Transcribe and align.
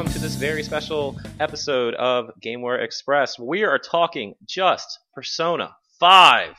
gentlemen, 0.00 0.12
welcome 0.14 0.22
to 0.22 0.26
this 0.26 0.36
very 0.36 0.62
special 0.62 1.18
episode 1.40 1.94
of 1.94 2.30
GameWare 2.42 2.82
Express. 2.82 3.38
We 3.38 3.64
are 3.64 3.78
talking 3.78 4.34
just 4.48 4.98
Persona 5.14 5.76
5. 5.98 6.54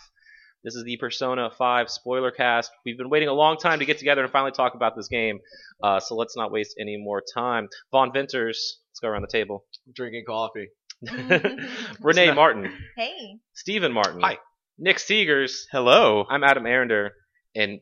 This 0.64 0.76
is 0.76 0.84
the 0.84 0.98
Persona 0.98 1.50
5 1.50 1.90
spoiler 1.90 2.30
cast. 2.30 2.70
We've 2.86 3.00
been 3.00 3.10
waiting 3.10 3.30
a 3.30 3.34
long 3.34 3.58
time 3.58 3.80
to 3.80 3.86
get 3.86 3.98
together 3.98 4.22
and 4.22 4.32
finally 4.32 4.52
talk 4.52 4.76
about 4.76 4.96
this 4.96 5.08
game, 5.08 5.40
uh, 5.82 6.00
so 6.00 6.16
let's 6.16 6.38
not 6.38 6.52
waste 6.52 6.76
any 6.80 6.98
more 6.98 7.24
time. 7.34 7.68
Vaughn 7.92 8.14
Venters, 8.14 8.78
let's 8.92 9.00
go 9.00 9.08
around 9.08 9.24
the 9.24 9.28
table. 9.28 9.66
drinking 9.92 10.26
coffee. 10.28 10.68
Renee 12.00 12.32
Martin, 12.34 12.72
Hey. 12.96 13.40
Stephen 13.56 13.92
Martin, 13.92 14.22
Hi. 14.22 14.38
Nick 14.78 14.98
Seegers, 14.98 15.62
Hello, 15.72 16.26
I'm 16.30 16.44
Adam 16.44 16.66
Arender, 16.66 17.10
and 17.56 17.80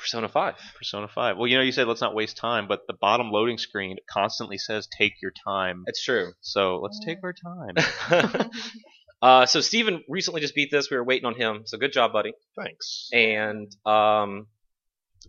Persona 0.00 0.28
5. 0.28 0.54
Persona 0.76 1.08
5. 1.08 1.36
Well, 1.36 1.46
you 1.46 1.56
know, 1.56 1.62
you 1.62 1.72
said 1.72 1.86
let's 1.86 2.00
not 2.00 2.14
waste 2.14 2.36
time, 2.36 2.66
but 2.66 2.86
the 2.86 2.94
bottom 2.94 3.30
loading 3.30 3.58
screen 3.58 3.96
constantly 4.10 4.58
says 4.58 4.88
take 4.96 5.22
your 5.22 5.32
time. 5.44 5.84
It's 5.86 6.02
true. 6.02 6.32
So 6.40 6.80
let's 6.80 7.00
take 7.04 7.18
our 7.22 7.32
time. 7.32 8.50
uh, 9.22 9.46
so 9.46 9.60
Steven 9.60 10.02
recently 10.08 10.40
just 10.40 10.54
beat 10.54 10.70
this. 10.70 10.90
We 10.90 10.96
were 10.96 11.04
waiting 11.04 11.26
on 11.26 11.34
him. 11.34 11.62
So 11.66 11.78
good 11.78 11.92
job, 11.92 12.12
buddy. 12.12 12.32
Thanks. 12.56 13.08
And 13.12 13.70
um, 13.86 14.46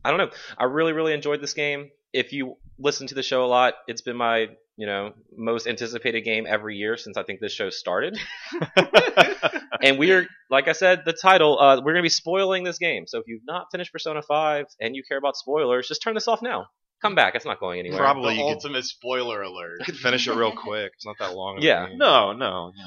I 0.03 0.09
don't 0.09 0.17
know. 0.17 0.31
I 0.57 0.65
really, 0.65 0.93
really 0.93 1.13
enjoyed 1.13 1.41
this 1.41 1.53
game. 1.53 1.91
If 2.13 2.33
you 2.33 2.57
listen 2.79 3.07
to 3.07 3.15
the 3.15 3.23
show 3.23 3.45
a 3.45 3.47
lot, 3.47 3.75
it's 3.87 4.01
been 4.01 4.17
my 4.17 4.47
you 4.77 4.87
know 4.87 5.11
most 5.35 5.67
anticipated 5.67 6.21
game 6.21 6.45
every 6.47 6.75
year 6.77 6.97
since 6.97 7.17
I 7.17 7.23
think 7.23 7.39
this 7.39 7.53
show 7.53 7.69
started. 7.69 8.17
and 9.81 9.97
we 9.97 10.11
are, 10.11 10.25
like 10.49 10.67
I 10.67 10.73
said, 10.73 11.03
the 11.05 11.13
title. 11.13 11.59
Uh, 11.59 11.81
we're 11.83 11.93
gonna 11.93 12.01
be 12.03 12.09
spoiling 12.09 12.63
this 12.63 12.77
game. 12.77 13.05
So 13.07 13.19
if 13.19 13.25
you've 13.27 13.41
not 13.45 13.67
finished 13.71 13.91
Persona 13.91 14.21
5 14.21 14.65
and 14.79 14.95
you 14.95 15.03
care 15.07 15.17
about 15.17 15.35
spoilers, 15.37 15.87
just 15.87 16.01
turn 16.01 16.13
this 16.13 16.27
off 16.27 16.41
now. 16.41 16.67
Come 17.01 17.15
back. 17.15 17.33
It's 17.35 17.45
not 17.45 17.59
going 17.59 17.79
anywhere. 17.79 17.99
Probably 17.99 18.35
the 18.35 18.41
you 18.41 18.45
could- 18.47 18.53
ultimate 18.53 18.85
spoiler 18.85 19.41
alert. 19.41 19.79
You 19.79 19.85
could 19.85 19.97
finish 19.97 20.27
it 20.27 20.35
real 20.35 20.51
quick. 20.55 20.91
It's 20.95 21.05
not 21.05 21.15
that 21.19 21.33
long. 21.35 21.57
Yeah. 21.59 21.87
game. 21.89 21.97
no, 21.97 22.33
no, 22.33 22.71
you. 22.75 22.85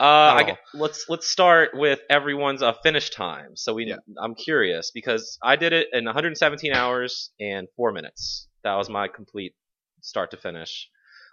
Uh, 0.00 0.04
I 0.04 0.50
Oh. 0.50 0.56
let's 0.74 1.04
let's 1.08 1.30
start 1.30 1.70
with 1.74 2.00
everyone's 2.10 2.60
uh, 2.62 2.72
finish 2.82 3.10
time. 3.10 3.54
So 3.54 3.74
we, 3.74 3.84
Yeah. 3.86 3.96
I'm 4.20 4.34
curious 4.34 4.90
because 4.92 5.38
I 5.42 5.54
did 5.54 5.72
it 5.72 5.88
in 5.92 6.04
117 6.06 6.72
hours 6.72 7.30
and 7.38 7.68
four 7.76 7.92
minutes. 7.92 8.48
That 8.64 8.74
was 8.74 8.88
my 8.88 9.06
complete 9.06 9.54
start 10.00 10.32
to 10.32 10.36
finish. 10.36 10.88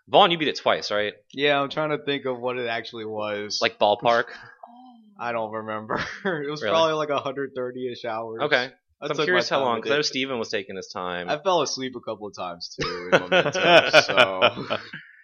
Vaughn, 0.10 0.32
you 0.32 0.38
beat 0.38 0.48
it 0.48 0.58
twice, 0.58 0.92
right? 0.92 1.14
Yeah, 1.34 1.60
I'm 1.62 1.70
trying 1.70 1.90
to 1.92 2.04
think 2.04 2.26
of 2.26 2.40
what 2.40 2.58
it 2.58 2.68
actually 2.68 3.06
was. 3.06 3.60
Like 3.62 3.78
ballpark. 3.80 4.26
I 5.20 5.32
don't 5.34 5.52
remember. 5.52 5.96
it 6.26 6.50
was 6.50 6.62
Really? 6.64 6.72
probably 6.74 6.94
like 6.94 7.10
130ish 7.10 8.06
hours. 8.06 8.42
Okay. 8.44 8.72
I 9.02 9.08
So 9.08 9.14
took 9.14 9.20
I'm 9.20 9.26
curious 9.26 9.50
how 9.50 9.62
long 9.62 9.76
with 9.76 9.84
because 9.84 9.94
I 9.94 9.98
know. 9.98 10.02
Steven 10.02 10.40
was 10.40 10.50
taking 10.50 10.76
his 10.78 10.88
time. 10.88 11.30
I 11.30 11.38
fell 11.40 11.62
asleep 11.62 11.94
a 11.96 12.02
couple 12.02 12.28
of 12.28 12.36
times 12.36 12.76
too. 12.80 13.10
in 13.14 13.20
Memento, 13.20 13.52
so 14.02 14.40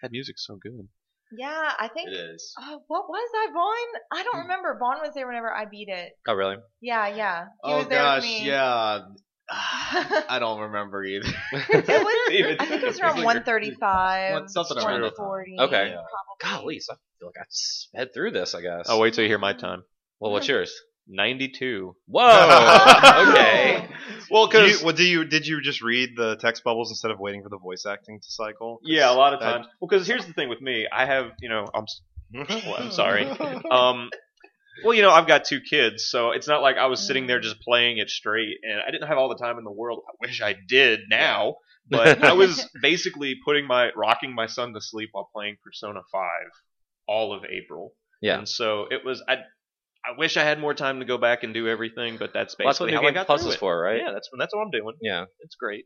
that 0.02 0.12
music's 0.12 0.46
so 0.46 0.58
good. 0.62 0.88
Yeah, 1.38 1.72
I 1.80 1.88
think. 1.94 2.10
it 2.10 2.14
is. 2.16 2.54
Oh, 2.60 2.82
what 2.88 3.10
was 3.10 3.30
I, 3.36 3.48
Vaughn? 3.52 4.02
I 4.20 4.24
don't 4.24 4.36
hmm. 4.36 4.42
remember. 4.42 4.78
Vaughn 4.80 5.00
was 5.02 5.14
there 5.16 5.28
whenever 5.28 5.52
I 5.54 5.66
beat 5.66 5.90
it. 5.90 6.12
oh, 6.28 6.34
really? 6.34 6.56
Yeah, 6.82 7.08
yeah. 7.08 7.46
He 7.64 7.72
Oh 7.74 7.78
was 7.80 7.88
there 7.88 8.00
gosh, 8.00 8.22
with 8.22 8.30
me. 8.30 8.46
yeah. 8.48 9.00
I 9.50 10.38
don't 10.40 10.60
remember 10.62 11.04
either. 11.04 11.28
It 11.54 11.88
was. 11.88 12.56
I 12.60 12.66
think 12.66 12.84
it 12.84 12.88
was 12.88 13.00
around 13.00 13.24
135. 13.24 14.34
One- 14.34 14.48
something 14.50 14.78
around 14.78 15.02
that 15.02 15.16
time. 15.16 15.26
140. 15.28 15.58
Okay. 15.60 15.90
Yeah. 15.90 16.02
Probably. 16.42 16.64
Golly, 16.66 16.80
so 16.80 16.94
I 16.94 16.98
feel 17.20 17.28
like 17.30 17.36
I 17.40 17.46
sped 17.50 18.14
through 18.14 18.32
this. 18.32 18.56
I 18.56 18.62
guess. 18.62 18.86
Oh, 18.90 19.00
wait 19.00 19.14
till 19.14 19.24
you 19.24 19.30
hear 19.30 19.38
my 19.38 19.54
time. 19.54 19.84
Well, 20.20 20.32
what's 20.32 20.48
yours? 20.50 20.74
92. 21.08 21.96
Whoa. 22.08 22.22
okay. 23.30 23.88
Well, 24.32 24.48
Do 24.48 24.58
because 24.58 24.84
well, 24.84 24.96
do 24.96 25.04
you 25.04 25.26
did 25.26 25.46
you 25.46 25.62
just 25.62 25.82
read 25.84 26.16
the 26.18 26.36
text 26.38 26.64
bubbles 26.64 26.90
instead 26.90 27.12
of 27.12 27.20
waiting 27.20 27.44
for 27.44 27.50
the 27.50 27.60
voice 27.60 27.86
acting 27.86 28.20
to 28.20 28.32
cycle? 28.32 28.80
yeah, 28.84 29.12
a 29.12 29.14
lot 29.14 29.34
of 29.34 29.40
times. 29.40 29.68
Well, 29.80 29.88
because 29.88 30.08
here's 30.08 30.26
the 30.26 30.34
thing 30.34 30.50
with 30.50 30.62
me, 30.62 30.88
I 30.92 31.06
have, 31.06 31.32
you 31.40 31.50
know, 31.50 31.68
I'm 31.76 31.86
well, 32.34 32.76
I'm 32.80 32.92
sorry. 32.92 33.28
Um, 33.70 34.10
well, 34.84 34.94
you 34.94 35.02
know, 35.02 35.12
I've 35.12 35.28
got 35.28 35.46
two 35.46 35.62
kids, 35.62 36.06
so 36.06 36.32
it's 36.32 36.48
not 36.48 36.62
like 36.62 36.78
I 36.78 36.88
was 36.88 37.00
sitting 37.06 37.28
there 37.28 37.40
just 37.40 37.60
playing 37.62 37.98
it 37.98 38.10
straight, 38.10 38.58
and 38.64 38.80
I 38.86 38.92
didn't 38.92 39.08
have 39.08 39.18
all 39.18 39.30
the 39.30 39.38
time 39.44 39.58
in 39.58 39.64
the 39.64 39.72
world. 39.72 40.04
I 40.08 40.14
wish 40.28 40.42
I 40.42 40.56
did 40.68 41.02
now, 41.10 41.56
but 41.90 42.24
I 42.24 42.34
was 42.34 42.68
basically 42.82 43.36
putting 43.46 43.66
my 43.68 43.92
rocking 43.96 44.34
my 44.34 44.48
son 44.48 44.74
to 44.74 44.82
sleep 44.82 45.10
while 45.14 45.30
playing 45.34 45.58
Persona 45.64 46.02
Five 46.12 46.50
all 47.08 47.34
of 47.34 47.44
April. 47.46 47.94
Yeah. 48.22 48.40
and 48.40 48.50
so 48.50 48.88
it 48.90 49.06
was. 49.06 49.24
I 49.28 49.36
I 50.08 50.18
wish 50.18 50.38
I 50.38 50.44
had 50.44 50.60
more 50.60 50.74
time 50.74 51.00
to 51.00 51.06
go 51.06 51.18
back 51.18 51.44
and 51.44 51.54
do 51.54 51.68
everything, 51.68 52.18
but 52.18 52.32
that's 52.34 52.56
Well, 52.60 52.68
that's 52.68 52.80
what 52.80 52.88
basically 52.88 52.92
New 52.92 52.98
how 53.02 53.08
I 53.08 53.12
got 53.12 53.26
Plus 53.28 53.46
is 53.46 53.56
for, 53.56 53.80
right? 53.80 53.98
Yeah, 53.98 54.12
that's 54.14 54.30
that's 54.38 54.54
what 54.54 54.62
I'm 54.62 54.72
doing. 54.72 54.96
Yeah. 55.02 55.26
It's 55.40 55.56
great. 55.56 55.86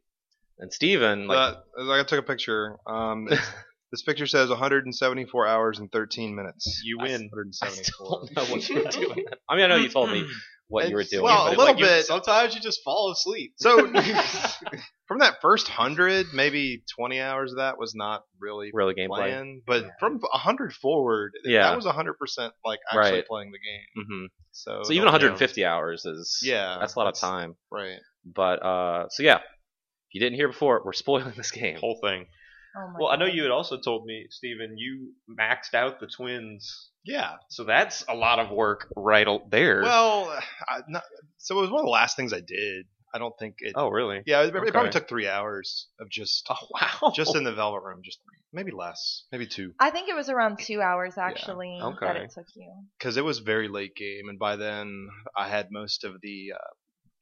And 0.57 0.73
Steven, 0.73 1.25
like, 1.27 1.55
Uh, 1.77 1.91
I 1.91 2.03
took 2.03 2.19
a 2.19 2.23
picture. 2.27 2.75
Um, 2.85 3.27
it's- 3.31 3.53
this 3.91 4.01
picture 4.03 4.27
says 4.27 4.49
174 4.49 5.47
hours 5.47 5.79
and 5.79 5.91
13 5.91 6.35
minutes. 6.35 6.81
You 6.83 6.97
win. 6.99 7.29
I 7.33 7.35
174. 7.35 7.83
still 7.83 8.09
don't 8.09 8.35
know 8.35 8.43
what 8.55 8.69
you 8.69 8.75
were 8.83 8.91
doing. 8.91 9.25
I 9.49 9.55
mean, 9.55 9.65
I 9.65 9.67
know 9.67 9.75
you 9.77 9.89
told 9.89 10.11
me 10.11 10.25
what 10.67 10.87
you 10.89 10.95
were 10.95 11.03
doing. 11.03 11.23
Well, 11.23 11.45
but 11.45 11.49
a 11.49 11.53
it- 11.53 11.57
little 11.57 11.73
like, 11.73 11.79
you- 11.79 11.85
bit. 11.85 12.05
Sometimes 12.05 12.53
you 12.55 12.61
just 12.61 12.81
fall 12.83 13.11
asleep. 13.11 13.53
So 13.57 13.91
from 15.07 15.19
that 15.19 15.35
first 15.41 15.67
hundred, 15.67 16.27
maybe 16.33 16.83
20 16.97 17.19
hours 17.19 17.51
of 17.51 17.57
that 17.57 17.77
was 17.79 17.95
not 17.95 18.23
really 18.39 18.69
really 18.73 18.93
gameplay. 18.93 19.07
playing, 19.17 19.61
but 19.65 19.85
from 19.99 20.19
100 20.19 20.73
forward, 20.73 21.31
Yeah. 21.43 21.63
that 21.63 21.75
was 21.75 21.85
100 21.85 22.13
percent 22.19 22.53
like 22.63 22.79
actually 22.91 23.11
Right. 23.19 23.27
playing 23.27 23.51
the 23.51 23.57
game. 23.59 24.05
hmm 24.07 24.25
So, 24.51 24.83
So 24.83 24.93
even 24.93 25.05
don't- 25.05 25.13
150 25.13 25.65
hours 25.65 26.05
is 26.05 26.39
Yeah, 26.43 26.77
that's 26.79 26.95
a 26.95 26.99
lot 26.99 27.07
of 27.07 27.15
that's- 27.15 27.21
time. 27.21 27.55
right? 27.71 27.97
But 28.25 28.61
uh, 28.63 29.09
so 29.09 29.23
yeah, 29.23 29.37
if 29.37 30.13
you 30.13 30.19
didn't 30.19 30.35
hear 30.35 30.47
before, 30.49 30.81
we're 30.85 30.93
spoiling 30.93 31.33
this 31.35 31.51
game. 31.51 31.77
Whole 31.79 31.99
thing. 32.03 32.27
Oh 32.75 32.87
my 32.87 32.93
Well, 32.99 33.07
I 33.09 33.15
know 33.15 33.25
you 33.25 33.43
had 33.43 33.51
also 33.51 33.79
told 33.79 34.05
me, 34.05 34.27
Steven, 34.29 34.75
you 34.77 35.13
maxed 35.29 35.73
out 35.73 35.99
the 35.99 36.07
twins. 36.07 36.89
Yeah. 37.03 37.35
So 37.49 37.63
that's 37.63 38.03
a 38.07 38.13
lot 38.15 38.39
of 38.39 38.51
work 38.51 38.87
right 38.95 39.27
there. 39.49 39.81
Well, 39.81 40.29
I, 40.67 40.81
not, 40.87 41.03
so 41.37 41.57
it 41.57 41.61
was 41.61 41.71
one 41.71 41.79
of 41.79 41.85
the 41.85 41.91
last 41.91 42.15
things 42.15 42.33
I 42.33 42.41
did. 42.41 42.85
I 43.11 43.17
don't 43.17 43.33
think 43.39 43.55
it. 43.59 43.73
oh, 43.75 43.89
really? 43.89 44.21
Yeah, 44.27 44.43
it, 44.43 44.55
it 44.55 44.71
probably 44.71 44.91
took 44.91 45.09
three 45.09 45.27
hours 45.27 45.87
of 45.99 46.09
just 46.11 46.47
Oh, 46.49 46.67
wow. 47.01 47.11
just 47.15 47.35
in 47.35 47.43
the 47.43 47.53
velvet 47.53 47.81
room, 47.83 48.01
just 48.03 48.19
three, 48.19 48.37
maybe 48.53 48.71
less, 48.71 49.23
maybe 49.31 49.47
two, 49.47 49.73
I 49.79 49.89
think 49.89 50.09
it 50.09 50.15
was 50.15 50.29
around 50.29 50.59
two 50.59 50.79
hours 50.79 51.17
actually 51.17 51.79
that 51.81 52.15
Okay. 52.15 52.25
it 52.25 52.31
took 52.35 52.45
you. 52.55 52.71
because 52.99 53.17
it 53.17 53.25
was 53.25 53.39
very 53.39 53.67
late 53.67 53.95
game, 53.95 54.29
and 54.29 54.37
by 54.37 54.57
then 54.57 55.07
I 55.35 55.49
had 55.49 55.69
most 55.71 56.03
of 56.03 56.21
the 56.21 56.51
uh, 56.53 56.67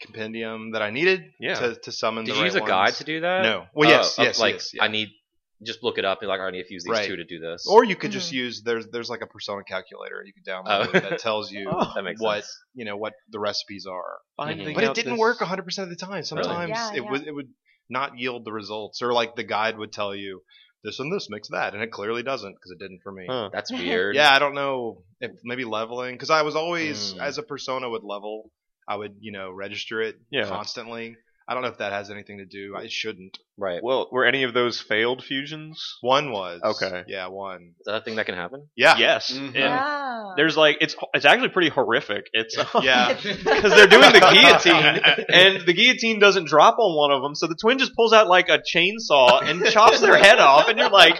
compendium 0.02 0.72
that 0.72 0.82
I 0.82 0.90
needed 0.90 1.32
Yeah. 1.40 1.56
to, 1.56 1.76
to 1.76 1.92
summon. 1.94 2.26
The 2.26 2.32
game. 2.32 2.34
Did 2.34 2.34
the 2.34 2.38
you 2.38 2.42
right 2.42 2.54
use 2.54 2.56
a 2.56 2.68
guide 2.68 2.94
to 2.96 3.04
do 3.06 3.22
that? 3.22 3.44
No. 3.44 3.66
Well, 3.74 3.90
yes, 3.90 4.18
of, 4.18 4.26
yes, 4.26 4.40
like 4.40 4.54
yes, 4.56 4.72
yeah. 4.74 4.84
I 4.84 4.88
need 4.90 5.10
just 5.66 5.84
look 5.84 5.98
it 5.98 6.06
up 6.06 6.20
and 6.22 6.30
like 6.30 6.40
I 6.40 6.52
need 6.52 6.64
to 6.66 6.74
use 6.74 6.84
these 6.84 6.92
Right. 6.92 7.08
two 7.08 7.16
to 7.16 7.24
do 7.26 7.40
this. 7.40 7.66
Or 7.68 7.84
you 7.84 7.96
could 7.96 8.12
just 8.12 8.32
Mhm. 8.32 8.36
use 8.36 8.62
there's 8.64 8.88
there's 8.90 9.10
like 9.10 9.22
a 9.22 9.28
persona 9.28 9.64
calculator 9.64 10.24
you 10.26 10.34
could 10.34 10.46
download 10.46 10.90
Oh. 10.90 11.00
that 11.00 11.20
tells 11.20 11.52
you 11.52 11.66
that 11.96 12.04
makes 12.04 12.22
what 12.22 12.44
sense. 12.44 12.64
you 12.76 12.86
know 12.86 12.96
what 12.98 13.14
the 13.30 13.40
recipes 13.40 13.86
are. 13.86 14.20
Finding 14.38 14.74
But 14.76 14.84
it 14.84 14.90
out 14.90 14.96
didn't 14.96 15.14
this- 15.14 15.20
work 15.20 15.42
100 15.42 15.64
percent 15.64 15.92
of 15.92 15.98
the 15.98 16.06
time. 16.06 16.24
Sometimes 16.24 16.70
Yeah, 16.70 16.92
it 16.94 17.04
yeah. 17.04 17.10
would 17.12 17.28
it 17.28 17.32
would 17.32 17.50
not 17.90 18.18
yield 18.20 18.46
the 18.46 18.52
results, 18.52 19.02
or 19.02 19.14
like 19.14 19.36
the 19.36 19.44
guide 19.44 19.78
would 19.78 19.92
tell 19.92 20.14
you 20.14 20.42
this 20.84 21.00
and 21.00 21.12
this 21.12 21.28
makes 21.30 21.48
that, 21.50 21.74
and 21.74 21.82
it 21.82 21.92
clearly 21.92 22.22
doesn't 22.22 22.54
because 22.54 22.70
it 22.72 22.78
didn't 22.80 23.00
for 23.02 23.12
me. 23.12 23.26
Huh. 23.28 23.50
That's 23.52 23.72
weird. 23.72 24.16
Yeah, 24.16 24.32
I 24.32 24.40
don't 24.40 24.54
know 24.54 25.04
if 25.20 25.32
maybe 25.44 25.66
leveling 25.66 26.14
because 26.16 26.30
I 26.30 26.44
was 26.44 26.56
always 26.56 27.14
Mm. 27.16 27.22
as 27.22 27.38
a 27.40 27.44
persona 27.44 27.90
would 27.90 28.04
level, 28.04 28.52
I 28.88 28.96
would 28.96 29.16
you 29.20 29.32
know 29.32 29.52
register 29.52 30.02
it 30.02 30.18
Yeah. 30.30 30.48
constantly. 30.48 31.16
I 31.48 31.54
don't 31.54 31.64
know 31.64 31.70
if 31.70 31.78
that 31.78 31.94
has 31.94 32.10
anything 32.12 32.40
to 32.40 32.46
do. 32.46 32.76
It 32.76 32.92
shouldn't. 32.92 33.38
Right. 33.60 33.82
Well, 33.82 34.08
were 34.12 34.26
any 34.26 34.44
of 34.44 34.54
those 34.54 34.80
failed 34.80 35.24
fusions? 35.24 35.82
One 36.02 36.32
was 36.32 36.62
Okay. 36.64 37.06
Yeah, 37.08 37.28
one. 37.28 37.74
Is 37.80 37.86
that 37.86 37.96
a 37.96 38.02
thing 38.02 38.18
that 38.18 38.26
can 38.28 38.36
happen? 38.36 38.68
Yeah. 38.76 38.98
Yes. 38.98 39.32
Mhm. 39.32 39.46
And 39.48 39.56
yeah. 39.56 40.34
there's 40.36 40.56
like 40.58 40.78
it's 40.82 40.96
it's 41.14 41.26
actually 41.26 41.50
pretty 41.50 41.70
horrific. 41.70 42.26
It's 42.34 42.56
Yeah. 42.84 43.14
because 43.16 43.72
they're 43.72 43.88
doing 43.88 44.14
the 44.14 44.20
guillotine, 44.20 45.26
and 45.30 45.66
the 45.66 45.74
guillotine 45.74 46.20
doesn't 46.20 46.48
drop 46.48 46.78
on 46.78 46.96
one 46.96 47.12
of 47.12 47.24
them, 47.24 47.34
so 47.34 47.48
the 47.48 47.56
twin 47.60 47.80
just 47.80 47.96
pulls 47.96 48.14
out 48.14 48.28
like 48.28 48.50
a 48.50 48.60
chainsaw 48.60 49.42
and 49.42 49.66
chops 49.66 50.02
their 50.02 50.18
head 50.18 50.38
off, 50.40 50.68
and 50.68 50.78
you're 50.78 50.90
like, 50.92 51.20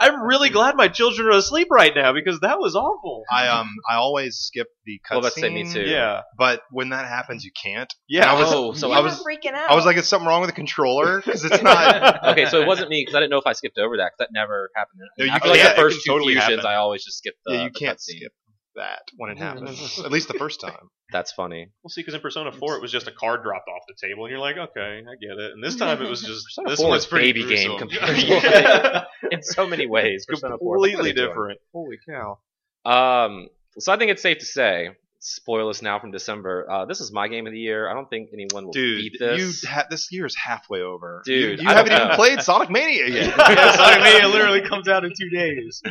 I'm 0.00 0.22
really 0.22 0.48
glad 0.50 0.74
my 0.76 0.88
children 0.88 1.28
are 1.28 1.36
asleep 1.36 1.68
right 1.70 1.92
now 1.94 2.12
because 2.12 2.40
that 2.40 2.58
was 2.58 2.74
awful. 2.74 3.24
I 3.30 3.46
um 3.48 3.68
I 3.88 3.96
always 3.96 4.36
skip 4.38 4.66
the 4.86 5.00
cutscene. 5.08 5.10
Well, 5.12 5.20
let's 5.20 5.36
me 5.42 5.70
too. 5.72 5.82
Yeah, 5.88 6.22
But 6.36 6.62
when 6.70 6.88
that 6.88 7.06
happens, 7.06 7.44
you 7.44 7.52
can't. 7.62 7.92
yeah. 8.08 8.32
I 8.32 8.38
was- 8.38 8.52
oh, 8.52 8.72
so 8.72 8.88
you 8.88 8.94
I 8.94 9.00
was 9.00 9.22
freaking 9.22 9.49
out. 9.54 9.70
I 9.70 9.74
was 9.74 9.84
like, 9.84 9.96
is 9.96 10.08
something 10.08 10.26
wrong 10.28 10.40
with 10.40 10.50
the 10.50 10.54
controller? 10.56 11.20
Because 11.20 11.44
it's 11.44 11.62
not. 11.62 12.24
okay. 12.28 12.46
So 12.46 12.60
it 12.60 12.66
wasn't 12.66 12.90
me 12.90 13.02
because 13.02 13.14
I 13.14 13.20
didn't 13.20 13.30
know 13.30 13.38
if 13.38 13.46
I 13.46 13.52
skipped 13.52 13.78
over 13.78 13.96
that 13.98 14.12
because 14.16 14.26
that 14.26 14.28
never 14.32 14.70
happened. 14.74 15.00
No, 15.18 15.24
you 15.24 15.30
After 15.30 15.40
can- 15.42 15.50
like 15.50 15.58
yeah, 15.58 15.64
the 15.68 15.74
it 15.74 15.76
first 15.76 15.96
can 15.96 16.02
two 16.04 16.12
totally 16.18 16.32
fusions, 16.34 16.50
happen. 16.62 16.66
I 16.66 16.74
always 16.76 17.04
just 17.04 17.18
skip 17.18 17.34
the. 17.44 17.54
yeah, 17.54 17.62
you 17.64 17.70
the 17.70 17.78
can't 17.78 17.98
cutscene. 17.98 18.16
skip 18.16 18.32
that 18.76 19.02
when 19.16 19.30
it 19.30 19.38
happens. 19.46 19.98
At 20.04 20.12
least 20.12 20.28
the 20.28 20.34
first 20.34 20.60
time. 20.60 20.90
That's 21.12 21.32
funny. 21.32 21.68
We'll 21.82 21.90
see, 21.90 22.02
because 22.02 22.14
in 22.14 22.20
Persona 22.20 22.52
4 22.52 22.76
it 22.76 22.80
was 22.82 22.92
just 22.92 23.08
a 23.08 23.12
card 23.12 23.42
dropped 23.42 23.68
off 23.68 23.82
the 23.88 23.94
table, 24.00 24.24
and 24.26 24.30
you're 24.30 24.38
like, 24.40 24.56
okay, 24.56 25.02
I 25.04 25.14
get 25.20 25.38
it. 25.44 25.52
And 25.52 25.62
this 25.62 25.74
time 25.84 26.00
it 26.00 26.08
was 26.08 26.22
just 26.22 26.44
Persona 26.46 26.70
this 26.70 26.80
4 26.80 26.88
was 26.90 27.02
is 27.02 27.06
pretty 27.08 27.32
baby 27.32 27.48
game 27.54 27.76
gruesome. 27.76 27.88
compared 27.88 28.16
to 28.16 28.26
yeah. 28.26 29.04
in 29.32 29.42
so 29.42 29.66
many 29.66 29.86
ways. 29.88 30.24
Persona 30.28 30.56
4 30.56 30.76
is 30.76 30.80
completely 30.94 31.12
really 31.12 31.12
different. 31.28 31.60
Holy 31.72 31.98
cow! 32.08 32.38
Um, 32.84 33.48
so 33.78 33.92
I 33.92 33.96
think 33.98 34.12
it's 34.12 34.22
safe 34.22 34.38
to 34.38 34.46
say 34.46 34.90
spoilers 35.20 35.82
now 35.82 35.98
from 36.00 36.10
December. 36.10 36.68
Uh, 36.70 36.84
this 36.86 37.00
is 37.00 37.12
my 37.12 37.28
game 37.28 37.46
of 37.46 37.52
the 37.52 37.58
year. 37.58 37.88
I 37.88 37.94
don't 37.94 38.08
think 38.10 38.30
anyone 38.32 38.64
will 38.64 38.72
Dude, 38.72 38.98
beat 39.12 39.18
this. 39.18 39.62
you 39.62 39.68
ha- 39.68 39.86
this 39.88 40.10
year 40.10 40.26
is 40.26 40.34
halfway 40.34 40.80
over. 40.80 41.22
Dude, 41.24 41.58
you, 41.60 41.64
you 41.64 41.70
I 41.70 41.74
haven't 41.74 41.92
don't 41.92 42.04
even 42.06 42.16
played 42.16 42.40
Sonic 42.42 42.70
Mania 42.70 43.06
yet. 43.08 43.34
yeah, 43.38 43.76
Sonic 43.76 44.02
Mania 44.02 44.28
literally 44.28 44.62
comes 44.62 44.88
out 44.88 45.04
in 45.04 45.12
two 45.18 45.28
days. 45.30 45.82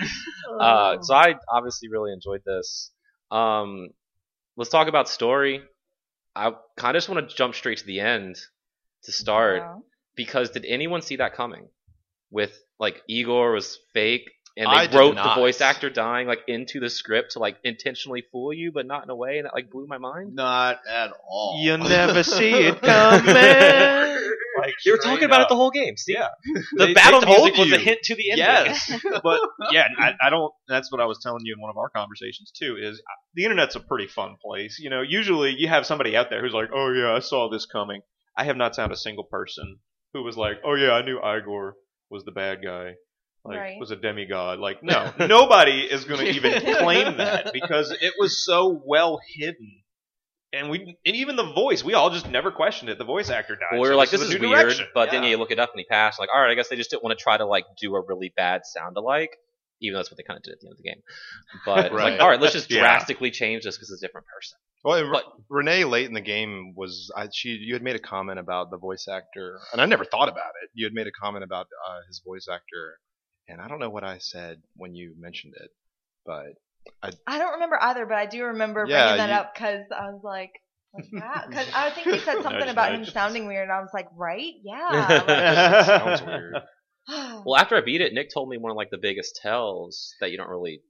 Uh, 0.59 0.97
so 1.01 1.13
I 1.15 1.35
obviously 1.51 1.89
really 1.89 2.11
enjoyed 2.11 2.41
this. 2.45 2.91
Um, 3.31 3.89
let's 4.57 4.69
talk 4.71 4.87
about 4.87 5.07
story. 5.07 5.61
I 6.35 6.51
kind 6.77 6.95
of 6.95 7.01
just 7.01 7.09
want 7.09 7.29
to 7.29 7.35
jump 7.35 7.55
straight 7.55 7.77
to 7.79 7.85
the 7.85 7.99
end 7.99 8.37
to 9.03 9.11
start 9.11 9.57
Yeah. 9.57 9.75
because 10.15 10.49
did 10.51 10.65
anyone 10.65 11.01
see 11.01 11.17
that 11.17 11.33
coming? 11.35 11.67
With 12.31 12.57
like 12.79 13.01
Igor 13.07 13.51
was 13.53 13.79
fake 13.93 14.29
and 14.59 14.71
they 14.71 14.87
did 14.87 14.95
wrote 14.95 15.15
the 15.15 15.33
voice 15.35 15.61
actor 15.61 15.89
dying 15.89 16.27
like 16.27 16.41
into 16.47 16.79
the 16.79 16.89
script 16.89 17.31
to 17.31 17.39
like 17.39 17.57
intentionally 17.63 18.23
fool 18.31 18.53
you, 18.53 18.71
but 18.71 18.85
not 18.85 19.03
in 19.03 19.09
a 19.09 19.15
way, 19.15 19.37
and 19.37 19.45
that 19.45 19.53
like 19.53 19.71
blew 19.71 19.87
my 19.87 19.97
mind. 19.97 20.35
Not 20.35 20.79
at 20.89 21.11
all. 21.27 21.59
You 21.61 21.77
never 21.77 22.23
see 22.23 22.51
it 22.51 22.81
coming. 22.81 23.33
Like, 24.57 24.73
They 24.83 24.91
were 24.91 24.97
straight 24.97 25.01
talking 25.11 25.23
about 25.25 25.41
it 25.43 25.49
the 25.49 25.55
whole 25.55 25.71
game. 25.71 25.95
See, 25.95 26.13
Yeah. 26.13 26.27
the 26.73 26.87
They- 26.87 26.93
battle 26.93 27.21
they 27.21 27.27
music 27.27 27.55
told 27.55 27.69
was 27.69 27.79
a 27.79 27.81
hint 27.81 27.99
to 28.03 28.15
the 28.15 28.31
ending. 28.31 28.45
Yes, 28.45 28.91
but 29.23 29.39
yeah, 29.71 29.87
I, 29.97 30.13
I 30.21 30.29
don't. 30.29 30.51
That's 30.67 30.91
what 30.91 30.99
I 30.99 31.05
was 31.05 31.19
telling 31.23 31.45
you 31.45 31.53
in 31.53 31.61
one 31.61 31.69
of 31.69 31.77
our 31.77 31.89
conversations 31.89 32.51
too. 32.51 32.75
Is 32.81 32.99
uh, 32.99 33.13
the 33.35 33.45
internet's 33.45 33.75
a 33.75 33.79
pretty 33.79 34.07
fun 34.07 34.35
place. 34.43 34.77
You 34.79 34.89
know, 34.89 35.01
usually 35.01 35.55
you 35.57 35.67
have 35.69 35.85
somebody 35.85 36.15
out 36.17 36.29
there 36.29 36.41
who's 36.41 36.53
like, 36.53 36.69
"Oh 36.73 36.91
yeah, 36.91 37.13
I 37.15 37.19
saw 37.19 37.49
this 37.49 37.65
coming." 37.65 38.01
I 38.37 38.43
have 38.45 38.57
not 38.57 38.75
found 38.75 38.91
a 38.91 38.97
single 38.97 39.23
person 39.25 39.77
who 40.13 40.23
was 40.23 40.35
like, 40.35 40.57
"Oh 40.65 40.75
yeah, 40.75 40.91
I 40.91 41.03
knew 41.05 41.19
Igor 41.19 41.75
was 42.09 42.25
the 42.25 42.31
bad 42.31 42.59
guy." 42.63 42.95
Like 43.45 43.57
Right. 43.57 43.79
was 43.79 43.91
a 43.91 43.95
demigod. 43.95 44.59
Like 44.59 44.83
no, 44.83 45.11
nobody 45.19 45.81
is 45.81 46.05
going 46.05 46.19
to 46.25 46.31
even 46.31 46.59
claim 46.77 47.17
that 47.17 47.51
because 47.53 47.91
it 47.91 48.13
was 48.19 48.43
so 48.45 48.81
well 48.85 49.19
hidden. 49.35 49.81
And 50.51 50.69
we, 50.71 50.97
and 51.05 51.15
even 51.15 51.35
the 51.35 51.51
voice, 51.53 51.83
we 51.83 51.93
all 51.93 52.09
just 52.09 52.27
never 52.27 52.51
questioned 52.51 52.89
it. 52.89 52.97
The 52.97 53.03
voice 53.05 53.29
actor 53.29 53.55
died. 53.55 53.67
Well, 53.73 53.81
we 53.81 53.85
so 53.85 53.91
were 53.91 53.95
like, 53.95 54.09
this 54.09 54.21
a 54.21 54.25
is 54.25 54.31
new 54.41 54.49
weird, 54.49 54.61
direction. 54.63 54.87
but 54.95 55.11
then 55.11 55.21
Yeah. 55.23 55.29
you 55.29 55.37
look 55.37 55.51
it 55.51 55.59
up 55.59 55.69
and 55.73 55.79
he 55.79 55.85
passed. 55.85 56.19
Like, 56.19 56.29
all 56.33 56.41
right, 56.41 56.49
I 56.49 56.55
guess 56.55 56.69
they 56.69 56.75
just 56.75 56.89
didn't 56.89 57.03
want 57.03 57.15
to 57.17 57.21
try 57.21 57.37
to 57.37 57.45
like 57.45 57.65
do 57.79 57.95
a 57.95 58.01
really 58.03 58.33
bad 58.35 58.61
sound 58.65 58.97
alike, 58.97 59.29
even 59.79 59.93
though 59.93 59.99
that's 59.99 60.09
what 60.09 60.17
they 60.17 60.23
kind 60.23 60.37
of 60.37 60.43
did 60.43 60.53
at 60.53 60.59
the 60.59 60.67
end 60.67 60.71
of 60.73 60.77
the 60.77 60.83
game. 60.83 61.01
But 61.67 61.85
it's 61.85 61.93
Right. 61.95 62.13
like, 62.13 62.21
all 62.21 62.27
right, 62.29 62.41
let's 62.41 62.53
just 62.53 62.71
Yeah. 62.71 62.79
drastically 62.79 63.29
change 63.29 63.63
this 63.63 63.77
because 63.77 63.91
it's 63.91 64.01
a 64.01 64.07
different 64.07 64.25
person. 64.25 64.57
Well, 64.83 64.97
and 64.97 65.11
But- 65.11 65.25
Renee 65.49 65.83
late 65.83 66.07
in 66.07 66.13
the 66.15 66.21
game 66.21 66.73
was 66.75 67.11
I, 67.15 67.27
she. 67.31 67.49
You 67.49 67.73
had 67.75 67.83
made 67.83 67.95
a 67.95 67.99
comment 67.99 68.39
about 68.39 68.71
the 68.71 68.77
voice 68.77 69.07
actor, 69.07 69.59
and 69.71 69.79
I 69.79 69.85
never 69.85 70.03
thought 70.03 70.29
about 70.29 70.53
it. 70.63 70.71
You 70.73 70.87
had 70.87 70.93
made 70.93 71.05
a 71.05 71.11
comment 71.11 71.43
about 71.43 71.67
uh, 71.87 71.99
his 72.07 72.23
voice 72.25 72.47
actor, 72.51 72.97
and 73.49 73.59
I 73.59 73.67
don't 73.67 73.79
know 73.79 73.89
what 73.89 74.03
I 74.03 74.19
said 74.19 74.61
when 74.77 74.95
you 74.95 75.13
mentioned 75.19 75.53
it, 75.59 75.71
but 76.25 76.53
I 77.27 77.37
don't 77.37 77.53
remember 77.53 77.77
either, 77.81 78.05
but 78.05 78.15
I 78.17 78.25
do 78.25 78.45
remember 78.45 78.85
Yeah, 78.87 79.03
bringing 79.03 79.17
that 79.17 79.29
you- 79.29 79.35
up 79.35 79.53
because 79.53 79.85
I 79.91 80.09
was 80.11 80.21
like, 80.23 80.51
because 80.95 81.67
I 81.75 81.91
think 81.91 82.07
he 82.07 82.19
said 82.19 82.41
something 82.41 82.59
Nudge, 82.59 82.69
about 82.69 82.93
him 82.93 83.01
nudge. 83.01 83.13
sounding 83.13 83.47
weird, 83.47 83.63
and 83.63 83.71
I 83.71 83.79
was 83.81 83.91
like, 83.93 84.07
right? 84.15 84.53
Yeah. 84.63 85.83
sounds 85.85 86.21
weird. 86.23 86.55
Well, 87.45 87.55
after 87.57 87.75
I 87.75 87.81
beat 87.81 88.01
it, 88.01 88.13
Nick 88.13 88.29
told 88.33 88.49
me 88.49 88.57
one 88.57 88.71
of 88.71 88.77
like 88.77 88.91
the 88.91 88.97
biggest 88.97 89.35
tells 89.41 90.13
that 90.21 90.31
you 90.31 90.37
don't 90.37 90.49
really. 90.49 90.81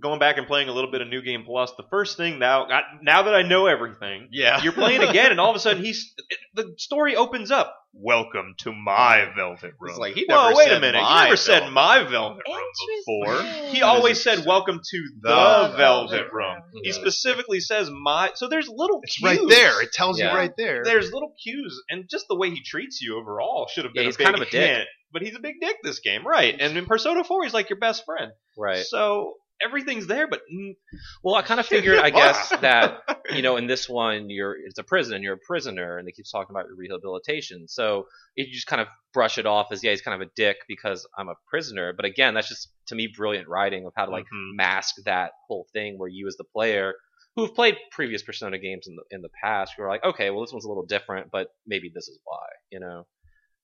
Going 0.00 0.18
back 0.18 0.36
and 0.38 0.46
playing 0.46 0.68
a 0.68 0.72
little 0.72 0.90
bit 0.90 1.00
of 1.00 1.08
New 1.08 1.22
Game 1.22 1.44
Plus, 1.44 1.72
the 1.76 1.84
first 1.90 2.16
thing 2.16 2.38
now, 2.38 2.66
I- 2.66 2.82
now 3.02 3.22
that 3.22 3.34
I 3.34 3.42
know 3.42 3.66
everything, 3.66 4.28
Yeah, 4.30 4.62
you're 4.62 4.72
playing 4.72 5.02
again, 5.02 5.30
and 5.30 5.40
all 5.40 5.50
of 5.50 5.56
a 5.56 5.60
sudden 5.60 5.82
he's 5.84 6.14
the 6.54 6.74
story 6.78 7.16
opens 7.16 7.50
up. 7.50 7.74
Welcome 7.98 8.54
to 8.58 8.72
my 8.74 9.30
velvet 9.34 9.72
room. 9.80 9.90
It's 9.90 9.98
like, 9.98 10.12
he 10.14 10.26
Whoa, 10.28 10.48
never 10.50 10.56
wait 10.56 10.66
a 10.66 10.70
said 10.72 10.80
minute! 10.82 10.98
You 10.98 11.04
my 11.04 11.24
never 11.24 11.36
said 11.36 11.58
velvet 11.60 11.72
my 11.72 11.98
room. 12.00 12.10
velvet 12.10 12.42
room 12.46 12.64
before. 13.06 13.42
He 13.72 13.80
always 13.80 14.22
said 14.22 14.44
welcome 14.44 14.80
to 14.90 14.98
the, 15.22 15.28
The 15.30 15.34
velvet 15.34 15.76
velvet 15.78 16.32
room. 16.32 16.54
room. 16.56 16.62
He 16.82 16.92
specifically 16.92 17.60
says 17.60 17.88
my. 17.90 18.32
So 18.34 18.48
there's 18.48 18.68
little 18.68 19.00
it's 19.02 19.16
cues 19.16 19.38
right 19.38 19.48
there. 19.48 19.82
It 19.82 19.92
tells 19.92 20.18
Yeah. 20.20 20.30
you 20.32 20.36
right 20.36 20.52
there. 20.58 20.84
There's 20.84 21.10
little 21.10 21.32
cues, 21.42 21.82
and 21.88 22.04
just 22.10 22.26
the 22.28 22.36
way 22.36 22.50
he 22.50 22.62
treats 22.62 23.00
you 23.00 23.18
overall 23.18 23.66
should 23.72 23.84
have 23.86 23.92
Yeah, 23.94 24.00
been 24.00 24.06
he's 24.08 24.16
a 24.16 24.18
big 24.18 24.24
kind 24.26 24.36
of 24.36 24.42
a 24.42 24.50
dick. 24.50 24.70
hint. 24.76 24.88
But 25.10 25.22
he's 25.22 25.34
a 25.34 25.40
big 25.40 25.54
dick 25.62 25.76
this 25.82 26.00
game, 26.00 26.26
right? 26.26 26.54
And 26.60 26.76
in 26.76 26.84
Persona 26.84 27.24
4, 27.24 27.44
he's 27.44 27.54
like 27.54 27.70
your 27.70 27.78
best 27.78 28.04
friend. 28.04 28.30
Right. 28.58 28.84
So 28.84 29.34
everything's 29.62 30.06
there, 30.06 30.26
but 30.28 30.40
mm, 30.52 30.74
Well, 31.22 31.34
I 31.34 31.42
kind 31.42 31.60
of 31.60 31.66
figured, 31.66 31.98
I 31.98 32.10
guess, 32.10 32.52
that 32.60 32.92
you 33.28 33.42
know, 33.42 33.56
in 33.56 33.66
this 33.66 33.88
one, 33.88 34.30
you're 34.30 34.56
it's 34.56 34.78
a 34.78 34.84
prison, 34.84 35.22
you're 35.22 35.34
a 35.34 35.38
prisoner, 35.38 35.98
and 35.98 36.06
they 36.06 36.12
keep 36.12 36.26
talking 36.30 36.54
about 36.54 36.66
your 36.66 36.76
rehabilitation. 36.76 37.66
So 37.68 38.06
you 38.36 38.46
just 38.52 38.66
kind 38.68 38.80
of 38.80 38.88
brush 39.12 39.38
it 39.38 39.46
off 39.46 39.68
as 39.72 39.82
yeah, 39.82 39.90
he's 39.90 40.02
kind 40.02 40.20
of 40.20 40.26
a 40.26 40.30
dick 40.36 40.58
because 40.68 41.06
I'm 41.18 41.28
a 41.28 41.34
prisoner. 41.48 41.92
But 41.92 42.04
again, 42.04 42.34
that's 42.34 42.48
just 42.48 42.68
to 42.88 42.94
me 42.94 43.08
brilliant 43.08 43.48
writing 43.48 43.84
of 43.86 43.92
how 43.96 44.04
to 44.06 44.12
like 44.12 44.26
Mhm. 44.32 44.54
mask 44.56 44.96
that 45.06 45.32
whole 45.48 45.66
thing 45.72 45.98
where 45.98 46.08
you 46.08 46.26
as 46.28 46.36
the 46.36 46.44
player 46.44 46.94
who've 47.34 47.54
played 47.54 47.76
previous 47.90 48.22
Persona 48.22 48.58
games 48.58 48.86
in 48.86 48.96
the 48.96 49.02
in 49.10 49.22
the 49.22 49.28
past, 49.42 49.72
you're 49.76 49.88
like, 49.88 50.04
okay, 50.04 50.30
well 50.30 50.42
this 50.42 50.52
one's 50.52 50.64
a 50.64 50.68
little 50.68 50.86
different, 50.86 51.30
but 51.30 51.48
maybe 51.66 51.90
this 51.92 52.08
is 52.08 52.18
why, 52.24 52.46
you 52.70 52.80
know. 52.80 53.06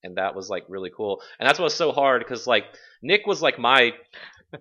And 0.04 0.16
that 0.16 0.34
was 0.34 0.48
like 0.50 0.64
really 0.68 0.90
cool, 0.96 1.22
and 1.38 1.48
that's 1.48 1.58
what 1.60 1.64
was 1.64 1.74
so 1.74 1.92
hard 1.92 2.22
because 2.24 2.46
like 2.46 2.64
Nick 3.02 3.26
was 3.26 3.40
like 3.40 3.58
my 3.58 3.92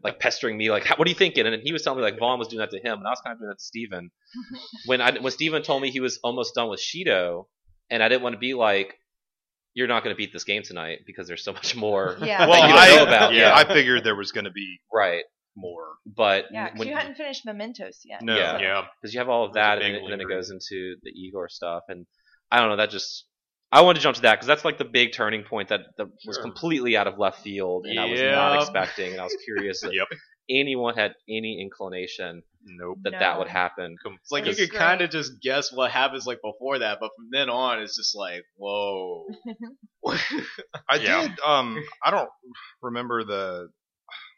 like 0.03 0.19
pestering 0.19 0.57
me 0.57 0.69
like, 0.71 0.87
what 0.97 1.07
are 1.07 1.09
you 1.09 1.15
thinking? 1.15 1.45
And 1.45 1.61
he 1.63 1.73
was 1.73 1.83
telling 1.83 1.97
me 1.99 2.03
like 2.03 2.17
Vaughn 2.19 2.39
was 2.39 2.47
doing 2.47 2.59
that 2.59 2.71
to 2.71 2.77
him, 2.77 2.97
and 2.99 3.07
I 3.07 3.11
was 3.11 3.21
kind 3.23 3.33
of 3.33 3.39
doing 3.39 3.49
that 3.49 3.59
to 3.59 3.63
Steven. 3.63 4.11
when 4.85 5.01
I 5.01 5.17
when 5.19 5.31
Steven 5.31 5.63
told 5.63 5.81
me 5.81 5.91
he 5.91 5.99
was 5.99 6.19
almost 6.23 6.55
done 6.55 6.69
with 6.69 6.79
Shido, 6.81 7.45
and 7.89 8.01
I 8.01 8.09
didn't 8.09 8.23
want 8.23 8.33
to 8.33 8.39
be 8.39 8.53
like, 8.53 8.95
you're 9.73 9.87
not 9.87 10.03
going 10.03 10.13
to 10.13 10.17
beat 10.17 10.33
this 10.33 10.43
game 10.43 10.63
tonight 10.63 10.99
because 11.05 11.27
there's 11.27 11.43
so 11.43 11.53
much 11.53 11.75
more 11.75 12.17
Yeah. 12.21 12.47
well, 12.47 12.61
that 12.61 12.67
you 12.67 12.73
don't 12.73 12.83
I, 12.83 12.95
know 12.97 13.03
about. 13.03 13.33
yeah, 13.33 13.49
Yeah, 13.49 13.55
I 13.55 13.65
figured 13.65 14.03
there 14.03 14.15
was 14.15 14.31
going 14.31 14.45
to 14.45 14.51
be 14.51 14.79
right. 14.93 15.23
more. 15.55 15.85
But 16.05 16.45
yeah, 16.51 16.69
'cause 16.69 16.79
when 16.79 16.87
you 16.87 16.95
hadn't 16.95 17.15
finished 17.15 17.45
Mementos 17.45 18.01
yet. 18.05 18.21
No. 18.21 18.35
Yeah. 18.35 18.59
yeah. 18.59 18.81
because 19.01 19.13
you 19.13 19.19
have 19.19 19.29
all 19.29 19.45
of 19.45 19.53
that, 19.53 19.81
and, 19.81 19.95
then- 19.95 20.03
and 20.03 20.11
then 20.11 20.21
it 20.21 20.27
goes 20.27 20.49
into 20.51 20.95
the 21.03 21.11
Igor 21.11 21.47
stuff, 21.49 21.83
and 21.89 22.05
I 22.51 22.59
don't 22.59 22.69
know. 22.69 22.77
That 22.77 22.89
just 22.89 23.25
I 23.71 23.81
wanted 23.81 23.99
to 23.99 24.03
jump 24.03 24.15
to 24.17 24.21
that 24.23 24.33
because 24.35 24.47
that's 24.47 24.65
like 24.65 24.77
the 24.77 24.85
big 24.85 25.13
turning 25.13 25.43
point 25.43 25.69
that, 25.69 25.81
that 25.97 26.07
was 26.27 26.37
completely 26.37 26.97
out 26.97 27.07
of 27.07 27.17
left 27.17 27.41
field, 27.41 27.85
and 27.87 27.99
I 27.99 28.05
was 28.05 28.19
not 28.21 28.55
expecting, 28.61 29.11
and 29.13 29.21
I 29.21 29.23
was 29.23 29.35
curious 29.45 29.83
if 29.83 29.93
Yep. 29.93 30.07
anyone 30.49 30.93
had 30.95 31.13
any 31.29 31.61
inclination 31.61 32.43
Nope. 32.65 32.97
that 33.03 33.13
that 33.19 33.39
would 33.39 33.47
happen. 33.47 33.95
It's 34.05 34.31
like 34.31 34.45
you 34.45 34.55
could 34.55 34.73
kind 34.73 35.01
of 35.01 35.09
just 35.09 35.41
guess 35.41 35.71
what 35.71 35.89
happens 35.91 36.25
like 36.27 36.39
before 36.43 36.79
that, 36.79 36.97
but 36.99 37.11
from 37.15 37.29
then 37.31 37.49
on, 37.49 37.79
it's 37.81 37.95
just 37.95 38.15
like, 38.15 38.43
whoa. 38.57 39.25
I 40.89 40.97
Yeah. 40.97 41.21
did. 41.27 41.39
Um, 41.45 41.81
I 42.03 42.11
don't 42.11 42.29
remember 42.81 43.23
the 43.23 43.69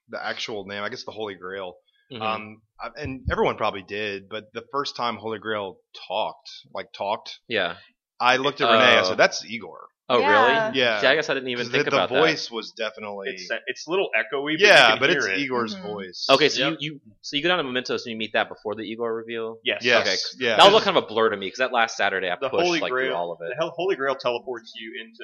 the 0.10 0.24
actual 0.24 0.66
name. 0.66 0.84
I 0.84 0.90
guess 0.90 1.06
the 1.06 1.12
Holy 1.12 1.36
Grail. 1.36 1.75
Mhm. 2.12 2.22
Um, 2.22 2.62
and 2.98 3.22
everyone 3.32 3.56
probably 3.56 3.82
did, 3.82 4.30
but 4.30 4.46
the 4.54 4.63
first 4.72 4.96
time 4.96 5.16
Holy 5.16 5.40
Grail 5.40 5.78
talked, 6.08 6.50
like 6.74 6.88
talked, 6.94 7.40
yeah. 7.48 7.78
I 8.24 8.38
looked 8.38 8.62
at 8.62 8.72
Renee. 8.72 8.84
I 8.98 9.00
Oh. 9.01 9.03
said, 9.03 9.18
"That's 9.18 9.44
Igor." 9.46 9.80
Oh, 10.10 10.20
Yeah. 10.20 10.27
really? 10.68 10.80
Yeah. 10.80 11.00
See, 11.00 11.08
I 11.08 11.15
guess 11.15 11.30
I 11.30 11.34
didn't 11.34 11.48
even 11.50 11.65
'Cause 11.65 11.72
think 11.72 11.86
the, 11.86 11.92
the 11.92 11.96
about 11.98 12.10
voice 12.10 12.51
was 12.51 12.72
definitely 12.74 13.30
It's 13.30 13.50
it's 13.68 13.88
a 13.88 13.89
little 13.89 14.10
echoey, 14.13 14.56
but 14.56 14.60
yeah, 14.60 14.88
you 14.88 14.92
can 14.94 15.00
but 15.00 15.10
hear 15.10 15.20
it's 15.20 15.27
it. 15.27 15.38
Igor's 15.38 15.75
Mhm. 15.75 15.82
voice. 15.84 16.25
that. 16.27 16.34
Okay, 16.36 16.50
so 16.50 16.70
Yep. 16.72 16.77
you, 16.82 16.92
you 16.96 17.00
so 17.22 17.38
you 17.38 17.42
go 17.42 17.48
down 17.48 17.58
to 17.60 17.63
Mementos 17.63 18.03
and 18.06 18.12
you 18.12 18.18
meet 18.18 18.34
that 18.34 18.50
before 18.50 18.75
the 18.75 18.82
Igor 18.84 19.13
reveal. 19.15 19.60
Yes. 19.63 19.80
Yes. 19.86 20.06
Okay. 20.36 20.46
Yeah. 20.46 20.58
That 20.58 20.72
was 20.74 20.84
kind 20.84 20.98
of 20.98 21.03
a 21.06 21.08
blur 21.08 21.30
to 21.30 21.38
me 21.38 21.48
because 21.48 21.60
that 21.60 21.72
last 21.72 21.96
Saturday 21.96 22.30
I 22.30 22.36
The 22.36 22.50
pushed 22.50 22.63
Holy 22.65 22.80
like 22.82 22.92
Grail. 22.92 23.15
all 23.15 23.32
of 23.32 23.39
The 23.39 23.46
it. 23.46 23.53
hell- 23.58 23.74
Holy 23.75 23.96
Grail 23.96 24.15
teleports 24.15 24.74
you 24.75 24.92
into 25.01 25.24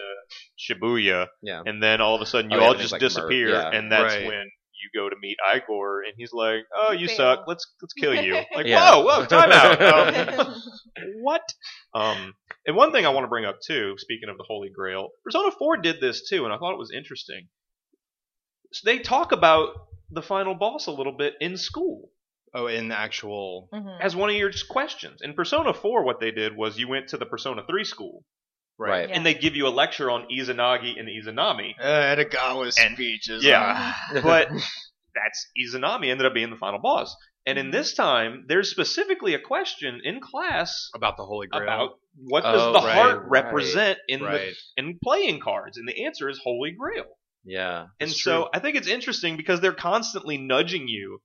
Shibuya, 0.57 1.27
Yeah. 1.41 1.61
and 1.65 1.81
then 1.83 2.01
all 2.01 2.15
of 2.15 2.21
a 2.21 2.25
sudden 2.25 2.49
you 2.51 2.57
Oh, 2.57 2.59
yeah, 2.61 2.65
all 2.67 2.73
then 2.73 2.81
it's 2.81 2.91
just 2.91 2.93
like 2.93 3.01
mer- 3.01 3.07
disappear, 3.09 3.49
yeah. 3.49 3.69
and 3.73 3.91
that's 3.91 4.15
Right. 4.15 4.25
when 4.27 4.49
you 4.81 4.89
go 4.99 5.09
to 5.09 5.15
meet 5.21 5.37
Igor, 5.55 6.03
and 6.03 6.13
he's 6.17 6.33
like, 6.33 6.61
"Oh, 6.75 6.91
you 6.91 7.07
Fail. 7.07 7.17
suck. 7.17 7.45
Let's 7.47 7.65
let's 7.81 7.93
kill 7.93 8.13
you." 8.15 8.33
Like, 8.55 8.65
Yeah. 8.65 8.95
whoa, 8.95 9.03
whoa, 9.05 9.25
time 9.25 9.51
out. 9.51 9.79
Um, 10.39 10.55
what? 11.21 11.53
Um, 11.93 12.33
and 12.65 12.75
one 12.75 12.91
thing 12.91 13.05
I 13.05 13.09
want 13.09 13.23
to 13.25 13.29
bring 13.29 13.45
up 13.45 13.59
too, 13.65 13.95
speaking 13.97 14.29
of 14.29 14.37
the 14.37 14.45
Holy 14.47 14.69
Grail, 14.69 15.09
Persona 15.23 15.51
4 15.51 15.77
did 15.77 16.01
this 16.01 16.27
too, 16.29 16.45
and 16.45 16.53
I 16.53 16.57
thought 16.57 16.73
it 16.73 16.79
was 16.79 16.91
interesting. 16.91 17.47
So 18.71 18.81
they 18.85 18.99
talk 18.99 19.31
about 19.31 19.69
the 20.11 20.21
final 20.21 20.55
boss 20.55 20.87
a 20.87 20.91
little 20.91 21.15
bit 21.15 21.35
in 21.39 21.57
school 21.57 22.09
oh, 22.53 22.67
in 22.67 22.89
the 22.89 22.97
actual. 22.97 23.69
Mhm. 23.73 23.99
as 24.01 24.15
one 24.15 24.29
of 24.29 24.35
your 24.35 24.51
questions. 24.69 25.21
In 25.21 25.33
Persona 25.33 25.73
4, 25.73 26.03
what 26.03 26.19
they 26.19 26.31
did 26.31 26.55
was 26.55 26.77
you 26.79 26.87
went 26.87 27.09
to 27.09 27.17
the 27.17 27.25
Persona 27.25 27.63
3 27.65 27.83
school, 27.83 28.23
Right. 28.79 29.09
Yeah. 29.09 29.15
and 29.15 29.25
they 29.25 29.33
give 29.33 29.55
you 29.55 29.67
a 29.67 29.69
lecture 29.69 30.09
on 30.09 30.27
Izanagi 30.31 30.97
and 30.97 31.09
Izanami. 31.09 31.73
Uh, 31.79 31.83
Edogawa's 31.83 32.79
And- 32.79 32.95
speeches. 32.95 33.43
Yeah. 33.43 33.93
but 34.23 34.47
that's 35.15 35.47
Izanami 35.59 36.09
ended 36.09 36.25
up 36.25 36.33
being 36.33 36.49
the 36.49 36.55
final 36.55 36.79
boss. 36.79 37.15
And 37.45 37.57
in 37.57 37.71
this 37.71 37.93
time, 37.93 38.45
there's 38.47 38.69
specifically 38.69 39.33
a 39.33 39.39
question 39.39 40.01
in 40.03 40.19
class 40.21 40.89
About 40.93 41.17
the 41.17 41.25
Holy 41.25 41.47
Grail. 41.47 41.63
about 41.63 41.89
what 42.15 42.43
Oh, 42.45 42.51
does 42.51 42.81
the 42.81 42.87
right, 42.87 42.95
heart 42.95 43.19
right. 43.23 43.29
represent 43.43 43.97
in 44.07 44.21
right. 44.21 44.53
the 44.77 44.81
in 44.83 44.99
playing 45.03 45.39
cards, 45.39 45.77
and 45.77 45.87
the 45.87 46.05
answer 46.05 46.29
is 46.29 46.39
Holy 46.43 46.71
Grail. 46.71 47.05
Yeah. 47.45 47.87
And 47.99 48.11
so 48.11 48.41
true. 48.41 48.49
I 48.53 48.59
think 48.59 48.75
it's 48.75 48.87
interesting 48.87 49.35
because 49.37 49.61
they're 49.61 49.73
constantly 49.73 50.37
nudging 50.37 50.87
you 50.87 51.21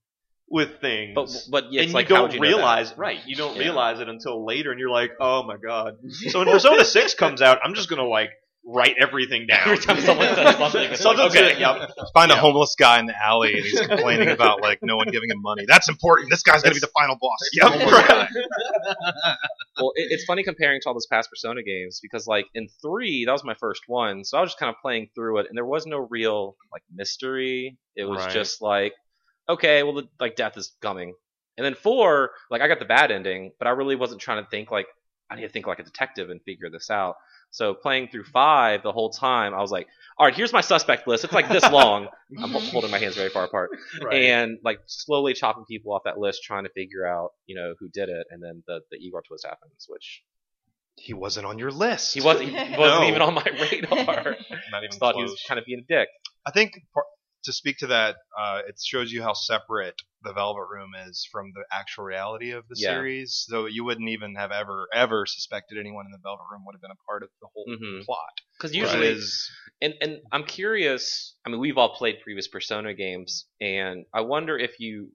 with 0.49 0.81
things. 0.81 1.15
But 1.15 1.31
but 1.51 1.73
yeah, 1.73 1.81
and 1.81 1.87
it's 1.87 1.95
like 1.95 2.09
you 2.09 2.15
how 2.17 2.23
don't 2.23 2.31
would 2.31 2.35
you 2.35 2.41
know 2.41 2.49
that? 2.49 2.57
realize, 2.57 2.97
right? 2.97 3.19
You 3.27 3.37
don't 3.37 3.55
Yeah. 3.57 3.63
realize 3.63 4.01
it 4.01 4.09
until 4.09 4.45
later, 4.45 4.71
and 4.71 4.79
you're 4.81 4.91
like, 4.91 5.13
"Oh 5.21 5.43
my 5.43 5.57
god!" 5.57 5.97
So 6.31 6.39
when 6.41 6.49
Persona 6.49 6.85
Six 6.85 7.15
comes 7.15 7.43
out, 7.43 7.59
I'm 7.65 7.75
just 7.75 7.89
gonna 7.89 8.07
like 8.07 8.31
write 8.67 8.97
everything 8.99 9.47
down. 9.47 9.61
Every 9.65 9.77
time 9.77 10.01
someone 10.01 10.27
says 10.35 10.57
something, 10.57 10.81
it's 10.83 10.91
like, 10.93 10.97
Something's 10.97 11.37
okay. 11.37 11.53
in- 11.55 11.61
yep. 11.61 11.91
Find 12.15 12.33
a 12.33 12.37
homeless 12.37 12.75
guy 12.79 12.99
in 12.99 13.05
the 13.05 13.15
alley 13.23 13.53
and 13.53 13.63
he's 13.63 13.79
complaining 13.81 14.29
about 14.31 14.63
like 14.63 14.79
no 14.83 14.97
one 14.97 15.09
giving 15.09 15.29
him 15.29 15.43
money. 15.43 15.65
That's 15.69 15.91
important. 15.91 16.31
This 16.31 16.43
guy's 16.43 16.63
gonna 16.63 16.73
be 16.75 16.81
the 16.81 16.87
final 16.99 17.17
boss. 17.21 17.39
Yep. 17.53 17.93
Right. 17.93 18.29
well, 19.79 19.93
it, 19.97 20.09
it's 20.11 20.25
funny 20.25 20.43
comparing 20.45 20.81
to 20.81 20.89
all 20.89 20.95
those 20.95 21.07
past 21.07 21.31
Persona 21.31 21.63
games 21.63 22.01
because, 22.03 22.27
like, 22.27 22.47
in 22.55 22.69
three, 22.83 23.25
that 23.27 23.33
was 23.33 23.45
my 23.45 23.55
first 23.55 23.83
one, 23.87 24.25
so 24.25 24.39
I 24.39 24.41
was 24.41 24.51
just 24.51 24.59
kind 24.59 24.71
of 24.71 24.77
playing 24.81 25.09
through 25.15 25.39
it, 25.41 25.47
and 25.49 25.57
there 25.57 25.67
was 25.67 25.87
no 25.87 25.99
real 26.11 26.57
like 26.73 26.83
mystery. 26.93 27.77
It 27.97 28.05
was 28.05 28.21
Right. 28.25 28.33
just 28.33 28.63
like, 28.63 28.93
okay, 29.49 29.83
well, 29.83 29.95
the, 29.95 30.09
like 30.21 30.37
death 30.37 30.57
is 30.57 30.73
coming, 30.81 31.15
and 31.57 31.65
then 31.65 31.75
four, 31.75 32.31
like, 32.51 32.61
I 32.63 32.69
got 32.69 32.79
the 32.79 32.85
bad 32.85 33.11
ending, 33.11 33.53
but 33.59 33.69
I 33.69 33.71
really 33.73 33.97
wasn't 33.97 34.21
trying 34.21 34.43
to 34.45 34.51
think 34.51 34.71
like 34.71 34.87
I 35.31 35.37
need 35.37 35.43
to 35.43 35.49
think 35.49 35.67
like 35.67 35.79
a 35.79 35.85
detective 35.85 36.31
and 36.31 36.41
figure 36.43 36.71
this 36.71 36.91
out. 36.91 37.17
So 37.51 37.73
playing 37.73 38.09
through 38.09 38.25
five 38.25 38.83
the 38.83 38.91
whole 38.93 39.11
time, 39.11 39.55
I 39.55 39.61
was 39.61 39.71
like, 39.71 39.87
all 40.19 40.27
right, 40.27 40.35
here's 40.35 40.53
my 40.53 40.61
suspect 40.61 41.07
list. 41.07 41.23
It's 41.25 41.33
like 41.33 41.49
this 41.49 41.63
long. 41.71 42.09
I'm 42.43 42.51
holding 42.51 42.91
my 42.91 42.99
hands 42.99 43.15
very 43.15 43.29
far 43.31 43.45
apart 43.45 43.71
Right. 44.03 44.25
and 44.25 44.59
like 44.65 44.81
slowly 44.87 45.35
chopping 45.35 45.65
people 45.65 45.93
off 45.93 46.03
that 46.05 46.19
list, 46.19 46.43
trying 46.43 46.65
to 46.65 46.71
figure 46.71 47.07
out, 47.07 47.31
you 47.47 47.55
know, 47.55 47.75
who 47.79 47.89
did 47.89 48.09
it, 48.09 48.27
and 48.31 48.43
then 48.43 48.63
the 48.67 48.81
the 48.91 48.97
Igor 48.99 49.23
twist 49.23 49.47
happens, 49.47 49.87
which 49.89 50.23
He 50.97 51.15
wasn't 51.15 51.47
on 51.47 51.59
your 51.61 51.71
list. 51.71 52.15
he 52.15 52.21
wasn't 52.21 52.49
he 52.51 52.55
wasn't 52.79 53.03
No. 53.03 53.09
even 53.09 53.23
on 53.23 53.35
my 53.35 53.45
radar. 53.71 54.37
Not 54.73 54.79
even 54.83 54.89
Just 54.91 54.99
thought 54.99 55.15
he 55.15 55.23
was 55.23 55.41
kind 55.47 55.59
of 55.61 55.65
being 55.65 55.79
a 55.79 55.87
dick. 55.93 56.09
I 56.47 56.51
think 56.51 56.73
par- 56.93 57.05
to 57.45 57.53
speak 57.53 57.79
to 57.79 57.87
that, 57.89 58.17
uh, 58.39 58.63
it 58.69 58.77
shows 58.83 59.13
you 59.13 59.23
how 59.23 59.33
separate 59.33 60.01
the 60.23 60.33
Velvet 60.33 60.67
Room 60.71 60.91
is 61.07 61.29
from 61.31 61.53
the 61.55 61.65
actual 61.73 62.05
reality 62.05 62.51
of 62.53 62.65
the 62.69 62.77
Yeah. 62.77 62.95
series. 62.95 63.45
So 63.49 63.67
you 63.67 63.85
wouldn't 63.85 64.09
even 64.09 64.35
have 64.37 64.51
ever 64.51 64.89
ever 64.93 65.27
suspected 65.27 65.79
anyone 65.79 66.07
in 66.07 66.13
the 66.13 66.19
Velvet 66.23 66.45
Room 66.51 66.65
would 66.67 66.75
have 66.75 66.83
been 66.83 66.91
a 66.91 67.05
part 67.07 67.23
of 67.23 67.29
the 67.41 67.49
whole 67.55 67.65
hmm 67.67 68.01
plot. 68.05 68.19
Because 68.59 68.75
usually, 68.75 69.09
is 69.09 69.51
and 69.81 69.95
and 70.01 70.19
I'm 70.33 70.45
curious. 70.45 71.35
I 71.47 71.51
mean, 71.51 71.61
we've 71.61 71.79
all 71.79 71.95
played 71.95 72.21
previous 72.23 72.49
Persona 72.49 72.95
games, 72.95 73.47
and 73.61 74.07
I 74.13 74.23
wonder 74.23 74.59
if 74.59 74.81
you, 74.81 75.11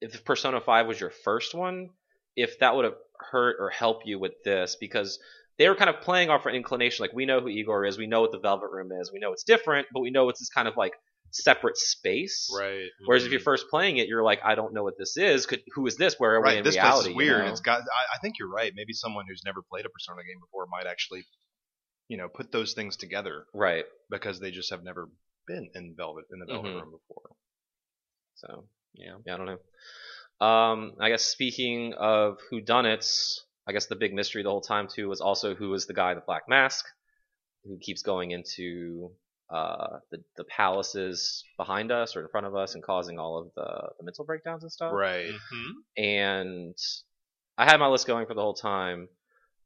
if 0.00 0.24
Persona 0.24 0.60
Five 0.60 0.86
was 0.86 0.98
your 1.00 1.10
first 1.10 1.54
one, 1.54 1.90
if 2.36 2.58
that 2.58 2.74
would 2.74 2.84
have 2.84 2.96
hurt 3.30 3.56
or 3.60 3.70
helped 3.70 4.06
you 4.06 4.18
with 4.18 4.32
this 4.44 4.76
because. 4.80 5.18
They 5.58 5.68
were 5.68 5.74
kind 5.74 5.90
of 5.90 6.00
playing 6.00 6.30
off 6.30 6.46
our 6.46 6.52
inclination, 6.52 7.02
like 7.02 7.12
we 7.12 7.26
know 7.26 7.38
who 7.40 7.48
Igor 7.48 7.84
is, 7.84 7.98
we 7.98 8.06
know 8.06 8.22
what 8.22 8.32
the 8.32 8.38
Velvet 8.38 8.70
Room 8.72 8.92
is, 8.98 9.12
we 9.12 9.18
know 9.18 9.34
it's 9.34 9.42
different, 9.42 9.88
but 9.92 10.00
we 10.00 10.10
know 10.10 10.30
it's 10.30 10.38
this 10.40 10.48
kind 10.48 10.66
of 10.66 10.74
like 10.74 10.94
separate 11.32 11.76
space. 11.76 12.50
right. 12.56 12.88
Whereas 13.06 13.24
if 13.24 13.30
you're 13.32 13.40
first 13.40 13.66
playing 13.70 13.98
it, 13.98 14.08
you're 14.08 14.22
like, 14.22 14.40
I 14.44 14.54
don't 14.54 14.72
know 14.74 14.82
what 14.82 14.98
this 14.98 15.16
is. 15.16 15.46
Could 15.46 15.62
who 15.74 15.86
is 15.86 15.96
this? 15.96 16.16
Where 16.18 16.34
are 16.34 16.40
we 16.40 16.44
Right, 16.44 16.58
in 16.58 16.64
this 16.64 16.74
reality? 16.76 16.96
place 16.96 17.06
is 17.06 17.10
you 17.10 17.16
weird. 17.16 17.44
know? 17.46 17.50
It's 17.50 17.60
got. 17.60 17.80
I, 17.80 18.16
I 18.16 18.18
think 18.20 18.38
you're 18.38 18.50
right. 18.50 18.72
Maybe 18.74 18.92
someone 18.92 19.24
who's 19.28 19.42
never 19.44 19.62
played 19.62 19.86
a 19.86 19.88
Persona 19.88 20.22
game 20.24 20.40
before 20.40 20.66
might 20.70 20.86
actually, 20.86 21.24
you 22.08 22.16
know, 22.16 22.28
put 22.28 22.50
those 22.52 22.72
things 22.74 22.96
together 22.96 23.44
right. 23.54 23.84
because 24.10 24.40
they 24.40 24.50
just 24.50 24.70
have 24.70 24.82
never 24.82 25.08
been 25.46 25.70
in 25.74 25.94
Velvet 25.96 26.24
in 26.32 26.38
the 26.40 26.46
Velvet 26.46 26.68
Mhm. 26.68 26.80
Room 26.80 26.90
before. 26.92 27.30
So 28.36 28.64
yeah, 28.94 29.14
yeah, 29.26 29.34
I 29.34 29.36
don't 29.36 29.46
know. 29.46 30.46
Um, 30.46 30.94
I 31.00 31.10
guess 31.10 31.22
speaking 31.24 31.92
of 31.94 32.38
who 32.50 32.60
done 32.60 32.86
it, 32.86 33.06
I 33.68 33.72
guess 33.72 33.86
the 33.86 33.96
big 33.96 34.14
mystery 34.14 34.42
the 34.42 34.50
whole 34.50 34.60
time 34.62 34.88
too 34.88 35.08
was 35.08 35.20
also 35.20 35.54
who 35.54 35.68
was 35.70 35.86
the 35.86 35.92
guy 35.94 36.10
in 36.12 36.16
the 36.16 36.24
black 36.26 36.48
mask 36.48 36.84
who 37.64 37.76
keeps 37.78 38.02
going 38.02 38.30
into 38.30 39.10
uh, 39.50 39.98
the 40.10 40.18
the 40.36 40.44
palaces 40.44 41.44
behind 41.56 41.90
us 41.90 42.14
or 42.16 42.22
in 42.22 42.28
front 42.28 42.46
of 42.46 42.54
us 42.54 42.74
and 42.74 42.82
causing 42.84 43.18
all 43.18 43.38
of 43.38 43.48
the, 43.56 43.88
the 43.98 44.04
mental 44.04 44.24
breakdowns 44.24 44.62
and 44.62 44.70
stuff. 44.70 44.92
Right. 44.92 45.26
Mhm. 45.30 45.72
And 45.96 46.74
I 47.58 47.64
had 47.64 47.78
my 47.80 47.88
list 47.88 48.06
going 48.06 48.26
for 48.26 48.34
the 48.34 48.40
whole 48.42 48.54
time. 48.54 49.08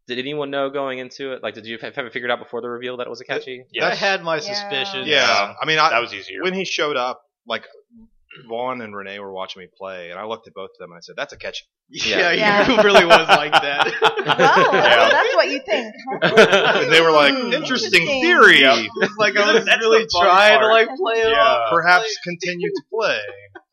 Did 0.06 0.18
anyone 0.18 0.50
know 0.50 0.68
going 0.70 0.98
into 0.98 1.32
it? 1.32 1.42
Like, 1.42 1.54
did 1.54 1.64
you 1.66 1.78
have, 1.80 1.94
have 1.94 2.06
it 2.06 2.12
figured 2.12 2.30
out 2.30 2.38
before 2.38 2.60
the 2.60 2.68
reveal 2.68 2.98
that 2.98 3.06
it 3.06 3.10
was 3.10 3.22
Akechi? 3.22 3.64
Yeah. 3.72 3.86
I 3.86 3.94
had 3.94 4.22
my 4.22 4.38
suspicions. 4.38 5.06
Yeah. 5.06 5.54
I 5.60 5.64
mean, 5.66 5.78
I, 5.78 5.90
that 5.90 6.00
was 6.00 6.12
easier. 6.12 6.42
when 6.42 6.52
he 6.54 6.64
showed 6.66 6.96
up, 6.96 7.22
like 7.46 7.64
Vaughn 8.48 8.80
and 8.80 8.94
Renee 8.96 9.18
were 9.20 9.32
watching 9.32 9.60
me 9.62 9.68
play, 9.78 10.10
and 10.10 10.18
I 10.18 10.24
looked 10.24 10.46
at 10.46 10.54
both 10.54 10.70
of 10.70 10.78
them 10.78 10.90
and 10.90 10.98
I 10.98 11.00
said, 11.00 11.14
"That's 11.16 11.32
Akechi." 11.34 11.62
Yeah, 11.90 12.32
Yeah. 12.32 12.70
you 12.70 12.76
really 12.82 13.04
was 13.04 13.28
like 13.28 13.52
that. 13.52 13.92
Wow, 14.24 14.70
Yeah. 14.72 15.08
that's 15.10 15.34
what 15.34 15.48
you 15.50 15.60
think. 15.66 15.94
And 16.22 16.90
they 16.90 17.00
were 17.02 17.10
like, 17.10 17.34
Hmm, 17.34 17.52
"Interesting 17.52 18.02
interesting. 18.02 18.22
theory. 18.22 18.60
Yep. 18.60 18.78
It's 19.02 19.16
like 19.18 19.36
I 19.36 19.52
was 19.54 19.64
That's 19.66 19.80
really 19.80 20.04
the 20.04 20.08
fun 20.10 20.24
trying 20.26 20.60
to 20.60 20.66
like 20.68 20.88
play 20.96 21.20
it 21.20 21.28
Yeah. 21.28 21.40
off. 21.40 21.70
Perhaps 21.70 22.16
continue 22.24 22.70
to 22.70 22.82
play." 22.90 23.18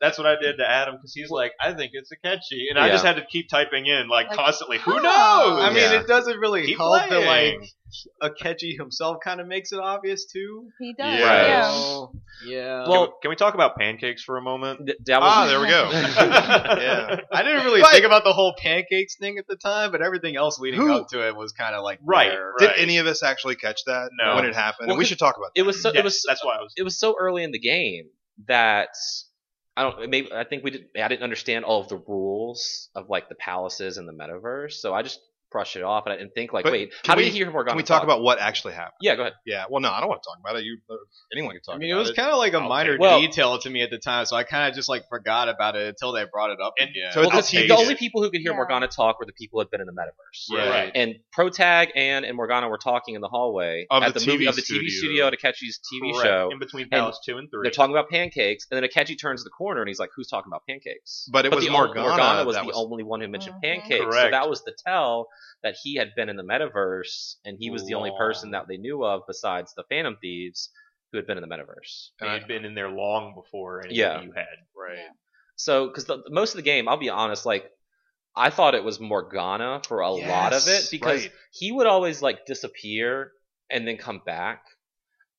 That's 0.00 0.18
what 0.18 0.26
I 0.26 0.34
did 0.40 0.58
to 0.58 0.68
Adam 0.68 0.96
because 0.96 1.14
he's 1.14 1.30
like, 1.30 1.52
I 1.60 1.72
think 1.74 1.92
it's 1.94 2.10
Akechi, 2.12 2.68
and 2.70 2.78
I 2.78 2.88
just 2.88 3.04
had 3.04 3.16
to 3.16 3.24
keep 3.24 3.48
typing 3.48 3.86
in 3.86 4.08
like, 4.08 4.26
Like, 4.28 4.36
constantly. 4.36 4.78
Who 4.78 4.94
knows? 4.94 5.04
I 5.04 5.70
mean, 5.72 5.78
Yeah. 5.78 6.00
it 6.00 6.06
doesn't 6.08 6.38
really 6.38 6.66
Keep 6.66 6.78
help 6.78 6.96
that 6.98 7.08
playing. 7.08 7.60
like 8.20 8.36
catchy 8.36 8.74
himself 8.76 9.18
kind 9.22 9.40
of 9.40 9.46
makes 9.46 9.70
it 9.72 9.78
obvious 9.78 10.24
too. 10.26 10.68
He 10.80 10.92
does. 10.94 11.18
Yeah. 11.18 11.24
Right. 11.26 11.48
Yeah. 11.48 11.70
So, 11.70 12.12
yeah. 12.46 12.88
Well- 12.88 13.12
can 13.22 13.28
we 13.30 13.36
talk 13.36 13.54
about 13.54 13.76
pancakes 13.78 14.22
for 14.24 14.36
a 14.38 14.42
moment? 14.42 14.86
Th- 14.86 14.98
was 15.06 15.18
Ah, 15.22 15.46
there 15.46 15.60
we 15.60 15.68
go. 15.68 15.88
yeah. 15.92 16.80
yeah. 16.80 17.16
I 17.32 17.42
didn't 17.44 17.64
really 17.64 17.80
But- 17.80 17.92
think 18.02 18.12
about 18.12 18.24
the 18.24 18.32
whole 18.32 18.54
pancakes 18.58 19.16
thing 19.16 19.38
at 19.38 19.46
the 19.46 19.56
time, 19.56 19.92
but 19.92 20.02
everything 20.02 20.36
else 20.36 20.58
leading 20.58 20.80
Who- 20.80 20.92
up 20.92 21.08
to 21.08 21.26
it 21.26 21.36
was 21.36 21.52
kind 21.52 21.74
of 21.74 21.82
like 21.82 21.98
Right, 22.02 22.28
there. 22.30 22.52
Did 22.58 22.66
Right. 22.66 22.78
any 22.78 22.98
of 22.98 23.06
us 23.06 23.22
actually 23.22 23.56
catch 23.56 23.84
that 23.86 24.10
No. 24.20 24.36
when 24.36 24.44
it 24.44 24.54
happened? 24.54 24.88
Well, 24.88 24.96
we 24.96 25.04
should 25.04 25.18
talk 25.18 25.36
about 25.36 25.54
that. 25.54 25.60
it 25.60 25.64
was 25.64 25.80
so 25.82 25.90
it 25.90 26.02
was 26.04 26.22
that's 26.26 26.44
why 26.44 26.56
I 26.56 26.62
was. 26.62 26.72
it 26.76 26.82
was 26.82 26.98
so 26.98 27.16
early 27.18 27.42
in 27.44 27.52
the 27.52 27.58
game 27.58 28.10
that 28.46 28.90
I 29.76 29.82
don't 29.84 30.10
maybe 30.10 30.32
I 30.32 30.44
think 30.44 30.64
we 30.64 30.70
did 30.72 30.86
I 31.00 31.08
didn't 31.08 31.22
understand 31.22 31.64
all 31.64 31.80
of 31.80 31.88
the 31.88 31.96
rules 31.96 32.90
of 32.94 33.08
like 33.08 33.28
the 33.28 33.34
palaces 33.36 33.96
and 33.98 34.08
the 34.08 34.12
metaverse, 34.12 34.72
so 34.74 34.92
I 34.92 35.02
just 35.02 35.20
brushed 35.52 35.76
it 35.76 35.82
off 35.82 36.04
and 36.06 36.12
I 36.12 36.16
didn't 36.16 36.32
think 36.34 36.52
like, 36.52 36.64
But 36.64 36.72
wait, 36.72 36.90
can 36.90 37.10
how 37.10 37.14
do 37.14 37.20
we- 37.20 37.26
you 37.26 37.32
hear 37.32 37.50
Morgana? 37.50 37.72
Can 37.72 37.76
we 37.76 37.82
talk 37.82 37.98
talk? 38.00 38.04
about 38.04 38.22
what 38.22 38.38
actually 38.38 38.72
happened? 38.74 38.94
Yeah, 39.00 39.14
go 39.16 39.22
ahead. 39.22 39.34
Yeah. 39.46 39.64
Well, 39.70 39.80
no, 39.80 39.90
I 39.90 40.00
don't 40.00 40.08
want 40.08 40.22
to 40.22 40.28
talk 40.28 40.38
about 40.40 40.56
it. 40.56 40.64
You, 40.64 40.78
uh, 40.90 40.94
anyone 41.32 41.52
can 41.54 41.62
talk. 41.62 41.74
I 41.74 41.78
mean, 41.78 41.90
it 41.90 41.92
about 41.92 42.00
was 42.00 42.10
kind 42.12 42.30
of 42.30 42.38
like 42.38 42.54
a 42.54 42.58
I'll 42.58 42.68
minor. 42.68 42.96
Well- 42.98 43.20
detail 43.20 43.58
to 43.58 43.70
me 43.70 43.82
at 43.82 43.90
the 43.90 43.98
time, 43.98 44.24
so 44.26 44.34
I 44.36 44.44
kind 44.44 44.68
of 44.68 44.74
just 44.74 44.88
like 44.88 45.08
forgot 45.08 45.48
about 45.48 45.76
it 45.76 45.86
until 45.88 46.12
they 46.12 46.24
brought 46.24 46.50
it 46.50 46.58
up 46.60 46.74
And- 46.80 46.90
again. 46.90 47.12
So 47.12 47.20
Well, 47.20 47.28
I'll 47.30 47.36
'cause 47.36 47.50
take 47.50 47.68
the 47.68 47.74
it. 47.74 47.78
only 47.78 47.94
people 47.94 48.22
who 48.22 48.30
could 48.30 48.40
hear 48.40 48.52
Yeah. 48.52 48.56
Morgana 48.56 48.88
talk 48.88 49.18
were 49.20 49.26
the 49.26 49.32
people 49.32 49.58
who 49.58 49.60
had 49.60 49.70
been 49.70 49.80
in 49.80 49.86
the 49.86 49.92
metaverse. 49.92 50.56
Right. 50.58 50.68
Right. 50.70 50.92
And 50.94 51.16
Protag 51.32 51.90
and 51.94 52.24
and 52.24 52.36
Morgana 52.36 52.68
were 52.68 52.78
talking 52.78 53.14
in 53.14 53.20
the 53.20 53.28
hallway 53.28 53.86
Of 53.90 54.02
at 54.02 54.14
the 54.14 54.20
the, 54.20 54.26
movie 54.26 54.44
TV 54.44 54.48
of 54.48 54.56
the 54.56 54.62
TV 54.62 54.88
studio. 54.88 54.98
studio 54.98 55.26
at 55.28 55.32
Akechi's 55.34 55.80
TV 55.92 56.12
Correct. 56.12 56.26
show. 56.26 56.48
in 56.50 56.58
between 56.58 56.88
Palace 56.88 57.18
two 57.24 57.38
and 57.38 57.50
three. 57.50 57.62
They're 57.62 57.70
talking 57.70 57.94
about 57.94 58.08
pancakes, 58.10 58.66
and 58.70 58.76
then 58.82 58.88
Akechi 58.88 59.18
turns 59.20 59.44
the 59.44 59.50
corner 59.50 59.80
and 59.80 59.88
he's 59.88 59.98
like, 59.98 60.10
"Who's 60.16 60.28
talking 60.28 60.50
about 60.50 60.62
pancakes?" 60.68 61.28
But 61.32 61.44
it 61.46 61.54
was 61.54 61.64
the 61.64 61.70
only- 61.70 61.86
Morgana 61.86 62.08
Morgana 62.08 62.44
was 62.44 62.56
that 62.56 62.62
the 62.62 62.66
was- 62.68 62.76
only 62.76 63.02
one 63.02 63.20
who 63.20 63.28
mentioned 63.28 63.56
Mhm. 63.56 63.62
pancakes, 63.62 63.98
so 64.04 64.10
Correct. 64.10 64.30
that 64.32 64.48
was 64.48 64.62
the 64.64 64.72
tell 64.86 65.28
that 65.62 65.76
he 65.82 65.96
had 65.96 66.14
been 66.16 66.28
in 66.28 66.36
the 66.36 66.42
metaverse, 66.42 67.36
and 67.44 67.56
he 67.58 67.70
was 67.70 67.86
the 67.86 67.94
only 67.94 68.12
person 68.18 68.50
that 68.52 68.66
they 68.68 68.76
knew 68.76 69.04
of 69.04 69.22
besides 69.26 69.74
the 69.74 69.84
Phantom 69.88 70.16
Thieves 70.20 70.70
who 71.10 71.18
had 71.18 71.26
been 71.26 71.38
in 71.38 71.46
the 71.46 71.54
metaverse. 71.54 72.08
They 72.20 72.28
had 72.28 72.48
been 72.48 72.64
in 72.64 72.74
there 72.74 72.88
long 72.88 73.34
before 73.34 73.80
anybody 73.80 73.98
Yeah. 73.98 74.22
you 74.22 74.32
had. 74.32 74.46
right. 74.74 75.10
So, 75.56 75.86
because 75.86 76.10
most 76.28 76.52
of 76.52 76.56
the 76.56 76.62
game, 76.62 76.88
I'll 76.88 76.96
be 76.96 77.10
honest, 77.10 77.46
like 77.46 77.70
I 78.34 78.50
thought 78.50 78.74
it 78.74 78.82
was 78.82 78.98
Morgana 78.98 79.82
for 79.86 80.00
a 80.00 80.10
lot 80.10 80.54
of 80.54 80.66
it 80.66 80.88
because 80.90 81.22
right. 81.22 81.32
he 81.52 81.70
would 81.70 81.86
always 81.86 82.22
like 82.22 82.46
disappear 82.46 83.32
and 83.70 83.86
then 83.86 83.98
come 83.98 84.22
back. 84.24 84.64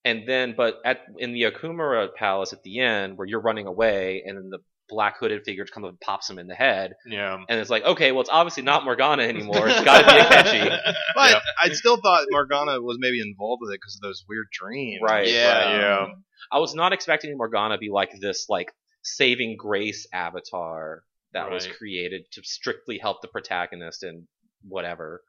And 0.04 0.28
then, 0.28 0.54
but 0.56 0.80
at 0.84 1.00
in 1.18 1.32
the 1.32 1.42
Okumura 1.42 2.14
Palace 2.14 2.52
at 2.52 2.62
the 2.62 2.80
end, 2.80 3.16
where 3.16 3.26
you're 3.26 3.40
running 3.40 3.66
away, 3.66 4.22
and 4.24 4.36
then 4.36 4.50
the 4.50 4.58
black 4.88 5.18
hooded 5.18 5.42
figure 5.44 5.64
comes 5.64 5.84
up 5.84 5.90
and 5.90 6.00
pops 6.00 6.28
him 6.28 6.38
in 6.38 6.46
the 6.46 6.54
head, 6.54 6.92
Yeah. 7.06 7.38
and 7.48 7.58
it's 7.60 7.70
like, 7.70 7.84
okay, 7.84 8.12
well, 8.12 8.20
it's 8.20 8.30
obviously 8.30 8.62
not 8.62 8.84
Morgana 8.84 9.22
anymore. 9.22 9.68
It's 9.68 9.82
got 9.84 10.00
to 10.00 10.06
be 10.06 10.12
Akechi. 10.20 10.78
But 11.14 11.30
Yeah. 11.30 11.40
I 11.62 11.68
still 11.70 11.96
thought 11.96 12.26
Morgana 12.30 12.80
was 12.82 12.96
maybe 13.00 13.20
involved 13.20 13.60
with 13.62 13.72
it 13.72 13.78
because 13.80 13.96
of 13.96 14.02
those 14.02 14.24
weird 14.28 14.46
dreams. 14.52 15.00
Right. 15.02 15.28
Yeah. 15.28 15.52
right. 15.52 15.80
Yeah. 15.80 16.06
I 16.52 16.58
was 16.58 16.74
not 16.74 16.92
expecting 16.92 17.36
Morgana 17.36 17.76
to 17.76 17.78
be 17.78 17.88
like 17.90 18.10
this, 18.20 18.46
like 18.48 18.72
saving 19.02 19.56
grace 19.58 20.06
avatar 20.12 21.02
that 21.32 21.50
was 21.50 21.66
created 21.66 22.22
to 22.32 22.42
strictly 22.44 22.98
help 22.98 23.20
the 23.22 23.28
protagonist 23.28 24.02
and 24.02 24.26
whatever 24.68 25.22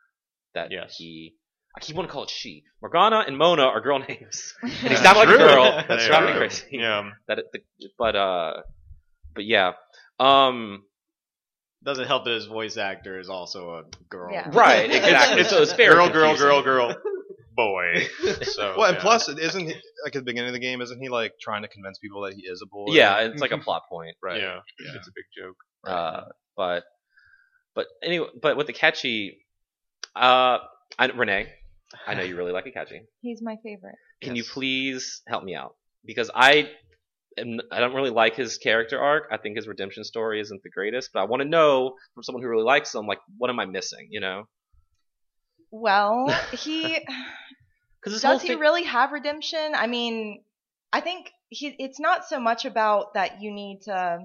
that 0.54 0.72
Yes. 0.72 0.96
he. 0.98 1.34
I 1.76 1.80
keep 1.82 1.96
wanting 1.96 2.08
to 2.10 2.14
call 2.14 2.24
it 2.24 2.30
she. 2.30 2.64
Morgana 2.82 3.24
and 3.28 3.38
Mona 3.38 3.64
are 3.64 3.82
girl 3.82 4.00
names, 4.08 4.54
and 4.62 4.72
he 4.72 4.88
That's 4.90 5.02
sounded 5.02 5.20
like 5.20 5.30
a 5.30 5.38
girl. 5.38 5.64
That's 5.64 5.88
That's 5.88 6.08
driving 6.08 6.32
me 6.34 6.38
crazy. 6.38 6.66
Yeah. 6.72 7.10
That 7.28 7.40
it, 7.40 7.46
the, 7.52 7.60
but 7.98 8.16
uh, 8.16 8.54
but 9.36 9.46
yeah. 9.46 9.74
Um, 10.20 10.84
Doesn't 11.84 12.08
help 12.08 12.26
that 12.26 12.34
his 12.34 12.46
voice 12.46 12.78
actor 12.78 13.20
is 13.20 13.30
also 13.30 13.76
a 13.76 13.84
girl. 14.10 14.32
Yeah. 14.32 14.50
right, 14.52 14.90
exactly. 14.92 15.44
so 15.44 15.62
it's 15.62 15.74
very 15.74 15.94
girl, 15.94 16.10
girl, 16.10 16.36
girl, 16.38 16.62
girl, 16.64 16.96
boy. 17.56 18.08
So 18.44 18.76
Well, 18.78 18.88
and 18.88 18.96
yeah. 18.96 19.02
plus, 19.02 19.30
isn't 19.30 19.62
he 19.68 19.74
like 20.04 20.16
at 20.16 20.20
the 20.20 20.22
beginning 20.22 20.48
of 20.50 20.54
the 20.54 20.60
game? 20.60 20.82
Isn't 20.82 21.00
he 21.02 21.10
like 21.10 21.34
trying 21.40 21.62
to 21.62 21.68
convince 21.68 22.00
people 22.00 22.22
that 22.22 22.34
he 22.34 22.44
is 22.44 22.62
a 22.62 22.68
boy? 22.68 22.94
Yeah, 22.94 23.20
it's 23.22 23.42
like 23.42 23.52
a 23.52 23.58
plot 23.58 23.84
point. 23.90 24.16
Right. 24.24 24.42
yeah, 24.42 24.60
it's 24.80 25.08
a 25.08 25.12
big 25.16 25.26
joke. 25.38 25.58
Uh, 25.86 26.22
but 26.58 26.84
but 27.76 27.88
anyway, 28.02 28.28
but 28.42 28.58
with 28.58 28.68
the 28.68 28.74
catchy, 28.74 29.46
uh, 30.16 30.60
I, 30.98 31.06
Renee, 31.08 31.50
I 32.08 32.14
know 32.14 32.24
you 32.24 32.36
really 32.38 32.52
like 32.52 32.66
Akechi. 32.66 33.02
He's 33.22 33.42
my 33.42 33.58
favorite. 33.64 33.96
Can 34.22 34.36
you 34.36 34.44
please 34.44 35.22
help 35.28 35.44
me 35.44 35.56
out? 35.56 35.76
Because 36.06 36.32
I 36.34 36.70
am, 37.38 37.60
I 37.72 37.80
don't 37.80 37.94
really 37.94 38.10
like 38.10 38.36
his 38.36 38.58
character 38.58 39.00
arc. 39.00 39.26
I 39.32 39.38
think 39.38 39.56
his 39.56 39.68
redemption 39.68 40.04
story 40.04 40.40
isn't 40.42 40.64
the 40.64 40.70
greatest, 40.70 41.12
but 41.14 41.22
I 41.22 41.24
want 41.26 41.42
to 41.42 41.48
know 41.48 41.96
from 42.14 42.24
someone 42.24 42.44
who 42.44 42.50
really 42.50 42.64
likes 42.64 42.94
him, 42.94 43.08
like, 43.08 43.20
what 43.38 43.50
am 43.50 43.60
I 43.60 43.66
missing? 43.66 44.08
You 44.12 44.20
know? 44.22 44.48
Well, 45.72 46.28
he 46.52 47.00
Does 48.06 48.22
he 48.42 48.50
thing, 48.50 48.60
really 48.60 48.84
have 48.84 49.12
redemption? 49.12 49.74
I 49.76 49.88
mean, 49.88 50.44
I 50.94 51.02
think 51.02 51.32
he. 51.50 51.76
It's 51.80 52.00
not 52.00 52.26
so 52.26 52.40
much 52.40 52.66
about 52.66 53.14
that 53.16 53.42
you 53.42 53.52
need 53.52 53.82
to 53.84 54.20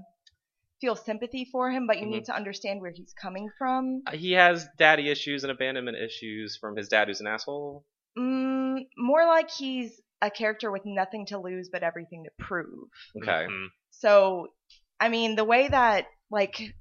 feel 0.80 0.96
sympathy 0.96 1.44
for 1.50 1.70
him, 1.70 1.86
but 1.86 1.98
you 1.98 2.06
Mhm. 2.06 2.10
need 2.10 2.24
to 2.26 2.34
understand 2.34 2.80
where 2.80 2.90
he's 2.90 3.12
coming 3.20 3.50
from. 3.58 4.02
he 4.12 4.32
has 4.32 4.66
daddy 4.78 5.10
issues 5.10 5.44
and 5.44 5.50
abandonment 5.50 5.96
issues 5.96 6.56
from 6.56 6.76
his 6.76 6.88
dad, 6.88 7.08
who's 7.08 7.20
an 7.20 7.26
asshole. 7.26 7.84
Mm, 8.18 8.86
more 8.96 9.26
like 9.26 9.50
he's 9.50 10.00
a 10.22 10.30
character 10.30 10.70
with 10.70 10.82
nothing 10.84 11.26
to 11.26 11.38
lose 11.38 11.68
but 11.72 11.82
everything 11.82 12.24
to 12.24 12.30
prove. 12.44 12.88
Okay. 13.22 13.46
Mhm. 13.48 13.68
So, 13.90 14.48
I 14.98 15.08
mean, 15.08 15.36
the 15.36 15.44
way 15.44 15.68
that 15.68 16.06
like, 16.30 16.74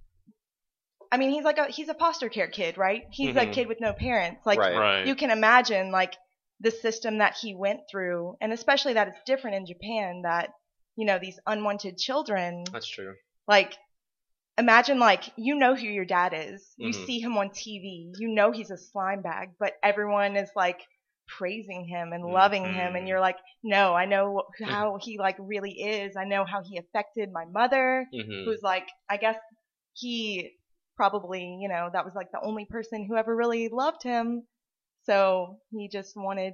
I 1.12 1.17
mean, 1.17 1.31
he's 1.31 1.43
like 1.43 1.58
a 1.58 1.65
he's 1.67 1.89
a 1.89 1.93
foster 1.93 2.29
care 2.29 2.48
kid, 2.50 2.77
right? 2.77 3.03
He's 3.12 3.36
a 3.36 3.46
Mhm. 3.46 3.53
kid 3.53 3.67
with 3.67 3.81
no 3.81 3.93
parents. 3.93 4.46
Like, 4.46 4.60
Right. 4.60 4.75
Right. 4.75 5.05
you 5.08 5.15
can 5.15 5.31
imagine 5.31 5.91
like 5.91 6.15
the 6.60 6.72
system 6.72 7.17
that 7.19 7.36
he 7.41 7.55
went 7.55 7.81
through, 7.89 8.36
and 8.41 8.51
especially 8.53 8.93
that 8.93 9.08
it's 9.08 9.24
different 9.25 9.55
in 9.58 9.65
Japan. 9.65 10.22
That 10.24 10.51
you 10.96 11.05
know 11.05 11.17
these 11.19 11.39
unwanted 11.48 11.98
children, 11.98 12.63
That's 12.72 12.88
true. 12.88 13.15
like. 13.48 13.77
Imagine 14.58 15.00
like 15.00 15.24
you 15.38 15.55
know 15.55 15.74
who 15.74 15.88
your 15.88 16.03
dad 16.03 16.34
is. 16.36 16.74
You 16.75 16.89
Mhm. 16.91 17.05
see 17.05 17.19
him 17.22 17.38
on 17.38 17.50
TV. 17.51 18.12
You 18.17 18.27
know 18.27 18.51
he's 18.51 18.72
a 18.72 18.77
slime 18.77 19.22
bag, 19.22 19.51
but 19.58 19.77
everyone 19.81 20.36
is 20.36 20.50
like 20.53 20.86
praising 21.38 21.86
him 21.86 22.13
and 22.13 22.24
loving 22.25 22.63
him 22.74 22.95
and 22.95 23.07
you're 23.07 23.19
like, 23.19 23.38
"No, 23.63 23.93
I 23.93 24.05
know 24.05 24.43
how 24.63 24.98
he 25.01 25.17
like 25.17 25.38
really 25.39 25.71
is. 25.71 26.15
I 26.15 26.25
know 26.25 26.45
how 26.45 26.62
he 26.63 26.77
affected 26.77 27.31
my 27.31 27.45
mother, 27.45 28.05
hmm 28.12 28.43
who's 28.45 28.62
like 28.63 28.88
I 29.09 29.17
guess 29.17 29.38
he 29.93 30.51
probably, 30.95 31.59
you 31.62 31.69
know, 31.69 31.89
that 31.93 32.05
was 32.05 32.13
like 32.15 32.31
the 32.31 32.41
only 32.43 32.65
person 32.65 33.05
who 33.05 33.15
ever 33.15 33.36
really 33.36 33.69
loved 33.69 34.03
him. 34.03 34.43
So 35.03 35.59
he 35.71 35.88
just 35.89 36.13
wanted 36.15 36.53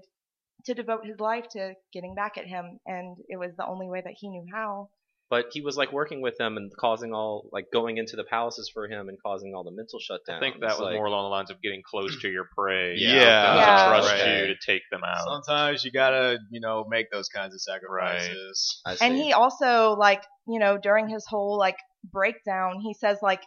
to 0.66 0.74
devote 0.74 1.06
his 1.06 1.20
life 1.20 1.48
to 1.50 1.74
getting 1.94 2.16
back 2.16 2.38
at 2.38 2.46
him 2.48 2.80
and 2.86 3.18
it 3.30 3.38
was 3.38 3.52
the 3.58 3.66
only 3.66 3.88
way 3.88 4.02
that 4.02 4.16
he 4.18 4.30
knew 4.30 4.46
how. 4.54 4.90
But 5.28 5.48
he 5.52 5.62
was 5.62 5.76
like 5.76 5.92
working 5.92 6.22
with 6.22 6.38
them 6.38 6.56
and 6.56 6.72
causing 6.78 7.12
all 7.12 7.50
like 7.52 7.72
going 7.74 7.98
into 7.98 8.16
the 8.16 8.24
palaces 8.24 8.70
for 8.72 8.88
him 8.88 9.10
and 9.10 9.18
causing 9.22 9.56
all 9.56 9.64
the 9.64 9.72
mental 9.72 10.00
shutdowns. 10.00 10.38
I 10.38 10.40
think 10.40 10.60
that 10.62 10.78
was 10.78 10.82
like, 10.82 10.94
more 10.94 11.08
along 11.08 11.26
the 11.26 11.30
lines 11.30 11.50
of 11.50 11.62
getting 11.64 11.82
close 11.84 12.22
to 12.22 12.30
your 12.30 12.48
prey. 12.56 12.96
Yeah. 12.98 13.08
You 13.08 13.16
know, 13.16 13.20
them 13.20 13.58
Yeah. 13.58 13.66
To 13.66 13.90
trust 13.90 14.12
Right. 14.12 14.40
you 14.42 14.48
to 14.48 14.56
take 14.64 14.84
them 14.92 15.02
out. 15.04 15.44
Sometimes 15.46 15.84
you 15.84 15.92
gotta, 15.92 16.38
you 16.52 16.60
know, 16.60 16.86
make 16.88 17.10
those 17.10 17.28
kinds 17.30 17.56
of 17.56 17.62
sacrifices. 17.62 18.82
I 18.86 18.98
And 19.02 19.16
he 19.16 19.34
also 19.34 19.96
like, 19.98 20.24
you 20.48 20.60
know, 20.60 20.78
during 20.78 21.10
his 21.10 21.26
whole 21.28 21.58
like 21.58 21.78
breakdown, 22.04 22.80
he 22.82 22.94
says 22.94 23.18
like, 23.24 23.42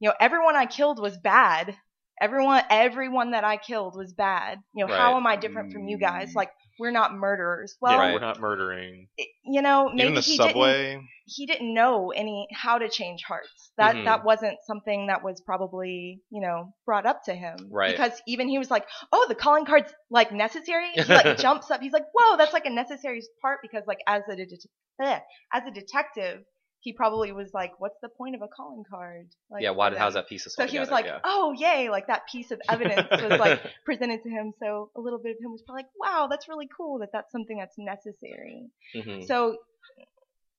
you 0.00 0.08
know, 0.08 0.14
everyone 0.18 0.56
I 0.56 0.66
killed 0.66 1.00
was 1.00 1.16
bad. 1.16 1.76
Everyone 2.20 2.62
everyone 2.68 3.30
that 3.30 3.44
I 3.44 3.56
killed 3.56 3.94
was 3.96 4.12
bad. 4.12 4.58
You 4.74 4.86
know, 4.86 4.92
how 4.92 5.16
am 5.16 5.26
I 5.26 5.36
different 5.36 5.72
from 5.72 5.86
you 5.86 5.98
guys? 5.98 6.32
Mm. 6.32 6.34
Like 6.36 6.50
we're 6.82 6.90
not 6.90 7.14
murderers. 7.14 7.76
Well, 7.80 7.92
yeah, 7.92 7.98
Right. 7.98 8.12
we're 8.14 8.18
not 8.20 8.40
murdering. 8.40 9.06
you 9.44 9.62
know, 9.62 9.88
maybe 9.88 10.02
Even 10.02 10.14
the 10.14 10.20
he 10.20 10.36
didn't 10.36 10.48
subway. 10.50 11.00
he 11.26 11.46
didn't 11.46 11.72
know 11.72 12.10
any 12.10 12.48
how 12.52 12.78
to 12.78 12.88
change 12.88 13.22
hearts. 13.22 13.70
That 13.78 13.94
Mhm. 13.94 14.04
that 14.06 14.24
wasn't 14.24 14.58
something 14.66 15.06
that 15.06 15.22
was 15.22 15.40
probably 15.46 16.20
you 16.30 16.40
know 16.40 16.72
brought 16.84 17.06
up 17.06 17.22
to 17.26 17.34
him. 17.34 17.56
Right. 17.70 17.92
Because 17.92 18.20
even 18.26 18.48
he 18.48 18.58
was 18.58 18.70
like, 18.70 18.84
oh, 19.12 19.26
the 19.28 19.36
calling 19.36 19.64
card's 19.64 19.92
like 20.10 20.32
necessary. 20.32 20.90
He 20.94 21.04
like 21.04 21.36
jumps 21.46 21.70
up. 21.70 21.80
He's 21.80 21.92
like, 21.92 22.06
whoa, 22.12 22.36
that's 22.36 22.52
like 22.52 22.66
a 22.66 22.70
necessary 22.70 23.22
part 23.40 23.60
because 23.62 23.84
like 23.86 24.00
as 24.08 24.22
a 24.28 24.34
det- 24.36 24.66
eh, 25.00 25.20
as 25.52 25.62
a 25.66 25.70
detective, 25.70 26.42
he 26.82 26.92
probably 26.92 27.30
was 27.30 27.54
like, 27.54 27.78
what's 27.78 27.96
the 28.02 28.08
point 28.08 28.34
of 28.34 28.42
a 28.42 28.48
calling 28.48 28.82
card? 28.88 29.28
Like, 29.48 29.62
yeah, 29.62 29.70
why 29.70 29.88
did 29.90 30.00
how's 30.00 30.14
that 30.14 30.28
piece 30.28 30.46
of 30.46 30.52
So 30.52 30.66
he 30.66 30.80
was 30.80 30.90
like, 30.90 31.06
oh 31.22 31.54
yay, 31.56 31.88
like 31.90 32.08
that 32.08 32.22
piece 32.30 32.50
of 32.50 32.60
evidence 32.68 33.08
was 33.10 33.38
like 33.38 33.60
presented 33.84 34.24
to 34.24 34.28
him. 34.28 34.52
So 34.58 34.90
a 34.96 35.00
little 35.00 35.20
bit 35.20 35.36
of 35.36 35.44
him 35.44 35.52
was 35.52 35.62
probably 35.62 35.84
like, 35.84 35.90
wow, 35.96 36.26
that's 36.28 36.48
really 36.48 36.68
cool 36.76 36.98
that 36.98 37.10
that's 37.12 37.30
something 37.30 37.56
that's 37.56 37.76
necessary. 37.78 38.66
hmm 38.94 39.22
So, 39.22 39.58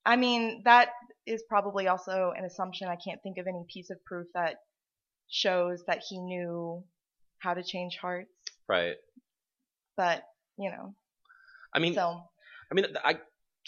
I 0.05 0.15
mean, 0.15 0.61
that 0.63 0.89
is 1.27 1.43
probably 1.49 1.89
also 1.89 2.31
an 2.37 2.45
assumption. 2.45 2.87
I 2.87 2.95
can't 2.95 3.21
think 3.21 3.37
of 3.37 3.45
any 3.47 3.65
piece 3.71 3.89
of 3.89 4.03
proof 4.05 4.27
that 4.33 4.55
shows 5.29 5.83
that 5.87 6.03
he 6.07 6.19
knew 6.19 6.85
how 7.39 7.53
to 7.53 7.63
change 7.63 7.97
hearts. 8.01 8.31
right. 8.69 8.95
But, 9.97 10.23
you 10.57 10.71
know, 10.71 10.95
I 11.75 11.79
mean, 11.79 11.93
so, 11.93 12.21
I 12.71 12.73
mean, 12.73 12.85
I, 13.03 13.19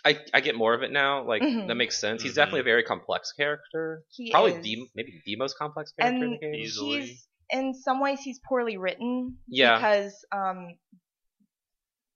I, 0.06 0.20
I 0.34 0.40
get 0.42 0.56
more 0.56 0.74
of 0.76 0.84
it 0.84 0.92
now. 0.92 1.24
Like 1.26 1.42
Mhm. 1.42 1.68
that 1.68 1.76
makes 1.76 2.00
sense. 2.00 2.22
He's 2.22 2.34
Mhm. 2.34 2.36
definitely 2.36 2.60
a 2.62 2.64
very 2.64 2.84
complex 2.84 3.32
character. 3.34 4.04
he 4.12 4.32
Probably 4.32 4.54
is. 4.54 4.64
the 4.64 4.88
maybe 4.96 5.22
the 5.26 5.36
most 5.36 5.58
complex 5.58 5.92
character 6.00 6.26
in 6.26 6.32
the 6.32 6.38
game. 6.38 6.54
Easily. 6.56 7.02
he's, 7.02 7.28
in 7.50 7.74
some 7.74 8.00
ways, 8.00 8.20
he's 8.22 8.40
poorly 8.48 8.78
written. 8.78 9.38
Yeah. 9.48 9.78
Because, 9.78 10.14
um, 10.32 10.78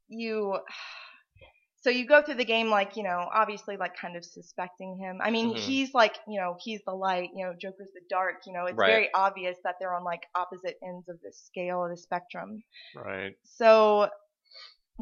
you, 0.08 0.60
so 1.82 1.90
you 1.90 2.06
go 2.06 2.22
through 2.22 2.36
the 2.36 2.46
game 2.46 2.70
like, 2.70 2.96
you 2.98 3.04
know, 3.04 3.28
obviously 3.34 3.78
like 3.78 3.96
kind 3.96 4.16
of 4.18 4.26
suspecting 4.26 4.98
him. 4.98 5.20
I 5.24 5.32
mean, 5.32 5.54
Mhm. 5.56 5.58
he's 5.60 5.94
like, 5.94 6.18
you 6.28 6.40
know, 6.40 6.58
he's 6.60 6.82
the 6.86 6.94
light, 6.94 7.30
you 7.34 7.46
know, 7.46 7.54
Joker's 7.60 7.92
the 7.94 8.02
dark, 8.10 8.46
you 8.46 8.54
know, 8.54 8.66
it's 8.66 8.78
Right. 8.78 8.88
very 8.92 9.14
obvious 9.14 9.58
that 9.64 9.76
they're 9.80 9.94
on 9.96 10.04
like 10.04 10.28
opposite 10.36 10.78
ends 10.84 11.08
of 11.10 11.20
the 11.22 11.32
scale 11.32 11.84
of 11.84 11.90
the 11.92 11.98
spectrum. 11.98 12.62
Right. 12.96 13.36
So 13.44 14.10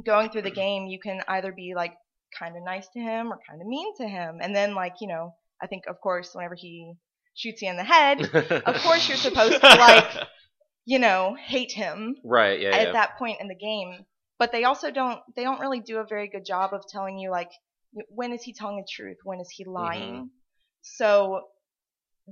going 0.06 0.30
through 0.30 0.44
the 0.44 0.52
game, 0.52 0.86
you 0.88 1.00
can 1.00 1.22
either 1.28 1.52
be 1.52 1.74
like 1.76 1.96
kind 2.38 2.56
of 2.58 2.64
nice 2.64 2.88
to 2.90 3.00
him 3.00 3.32
or 3.32 3.40
kind 3.50 3.62
of 3.62 3.68
mean 3.68 3.96
to 3.98 4.08
him. 4.08 4.40
And 4.42 4.56
then 4.56 4.76
like, 4.76 4.96
you 5.02 5.08
know, 5.08 5.34
I 5.62 5.68
think 5.68 5.84
of 5.88 6.00
course 6.02 6.32
whenever 6.34 6.56
he 6.56 6.94
shoots 7.36 7.62
you 7.62 7.70
in 7.70 7.78
the 7.78 7.84
head, 7.84 8.22
of 8.66 8.76
course 8.78 9.08
you're 9.08 9.18
supposed 9.18 9.60
to 9.62 9.68
like, 9.68 10.28
you 10.86 11.00
know, 11.00 11.36
hate 11.40 11.72
him 11.72 12.16
right. 12.24 12.60
Yeah. 12.60 12.70
at 12.70 12.88
Yeah. 12.88 12.92
that 12.94 13.18
point 13.18 13.42
in 13.42 13.48
the 13.48 13.56
game. 13.56 14.06
But 14.40 14.52
they 14.52 14.66
also 14.66 14.92
don't 14.92 15.20
they 15.36 15.44
don't 15.44 15.60
really 15.60 15.80
do 15.80 15.98
a 15.98 16.06
very 16.06 16.28
good 16.28 16.46
job 16.46 16.74
of 16.74 16.84
telling 16.88 17.18
you 17.18 17.32
like 17.32 17.50
when 18.10 18.34
is 18.34 18.44
he 18.44 18.54
telling 18.54 18.78
the 18.78 18.88
truth, 18.90 19.18
when 19.24 19.40
is 19.40 19.50
he 19.50 19.66
lying. 19.66 20.14
Mm-hmm. 20.14 20.26
So 20.82 21.42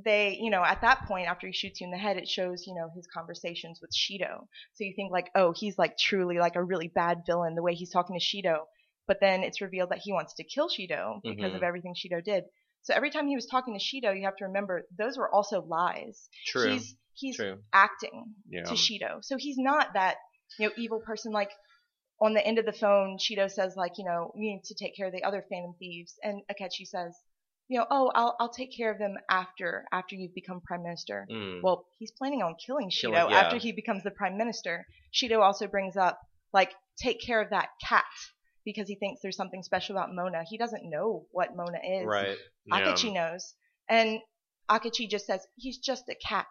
they, 0.03 0.37
you 0.39 0.49
know, 0.49 0.63
at 0.63 0.81
that 0.81 1.05
point 1.07 1.27
after 1.27 1.47
he 1.47 1.53
shoots 1.53 1.79
you 1.79 1.85
in 1.85 1.91
the 1.91 1.97
head, 1.97 2.17
it 2.17 2.27
shows, 2.27 2.65
you 2.67 2.75
know, 2.75 2.89
his 2.95 3.07
conversations 3.07 3.79
with 3.81 3.91
Shido. 3.91 4.45
So 4.73 4.83
you 4.83 4.93
think 4.95 5.11
like, 5.11 5.29
oh, 5.35 5.53
he's 5.55 5.77
like 5.77 5.97
truly 5.97 6.37
like 6.37 6.55
a 6.55 6.63
really 6.63 6.89
bad 6.89 7.23
villain 7.25 7.55
the 7.55 7.63
way 7.63 7.73
he's 7.73 7.91
talking 7.91 8.17
to 8.19 8.23
Shido. 8.23 8.59
But 9.07 9.19
then 9.21 9.43
it's 9.43 9.61
revealed 9.61 9.89
that 9.91 9.99
he 10.03 10.11
wants 10.13 10.33
to 10.35 10.43
kill 10.43 10.67
Shido 10.67 11.21
because 11.23 11.51
Mhm. 11.51 11.57
of 11.57 11.63
everything 11.63 11.93
Shido 11.93 12.23
did. 12.23 12.45
So 12.83 12.93
every 12.93 13.09
time 13.09 13.27
he 13.27 13.35
was 13.35 13.45
talking 13.47 13.77
to 13.77 13.83
Shido, 13.83 14.15
you 14.15 14.25
have 14.25 14.35
to 14.37 14.45
remember 14.45 14.87
those 14.97 15.17
were 15.17 15.33
also 15.33 15.61
lies. 15.61 16.29
True. 16.47 16.71
He's 16.71 16.95
he's 17.13 17.35
True. 17.37 17.63
acting 17.73 18.35
Yeah. 18.47 18.63
to 18.63 18.73
Shido. 18.75 19.23
So 19.23 19.37
he's 19.37 19.57
not 19.57 19.93
that, 19.93 20.17
you 20.59 20.67
know, 20.67 20.73
evil 20.77 20.99
person 20.99 21.31
like 21.31 21.51
on 22.19 22.33
the 22.33 22.45
end 22.45 22.59
of 22.59 22.65
the 22.65 22.73
phone, 22.73 23.17
Shido 23.17 23.49
says 23.49 23.75
like, 23.75 23.97
you 23.97 24.05
know, 24.05 24.31
you 24.35 24.51
need 24.51 24.63
to 24.65 24.75
take 24.75 24.95
care 24.95 25.07
of 25.07 25.13
the 25.13 25.23
other 25.23 25.43
Phantom 25.49 25.75
Thieves 25.77 26.17
and 26.23 26.41
Akechi 26.51 26.85
says, 26.85 27.15
you 27.67 27.79
know, 27.79 27.87
oh, 27.89 28.11
I'll 28.13 28.35
I'll 28.39 28.53
take 28.53 28.75
care 28.75 28.91
of 28.91 28.99
them 28.99 29.15
after 29.29 29.85
after 29.91 30.15
you've 30.15 30.35
become 30.35 30.61
prime 30.61 30.83
minister. 30.83 31.27
Mm. 31.31 31.61
Well, 31.63 31.87
he's 31.97 32.11
planning 32.11 32.41
on 32.43 32.55
killing 32.63 32.89
Shido 32.89 33.29
yeah. 33.29 33.39
after 33.39 33.57
he 33.57 33.71
becomes 33.71 34.03
the 34.03 34.11
prime 34.11 34.37
minister. 34.37 34.85
Shido 35.13 35.41
also 35.41 35.67
brings 35.67 35.97
up 35.97 36.19
like 36.53 36.71
take 37.01 37.19
care 37.25 37.41
of 37.41 37.49
that 37.49 37.69
cat 37.85 38.05
because 38.65 38.87
he 38.87 38.95
thinks 38.95 39.21
there's 39.21 39.37
something 39.37 39.63
special 39.63 39.95
about 39.95 40.13
Mona. 40.13 40.43
He 40.43 40.57
doesn't 40.57 40.89
know 40.89 41.25
what 41.31 41.55
Mona 41.55 41.77
is. 42.01 42.05
right. 42.05 42.37
Yeah. 42.65 42.79
Akechi 42.79 43.13
knows. 43.13 43.53
And 43.87 44.19
Akechi 44.69 45.07
just 45.09 45.27
says, 45.27 45.45
he's 45.55 45.77
just 45.77 46.09
a 46.09 46.15
cat. 46.15 46.47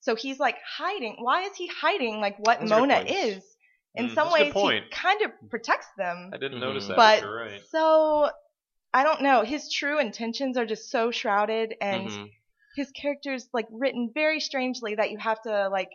So 0.00 0.14
he's 0.14 0.38
like 0.38 0.56
hiding. 0.76 1.16
Why 1.18 1.42
is 1.42 1.56
he 1.56 1.66
hiding 1.68 2.20
like 2.20 2.38
what 2.38 2.60
That's 2.60 2.70
Mona 2.70 3.00
is? 3.06 3.42
In 3.94 4.10
Mm, 4.10 4.14
some 4.14 4.30
ways, 4.30 4.52
he 4.54 4.80
kind 4.92 5.22
of 5.22 5.32
protects 5.50 5.88
them. 5.96 6.30
I 6.32 6.36
didn't 6.36 6.60
notice 6.60 6.86
that. 6.88 6.96
But 6.96 7.22
you're 7.22 7.34
right. 7.34 7.60
so, 7.70 8.30
I 8.92 9.02
don't 9.02 9.22
know. 9.22 9.42
His 9.42 9.72
true 9.72 9.98
intentions 9.98 10.56
are 10.56 10.66
just 10.66 10.90
so 10.90 11.10
shrouded 11.10 11.74
and 11.80 12.08
Mhm. 12.08 12.30
his 12.76 12.90
character's 12.92 13.48
like 13.52 13.66
written 13.70 14.10
very 14.14 14.40
strangely 14.40 14.94
that 14.94 15.10
you 15.10 15.18
have 15.18 15.40
to 15.42 15.68
like, 15.70 15.90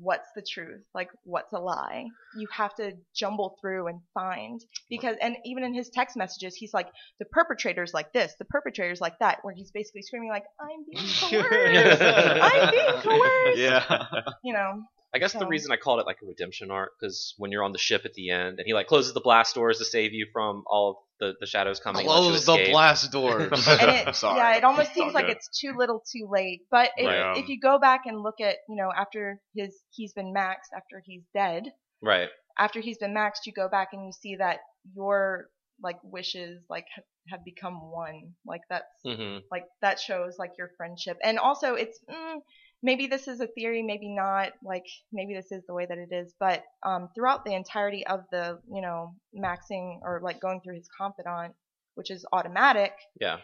what's 0.00 0.28
the 0.34 0.42
truth? 0.42 0.82
Like, 0.94 1.08
what's 1.24 1.52
a 1.52 1.58
lie? 1.58 2.06
You 2.36 2.46
have 2.52 2.74
to 2.76 2.92
jumble 3.14 3.56
through 3.60 3.88
and 3.88 4.00
find 4.14 4.60
because, 4.88 5.16
and 5.20 5.36
even 5.44 5.64
in 5.64 5.74
his 5.74 5.90
text 5.90 6.16
messages, 6.16 6.54
he's 6.54 6.74
like, 6.74 6.88
the 7.18 7.24
perpetrator's 7.26 7.94
like 7.94 8.12
this, 8.12 8.34
the 8.38 8.44
perpetrator's 8.44 9.00
like 9.00 9.18
that, 9.20 9.38
where 9.42 9.54
he's 9.54 9.70
basically 9.70 10.02
screaming 10.02 10.28
like, 10.28 10.44
I'm 10.60 10.84
being 10.90 11.06
coerced, 11.42 12.02
I'm 12.02 12.70
being 12.70 13.02
coerced. 13.02 13.58
Yeah. 13.58 14.06
You 14.44 14.52
know, 14.52 14.82
I 15.16 15.18
guess 15.18 15.32
the 15.32 15.46
reason 15.46 15.72
I 15.72 15.76
called 15.76 16.00
it 16.00 16.06
like 16.06 16.18
a 16.22 16.26
redemption 16.26 16.70
arc 16.70 16.92
because 17.00 17.34
when 17.38 17.50
you're 17.50 17.64
on 17.64 17.72
the 17.72 17.78
ship 17.78 18.02
at 18.04 18.12
the 18.14 18.30
end 18.30 18.58
and 18.58 18.66
he 18.66 18.74
like 18.74 18.86
closes 18.86 19.14
the 19.14 19.20
blast 19.20 19.54
doors 19.54 19.78
to 19.78 19.84
save 19.84 20.12
you 20.12 20.26
from 20.32 20.62
all 20.66 20.90
of 20.90 20.96
the, 21.18 21.34
the 21.40 21.46
shadows 21.46 21.80
coming. 21.80 22.00
and 22.00 22.08
Close 22.10 22.44
the 22.44 22.62
blast 22.70 23.10
doors. 23.10 23.50
and 23.80 23.90
it, 23.90 24.14
Sorry. 24.14 24.38
yeah, 24.38 24.56
it 24.56 24.64
almost 24.64 24.92
seems 24.94 25.14
like 25.14 25.26
good. 25.26 25.36
it's 25.36 25.48
too 25.58 25.74
little, 25.76 26.02
too 26.12 26.28
late. 26.30 26.62
But 26.70 26.90
if, 26.98 27.06
Right. 27.06 27.38
if 27.38 27.48
you 27.48 27.58
go 27.60 27.78
back 27.78 28.02
and 28.06 28.22
look 28.22 28.40
at, 28.40 28.56
you 28.68 28.76
know, 28.76 28.90
after 28.94 29.40
his 29.54 29.74
he's 29.90 30.12
been 30.12 30.34
maxed, 30.34 30.70
after 30.76 31.02
he's 31.04 31.22
dead, 31.34 31.64
Right. 32.02 32.28
after 32.58 32.80
he's 32.80 32.98
been 32.98 33.14
maxed, 33.14 33.46
you 33.46 33.52
go 33.52 33.68
back 33.68 33.88
and 33.92 34.04
you 34.06 34.12
see 34.12 34.36
that 34.36 34.58
your 34.94 35.48
like 35.82 35.98
wishes 36.02 36.62
like 36.70 36.86
ha- 36.94 37.02
have 37.30 37.44
become 37.44 37.90
one. 37.90 38.34
Like 38.46 38.62
that's 38.68 38.84
hmm 39.04 39.38
like 39.50 39.64
that 39.80 39.98
shows 40.00 40.36
like 40.38 40.52
your 40.58 40.70
friendship, 40.76 41.16
and 41.22 41.38
also 41.38 41.74
it's 41.74 41.98
mm, 42.10 42.36
maybe 42.82 43.06
this 43.06 43.28
is 43.28 43.40
a 43.40 43.46
theory, 43.46 43.82
maybe 43.82 44.08
not. 44.08 44.52
Like 44.62 44.84
maybe 45.12 45.34
this 45.34 45.50
is 45.52 45.64
the 45.66 45.74
way 45.74 45.86
that 45.86 45.98
it 45.98 46.12
is. 46.12 46.34
But 46.38 46.62
um, 46.84 47.08
throughout 47.14 47.44
the 47.44 47.54
entirety 47.54 48.06
of 48.06 48.20
the 48.30 48.58
you 48.72 48.80
know 48.82 49.14
maxing 49.34 49.98
or 50.02 50.20
like 50.22 50.40
going 50.40 50.60
through 50.60 50.76
his 50.76 50.88
confidant, 50.96 51.54
which 51.94 52.10
is 52.10 52.24
automatic, 52.32 52.92
Yeah. 53.20 53.38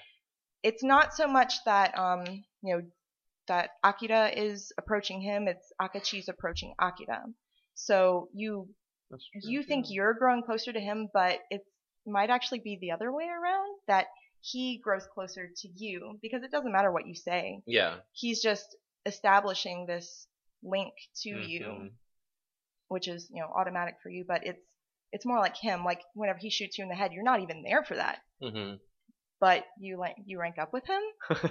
it's 0.62 0.82
not 0.84 1.14
so 1.14 1.26
much 1.26 1.54
that 1.64 1.96
um 1.98 2.24
you 2.62 2.76
know 2.76 2.82
that 3.48 3.70
Akira 3.82 4.28
is 4.28 4.72
approaching 4.78 5.20
him. 5.20 5.48
It's 5.48 5.72
Akechi's 5.80 6.28
approaching 6.28 6.74
Akira. 6.80 7.24
So 7.74 8.28
you 8.32 8.68
true, 9.10 9.18
you 9.42 9.62
think 9.64 9.86
you're 9.88 10.14
growing 10.14 10.42
closer 10.42 10.72
to 10.72 10.80
him, 10.80 11.08
but 11.12 11.40
it 11.50 11.62
might 12.06 12.30
actually 12.30 12.60
be 12.60 12.78
the 12.80 12.92
other 12.92 13.12
way 13.12 13.24
around 13.24 13.68
that 13.88 14.06
he 14.40 14.80
grows 14.82 15.06
closer 15.14 15.48
to 15.56 15.68
you 15.76 16.18
because 16.22 16.42
it 16.42 16.50
doesn't 16.50 16.72
matter 16.72 16.90
what 16.92 17.06
you 17.06 17.14
say. 17.14 17.60
Yeah. 17.66 17.96
He's 18.12 18.40
just 18.42 18.76
establishing 19.06 19.86
this 19.86 20.26
link 20.62 20.94
to 21.22 21.30
Mhm. 21.30 21.40
you, 21.40 21.90
which 22.88 23.08
is, 23.08 23.28
you 23.32 23.40
know, 23.42 23.48
automatic 23.48 23.96
for 24.02 24.10
you, 24.10 24.24
but 24.26 24.46
it's 24.46 24.62
it's 25.12 25.26
more 25.26 25.40
like 25.40 25.56
him. 25.56 25.84
Like 25.84 26.02
whenever 26.14 26.38
he 26.38 26.50
shoots 26.50 26.78
you 26.78 26.84
in 26.84 26.88
the 26.90 26.94
head, 26.96 27.12
you're 27.12 27.24
not 27.24 27.40
even 27.40 27.62
there 27.62 27.84
for 27.84 27.96
that, 27.96 28.20
hmm 28.40 28.74
but 29.40 29.64
you 29.78 29.98
like 29.98 30.16
you 30.24 30.38
rank 30.40 30.58
up 30.58 30.72
with 30.72 30.86
him. 30.86 31.02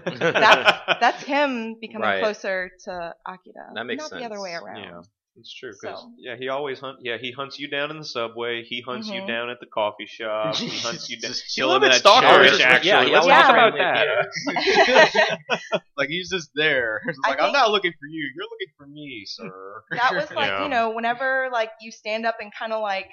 That's 0.40 0.72
that's 1.00 1.24
him 1.24 1.78
becoming 1.80 2.14
Right. 2.14 2.20
closer 2.20 2.72
to 2.86 3.16
Akira. 3.28 3.74
That 3.74 3.86
makes 3.86 4.04
not 4.04 4.14
the 4.14 4.24
other 4.24 4.40
way 4.42 4.52
around. 4.54 4.88
Yeah, 4.88 5.02
it's 5.38 5.54
true. 5.54 5.72
Cause 5.84 6.02
So- 6.02 6.12
yeah, 6.18 6.36
he 6.38 6.50
always 6.50 6.80
hunt. 6.80 6.98
Yeah, 7.02 7.18
he 7.20 7.32
hunts 7.32 7.58
you 7.60 7.68
down 7.70 7.90
in 7.92 7.98
the 7.98 8.06
subway. 8.06 8.64
He 8.64 8.82
hunts 8.82 9.08
you 9.08 9.22
Mhm. 9.22 9.28
down 9.28 9.50
at 9.50 9.60
the 9.60 9.66
coffee 9.66 10.06
shop. 10.08 10.56
He 10.56 10.68
hunts 10.80 11.10
you 11.10 11.20
down. 11.20 11.32
He's 11.32 11.58
a 11.60 11.66
little 11.66 11.80
bit 11.80 11.92
that 11.92 12.04
stalkerish, 12.04 12.60
actually. 12.62 12.90
Yeah, 12.90 13.04
he 13.06 13.12
Let's 13.12 13.26
always 13.26 13.42
talk 13.42 13.52
about 13.52 13.70
to- 13.72 13.78
that. 15.72 15.82
like 15.98 16.10
he's 16.10 16.30
just 16.30 16.50
there. 16.56 17.02
It's 17.08 17.20
like 17.28 17.42
I'm 17.42 17.52
not 17.54 17.72
looking 17.72 17.92
for 17.92 18.08
you. 18.10 18.30
You're 18.36 18.46
looking 18.46 18.74
for 18.78 18.88
me, 18.88 19.24
sir. 19.26 19.84
that 19.92 20.14
was 20.14 20.32
like 20.36 20.48
Yeah. 20.50 20.64
you 20.64 20.70
know 20.70 20.92
whenever 20.92 21.50
like 21.52 21.72
you 21.82 21.92
stand 21.92 22.26
up 22.26 22.38
and 22.42 22.52
kind 22.54 22.74
of 22.74 22.82
like 22.82 23.10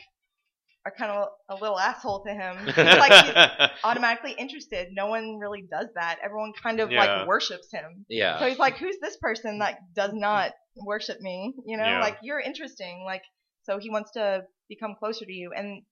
are 0.89 0.95
kind 0.97 1.11
of 1.13 1.29
a 1.49 1.55
little 1.61 1.79
asshole 1.79 2.25
to 2.25 2.33
him. 2.33 2.57
Like 2.77 3.27
he's 3.27 3.69
automatically 3.85 4.33
interested. 4.33 4.89
No 4.93 5.07
one 5.07 5.39
really 5.39 5.63
does 5.71 5.89
that. 5.95 6.19
Everyone 6.23 6.53
kind 6.63 6.81
of 6.81 6.91
Yeah. 6.91 6.99
like 7.01 7.29
worships 7.29 7.69
him. 7.71 8.05
Yeah. 8.09 8.39
so 8.39 8.47
he's 8.49 8.59
like 8.59 8.77
who's 8.79 8.97
this 9.01 9.17
person 9.19 9.59
that 9.59 9.79
does 9.95 10.13
not 10.15 10.53
worship 10.77 11.21
me? 11.21 11.55
You 11.67 11.77
know? 11.77 11.85
Yeah. 11.85 12.01
like 12.01 12.19
you're 12.23 12.41
interesting. 12.41 13.03
Like 13.05 13.23
so 13.65 13.79
he 13.79 13.91
wants 13.91 14.13
to 14.13 14.45
become 14.69 14.95
closer 14.99 15.25
to 15.25 15.33
you. 15.33 15.53
And 15.55 15.83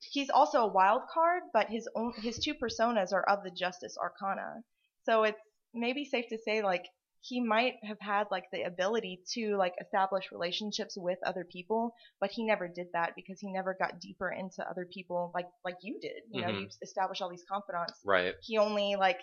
he's 0.00 0.30
also 0.30 0.58
a 0.60 0.72
wild 0.72 1.02
card 1.12 1.42
but 1.52 1.68
his 1.68 1.88
own 1.96 2.12
his 2.22 2.38
two 2.38 2.54
personas 2.54 3.12
are 3.12 3.24
of 3.28 3.42
the 3.44 3.50
justice 3.50 3.96
arcana. 4.00 4.62
So 5.04 5.24
it's 5.24 5.40
maybe 5.74 6.04
safe 6.04 6.26
to 6.30 6.38
say 6.44 6.62
like 6.62 6.84
he 7.28 7.40
might 7.40 7.74
have 7.82 7.98
had 8.00 8.26
like 8.30 8.44
the 8.52 8.62
ability 8.62 9.20
to 9.34 9.56
like 9.56 9.72
establish 9.80 10.24
relationships 10.32 10.94
with 10.96 11.18
other 11.24 11.44
people 11.50 11.92
but 12.20 12.30
he 12.30 12.44
never 12.44 12.68
did 12.68 12.86
that 12.92 13.12
because 13.16 13.38
he 13.40 13.50
never 13.52 13.74
got 13.78 14.00
deeper 14.00 14.30
into 14.30 14.68
other 14.68 14.86
people 14.92 15.30
like 15.34 15.46
like 15.64 15.76
you 15.82 15.98
did 16.00 16.22
you 16.30 16.42
know 16.42 16.48
Mhm. 16.48 16.60
you 16.62 16.68
established 16.82 17.22
all 17.22 17.30
these 17.30 17.44
confidants 17.50 18.00
Right. 18.04 18.34
he 18.42 18.58
only 18.58 18.96
like 18.96 19.20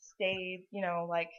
stayed 0.00 0.64
you 0.70 0.80
know 0.82 1.06
like 1.08 1.30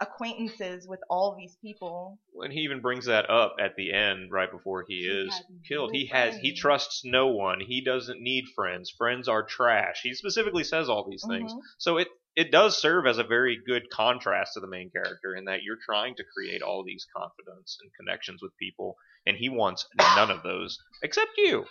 acquaintances 0.00 0.86
with 0.86 1.00
all 1.08 1.34
these 1.36 1.56
people 1.62 2.18
when 2.32 2.50
he 2.50 2.60
even 2.60 2.80
brings 2.80 3.06
that 3.06 3.28
up 3.30 3.56
at 3.60 3.76
the 3.76 3.92
end, 3.92 4.30
right 4.32 4.50
before 4.50 4.84
he, 4.88 4.96
He 4.96 5.06
is 5.06 5.42
killed, 5.68 5.90
no 5.92 5.98
he 5.98 6.06
has 6.06 6.36
he 6.36 6.54
trusts 6.54 7.02
no 7.04 7.26
one. 7.28 7.60
He 7.60 7.84
doesn't 7.84 8.20
need 8.20 8.44
friends. 8.54 8.90
Friends 8.90 9.28
are 9.28 9.44
trash. 9.44 10.00
He 10.02 10.14
specifically 10.14 10.64
says 10.64 10.88
all 10.88 11.06
these 11.08 11.24
things. 11.28 11.52
Mhm. 11.52 11.60
So 11.78 11.98
it 11.98 12.08
it 12.36 12.50
does 12.50 12.80
serve 12.80 13.06
as 13.06 13.18
a 13.18 13.24
very 13.24 13.58
good 13.66 13.90
contrast 13.90 14.54
to 14.54 14.60
the 14.60 14.66
main 14.66 14.90
character 14.90 15.34
in 15.36 15.44
that 15.44 15.62
you're 15.62 15.78
trying 15.84 16.14
to 16.16 16.24
create 16.36 16.62
all 16.62 16.82
these 16.84 17.06
confidants 17.16 17.78
and 17.82 17.90
connections 17.98 18.40
with 18.42 18.56
people, 18.58 18.96
and 19.26 19.36
he 19.36 19.48
wants 19.48 19.86
none 19.98 20.30
of 20.30 20.42
those 20.42 20.78
except 21.02 21.30
you, 21.36 21.64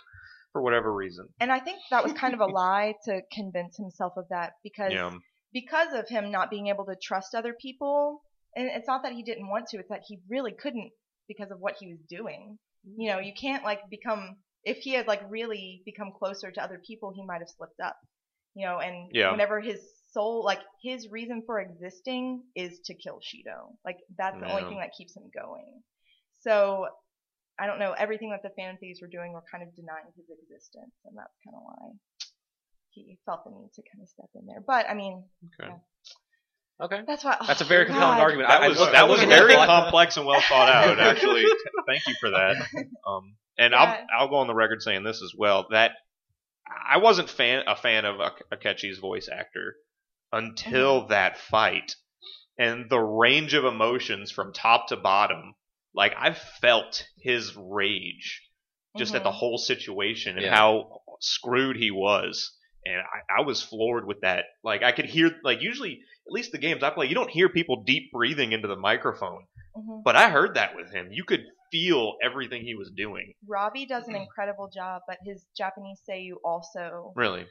for 0.52 0.62
whatever 0.62 0.92
reason. 0.92 1.28
and 1.40 1.50
i 1.50 1.58
think 1.58 1.78
that 1.90 2.04
was 2.04 2.12
kind 2.12 2.34
of 2.34 2.40
a 2.40 2.46
lie 2.62 2.94
to 3.04 3.20
convince 3.32 3.76
himself 3.76 4.12
of 4.16 4.24
that 4.30 4.52
because 4.62 4.92
Yeah, 4.92 5.10
because 5.52 5.92
of 5.94 6.08
him 6.08 6.30
not 6.30 6.50
being 6.50 6.68
able 6.68 6.84
to 6.86 6.96
trust 7.02 7.34
other 7.34 7.54
people 7.60 8.22
and 8.54 8.68
it's 8.68 8.86
not 8.86 9.02
that 9.04 9.12
he 9.12 9.22
didn't 9.22 9.48
want 9.48 9.66
to 9.68 9.78
it's 9.78 9.88
that 9.88 10.02
he 10.06 10.18
really 10.28 10.52
couldn't 10.52 10.90
because 11.28 11.50
of 11.50 11.58
what 11.58 11.76
he 11.80 11.88
was 11.88 12.00
doing 12.08 12.58
you 12.96 13.08
know 13.10 13.18
you 13.18 13.32
can't 13.40 13.64
like 13.64 13.80
become 13.90 14.36
if 14.64 14.78
he 14.78 14.92
had 14.92 15.06
like 15.06 15.22
really 15.28 15.82
become 15.86 16.12
closer 16.18 16.50
to 16.50 16.62
other 16.62 16.80
people 16.86 17.12
he 17.14 17.24
might 17.24 17.38
have 17.40 17.48
slipped 17.56 17.80
up 17.82 17.96
you 18.54 18.66
know 18.66 18.78
and 18.78 19.08
Yeah. 19.12 19.30
whenever 19.30 19.60
his 19.60 19.80
soul 20.12 20.44
like 20.44 20.60
his 20.82 21.08
reason 21.10 21.42
for 21.46 21.60
existing 21.60 22.42
is 22.54 22.78
to 22.84 22.94
kill 22.94 23.18
shido 23.20 23.72
like 23.84 23.96
that's 24.18 24.38
the 24.38 24.50
only 24.50 24.64
thing 24.64 24.78
that 24.78 24.90
keeps 24.96 25.16
him 25.16 25.24
going 25.34 25.80
so 26.40 26.86
i 27.58 27.66
don't 27.66 27.78
know 27.78 27.92
everything 27.92 28.30
that 28.30 28.42
the 28.42 28.50
fan 28.56 28.76
thieves 28.78 29.00
were 29.00 29.08
doing 29.08 29.32
were 29.32 29.42
kind 29.50 29.62
of 29.62 29.74
denying 29.74 30.04
his 30.16 30.26
existence 30.28 30.94
and 31.04 31.16
that's 31.16 31.34
kind 31.44 31.56
of 31.56 31.62
why 31.62 31.92
he 32.90 33.18
felt 33.24 33.44
the 33.44 33.50
need 33.50 33.70
to 33.74 33.82
kind 33.92 34.02
of 34.02 34.08
step 34.08 34.28
in 34.34 34.46
there 34.46 34.62
but 34.66 34.88
i 34.88 34.94
mean 34.94 35.22
okay. 35.60 35.72
Okay. 36.80 37.00
that's 37.06 37.22
why 37.22 37.36
That's 37.46 37.60
a 37.60 37.64
oh, 37.64 37.68
very 37.68 37.84
compelling 37.86 38.16
God. 38.18 38.22
argument. 38.22 38.48
That 38.48 38.62
I, 38.62 38.68
was, 38.68 38.80
I 38.80 38.86
that 38.86 39.04
I 39.04 39.04
was 39.04 39.22
very 39.22 39.54
complex 39.54 40.16
and 40.16 40.26
well 40.26 40.40
thought 40.40 40.68
out. 40.68 40.98
Actually, 41.00 41.44
thank 41.86 42.02
you 42.08 42.14
for 42.18 42.30
that. 42.30 42.56
Um, 43.06 43.36
and 43.56 43.72
Yeah. 43.72 43.78
I'll 43.78 44.22
I'll 44.22 44.28
go 44.28 44.36
on 44.36 44.48
the 44.48 44.54
record 44.54 44.82
saying 44.82 45.04
this 45.04 45.22
as 45.22 45.32
well 45.36 45.66
that 45.70 45.92
I 46.66 46.96
wasn't 46.96 47.28
fan 47.30 47.64
a 47.68 47.76
fan 47.76 48.04
of 48.04 48.20
Ak- 48.20 48.42
Akechi's 48.52 48.98
voice 48.98 49.28
actor 49.32 49.74
until 50.32 51.06
that 51.08 51.38
fight, 51.38 51.94
and 52.58 52.88
the 52.90 53.00
range 53.00 53.54
of 53.54 53.64
emotions 53.64 54.30
from 54.30 54.52
top 54.52 54.88
to 54.88 54.96
bottom. 54.96 55.54
Like 55.94 56.14
I 56.18 56.32
felt 56.32 57.06
his 57.20 57.54
rage 57.56 58.42
just 58.96 59.14
at 59.14 59.22
the 59.24 59.30
Mhm. 59.30 59.34
whole 59.34 59.58
situation 59.58 60.36
and 60.36 60.46
Yeah. 60.46 60.54
how 60.56 61.00
screwed 61.20 61.76
he 61.76 61.90
was. 61.90 62.56
And 62.84 62.96
I, 63.00 63.40
I 63.40 63.40
was 63.42 63.62
floored 63.62 64.06
with 64.06 64.20
that. 64.22 64.44
Like 64.64 64.82
I 64.82 64.92
could 64.92 65.04
hear, 65.06 65.38
like 65.44 65.60
usually, 65.60 65.92
at 66.26 66.32
least 66.32 66.52
the 66.52 66.58
games 66.58 66.82
I 66.82 66.90
play, 66.90 67.06
you 67.06 67.14
don't 67.14 67.30
hear 67.30 67.48
people 67.48 67.84
deep 67.84 68.10
breathing 68.12 68.52
into 68.52 68.68
the 68.68 68.76
microphone. 68.76 69.46
Mhm. 69.76 70.02
But 70.02 70.16
I 70.16 70.30
heard 70.30 70.54
that 70.54 70.74
with 70.76 70.90
him. 70.92 71.08
You 71.12 71.24
could 71.24 71.44
feel 71.70 72.16
everything 72.22 72.62
he 72.62 72.74
was 72.74 72.90
doing. 72.90 73.32
Robbie 73.46 73.86
does 73.86 74.08
an 74.08 74.14
incredible 74.16 74.68
job, 74.68 75.02
but 75.06 75.18
his 75.24 75.46
Japanese 75.56 76.02
Seiyu 76.08 76.34
also 76.44 77.12
Really. 77.16 77.46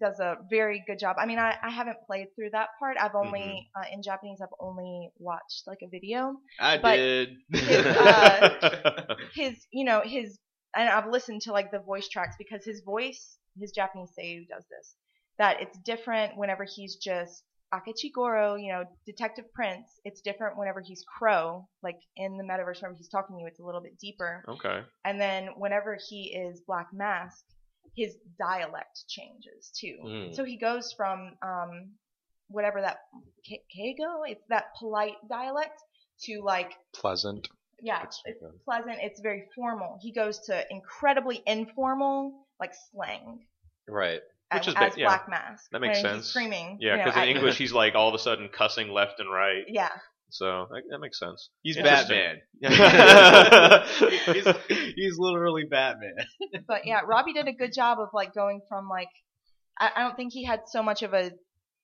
Does 0.00 0.18
a 0.20 0.36
very 0.50 0.82
good 0.86 0.98
job. 0.98 1.16
I 1.18 1.26
mean, 1.26 1.38
I, 1.38 1.54
I 1.62 1.70
haven't 1.70 1.98
played 2.06 2.28
through 2.34 2.50
that 2.52 2.68
part. 2.78 2.96
I've 3.00 3.14
only 3.14 3.40
Mm-hmm. 3.40 3.80
uh, 3.80 3.94
in 3.94 4.02
Japanese. 4.02 4.40
I've 4.42 4.48
only 4.60 5.10
watched 5.18 5.62
like 5.66 5.78
a 5.82 5.88
video. 5.88 6.36
I 6.60 6.78
But 6.78 6.96
did. 6.96 7.28
his, 7.52 7.86
uh, 7.86 9.14
His, 9.34 9.66
you 9.72 9.84
know, 9.84 10.00
his, 10.04 10.38
and 10.76 10.88
I've 10.88 11.08
listened 11.10 11.42
to 11.42 11.52
like 11.52 11.70
the 11.70 11.78
voice 11.80 12.08
tracks 12.08 12.36
because 12.38 12.64
his 12.64 12.82
voice, 12.84 13.38
his 13.58 13.70
Japanese 13.72 14.10
Seiyu 14.18 14.48
does 14.48 14.64
this. 14.70 14.94
That 15.38 15.60
it's 15.60 15.78
different 15.78 16.36
whenever 16.36 16.64
he's 16.64 16.96
just 16.96 17.42
Akechi 17.72 18.12
Goro, 18.14 18.54
you 18.54 18.72
know, 18.72 18.84
Detective 19.04 19.46
Prince. 19.52 19.88
It's 20.04 20.20
different 20.20 20.56
whenever 20.56 20.80
he's 20.80 21.02
Crow, 21.18 21.66
like 21.82 21.98
in 22.16 22.36
the 22.36 22.44
metaverse. 22.44 22.80
Whenever 22.80 22.94
he's 22.96 23.08
talking 23.08 23.36
to 23.36 23.40
you, 23.40 23.46
it's 23.48 23.58
a 23.60 23.64
little 23.64 23.80
bit 23.80 23.98
deeper. 24.00 24.44
okay. 24.48 24.82
And 25.04 25.20
then 25.20 25.48
whenever 25.56 25.98
he 26.08 26.32
is 26.36 26.62
Black 26.66 26.86
Mask, 26.92 27.44
his 27.96 28.14
dialect 28.38 29.04
changes 29.08 29.70
too. 29.78 29.98
Mm. 30.04 30.34
So 30.34 30.44
he 30.44 30.56
goes 30.56 30.92
from 30.92 31.32
um, 31.42 31.90
whatever 32.48 32.80
that 32.80 32.98
K- 33.46 33.62
Keigo, 33.76 34.22
it's 34.26 34.44
that 34.48 34.74
polite 34.78 35.16
dialect 35.28 35.80
to 36.24 36.42
like 36.42 36.72
Pleasant. 36.94 37.48
yeah, 37.80 38.02
It's 38.04 38.20
it's 38.24 38.42
pleasant. 38.64 38.96
It's 39.00 39.20
very 39.20 39.44
formal. 39.54 39.98
He 40.00 40.12
goes 40.12 40.38
to 40.46 40.64
incredibly 40.70 41.42
informal, 41.46 42.46
like 42.60 42.72
slang. 42.92 43.40
Right. 43.88 44.20
Which 44.52 44.68
as, 44.68 44.68
is 44.68 44.74
as 44.76 44.96
yeah, 44.96 45.06
Black 45.06 45.28
Mask. 45.28 45.70
that 45.72 45.80
makes 45.80 46.00
sense. 46.00 46.26
Screaming. 46.26 46.78
Yeah, 46.80 46.92
you 46.92 46.98
know, 46.98 47.04
because 47.04 47.22
in 47.22 47.28
English 47.28 47.58
he's 47.58 47.72
like 47.72 47.94
all 47.94 48.08
of 48.08 48.14
a 48.14 48.18
sudden 48.18 48.48
cussing 48.48 48.88
left 48.90 49.18
and 49.20 49.30
right. 49.30 49.64
Yeah, 49.68 49.90
So 50.34 50.66
that, 50.72 50.82
that 50.90 50.98
makes 50.98 51.20
sense. 51.20 51.48
He's 51.62 51.76
Batman. 51.76 52.38
he's, 52.60 54.46
he's 54.96 55.16
literally 55.16 55.62
Batman. 55.62 56.16
but 56.66 56.86
yeah, 56.86 57.02
Robbie 57.06 57.34
did 57.34 57.46
a 57.46 57.52
good 57.52 57.72
job 57.72 58.00
of 58.00 58.08
like 58.12 58.34
going 58.34 58.60
from 58.68 58.88
like 58.88 59.10
I, 59.78 59.92
I 59.94 60.00
don't 60.00 60.16
think 60.16 60.32
he 60.32 60.42
had 60.44 60.62
so 60.66 60.82
much 60.82 61.04
of 61.04 61.14
a 61.14 61.30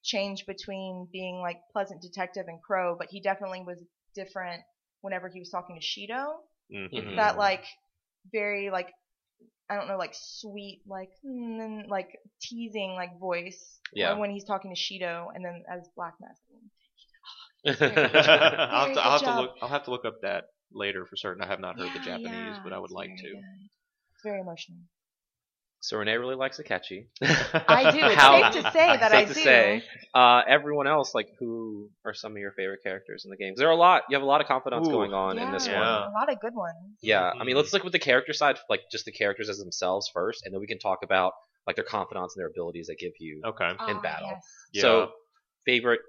change 0.03 0.47
between 0.49 1.07
being 1.13 1.37
like 1.41 1.59
pleasant 1.73 2.03
detective 2.03 2.47
and 2.49 2.61
Crow, 2.61 2.97
but 2.99 3.07
he 3.09 3.21
definitely 3.21 3.63
was 3.65 3.81
different 4.17 4.63
whenever 5.01 5.29
he 5.29 5.39
was 5.39 5.51
talking 5.51 5.79
to 5.79 5.87
Shido. 5.87 6.33
Mhm. 6.75 6.89
It's 6.91 7.17
that 7.19 7.39
like 7.39 7.65
very 8.33 8.71
like 8.71 8.89
I 9.71 9.77
don't 9.77 9.87
know 9.87 9.97
like 9.97 10.15
sweet 10.15 10.83
like 10.89 11.11
mm, 11.25 11.87
like 11.87 12.19
teasing 12.43 12.95
like 12.97 13.17
voice 13.21 13.79
Yeah. 13.95 14.19
when 14.19 14.31
he's 14.31 14.43
talking 14.43 14.75
to 14.75 14.81
Shido 14.81 15.27
and 15.33 15.45
then 15.45 15.63
as 15.73 15.89
Black 15.95 16.15
Mask. 16.21 16.43
I'll, 17.67 17.75
have 17.75 18.95
to, 18.95 19.01
I'll 19.01 19.11
have 19.13 19.23
to 19.23 19.41
look. 19.41 19.51
I'll 19.63 19.69
have 19.69 19.85
to 19.85 19.91
look 19.91 20.05
up 20.05 20.21
that 20.23 20.45
later 20.73 21.05
for 21.07 21.17
certain. 21.17 21.43
I 21.43 21.47
have 21.47 21.61
not 21.61 21.77
heard 21.79 21.91
the 21.95 21.99
Japanese, 22.01 22.31
yeah, 22.33 22.61
but 22.65 22.73
I 22.73 22.79
would 22.79 22.87
it's 22.87 22.95
like 22.95 23.11
to. 23.17 23.23
good. 23.23 23.35
It's 24.15 24.23
very 24.25 24.41
emotional. 24.41 24.79
So 25.83 25.97
Renee 25.97 26.17
really 26.19 26.35
likes 26.35 26.61
Akechi. 26.61 27.07
I 27.23 27.91
do. 27.91 28.05
It's 28.05 28.15
How- 28.15 28.53
safe 28.53 28.63
to 28.65 28.71
say 28.71 28.87
that 29.01 29.11
safe 29.13 29.15
I 29.15 29.25
to 29.25 29.35
do. 29.35 29.41
say. 29.41 29.83
Uh, 30.13 30.43
everyone 30.47 30.87
else, 30.87 31.15
like, 31.15 31.29
who 31.39 31.89
are 32.05 32.13
some 32.13 32.33
of 32.33 32.39
your 32.39 32.53
favorite 32.53 32.81
characters 32.83 33.25
in 33.25 33.31
the 33.31 33.37
games? 33.39 33.59
There 33.59 33.67
are 33.67 33.73
a 33.73 33.77
lot. 33.77 34.03
You 34.11 34.15
have 34.17 34.23
a 34.23 34.27
lot 34.27 34.43
of 34.43 34.47
confidants 34.47 34.89
Ooh. 34.89 34.93
going 34.93 35.15
on 35.15 35.39
in 35.39 35.51
this 35.53 35.67
Yeah. 35.67 35.79
one. 36.03 36.11
a 36.11 36.13
lot 36.13 36.31
of 36.31 36.39
good 36.39 36.55
ones. 36.55 36.75
Yeah, 37.01 37.31
I 37.31 37.45
mean, 37.45 37.55
Mhm. 37.55 37.61
let's 37.61 37.73
look 37.73 37.83
with 37.83 37.95
the 37.95 37.99
character 37.99 38.35
side, 38.35 38.59
like 38.69 38.83
just 38.93 39.07
the 39.07 39.13
characters 39.13 39.49
as 39.49 39.57
themselves 39.57 40.11
first, 40.13 40.45
and 40.45 40.53
then 40.53 40.61
we 40.61 40.67
can 40.67 40.79
talk 40.79 40.99
about 41.03 41.33
like 41.67 41.77
their 41.77 41.85
confidants 41.87 42.37
and 42.37 42.43
their 42.43 42.49
abilities 42.49 42.89
they 42.89 42.95
give 42.97 43.13
you. 43.19 43.41
Okay. 43.47 43.69
in 43.71 43.77
Ah, 43.79 44.01
battle. 44.03 44.29
yes. 44.33 44.45
Yeah. 44.75 44.83
So, 44.83 45.13
favorite 45.65 46.01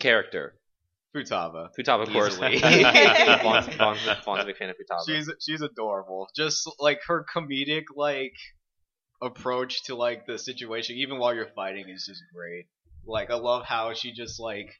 character, 0.00 0.56
Futaba. 1.14 1.68
Futaba, 1.78 2.02
of 2.06 2.10
course. 2.10 2.34
Easily. 2.34 2.56
A 2.56 2.60
big 4.44 4.56
fan 4.56 4.70
of 4.70 4.76
Futaba. 4.76 5.06
She's 5.06 5.30
she's 5.40 5.60
adorable. 5.60 6.28
Just 6.36 6.68
like 6.78 7.00
her 7.06 7.24
comedic 7.34 7.84
like 7.96 8.34
approach 9.22 9.82
to 9.84 9.94
like 9.94 10.26
the 10.26 10.38
situation, 10.38 10.96
even 10.96 11.18
while 11.18 11.34
you're 11.34 11.50
fighting, 11.54 11.88
is 11.88 12.06
just 12.06 12.22
great. 12.34 12.66
Like 13.06 13.30
I 13.30 13.34
love 13.34 13.64
how 13.66 13.92
she 13.94 14.12
just 14.12 14.38
like 14.40 14.70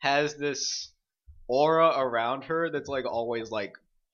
has 0.00 0.36
this 0.36 0.92
aura 1.48 1.92
around 1.96 2.44
her 2.44 2.70
that's 2.70 2.88
like 2.88 3.04
always 3.06 3.50
like 3.50 3.72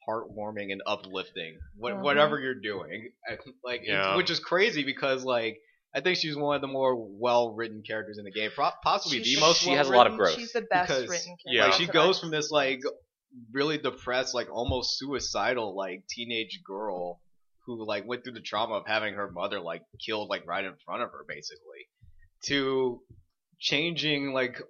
heartwarming 0.09 0.71
and 0.71 0.83
uplifting. 0.87 1.59
What 1.77 1.95
Mhm. 1.95 2.03
whatever 2.03 2.39
you're 2.39 2.61
doing, 2.61 3.11
I- 3.29 3.39
like 3.65 3.81
it- 3.83 3.89
Yeah. 3.89 4.17
which 4.17 4.31
is 4.31 4.39
crazy 4.41 4.85
because 4.85 5.25
like. 5.25 5.59
I 5.95 6.01
think 6.01 6.19
she's 6.19 6.37
one 6.37 6.57
of 6.57 6.61
the 6.61 6.67
more 6.67 6.97
well-written 6.97 7.83
characters 7.87 8.19
in 8.19 8.25
the 8.25 8.31
game, 8.33 8.51
Pro- 8.55 8.71
possibly 8.83 9.23
She's- 9.23 9.37
the 9.37 9.47
most. 9.47 9.61
she 9.61 9.71
has 9.71 9.89
a 9.89 9.93
lot 9.93 10.07
of 10.09 10.17
growth. 10.17 10.35
She's 10.35 10.53
the 10.53 10.63
best 10.63 10.89
Because- 10.89 11.09
written 11.09 11.37
character. 11.37 11.43
Yeah. 11.47 11.65
Like 11.67 11.75
she 11.75 11.87
goes 11.87 12.19
from 12.19 12.31
this 12.31 12.51
like 12.51 12.81
really 13.53 13.79
depressed, 13.79 14.35
like 14.35 14.49
almost 14.53 14.99
suicidal, 14.99 15.75
like 15.77 16.07
teenage 16.09 16.61
girl 16.65 17.21
who 17.67 17.87
like 17.87 18.07
went 18.07 18.25
through 18.25 18.33
the 18.35 18.41
trauma 18.41 18.75
of 18.75 18.87
having 18.87 19.15
her 19.15 19.31
mother 19.31 19.61
like 19.61 19.83
killed 20.05 20.29
like 20.29 20.47
right 20.47 20.65
in 20.65 20.75
front 20.85 21.03
of 21.03 21.11
her, 21.13 21.25
basically, 21.29 21.89
to 22.47 23.01
changing 23.59 24.33
like 24.33 24.61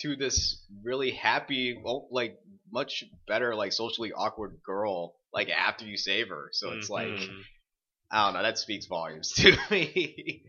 to 0.00 0.16
this 0.16 0.64
really 0.82 1.12
happy, 1.12 1.80
like 2.10 2.38
much 2.72 3.04
better, 3.28 3.54
like 3.54 3.72
socially 3.72 4.12
awkward 4.12 4.58
girl, 4.64 5.14
like 5.32 5.48
after 5.50 5.84
you 5.84 5.96
save 5.96 6.28
her. 6.28 6.48
So 6.52 6.72
it's 6.72 6.90
like 6.90 7.06
Mhm. 7.08 7.42
I 8.10 8.26
don't 8.26 8.34
know, 8.34 8.42
that 8.42 8.58
speaks 8.58 8.86
volumes 8.86 9.32
to 9.36 9.56
me. 9.70 10.42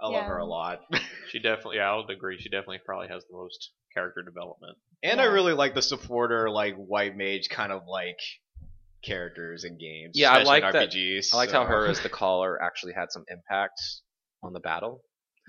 I 0.00 0.06
love 0.06 0.14
Yeah. 0.14 0.28
her 0.28 0.38
a 0.38 0.44
lot. 0.46 0.80
she 1.30 1.38
definitely. 1.38 1.76
Yeah, 1.76 1.92
I 1.92 1.96
would 1.96 2.10
agree. 2.10 2.38
She 2.38 2.48
definitely 2.48 2.80
probably 2.84 3.08
has 3.08 3.24
the 3.30 3.36
most 3.36 3.70
character 3.94 4.22
development. 4.22 4.76
And 5.02 5.20
I 5.20 5.24
Yeah. 5.24 5.30
really 5.30 5.52
like 5.54 5.74
the 5.74 5.82
supporter, 5.82 6.48
like 6.50 6.76
white 6.76 7.16
mage 7.16 7.48
kind 7.48 7.72
of 7.72 7.82
like 7.88 8.18
characters 9.04 9.64
in 9.64 9.78
games. 9.78 10.12
Yeah, 10.14 10.30
I 10.30 10.40
especially 10.40 10.60
like 10.60 10.64
in 10.74 10.80
that- 10.80 10.90
RPGs. 10.90 11.34
I 11.34 11.36
liked 11.36 11.52
so- 11.52 11.60
how 11.60 11.66
her 11.66 11.86
as 11.90 12.00
the 12.00 12.08
caller 12.08 12.60
actually 12.62 12.92
had 12.94 13.10
some 13.10 13.24
impact 13.28 13.80
on 14.42 14.52
the 14.52 14.60
battle. 14.60 15.02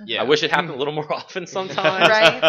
Yeah, 0.05 0.21
I 0.21 0.23
wish 0.23 0.43
it 0.43 0.51
happened 0.51 0.69
a 0.69 0.77
little 0.77 0.93
more 0.93 1.11
often 1.13 1.45
sometimes. 1.45 2.07
Right? 2.07 2.41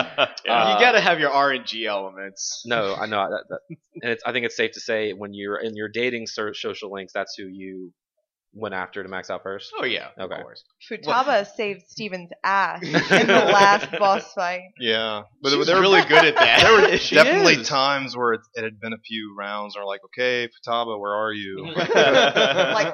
yeah. 0.47 0.55
Uh, 0.55 0.75
you 0.75 0.81
gotta 0.81 1.01
have 1.01 1.19
your 1.19 1.31
RNG 1.31 1.85
elements. 1.85 2.63
No, 2.65 2.95
I 2.95 3.07
know 3.07 3.29
that, 3.29 3.45
that 3.49 3.59
and 4.03 4.13
it's, 4.13 4.23
I 4.25 4.31
think 4.33 4.47
it's 4.47 4.57
safe 4.57 4.71
to 4.73 4.81
say 4.81 5.15
when 5.15 5.35
you're 5.35 5.57
in 5.59 5.75
your 5.75 5.89
dating 5.89 6.29
ser- 6.29 6.55
social 6.55 6.93
links, 6.93 7.13
that's 7.13 7.35
who 7.37 7.49
you 7.49 7.93
went 8.53 8.75
after 8.75 9.03
to 9.03 9.09
max 9.09 9.31
out 9.31 9.43
first. 9.45 9.73
Oh 9.79 9.85
yeah, 9.85 10.09
Okay. 10.19 10.35
of 10.35 10.43
course. 10.43 10.65
Futaba 10.91 11.47
saved 11.57 11.83
Steven's 11.89 12.31
ass 12.43 12.83
in 12.83 12.93
the 12.93 13.45
last 13.53 13.91
boss 13.99 14.33
fight. 14.35 14.63
Yeah, 14.79 15.23
but 15.41 15.53
She's 15.53 15.67
there 15.67 15.77
were 15.77 15.83
really 15.83 16.03
good 16.03 16.25
at 16.25 16.35
that. 16.35 16.61
there 16.63 16.91
were 16.91 16.97
She 16.99 17.15
definitely 17.15 17.55
is. 17.55 17.69
times 17.69 18.17
where 18.17 18.33
it, 18.33 18.41
it 18.55 18.65
had 18.65 18.81
been 18.81 18.93
a 18.93 18.99
few 18.99 19.35
rounds, 19.39 19.77
or 19.77 19.85
like, 19.85 20.01
okay, 20.07 20.49
Futaba, 20.49 20.99
where 20.99 21.13
are 21.15 21.33
you? 21.33 21.65
Like, 21.75 21.89
it's 21.89 21.95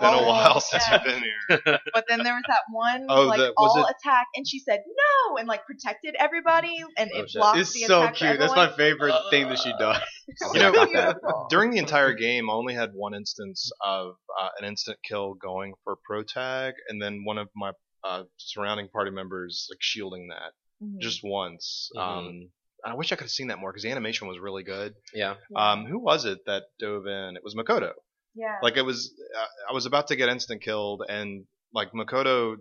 been 0.01 0.15
a 0.15 0.19
oh, 0.21 0.27
while 0.29 0.61
since 0.61 0.83
yeah. 0.91 0.95
you've 1.05 1.05
been 1.05 1.23
here. 1.23 1.79
But 1.95 2.05
then 2.09 2.23
there 2.23 2.35
was 2.35 2.45
that 2.49 2.61
one 2.71 3.07
Oh, 3.09 3.23
like 3.23 3.39
the- 3.39 3.55
was 3.57 3.77
all 3.77 3.87
it- 3.87 3.95
attack, 4.05 4.27
and 4.37 4.47
she 4.47 4.59
said 4.59 4.81
no, 4.87 5.37
and 5.39 5.49
like 5.49 5.65
protected 5.65 6.15
everybody, 6.19 6.77
and 6.99 7.11
Oh, 7.15 7.21
it 7.21 7.31
shit. 7.31 7.41
blocked 7.41 7.59
It's 7.59 7.73
the 7.73 7.81
so 7.81 8.03
attack. 8.03 8.17
for 8.17 8.27
cute. 8.27 8.39
That's 8.39 8.55
my 8.55 8.65
everyone. 8.71 8.77
favorite 8.79 9.15
thing 9.31 9.49
that 9.49 9.59
she 9.59 9.71
uh, 9.73 9.79
does. 9.79 10.01
So 10.37 10.55
You 10.55 10.61
know. 10.61 11.15
During 11.49 11.71
the 11.71 11.79
entire 11.79 12.13
game, 12.27 12.51
I 12.51 12.53
only 12.55 12.75
had 12.75 12.91
one 12.95 13.15
instance 13.15 13.71
of 13.85 14.17
uh, 14.41 14.49
an 14.59 14.65
instant 14.67 14.99
kill 15.05 15.35
going 15.35 15.75
for 15.85 15.97
pro 16.05 16.23
tag, 16.23 16.75
and 16.89 17.01
then 17.01 17.25
one 17.25 17.39
of 17.39 17.49
my 17.55 17.73
uh, 18.05 18.25
surrounding 18.37 18.89
party 18.89 19.11
members 19.11 19.67
like 19.71 19.79
shielding 19.81 20.29
that 20.29 20.53
Mhm. 20.83 21.01
just 21.01 21.21
once. 21.25 21.91
Mhm. 21.97 22.01
Um, 22.01 22.51
I 22.85 22.95
wish 22.95 23.11
I 23.11 23.17
could 23.17 23.25
have 23.25 23.31
seen 23.31 23.49
that 23.49 23.59
more 23.59 23.73
because 23.73 23.83
the 23.83 23.91
animation 23.91 24.29
was 24.29 24.39
really 24.39 24.63
good. 24.63 24.95
Yeah. 25.15 25.37
Um, 25.57 25.87
who 25.87 25.99
was 25.99 26.25
it 26.25 26.39
that 26.47 26.65
dove 26.79 27.07
in? 27.07 27.37
It 27.37 27.43
was 27.43 27.55
Makoto. 27.55 27.93
yeah. 28.35 28.59
Like 28.63 28.77
it 28.77 28.83
was, 28.83 29.13
uh, 29.37 29.47
I 29.71 29.73
was 29.73 29.87
about 29.87 30.09
to 30.09 30.17
get 30.17 30.29
instant 30.29 30.61
killed, 30.63 31.03
and 31.09 31.47
like 31.73 31.93
Makoto, 31.93 32.57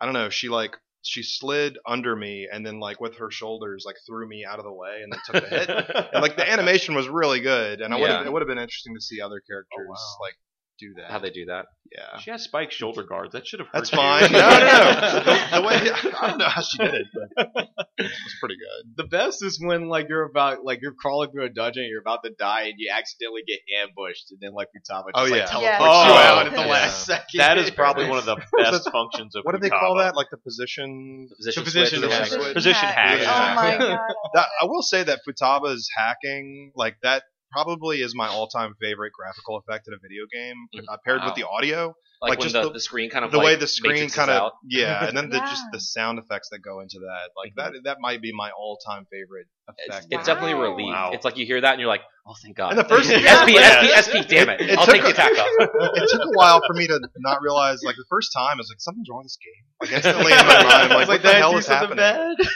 I 0.00 0.04
don't 0.06 0.14
know, 0.14 0.30
she 0.30 0.48
like 0.48 0.76
she 1.02 1.22
slid 1.22 1.78
under 1.86 2.14
me, 2.16 2.48
and 2.52 2.66
then 2.66 2.80
like 2.80 3.00
with 3.00 3.16
her 3.16 3.30
shoulders 3.30 3.84
like 3.86 3.96
threw 4.06 4.28
me 4.28 4.44
out 4.44 4.58
of 4.58 4.64
the 4.64 4.72
way, 4.72 5.00
and 5.02 5.12
then 5.12 5.20
took 5.24 5.48
the 5.48 5.56
hit. 5.56 5.68
and 6.12 6.22
like 6.22 6.36
the 6.36 6.48
animation 6.50 6.94
was 6.94 7.08
really 7.08 7.40
good, 7.40 7.80
and 7.80 7.94
I 7.94 8.00
would 8.00 8.08
Yeah. 8.08 8.24
it 8.24 8.32
would 8.32 8.42
have 8.42 8.48
been 8.48 8.58
interesting 8.58 8.94
to 8.94 9.00
see 9.00 9.20
other 9.20 9.40
characters 9.40 9.78
oh, 9.80 9.88
wow. 9.88 10.26
like 10.26 10.34
do 10.78 10.94
that. 10.98 11.10
How 11.10 11.18
they 11.18 11.30
do 11.30 11.46
that? 11.46 11.66
yeah. 11.90 12.18
She 12.18 12.30
has 12.30 12.42
spike 12.42 12.70
shoulder 12.70 13.02
guards. 13.02 13.32
That 13.32 13.46
should 13.46 13.60
have. 13.60 13.68
That's 13.72 13.88
hurt 13.90 13.96
you. 13.96 14.28
fine. 14.28 14.32
No, 14.32 14.38
no, 14.38 14.58
no. 14.58 15.22
The, 15.24 15.60
the 15.60 15.66
way 15.66 16.12
I 16.20 16.26
don't 16.28 16.38
know 16.38 16.48
how 16.48 16.60
she 16.60 16.78
did 16.78 16.94
it, 16.94 17.06
but 17.14 17.48
it 17.98 18.04
was 18.04 18.34
pretty 18.40 18.56
good. 18.56 18.94
The 18.96 19.04
best 19.04 19.42
is 19.44 19.58
when 19.62 19.88
like 19.88 20.06
you're 20.08 20.24
about 20.24 20.64
like 20.64 20.80
you're 20.82 20.92
crawling 20.94 21.30
through 21.30 21.46
a 21.46 21.48
dungeon, 21.48 21.86
you're 21.88 22.00
about 22.00 22.22
to 22.24 22.30
die, 22.38 22.64
and 22.64 22.74
you 22.76 22.90
accidentally 22.94 23.42
get 23.46 23.58
ambushed, 23.82 24.30
and 24.30 24.38
then 24.40 24.52
like 24.52 24.68
Futaba 24.68 25.06
just 25.14 25.16
Oh, 25.16 25.22
like 25.34 25.46
teleports 25.46 25.62
Yeah. 25.62 25.78
you 25.78 26.12
Oh, 26.12 26.16
out 26.16 26.46
at 26.46 26.52
the 26.52 26.60
yeah. 26.60 26.66
last 26.66 27.06
second. 27.06 27.38
That 27.38 27.58
is 27.58 27.70
probably 27.70 28.08
one 28.08 28.18
of 28.18 28.26
the 28.26 28.36
best 28.58 28.90
functions 28.90 29.34
of. 29.34 29.44
What 29.44 29.52
do 29.54 29.58
they 29.60 29.70
call 29.70 29.96
that? 29.98 30.14
Like 30.14 30.28
the 30.30 30.36
position. 30.38 31.28
The 31.38 31.52
position, 31.62 32.00
The 32.02 32.08
position 32.08 32.26
switch. 32.28 32.44
hack. 32.44 32.54
Position 32.54 32.88
hack. 32.88 33.20
Yeah. 33.20 33.50
Oh 33.52 33.54
my 33.54 33.78
god. 33.78 33.98
That, 34.34 34.48
I 34.62 34.66
will 34.66 34.82
say 34.82 35.02
that 35.04 35.20
Futaba's 35.26 35.88
hacking, 35.96 36.72
like 36.76 36.96
that, 37.02 37.22
probably 37.50 38.02
is 38.02 38.14
my 38.14 38.28
all-time 38.28 38.74
favorite 38.80 39.12
graphical 39.12 39.56
effect 39.56 39.88
in 39.88 39.94
a 39.94 39.98
video 40.00 40.24
game, 40.32 40.56
Mhm. 40.74 40.84
uh, 40.92 40.96
paired 41.04 41.22
with 41.24 41.34
the 41.34 41.44
audio. 41.46 41.94
Like, 42.20 42.30
Like, 42.30 42.38
when 42.40 42.44
just 42.48 42.54
the, 42.54 42.62
the- 42.62 42.72
the 42.74 42.80
screen 42.80 43.10
kind 43.10 43.24
of 43.24 43.30
the 43.30 43.38
like 43.38 43.46
way 43.46 43.54
the 43.56 43.66
screen 43.68 44.10
kind 44.10 44.30
of 44.30 44.52
yeah, 44.68 45.06
and 45.06 45.16
then 45.16 45.28
the, 45.30 45.38
just 45.38 45.62
the 45.72 45.78
sound 45.80 46.18
effects 46.18 46.48
that 46.50 46.58
go 46.60 46.80
into 46.80 46.98
that, 46.98 47.30
like 47.36 47.52
that 47.56 47.72
that 47.84 47.98
might 48.00 48.20
be 48.20 48.32
my 48.32 48.50
all-time 48.50 49.06
favorite 49.10 49.46
It's, 49.78 49.88
effect. 49.88 50.06
it's 50.10 50.26
definitely 50.26 50.52
a 50.52 50.56
Wow. 50.56 50.62
relief. 50.62 50.86
Wow. 50.92 51.10
It's 51.12 51.24
like 51.24 51.36
you 51.36 51.46
hear 51.46 51.60
that 51.60 51.72
and 51.72 51.80
you're 51.80 51.88
like, 51.88 52.02
oh 52.28 52.34
thank 52.42 52.56
God. 52.56 52.70
And 52.70 52.78
the 52.78 52.84
first- 52.84 53.08
SP, 53.08 53.56
SP, 53.56 53.88
SP, 53.96 54.14
damn 54.28 54.48
it. 54.50 54.60
It- 54.60 54.70
it 54.70 54.78
I'll 54.78 54.84
took 54.84 54.94
take 54.94 55.02
the 55.02 55.08
a- 55.08 55.12
attack 55.12 55.32
off. 55.32 55.48
it 55.96 56.08
took 56.10 56.20
a 56.24 56.30
while 56.34 56.60
for 56.66 56.74
me 56.74 56.86
to 56.86 57.00
not 57.18 57.40
realize. 57.42 57.82
Like 57.82 57.96
the 57.96 58.04
first 58.10 58.32
time, 58.36 58.54
I 58.56 58.56
was 58.58 58.68
like, 58.70 58.80
something's 58.80 59.08
wrong 59.10 59.20
with 59.20 59.26
this 59.26 59.38
game. 59.42 59.64
Like 59.80 59.92
instantly 59.92 60.32
in 60.32 60.38
my 60.46 60.62
mind, 60.62 60.68
I'm 60.92 60.98
like, 60.98 61.08
what 61.08 61.22
the 61.22 61.32
hell 61.32 61.56
is 61.56 61.66
happening? 61.66 62.36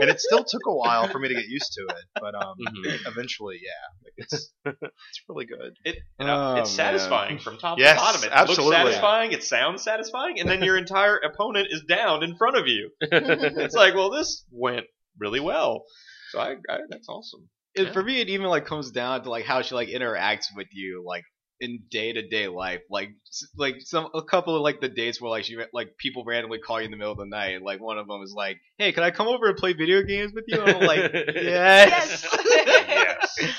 And 0.00 0.08
it 0.08 0.20
still 0.20 0.44
took 0.44 0.62
a 0.68 0.72
while 0.72 1.08
for 1.08 1.18
me 1.18 1.26
to 1.26 1.34
get 1.34 1.46
used 1.48 1.72
to 1.72 1.82
it, 1.96 2.04
but 2.20 2.32
um, 2.36 2.54
Mhm. 2.64 3.04
eventually, 3.08 3.58
yeah, 3.60 3.70
like 4.04 4.12
it's 4.16 4.52
it's 4.64 5.20
really 5.28 5.44
good. 5.44 5.74
It, 5.84 5.96
you 6.20 6.26
know, 6.26 6.54
Oh, 6.54 6.60
it's 6.60 6.70
satisfying 6.70 7.40
from 7.40 7.58
top 7.58 7.80
Yes, 7.80 7.94
to 7.98 8.04
bottom. 8.04 8.22
It 8.22 8.30
absolutely. 8.32 8.64
looks 8.66 8.76
satisfying. 8.84 9.32
It 9.32 9.42
sounds 9.42 9.82
satisfying, 9.82 10.38
and 10.38 10.48
then 10.48 10.62
your 10.62 10.76
entire 10.78 11.16
opponent 11.16 11.66
is 11.72 11.82
down 11.88 12.22
in 12.22 12.36
front 12.36 12.56
of 12.56 12.68
you. 12.68 12.90
It's 13.00 13.74
like, 13.74 13.96
well, 13.96 14.10
this 14.10 14.44
went 14.52 14.86
really 15.18 15.40
well. 15.40 15.84
So 16.30 16.38
I, 16.38 16.52
I 16.70 16.78
that's 16.88 17.08
awesome. 17.08 17.48
It, 17.78 17.86
Yeah. 17.86 17.92
for 17.92 18.02
me, 18.02 18.20
it 18.20 18.28
even 18.28 18.46
like 18.46 18.66
comes 18.66 18.90
down 18.90 19.22
to 19.22 19.30
like 19.30 19.44
how 19.44 19.62
she 19.62 19.74
like 19.74 19.88
interacts 19.88 20.46
with 20.56 20.68
you, 20.72 21.02
like 21.06 21.24
in 21.60 21.80
day 21.90 22.12
to 22.12 22.26
day 22.28 22.48
life. 22.48 22.80
Like 22.90 23.10
like 23.56 23.76
some 23.80 24.08
a 24.14 24.22
couple 24.22 24.54
of 24.56 24.62
like 24.62 24.80
the 24.80 24.88
dates 24.88 25.20
where 25.20 25.30
like 25.30 25.44
she 25.44 25.56
like 25.72 25.96
people 25.98 26.24
randomly 26.24 26.58
call 26.58 26.80
you 26.80 26.84
in 26.86 26.90
the 26.90 26.96
middle 26.96 27.12
of 27.12 27.18
the 27.18 27.26
night. 27.26 27.54
And, 27.56 27.64
like 27.64 27.80
one 27.80 27.98
of 27.98 28.06
them 28.06 28.22
is 28.22 28.32
like, 28.36 28.58
"Hey, 28.78 28.92
can 28.92 29.02
I 29.02 29.10
come 29.10 29.28
over 29.28 29.46
and 29.48 29.56
play 29.56 29.72
video 29.72 30.02
games 30.02 30.32
with 30.34 30.44
you?" 30.48 30.60
And 30.60 30.76
I'm 30.76 30.86
like, 30.86 31.12
"Yes." 31.34 32.26
Yes. 32.32 33.24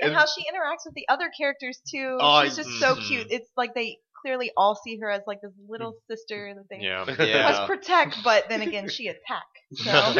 Yes. 0.00 0.06
and 0.06 0.14
how 0.14 0.26
she 0.26 0.42
interacts 0.42 0.84
with 0.86 0.94
the 0.94 1.06
other 1.08 1.28
characters 1.36 1.80
too. 1.90 2.18
Oh, 2.20 2.44
She's 2.44 2.54
just 2.56 2.70
so 2.78 2.94
mhm. 2.94 3.06
cute. 3.08 3.26
It's 3.30 3.48
like 3.56 3.74
they 3.74 3.98
clearly 4.22 4.50
all 4.56 4.74
see 4.74 4.98
her 4.98 5.10
as 5.10 5.22
like 5.26 5.40
this 5.40 5.52
little 5.68 5.92
mm. 5.92 5.96
sister 6.10 6.54
that 6.54 6.64
they 6.70 6.84
Yeah. 6.84 7.04
Yeah. 7.18 7.50
must 7.50 7.66
protect, 7.66 8.22
but 8.24 8.48
then 8.48 8.62
again, 8.62 8.88
she 8.88 9.08
attack. 9.08 9.46
So. 9.74 9.90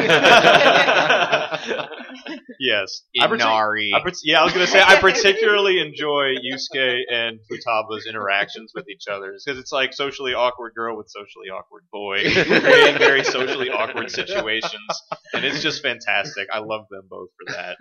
yes. 2.60 3.02
I 3.18 3.26
partic- 3.26 3.34
Inari. 3.34 3.92
I 3.94 4.00
partic- 4.00 4.20
yeah, 4.22 4.40
I 4.40 4.44
was 4.44 4.52
gonna 4.52 4.66
say 4.66 4.82
I 4.82 5.00
particularly 5.00 5.80
enjoy 5.80 6.34
Yusuke 6.36 7.00
and 7.10 7.38
Futaba's 7.50 8.06
interactions 8.06 8.72
with 8.74 8.88
each 8.90 9.04
other 9.10 9.32
because 9.44 9.58
it's 9.58 9.72
like 9.72 9.94
socially 9.94 10.34
awkward 10.34 10.74
girl 10.74 10.96
with 10.96 11.08
socially 11.08 11.48
awkward 11.48 11.84
boy 11.90 12.18
creating 12.22 12.98
very 12.98 13.24
socially 13.24 13.70
awkward 13.70 14.10
situations, 14.10 15.02
and 15.32 15.44
it's 15.44 15.62
just 15.62 15.82
fantastic. 15.82 16.48
I 16.52 16.58
love 16.58 16.86
them 16.90 17.06
both 17.08 17.30
for 17.38 17.52
that. 17.54 17.78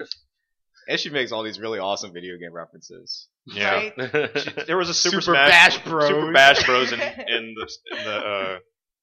And 0.87 0.99
she 0.99 1.09
makes 1.09 1.31
all 1.31 1.43
these 1.43 1.59
really 1.59 1.79
awesome 1.79 2.13
video 2.13 2.37
game 2.37 2.53
references. 2.53 3.27
Yeah, 3.45 3.73
Right? 3.73 3.93
there 4.67 4.77
was 4.77 4.89
a 4.89 4.93
Super, 4.93 5.21
Super 5.21 5.35
Smash 5.37 5.49
Bash 5.77 5.83
Bros. 5.85 6.07
Super 6.09 6.31
Bash 6.33 6.65
Bros 6.65 6.91
in, 6.91 6.99
in 7.27 7.55
the 7.55 7.69
in 7.97 8.03
the 8.05 8.15
uh, 8.17 8.57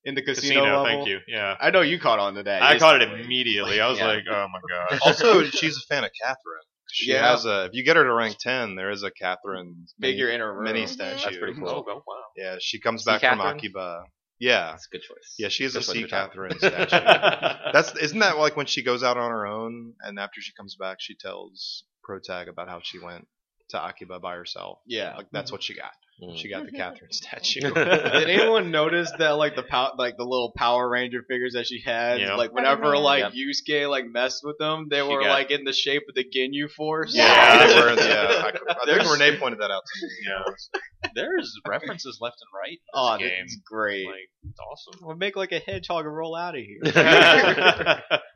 In 0.05 0.15
the 0.15 0.23
casino, 0.23 0.61
casino. 0.61 0.65
level. 0.83 0.85
Thank 0.85 1.09
you. 1.09 1.19
Yeah, 1.29 1.55
I 1.61 1.71
know 1.71 1.81
you 1.81 1.99
caught 1.99 2.19
on 2.19 2.35
to 2.35 2.43
that. 2.43 2.63
I 2.63 2.79
caught 2.79 2.97
it 2.97 3.03
instantly. 3.03 3.25
immediately. 3.25 3.81
I 3.81 3.89
was 3.89 3.99
Yeah. 3.99 4.07
like, 4.09 4.25
oh 4.31 4.47
my 4.53 4.61
god. 4.91 4.99
Also, 5.05 5.45
she's 5.45 5.77
a 5.79 5.81
fan 5.95 6.05
of 6.05 6.11
Catherine. 6.23 6.65
She 6.93 7.11
Yeah. 7.13 7.31
has 7.31 7.45
a. 7.47 7.65
If 7.65 7.71
you 7.73 7.85
get 7.85 7.97
her 7.97 8.05
to 8.05 8.13
rank 8.13 8.37
ten, 8.39 8.77
there 8.77 8.91
is 8.91 9.03
a 9.03 9.11
Catherine 9.11 9.87
Figure 10.01 10.29
in 10.29 10.41
her 10.41 10.53
room. 10.55 10.65
mini 10.65 10.87
statue. 10.87 11.23
That's 11.25 11.37
pretty 11.39 11.59
cool. 11.59 11.69
Oh, 11.69 11.85
wow. 11.87 12.03
Yeah, 12.37 12.57
she 12.61 12.79
comes 12.81 13.03
See 13.05 13.11
back 13.11 13.21
from 13.21 13.39
Catherine? 13.39 13.57
Akiba. 13.57 14.03
Yeah, 14.39 14.73
That's 14.73 14.87
a 14.87 14.91
good 14.91 15.03
choice. 15.03 15.35
yeah, 15.39 15.49
she 15.49 15.65
is 15.65 15.75
Good 15.75 15.83
a 15.83 15.87
choice 15.87 15.95
sea 15.95 16.03
for 16.03 16.09
Tom. 16.09 16.29
Catherine 16.29 16.59
statue. 16.59 16.91
That's 17.73 17.97
isn't 18.01 18.19
that 18.19 18.37
like 18.39 18.57
when 18.57 18.67
she 18.67 18.83
goes 18.83 19.03
out 19.03 19.17
on 19.17 19.31
her 19.31 19.47
own 19.47 19.95
and 20.01 20.19
after 20.19 20.41
she 20.41 20.53
comes 20.53 20.77
back, 20.77 20.97
she 21.01 21.15
tells 21.15 21.85
Protag 22.03 22.49
about 22.49 22.69
how 22.69 22.81
she 22.83 22.99
went 22.99 23.27
to 23.71 23.79
Akiba 23.79 24.19
by 24.21 24.35
herself. 24.35 24.79
Yeah. 24.87 25.17
Like 25.17 25.27
that's 25.31 25.49
mm-hmm. 25.49 25.55
what 25.55 25.63
she 25.63 25.75
got. 25.75 25.93
Mm. 26.23 26.37
She 26.39 26.49
got 26.49 26.65
the 26.65 26.71
Catherine 26.71 27.11
statue. 27.13 27.61
Did 27.75 28.31
anyone 28.31 28.71
notice 28.71 29.11
that 29.19 29.31
like 29.31 29.57
the 29.57 29.65
pow- 29.65 29.95
like 29.99 30.17
the 30.17 30.23
little 30.23 30.53
Power 30.57 30.89
Ranger 30.89 31.23
figures 31.29 31.55
that 31.55 31.67
she 31.67 31.81
had? 31.85 32.21
Yeah. 32.21 32.37
Like 32.37 32.53
whenever 32.53 32.97
like 32.97 33.25
Yep. 33.25 33.33
Yusuke 33.33 33.91
like 33.91 34.05
messed 34.07 34.43
with 34.45 34.57
them, 34.59 34.87
they 34.91 34.99
She 35.01 35.03
were 35.03 35.21
got- 35.23 35.31
like 35.31 35.51
in 35.51 35.65
the 35.65 35.73
shape 35.73 36.03
of 36.09 36.15
the 36.15 36.25
Ginyu 36.25 36.71
Force. 36.71 37.13
yeah, 37.17 37.67
they 37.67 37.75
were. 37.81 37.95
Yeah, 37.95 38.27
I, 38.29 38.49
I 38.49 38.87
There's- 38.87 39.07
think 39.09 39.21
Renee 39.21 39.39
pointed 39.39 39.59
that 39.61 39.73
out 39.73 39.83
to 39.85 40.07
me. 40.07 40.13
Yeah. 40.29 41.11
There's 41.15 41.53
references 41.69 42.19
left 42.21 42.37
and 42.41 42.49
right 42.59 42.71
in 42.71 42.75
this 42.75 42.95
Oh, 42.95 43.19
game. 43.19 43.31
that's 43.47 43.57
great. 43.67 44.07
Like, 44.07 44.31
it's 44.49 44.59
awesome. 44.61 45.01
We'll 45.07 45.17
make 45.17 45.37
like 45.37 45.53
a 45.53 45.59
hedgehog 45.59 46.07
and 46.07 46.17
roll 46.17 46.35
out 46.37 46.55
of 46.57 46.63
here. 46.63 46.81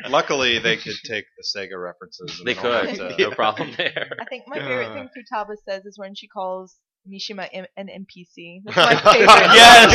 Luckily, 0.08 0.58
they 0.58 0.76
could 0.76 0.94
take 1.04 1.24
the 1.36 1.44
Sega 1.44 1.80
references. 1.82 2.38
And 2.38 2.46
They 2.46 2.54
don't 2.54 2.62
could. 2.62 2.98
have 2.98 3.16
to- 3.16 3.22
No 3.22 3.30
problem 3.30 3.72
there. 3.76 4.16
I 4.20 4.24
think 4.26 4.44
my 4.46 4.58
favorite 4.58 4.86
Uh. 4.88 4.94
thing 4.94 5.08
Futaba 5.16 5.54
says 5.64 5.84
is 5.86 5.98
when 5.98 6.14
she 6.14 6.26
calls 6.28 6.76
Mishima 7.08 7.48
im- 7.52 7.66
an 7.76 7.88
NPC. 7.88 8.60
That's 8.64 8.76
my 8.76 9.12
favorite. 9.12 9.54
Yes! 9.54 9.92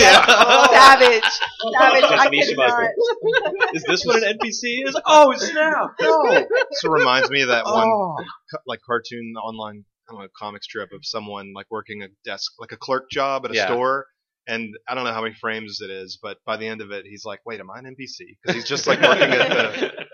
Savage. 0.71 1.23
Savage. 1.80 2.04
I 2.04 2.30
Because 2.30 2.49
could 2.49 3.76
Is 3.76 3.84
this 3.84 4.06
what 4.06 4.23
an 4.23 4.38
NPC 4.38 4.88
is? 4.88 4.99
Oh 5.06 5.34
snap! 5.36 5.91
No. 6.02 6.23
This 6.34 6.84
reminds 6.84 7.30
me 7.30 7.41
of 7.43 7.49
that 7.49 7.65
one 7.65 7.88
Oh. 7.88 8.15
co- 8.52 8.58
like 8.67 8.80
cartoon 8.86 9.34
online 9.41 9.86
I 10.10 10.13
don't 10.13 10.21
know 10.23 10.28
comic 10.38 10.63
strip 10.63 10.91
of 10.91 11.06
someone 11.06 11.54
like 11.56 11.67
working 11.69 12.04
a 12.04 12.08
desk 12.26 12.52
like 12.60 12.71
a 12.71 12.78
clerk 12.78 13.10
job 13.10 13.45
at 13.45 13.52
a 13.52 13.56
Yeah. 13.56 13.67
store. 13.67 14.08
And 14.45 14.76
I 14.89 14.95
don't 14.95 15.06
know 15.06 15.13
how 15.13 15.21
many 15.21 15.34
frames 15.36 15.80
it 15.82 15.89
is, 15.89 16.19
but 16.21 16.38
by 16.45 16.58
the 16.58 16.67
end 16.67 16.82
of 16.82 16.91
it, 16.91 17.06
he's 17.06 17.23
like, 17.23 17.39
"Wait, 17.45 17.62
am 17.62 17.71
I 17.71 17.80
an 17.80 17.86
NPC?" 17.86 18.36
Because 18.41 18.56
he's 18.56 18.67
just 18.67 18.88
like 18.88 18.99
working 19.02 19.30
at 19.32 19.49
the. 19.49 20.06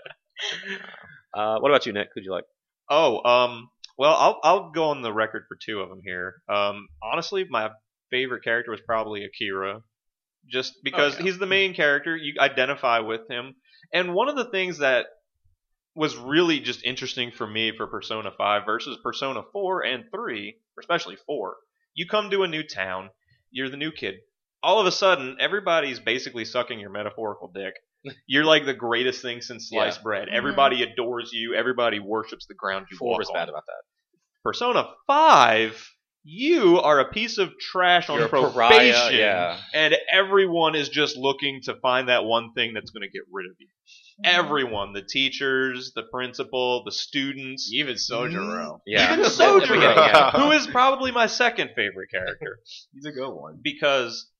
Uh, 1.34 1.58
what 1.58 1.70
about 1.70 1.84
you, 1.86 1.92
Nick? 1.92 2.08
Who'd 2.14 2.24
you 2.24 2.30
like? 2.32 2.44
Oh, 2.88 3.22
um, 3.28 3.70
well, 4.00 4.16
I'll 4.16 4.40
I'll 4.42 4.70
go 4.70 4.84
on 4.84 5.02
the 5.02 5.12
record 5.12 5.44
for 5.46 5.58
two 5.62 5.80
of 5.80 5.90
them 5.90 6.00
here. 6.02 6.36
Um, 6.48 6.88
honestly, 7.02 7.46
my 7.50 7.68
favorite 8.08 8.42
character 8.42 8.70
was 8.70 8.80
probably 8.80 9.24
Akira, 9.24 9.82
just 10.50 10.72
because 10.82 11.18
yeah. 11.18 11.24
he's 11.24 11.38
the 11.38 11.44
main 11.44 11.74
character. 11.74 12.16
You 12.16 12.32
identify 12.40 13.00
with 13.00 13.28
him, 13.28 13.56
and 13.92 14.14
one 14.14 14.30
of 14.30 14.36
the 14.36 14.46
things 14.46 14.78
that 14.78 15.04
was 15.94 16.16
really 16.16 16.60
just 16.60 16.82
interesting 16.82 17.30
for 17.30 17.46
me 17.46 17.76
for 17.76 17.86
Persona 17.88 18.30
5 18.30 18.62
versus 18.64 18.96
Persona 19.02 19.42
4 19.52 19.84
and 19.84 20.04
3, 20.10 20.56
especially 20.78 21.18
4. 21.26 21.56
You 21.92 22.06
come 22.06 22.30
to 22.30 22.42
a 22.42 22.48
new 22.48 22.62
town, 22.62 23.10
you're 23.50 23.68
the 23.68 23.76
new 23.76 23.92
kid. 23.92 24.14
All 24.62 24.80
of 24.80 24.86
a 24.86 24.92
sudden, 24.92 25.36
everybody's 25.38 26.00
basically 26.00 26.46
sucking 26.46 26.80
your 26.80 26.88
metaphorical 26.88 27.52
dick. 27.54 27.74
You're 28.26 28.44
like 28.44 28.64
the 28.64 28.74
greatest 28.74 29.20
thing 29.22 29.40
since 29.42 29.68
sliced 29.68 30.02
bread. 30.02 30.28
Mhm. 30.28 30.32
Everybody 30.34 30.82
adores 30.82 31.30
you. 31.32 31.54
Everybody 31.54 31.98
worships 31.98 32.46
the 32.46 32.54
ground 32.54 32.86
you 32.90 32.96
Four 32.96 33.10
walk 33.10 33.18
was 33.18 33.28
on. 33.28 33.34
bad 33.34 33.48
about 33.48 33.66
that. 33.66 33.82
Persona 34.42 34.88
5, 35.06 35.90
you 36.24 36.78
are 36.80 36.98
a 37.00 37.10
piece 37.12 37.36
of 37.38 37.58
trash 37.58 38.08
on 38.08 38.18
You're 38.18 38.28
probation. 38.28 38.54
pariah, 38.94 39.12
yeah. 39.12 39.60
And 39.74 39.94
everyone 40.10 40.74
is 40.74 40.88
just 40.88 41.16
looking 41.16 41.60
to 41.64 41.74
find 41.76 42.08
that 42.08 42.24
one 42.24 42.52
thing 42.54 42.72
that's 42.72 42.90
going 42.90 43.02
to 43.02 43.10
get 43.12 43.22
rid 43.30 43.46
of 43.46 43.52
you. 43.58 43.66
Everyone, 44.24 44.92
the 44.92 45.02
teachers, 45.02 45.92
the 45.94 46.02
principal, 46.02 46.84
the 46.84 46.92
students, 46.92 47.70
Even 47.72 47.94
Sojiro. 47.96 48.80
Yeah. 48.86 49.12
even 49.14 49.24
At 49.24 49.30
Sojiro, 49.32 49.80
yeah. 49.82 50.30
who 50.40 50.50
is 50.52 50.66
probably 50.66 51.10
my 51.10 51.26
second 51.26 51.70
favorite 51.76 52.10
character 52.10 52.58
He's 52.94 53.04
a 53.06 53.12
good 53.12 53.30
one. 53.30 53.60
because 53.62 54.30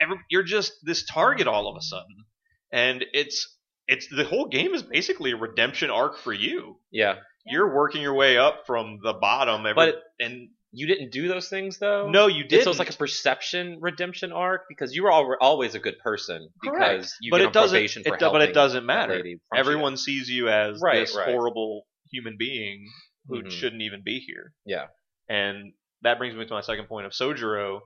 every, 0.00 0.16
you're 0.30 0.42
just 0.42 0.72
this 0.82 1.04
target 1.04 1.46
all 1.46 1.68
of 1.68 1.76
a 1.76 1.82
sudden, 1.82 2.24
and 2.72 3.04
it's 3.12 3.56
it's 3.86 4.06
the 4.14 4.24
whole 4.24 4.48
game 4.48 4.74
is 4.74 4.82
basically 4.82 5.30
a 5.32 5.36
redemption 5.36 5.90
arc 5.90 6.18
for 6.18 6.32
you. 6.32 6.78
Yeah. 6.90 7.16
You're 7.46 7.74
working 7.74 8.02
your 8.02 8.12
way 8.14 8.36
up 8.36 8.64
from 8.66 8.98
the 9.02 9.14
bottom, 9.14 9.60
every, 9.64 9.74
But- 9.74 10.02
and 10.20 10.50
You 10.72 10.86
didn't 10.86 11.10
do 11.12 11.28
those 11.28 11.48
things 11.48 11.78
though. 11.78 12.10
no, 12.10 12.26
you 12.26 12.42
Did 12.42 12.48
did. 12.50 12.64
so 12.64 12.70
it's 12.70 12.78
like 12.78 12.90
a 12.90 12.96
perception 12.96 13.78
redemption 13.80 14.32
arc 14.32 14.64
because 14.68 14.94
you 14.94 15.04
were 15.04 15.10
al- 15.12 15.36
always 15.40 15.74
a 15.74 15.78
good 15.78 15.98
person 16.00 16.50
because 16.60 16.76
Correct. 16.78 17.12
you 17.22 17.30
but 17.30 17.38
get 17.38 17.42
it 17.44 17.46
on 17.46 17.52
doesn't. 17.52 17.74
probation 17.76 18.02
for 18.02 18.14
It, 18.14 18.20
do- 18.20 18.30
but 18.30 18.42
it 18.42 18.52
doesn't 18.52 18.84
matter. 18.84 19.14
lady 19.16 19.36
from 19.48 19.58
Everyone 19.58 19.96
sees 19.96 20.28
you 20.28 20.50
as 20.50 20.78
Right, 20.82 20.96
this 21.00 21.16
right. 21.16 21.28
horrible 21.34 21.86
human 22.12 22.36
being 22.38 22.86
who 23.28 23.42
Mhm. 23.44 23.50
shouldn't 23.50 23.80
even 23.80 24.02
be 24.04 24.18
here. 24.20 24.52
Yeah. 24.66 24.88
And 25.30 25.72
that 26.02 26.18
brings 26.18 26.34
me 26.36 26.44
to 26.44 26.52
my 26.52 26.60
second 26.60 26.86
point 26.86 27.06
of 27.06 27.12
Sojiro 27.12 27.80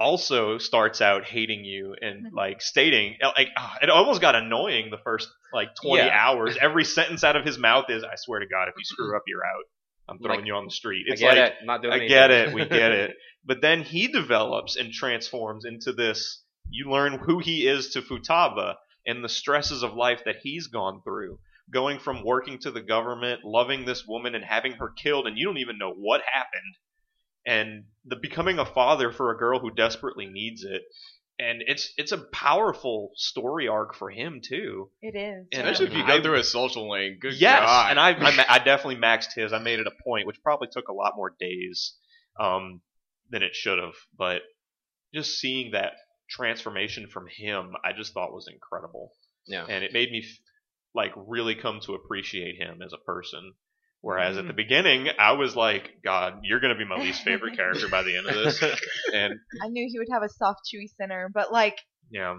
also 0.00 0.58
starts 0.58 1.00
out 1.00 1.24
hating 1.24 1.64
you 1.64 1.94
and 2.00 2.26
Mhm. 2.26 2.34
like 2.34 2.60
stating 2.62 3.16
like 3.36 3.48
ah, 3.56 3.76
it 3.82 3.90
almost 3.90 4.20
got 4.20 4.34
annoying 4.34 4.90
the 4.90 4.98
first 4.98 5.28
like 5.52 5.68
20 5.82 6.02
Yeah. 6.04 6.10
hours 6.26 6.56
every 6.60 6.84
sentence 6.84 7.22
out 7.22 7.36
of 7.36 7.44
his 7.44 7.58
mouth 7.58 7.84
is 7.90 8.02
i 8.02 8.14
swear 8.16 8.40
to 8.40 8.46
god 8.46 8.68
if 8.68 8.74
you 8.78 8.84
screw 8.84 9.14
up 9.16 9.22
you're 9.26 9.44
out 9.44 9.64
i'm 10.08 10.18
throwing 10.18 10.40
Like, 10.40 10.46
you 10.46 10.54
on 10.54 10.64
the 10.64 10.70
street 10.70 11.04
I 11.08 11.12
it's 11.12 11.20
get 11.20 11.28
like 11.28 11.52
it. 11.52 11.54
Not 11.64 11.82
doing 11.82 11.92
I 11.92 11.96
anything. 11.98 12.08
get 12.08 12.30
it. 12.30 12.54
We 12.54 12.64
get 12.64 12.92
it. 12.92 13.16
But 13.44 13.62
then 13.62 13.82
he 13.82 14.06
develops 14.08 14.76
and 14.76 14.92
transforms 14.92 15.64
into 15.64 15.92
this. 15.94 16.44
You 16.68 16.90
learn 16.90 17.14
who 17.18 17.38
he 17.38 17.66
is 17.66 17.88
to 17.94 18.02
Futaba 18.02 18.74
and 19.06 19.24
the 19.24 19.30
stresses 19.30 19.82
of 19.82 19.94
life 19.94 20.20
that 20.26 20.36
he's 20.42 20.66
gone 20.66 21.00
through. 21.02 21.38
Going 21.72 21.98
from 22.00 22.22
working 22.22 22.58
to 22.58 22.70
the 22.70 22.82
government, 22.82 23.40
loving 23.42 23.86
this 23.86 24.04
woman, 24.06 24.34
and 24.34 24.44
having 24.44 24.72
her 24.72 24.90
killed, 24.90 25.26
and 25.26 25.38
you 25.38 25.46
don't 25.46 25.56
even 25.56 25.78
know 25.78 25.90
what 25.92 26.20
happened. 26.30 26.74
And 27.46 27.84
the 28.04 28.16
becoming 28.16 28.58
a 28.58 28.66
father 28.66 29.12
for 29.12 29.30
a 29.32 29.38
girl 29.38 29.58
who 29.60 29.70
desperately 29.70 30.26
needs 30.26 30.62
it. 30.64 30.82
And 31.38 31.62
it's 31.66 31.94
it's 31.96 32.12
a 32.12 32.18
powerful 32.18 33.12
story 33.16 33.66
arc 33.66 33.94
for 33.94 34.10
him 34.10 34.42
too. 34.46 34.90
It 35.00 35.16
is. 35.16 35.46
And. 35.52 35.66
Especially 35.66 35.86
if 35.86 35.94
you 35.94 36.06
go 36.06 36.22
through 36.22 36.38
a 36.38 36.44
social 36.44 36.90
link. 36.90 37.20
Good 37.20 37.40
yes, 37.40 37.60
God. 37.60 37.90
and 37.90 37.98
I, 37.98 38.10
I 38.10 38.44
I 38.56 38.58
definitely 38.58 38.96
maxed 38.96 39.32
his. 39.34 39.52
I 39.52 39.58
made 39.58 39.78
it 39.78 39.86
a 39.86 40.02
point, 40.04 40.26
which 40.26 40.42
probably 40.42 40.68
took 40.70 40.88
a 40.88 40.92
lot 40.92 41.14
more 41.16 41.34
days 41.40 41.94
um, 42.38 42.82
than 43.30 43.42
it 43.42 43.54
should 43.54 43.78
have. 43.78 43.94
But 44.18 44.42
just 45.14 45.38
seeing 45.38 45.70
that 45.72 45.92
transformation 46.28 47.08
from 47.08 47.24
him, 47.26 47.72
I 47.82 47.92
just 47.96 48.12
thought 48.12 48.34
was 48.34 48.46
incredible, 48.52 49.12
Yeah. 49.46 49.64
and 49.66 49.82
it 49.82 49.94
made 49.94 50.10
me 50.10 50.24
like 50.94 51.12
really 51.16 51.54
come 51.54 51.80
to 51.86 51.94
appreciate 51.94 52.56
him 52.60 52.82
as 52.84 52.92
a 52.92 52.98
person. 52.98 53.54
Whereas 54.02 54.36
Mm-hmm. 54.36 54.40
at 54.40 54.46
the 54.48 54.54
beginning, 54.54 55.08
I 55.18 55.32
was 55.32 55.54
like, 55.54 55.90
"God, 56.02 56.40
you're 56.44 56.60
gonna 56.60 56.74
be 56.78 56.84
my 56.86 56.96
least 56.96 57.22
favorite 57.22 57.54
character 57.56 57.88
by 57.90 58.02
the 58.02 58.16
end 58.16 58.26
of 58.26 58.34
this." 58.34 58.60
And 59.14 59.34
I 59.62 59.68
knew 59.68 59.88
he 59.90 59.98
would 59.98 60.08
have 60.12 60.22
a 60.22 60.28
soft, 60.28 60.60
chewy 60.72 60.86
center, 60.96 61.28
but 61.34 61.52
like, 61.52 61.76
yeah, 62.10 62.36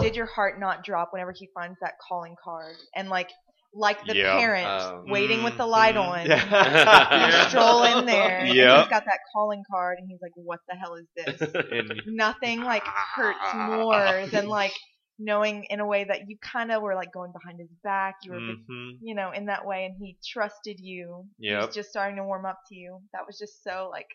did 0.00 0.14
your 0.16 0.26
heart 0.26 0.58
not 0.60 0.84
drop 0.84 1.08
whenever 1.12 1.32
he 1.36 1.48
finds 1.54 1.76
that 1.80 1.94
calling 2.08 2.36
card 2.42 2.76
and 2.94 3.08
like, 3.10 3.28
like 3.74 4.06
the 4.06 4.14
Yeah. 4.14 4.38
parent 4.38 4.68
Um, 4.68 5.04
waiting 5.10 5.42
with 5.42 5.56
the 5.56 5.66
light 5.66 5.96
Mhm. 5.96 6.00
on? 6.08 6.26
Yeah. 6.26 7.48
Stroll 7.48 7.84
in 7.84 8.06
there, 8.06 8.38
and 8.38 8.54
Yeah. 8.54 8.80
he's 8.80 8.88
got 8.88 9.04
that 9.04 9.18
calling 9.34 9.62
card, 9.70 9.98
and 9.98 10.08
he's 10.08 10.20
like, 10.22 10.32
"What 10.36 10.60
the 10.68 10.76
hell 10.76 10.94
is 10.94 11.06
this?" 11.16 11.40
And 11.72 12.02
Nothing 12.06 12.62
like 12.64 12.84
hurts 13.16 13.54
more 13.54 14.26
than 14.32 14.48
like 14.48 14.72
knowing 15.20 15.64
in 15.70 15.80
a 15.80 15.86
way 15.86 16.04
that 16.04 16.28
you 16.28 16.36
kind 16.40 16.72
of 16.72 16.82
were 16.82 16.94
like 16.94 17.12
going 17.12 17.30
behind 17.32 17.60
his 17.60 17.68
back. 17.84 18.16
You 18.24 18.32
were, 18.32 18.40
mhm. 18.40 18.98
you 19.02 19.14
know, 19.14 19.30
in 19.32 19.46
that 19.46 19.66
way, 19.66 19.84
and 19.84 19.94
he 19.98 20.16
trusted 20.26 20.80
you. 20.80 21.26
He 21.38 21.48
Yep. 21.50 21.66
was 21.66 21.74
just 21.74 21.90
starting 21.90 22.16
to 22.16 22.24
warm 22.24 22.46
up 22.46 22.58
to 22.68 22.74
you. 22.74 23.00
That 23.12 23.26
was 23.26 23.38
just 23.38 23.62
so 23.62 23.88
like, 23.92 24.08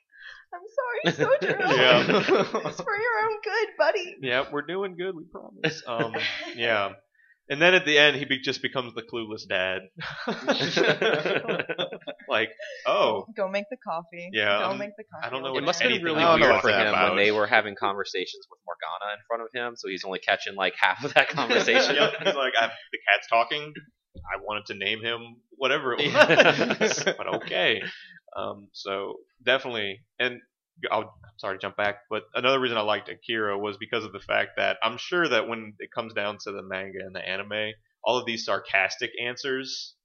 I'm 0.54 1.14
sorry, 1.14 1.30
Soldier. 1.40 1.58
Yeah. 1.60 2.04
it's 2.68 2.82
for 2.82 2.98
your 2.98 3.30
own 3.30 3.38
good, 3.44 3.68
buddy. 3.78 4.16
Yeah, 4.22 4.46
we're 4.52 4.64
doing 4.64 4.96
good. 4.98 5.16
We 5.16 5.24
promise. 5.26 5.84
Um, 5.88 6.16
yeah, 6.56 6.94
and 7.50 7.62
then 7.62 7.74
at 7.74 7.86
the 7.86 7.98
end, 7.98 8.16
he 8.18 8.26
be- 8.26 8.40
just 8.42 8.62
becomes 8.62 8.94
the 8.94 9.02
clueless 9.04 9.48
dad. 9.48 9.82
like, 12.30 12.50
oh, 12.86 13.26
Go 13.36 13.48
make 13.50 13.66
the 13.70 13.78
coffee. 13.78 14.30
Yeah, 14.34 14.60
Go 14.60 14.66
um, 14.72 14.78
make 14.78 14.96
the 14.98 15.04
coffee. 15.04 15.26
I 15.28 15.30
don't 15.30 15.42
know 15.42 15.50
over 15.50 15.60
It 15.60 15.62
what 15.62 15.66
must 15.68 15.80
there. 15.80 15.90
have 15.90 16.02
been 16.02 16.08
anything 16.08 16.16
really 16.16 16.26
I 16.26 16.32
don't 16.32 16.40
know 16.40 16.50
weird 16.54 16.62
for 16.62 16.70
him 16.70 16.88
about. 16.88 17.10
when 17.16 17.18
they 17.24 17.32
were 17.32 17.48
having 17.48 17.76
conversations 17.76 18.46
with 18.50 18.60
Morgana 18.66 19.14
in 19.14 19.20
front 19.28 19.44
of 19.44 19.50
him, 19.54 19.76
so 19.76 19.88
he's 19.90 20.04
only 20.04 20.20
catching 20.20 20.56
like 20.56 20.74
half 20.80 21.04
of 21.04 21.14
that 21.14 21.30
conversation. 21.40 21.96
Yep, 21.96 22.14
He's 22.24 22.36
like, 22.36 22.54
I, 22.60 22.68
the 22.68 23.00
cat's 23.08 23.28
talking. 23.30 23.74
I 24.16 24.42
wanted 24.42 24.66
to 24.68 24.74
name 24.76 25.02
him 25.04 25.38
whatever 25.58 25.94
it 25.98 26.14
was, 26.80 27.04
but 27.18 27.36
okay. 27.36 27.82
Um, 28.36 28.68
so 28.74 29.16
definitely, 29.44 30.00
and 30.20 30.40
I'll, 30.92 31.02
I'm 31.24 31.38
sorry 31.38 31.58
to 31.58 31.62
jump 31.62 31.78
back, 31.78 31.98
but 32.10 32.24
another 32.34 32.60
reason 32.60 32.78
I 32.78 32.82
liked 32.82 33.10
Akira 33.10 33.58
was 33.58 33.78
because 33.78 34.04
of 34.04 34.12
the 34.14 34.20
fact 34.20 34.52
that 34.58 34.78
I'm 34.84 34.98
sure 34.98 35.28
that 35.28 35.48
when 35.48 35.74
it 35.80 35.92
comes 35.92 36.14
down 36.14 36.38
to 36.44 36.52
the 36.52 36.62
manga 36.64 37.00
and 37.06 37.16
the 37.16 37.28
anime, 37.28 37.74
all 38.04 38.18
of 38.18 38.26
these 38.26 38.46
sarcastic 38.46 39.12
answers 39.24 39.96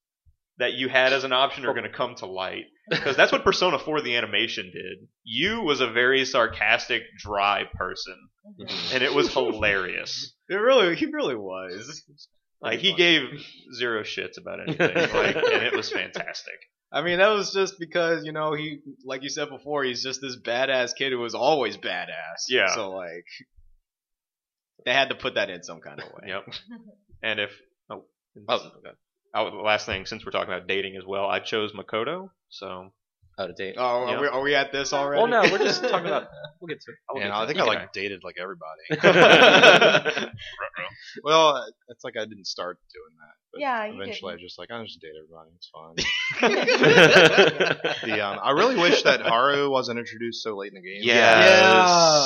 that 0.58 0.74
you 0.74 0.88
had 0.88 1.12
as 1.12 1.24
an 1.24 1.32
option 1.32 1.64
are 1.64 1.72
going 1.74 1.90
to 1.90 1.96
come 1.96 2.14
to 2.16 2.26
light 2.26 2.64
because 2.88 3.16
that's 3.16 3.32
what 3.32 3.44
Persona 3.44 3.78
4 3.78 4.02
the 4.02 4.16
animation 4.16 4.66
did. 4.72 5.08
You 5.24 5.62
was 5.62 5.80
a 5.80 5.90
very 5.90 6.24
sarcastic, 6.24 7.02
dry 7.18 7.64
person, 7.74 8.16
Mhm. 8.60 8.94
and 8.94 9.02
it 9.02 9.14
was 9.14 9.32
hilarious. 9.32 10.34
It 10.50 10.54
really, 10.56 10.96
he 10.96 11.06
really 11.06 11.36
was. 11.36 12.02
Like 12.60 12.80
he 12.80 12.92
gave 12.92 13.22
zero 13.72 14.02
shits 14.02 14.36
about 14.36 14.58
anything, 14.60 14.96
like, 15.14 15.36
and 15.36 15.62
it 15.62 15.74
was 15.76 15.90
fantastic. 15.92 16.58
I 16.92 17.02
mean, 17.02 17.18
that 17.18 17.28
was 17.28 17.52
just 17.52 17.78
because 17.78 18.24
you 18.24 18.32
know 18.32 18.52
he, 18.54 18.80
like 19.04 19.22
you 19.22 19.28
said 19.28 19.48
before, 19.48 19.84
he's 19.84 20.02
just 20.02 20.20
this 20.20 20.36
badass 20.36 20.94
kid 20.96 21.12
who 21.12 21.20
was 21.20 21.34
always 21.34 21.76
badass. 21.76 22.46
Yeah. 22.48 22.74
So 22.74 22.90
like, 22.90 23.26
They 24.84 24.92
had 24.92 25.10
to 25.10 25.14
put 25.14 25.34
that 25.36 25.50
in 25.50 25.62
some 25.62 25.80
kind 25.80 26.00
of 26.00 26.06
way. 26.12 26.28
Yep. 26.28 26.48
And 27.22 27.38
if 27.38 27.50
oh, 27.90 28.04
Oh, 28.48 28.54
okay. 28.78 28.90
oh, 29.34 29.44
last 29.62 29.84
thing 29.86 30.06
since 30.06 30.24
we're 30.24 30.32
talking 30.32 30.52
about 30.52 30.66
dating 30.66 30.96
as 30.96 31.04
well, 31.06 31.26
I 31.26 31.38
chose 31.40 31.72
Makoto. 31.72 32.30
So 32.48 32.90
Out 33.38 33.50
of 33.50 33.56
date. 33.56 33.74
Oh, 33.78 34.06
Yeah. 34.08 34.16
are, 34.16 34.20
we, 34.22 34.26
are 34.28 34.40
we 34.42 34.54
at 34.54 34.72
this 34.72 34.92
already? 34.94 35.20
well, 35.20 35.28
no, 35.44 35.52
we're 35.52 35.58
just 35.58 35.82
talking 35.82 36.06
about. 36.06 36.28
We'll 36.60 36.68
get 36.68 36.80
to. 36.80 36.92
We'll 37.12 37.22
Yeah, 37.22 37.28
get 37.28 37.34
to 37.34 37.40
I 37.40 37.46
think 37.46 37.58
it. 37.58 37.62
I 37.62 37.66
Okay. 37.66 37.78
like 37.78 37.92
dated 37.92 38.24
like 38.24 38.36
everybody. 38.40 38.80
well, 41.22 41.64
it's 41.88 42.04
like 42.04 42.16
I 42.16 42.24
didn't 42.24 42.46
start 42.46 42.78
doing 42.92 43.16
that. 43.20 43.34
But 43.52 43.60
Yeah, 43.60 43.84
eventually 43.84 44.32
didn't. 44.34 44.40
I 44.40 44.42
just 44.44 44.58
like 44.58 44.70
I 44.70 44.82
just 44.84 45.00
date 45.00 45.12
everybody. 45.18 45.50
It's 45.56 45.70
fine. 45.72 45.96
the 48.04 48.20
um, 48.26 48.38
I 48.42 48.50
really 48.52 48.76
wish 48.76 49.02
that 49.02 49.20
Haru 49.22 49.70
wasn't 49.70 49.98
introduced 49.98 50.42
so 50.42 50.56
late 50.56 50.72
in 50.72 50.80
the 50.82 50.88
game. 50.88 51.00
Yeah. 51.02 51.40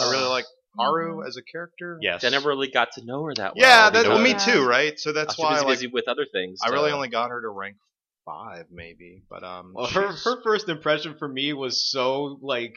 I 0.05 0.11
really 0.11 0.29
like 0.29 0.45
Haru 0.79 1.27
as 1.27 1.37
a 1.37 1.43
character. 1.43 1.99
yes. 2.03 2.25
I 2.25 2.31
never 2.31 2.49
really 2.49 2.69
got 2.69 2.93
to 2.93 3.05
know 3.05 3.25
her 3.25 3.35
that 3.35 3.55
well. 3.57 3.67
Yeah, 3.69 3.91
that, 3.91 4.07
well, 4.09 4.19
me 4.21 4.31
Yeah. 4.31 4.39
too, 4.39 4.67
right? 4.67 4.99
So 4.99 5.11
I 5.11 5.13
that's 5.15 5.39
was 5.39 5.45
why 5.45 5.53
busy, 5.55 5.65
like, 5.65 5.75
busy 5.75 5.87
with 5.89 6.09
other 6.09 6.27
things. 6.31 6.61
I 6.65 6.71
really 6.71 6.91
to- 6.91 6.97
only 6.97 7.09
got 7.09 7.31
her 7.31 7.41
to 7.41 7.49
rank 7.49 7.77
five, 8.25 8.67
maybe. 8.71 9.23
But 9.31 9.45
um, 9.45 9.73
Well, 9.75 9.87
her 9.87 10.09
her 10.09 10.43
first 10.43 10.69
impression 10.69 11.17
for 11.19 11.29
me 11.29 11.53
was 11.53 11.89
so 11.91 12.39
like 12.43 12.75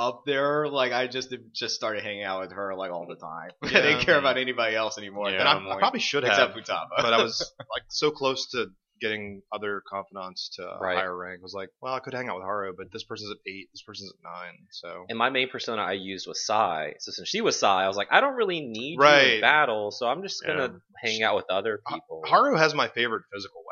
up 0.00 0.22
there. 0.26 0.66
Like 0.68 0.92
I 0.92 1.06
just 1.06 1.34
just 1.52 1.74
started 1.74 2.02
hanging 2.02 2.24
out 2.24 2.40
with 2.40 2.52
her 2.52 2.74
like 2.74 2.90
all 2.90 3.06
the 3.06 3.16
time. 3.16 3.50
I 3.62 3.68
didn't 3.82 4.00
care 4.00 4.18
about 4.18 4.38
anybody 4.38 4.74
else 4.74 4.98
anymore. 4.98 5.30
Yeah. 5.30 5.40
and 5.40 5.48
I, 5.68 5.74
I 5.74 5.78
probably 5.78 6.00
should 6.00 6.24
have, 6.24 6.32
except 6.32 6.56
Futaba. 6.56 6.88
but 6.96 7.12
I 7.12 7.22
was 7.22 7.52
like 7.58 7.82
so 7.88 8.10
close 8.10 8.48
to 8.52 8.66
getting 9.00 9.40
other 9.50 9.82
confidants 9.88 10.50
to 10.56 10.62
Right. 10.78 10.96
higher 10.98 11.16
rank. 11.16 11.40
I 11.40 11.42
was 11.42 11.54
like, 11.54 11.70
well, 11.80 11.94
I 11.94 12.00
could 12.00 12.12
hang 12.12 12.28
out 12.28 12.36
with 12.36 12.44
Haru, 12.44 12.74
but 12.76 12.92
this 12.92 13.02
person's 13.02 13.30
at 13.30 13.38
eight, 13.50 13.68
this 13.72 13.80
person's 13.82 14.12
at 14.12 14.22
nine. 14.22 14.58
So 14.72 15.06
And 15.08 15.16
my 15.16 15.30
main 15.30 15.48
persona 15.48 15.80
I 15.80 15.92
used 15.92 16.26
was 16.28 16.44
Psi. 16.44 16.94
So 16.98 17.10
since 17.12 17.26
she 17.28 17.40
was 17.40 17.58
Psi, 17.58 17.84
I 17.84 17.88
was 17.88 17.96
like, 17.96 18.08
I 18.10 18.20
don't 18.20 18.34
really 18.34 18.60
need 18.60 18.98
you 19.00 19.06
in 19.06 19.40
battle, 19.40 19.90
so 19.90 20.06
I'm 20.06 20.22
just 20.22 20.44
gonna 20.44 20.64
Yeah. 20.74 21.10
hang 21.10 21.22
out 21.22 21.36
with 21.36 21.46
other 21.50 21.80
people. 21.88 22.22
Haru 22.26 22.56
has 22.56 22.74
my 22.74 22.88
favorite 22.88 23.22
physical. 23.32 23.62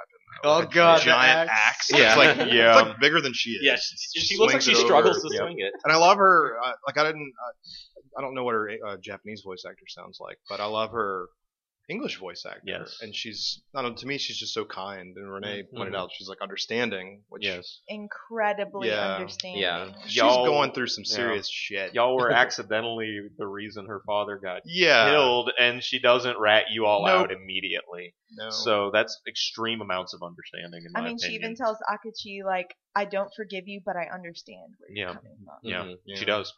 Oh, 0.44 0.58
Like 0.60 0.70
God, 0.70 1.00
the 1.00 1.04
giant 1.04 1.50
axe. 1.50 1.90
axe. 1.90 1.98
Yeah. 2.00 2.08
It's 2.08 2.16
like 2.16 2.36
Yeah. 2.52 2.78
it's 2.78 2.88
like 2.88 3.00
bigger 3.00 3.20
than 3.20 3.32
she 3.34 3.50
is. 3.50 3.60
yeah, 3.62 3.76
she, 3.76 3.96
She 4.20 4.34
she 4.34 4.38
looks 4.38 4.52
like 4.54 4.62
she 4.62 4.74
struggles 4.74 5.18
over. 5.18 5.28
to 5.28 5.34
Yep. 5.34 5.42
swing 5.44 5.56
it. 5.60 5.72
And 5.84 5.92
I 5.92 5.96
love 5.96 6.18
her. 6.18 6.56
Uh, 6.64 6.72
like 6.86 6.96
I 6.98 7.04
didn't, 7.04 7.32
uh, 7.44 8.18
I 8.18 8.22
don't 8.22 8.34
know 8.34 8.44
what 8.44 8.52
her 8.54 8.70
uh, 8.86 8.96
Japanese 8.98 9.42
voice 9.44 9.64
actor 9.68 9.84
sounds 9.88 10.18
like, 10.20 10.38
but 10.48 10.60
I 10.60 10.66
love 10.66 10.90
her 10.92 11.26
English 11.88 12.18
voice 12.18 12.44
actor. 12.46 12.60
Yes. 12.64 12.98
And 13.00 13.14
she's, 13.14 13.62
I 13.74 13.80
don't 13.82 13.92
know, 13.92 13.96
to 13.96 14.06
me, 14.06 14.18
she's 14.18 14.36
just 14.38 14.52
so 14.52 14.64
kind. 14.64 15.16
And 15.16 15.32
Renee 15.32 15.62
Mhm. 15.62 15.76
pointed 15.76 15.94
out 15.94 16.10
she's 16.12 16.28
like 16.28 16.42
understanding, 16.42 17.22
which 17.28 17.44
yes. 17.44 17.80
Incredibly 17.88 18.88
Yeah. 18.88 19.16
understanding. 19.16 19.62
Yeah. 19.62 19.92
she's 20.04 20.16
Y'all- 20.16 20.44
going 20.44 20.72
through 20.72 20.88
some 20.88 21.04
yeah. 21.06 21.14
serious 21.16 21.48
shit. 21.50 21.94
Y'all 21.94 22.14
were 22.14 22.30
accidentally 22.44 23.20
the 23.38 23.46
reason 23.46 23.86
her 23.86 24.02
father 24.06 24.36
got 24.36 24.62
yeah. 24.66 25.10
killed, 25.10 25.50
and 25.58 25.82
she 25.82 25.98
doesn't 25.98 26.38
rat 26.38 26.66
you 26.70 26.84
all 26.86 27.06
Nope. 27.06 27.30
out 27.30 27.32
immediately. 27.32 28.14
No. 28.32 28.50
So 28.50 28.90
that's 28.92 29.20
extreme 29.26 29.80
amounts 29.80 30.12
of 30.14 30.22
understanding. 30.22 30.82
In 30.84 30.92
my 30.92 31.00
I 31.00 31.04
mean, 31.04 31.18
she 31.18 31.32
even 31.32 31.56
tells 31.56 31.78
Akechi 31.88 32.44
like, 32.44 32.74
"I 32.94 33.06
don't 33.06 33.32
forgive 33.34 33.66
you, 33.66 33.80
but 33.84 33.96
I 33.96 34.08
understand 34.12 34.74
where 34.78 34.90
you're 34.90 35.08
Yeah. 35.08 35.14
coming 35.14 35.36
from." 35.44 35.58
Yeah, 35.62 35.82
Mhm. 35.84 35.98
Yeah. 36.04 36.16
she 36.18 36.24
does. 36.26 36.52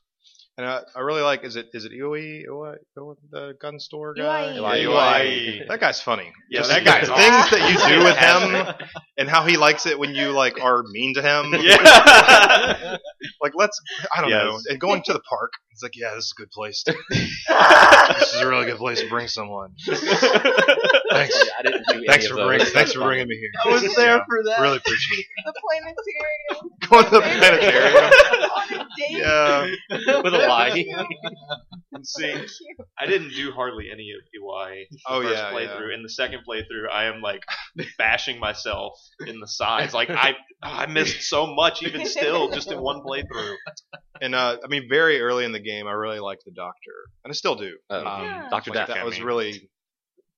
And 0.59 0.67
I, 0.67 0.81
I 0.95 1.01
really 1.01 1.23
like, 1.23 1.45
is 1.45 1.57
it, 1.57 1.67
is 1.73 1.85
it 1.85 1.93
Ioi, 1.93 2.45
Ioi, 2.47 2.75
Ioi, 2.99 3.15
the 3.31 3.55
gun 3.61 3.79
store 3.81 4.15
guy? 4.15 4.55
Iwai. 4.59 5.59
Yeah, 5.59 5.65
That 5.69 5.81
guy's 5.81 6.01
funny. 6.01 6.31
Yeah, 6.51 6.61
Just 6.61 6.71
that 6.71 6.81
the 6.81 6.85
guy's 6.85 7.09
things 7.09 7.51
that 7.51 7.71
you 7.71 7.97
do 7.97 8.05
with 8.05 8.17
him 8.17 8.89
and 9.19 9.29
how 9.29 9.45
he 9.47 9.57
likes 9.57 9.87
it 9.87 9.99
when 9.99 10.15
you 10.15 10.31
like 10.33 10.61
are 10.63 10.83
mean 10.91 11.15
to 11.15 11.23
him. 11.23 11.55
Yeah. 11.61 12.97
Like 13.43 13.53
let's 13.55 13.79
I 14.17 14.21
don't 14.23 14.31
Yes. 14.31 14.45
know. 14.45 14.59
And 14.71 14.81
going 14.81 15.03
to 15.05 15.13
the 15.13 15.21
park, 15.21 15.53
it's 15.73 15.83
like, 15.83 15.97
yeah, 15.97 16.15
this 16.15 16.25
is 16.27 16.35
a 16.39 16.41
good 16.43 16.51
place. 16.51 16.83
To, 16.85 16.95
this 17.11 18.35
is 18.35 18.41
a 18.41 18.47
really 18.49 18.67
good 18.67 18.77
place 18.79 19.01
to 19.01 19.09
bring 19.09 19.29
someone. 19.29 19.73
Thanks. 19.87 20.11
Yeah, 21.45 21.53
I 21.59 21.63
didn't 21.63 21.85
do 21.89 22.05
Thanks 22.07 22.27
for 22.27 22.35
bringing 22.37 22.67
thanks 22.67 22.93
for 22.93 23.01
bringing 23.01 23.29
me 23.29 23.37
here. 23.37 23.51
I 23.65 23.69
was 23.69 23.95
there 23.97 24.17
Yeah, 24.17 24.25
for 24.27 24.43
that. 24.45 24.61
Really 24.61 24.77
appreciate 24.79 25.27
The 25.45 25.53
planetarium. 25.61 26.71
it. 26.83 26.89
Going 26.91 27.05
to 27.05 27.11
the 27.11 27.21
planetarium. 27.21 28.11
on 28.51 28.81
a 28.81 28.89
date. 28.97 29.19
Yeah. 29.19 30.23
with 30.23 30.35
a 30.35 30.40
lie. 30.49 30.85
See, 32.03 32.35
I 32.99 33.07
didn't 33.07 33.31
do 33.35 33.51
hardly 33.53 33.91
any 33.93 34.11
of 34.13 34.21
Iwai 34.41 34.85
the 34.91 34.99
Oh, 35.09 35.23
first 35.23 35.35
yeah, 35.35 35.51
playthrough. 35.53 35.95
In 35.95 36.03
the 36.03 36.09
second 36.09 36.41
playthrough, 36.49 36.91
I 36.91 37.05
am 37.07 37.21
like 37.21 37.43
bashing 37.99 38.39
myself 38.39 38.95
in 39.27 39.41
the 39.41 39.49
sides. 39.49 39.93
Like 39.93 40.09
I, 40.11 40.35
I 40.63 40.87
missed 40.87 41.23
so 41.29 41.47
much, 41.55 41.83
even 41.83 42.07
still, 42.07 42.51
just 42.51 42.71
in 42.71 42.81
one 42.81 43.03
playthrough. 43.03 43.55
And 44.23 44.35
uh, 44.35 44.57
I 44.65 44.69
mean, 44.69 44.87
very 44.89 45.21
early 45.21 45.45
in 45.45 45.53
the 45.53 45.61
game, 45.61 45.87
I 45.87 45.93
really 45.93 46.21
liked 46.21 46.45
the 46.45 46.53
Doctor, 46.53 46.93
and 47.25 47.31
I 47.31 47.35
still 47.35 47.55
do. 47.57 47.77
Oh, 47.91 47.99
Um, 48.07 48.25
Yeah. 48.25 48.47
Dr. 48.51 48.71
like, 48.71 48.87
Death. 48.87 48.97
that 48.97 49.05
was 49.05 49.17
Cammy. 49.17 49.25
really 49.25 49.71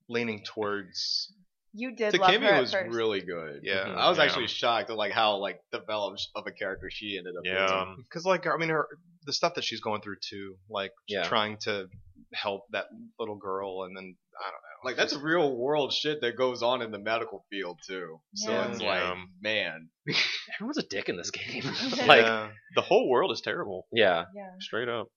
leaning 0.09 0.43
towards. 0.45 1.33
You 1.75 1.95
did 1.97 2.19
love 2.19 2.31
her 2.31 2.39
Takemi 2.39 2.61
was 2.61 2.73
first. 2.73 2.95
really 2.95 3.21
good. 3.23 3.61
Yeah. 3.63 3.87
Mhm. 3.87 3.97
I 3.97 4.09
was 4.11 4.19
Yeah. 4.19 4.25
actually 4.25 4.47
shocked 4.49 4.91
at 4.91 4.97
like 4.97 5.13
how 5.13 5.37
like 5.37 5.61
developed 5.73 6.29
of 6.35 6.47
a 6.47 6.53
character 6.53 6.91
she 6.91 7.17
ended 7.17 7.35
up. 7.37 7.43
Yeah, 7.45 7.95
Because 7.97 8.25
like 8.27 8.47
I 8.47 8.57
mean, 8.59 8.69
her 8.69 8.87
the 9.27 9.33
stuff 9.33 9.55
that 9.55 9.65
she's 9.65 9.81
going 9.81 10.01
through 10.03 10.17
too, 10.21 10.57
like 10.71 10.93
Yeah. 11.09 11.25
trying 11.25 11.59
to 11.65 11.89
help 12.35 12.63
that 12.71 12.87
little 13.19 13.37
girl, 13.37 13.83
and 13.85 13.97
then 13.97 14.17
I 14.39 14.45
don't 14.45 14.53
know. 14.53 14.89
Like 14.89 14.97
that's 14.97 15.15
real 15.15 15.55
world 15.57 15.93
shit 15.93 16.21
that 16.23 16.37
goes 16.37 16.63
on 16.63 16.83
in 16.83 16.91
the 16.91 16.99
medical 16.99 17.45
field 17.51 17.79
too. 17.87 18.21
So 18.35 18.63
it's 18.63 18.81
Yeah. 18.81 18.87
like, 19.11 19.19
man, 19.41 19.89
Everyone's 20.57 20.79
a 20.79 20.83
dick 20.83 21.09
in 21.09 21.17
this 21.17 21.31
game. 21.31 21.63
Like, 22.07 22.23
yeah. 22.25 22.49
the 22.75 22.81
whole 22.83 23.09
world 23.09 23.31
is 23.33 23.41
terrible, 23.41 23.87
yeah. 23.93 24.25
Yeah. 24.35 24.51
straight 24.61 24.89
up. 24.89 25.09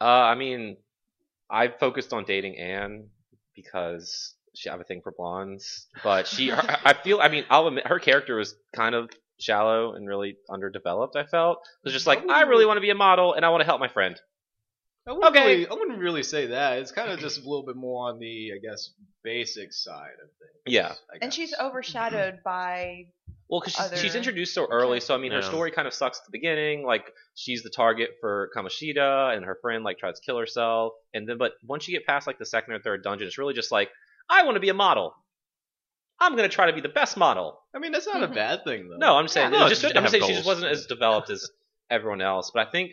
Uh, 0.00 0.04
I 0.04 0.34
mean, 0.36 0.76
I 1.50 1.68
focused 1.68 2.12
on 2.12 2.24
dating 2.24 2.56
Anne 2.58 3.08
because 3.54 4.34
she 4.54 4.68
I 4.68 4.72
have 4.72 4.80
a 4.80 4.84
thing 4.84 5.00
for 5.02 5.12
blondes, 5.16 5.86
but 6.02 6.26
she, 6.26 6.48
her, 6.48 6.78
I 6.84 6.94
feel, 6.94 7.20
I 7.20 7.28
mean, 7.28 7.44
I'll 7.50 7.66
admit 7.66 7.86
her 7.86 7.98
character 7.98 8.36
was 8.36 8.54
kind 8.74 8.94
of 8.94 9.10
shallow 9.38 9.94
and 9.94 10.06
really 10.06 10.36
underdeveloped. 10.50 11.16
I 11.16 11.24
felt 11.24 11.58
it 11.58 11.84
was 11.84 11.92
just 11.92 12.06
like 12.06 12.26
I 12.28 12.42
really 12.42 12.66
want 12.66 12.76
to 12.76 12.82
be 12.82 12.90
a 12.90 12.94
model 12.94 13.34
and 13.34 13.44
I 13.44 13.50
want 13.50 13.60
to 13.60 13.66
help 13.66 13.80
my 13.80 13.88
friend. 13.88 14.20
I 15.06 15.12
wouldn't, 15.12 15.36
Okay. 15.36 15.46
really, 15.46 15.68
I 15.68 15.72
wouldn't 15.72 15.98
really 15.98 16.22
say 16.22 16.48
that. 16.48 16.78
It's 16.78 16.92
kind 16.92 17.10
of 17.10 17.18
just 17.20 17.38
a 17.38 17.40
little 17.40 17.64
bit 17.64 17.76
more 17.76 18.10
on 18.10 18.18
the, 18.18 18.52
I 18.54 18.58
guess, 18.58 18.90
basic 19.22 19.72
side 19.72 20.16
of 20.22 20.28
things. 20.38 20.52
Yeah. 20.66 20.92
And 21.22 21.32
she's 21.32 21.54
overshadowed 21.58 22.34
mm-hmm. 22.34 22.42
by 22.44 23.06
Well, 23.48 23.60
because 23.60 23.90
she's, 23.90 24.00
she's 24.00 24.14
introduced 24.14 24.52
so 24.52 24.66
early, 24.66 25.00
so 25.00 25.14
I 25.14 25.18
mean, 25.18 25.32
her 25.32 25.40
story 25.40 25.70
kind 25.70 25.88
of 25.88 25.94
sucks 25.94 26.18
at 26.18 26.26
the 26.26 26.30
beginning. 26.32 26.84
Like 26.84 27.10
she's 27.34 27.62
the 27.62 27.70
target 27.70 28.10
for 28.20 28.50
Kamoshida, 28.54 29.34
and 29.34 29.46
her 29.46 29.56
friend 29.62 29.82
like 29.82 29.98
tries 29.98 30.20
to 30.20 30.26
kill 30.26 30.38
herself, 30.38 30.92
and 31.14 31.26
then 31.26 31.38
but 31.38 31.52
once 31.64 31.88
you 31.88 31.96
get 31.96 32.06
past 32.06 32.26
like 32.26 32.38
the 32.38 32.46
second 32.46 32.74
or 32.74 32.80
third 32.80 33.02
dungeon, 33.02 33.26
it's 33.26 33.38
really 33.38 33.54
just 33.54 33.72
like 33.72 33.88
I 34.28 34.44
want 34.44 34.56
to 34.56 34.60
be 34.60 34.68
a 34.68 34.74
model. 34.74 35.14
I'm 36.20 36.34
gonna 36.36 36.48
try 36.48 36.66
to 36.66 36.72
be 36.72 36.80
the 36.80 36.88
best 36.88 37.16
model. 37.16 37.60
I 37.74 37.78
mean, 37.78 37.92
that's 37.92 38.06
not 38.06 38.22
a 38.22 38.28
bad 38.28 38.64
thing 38.64 38.88
though. 38.88 38.96
No, 38.96 39.16
I'm 39.16 39.28
saying. 39.28 39.52
Yeah, 39.52 39.58
no, 39.60 39.64
it's 39.66 39.72
it's 39.72 39.80
just, 39.82 39.92
good 39.94 39.94
to 39.94 39.98
I'm 39.98 40.02
have 40.04 40.10
saying 40.12 40.24
she 40.24 40.32
just 40.32 40.44
goals. 40.44 40.56
wasn't 40.56 40.72
as 40.72 40.86
developed 40.86 41.30
as 41.30 41.48
everyone 41.90 42.20
else. 42.22 42.50
But 42.52 42.66
I 42.66 42.70
think 42.70 42.92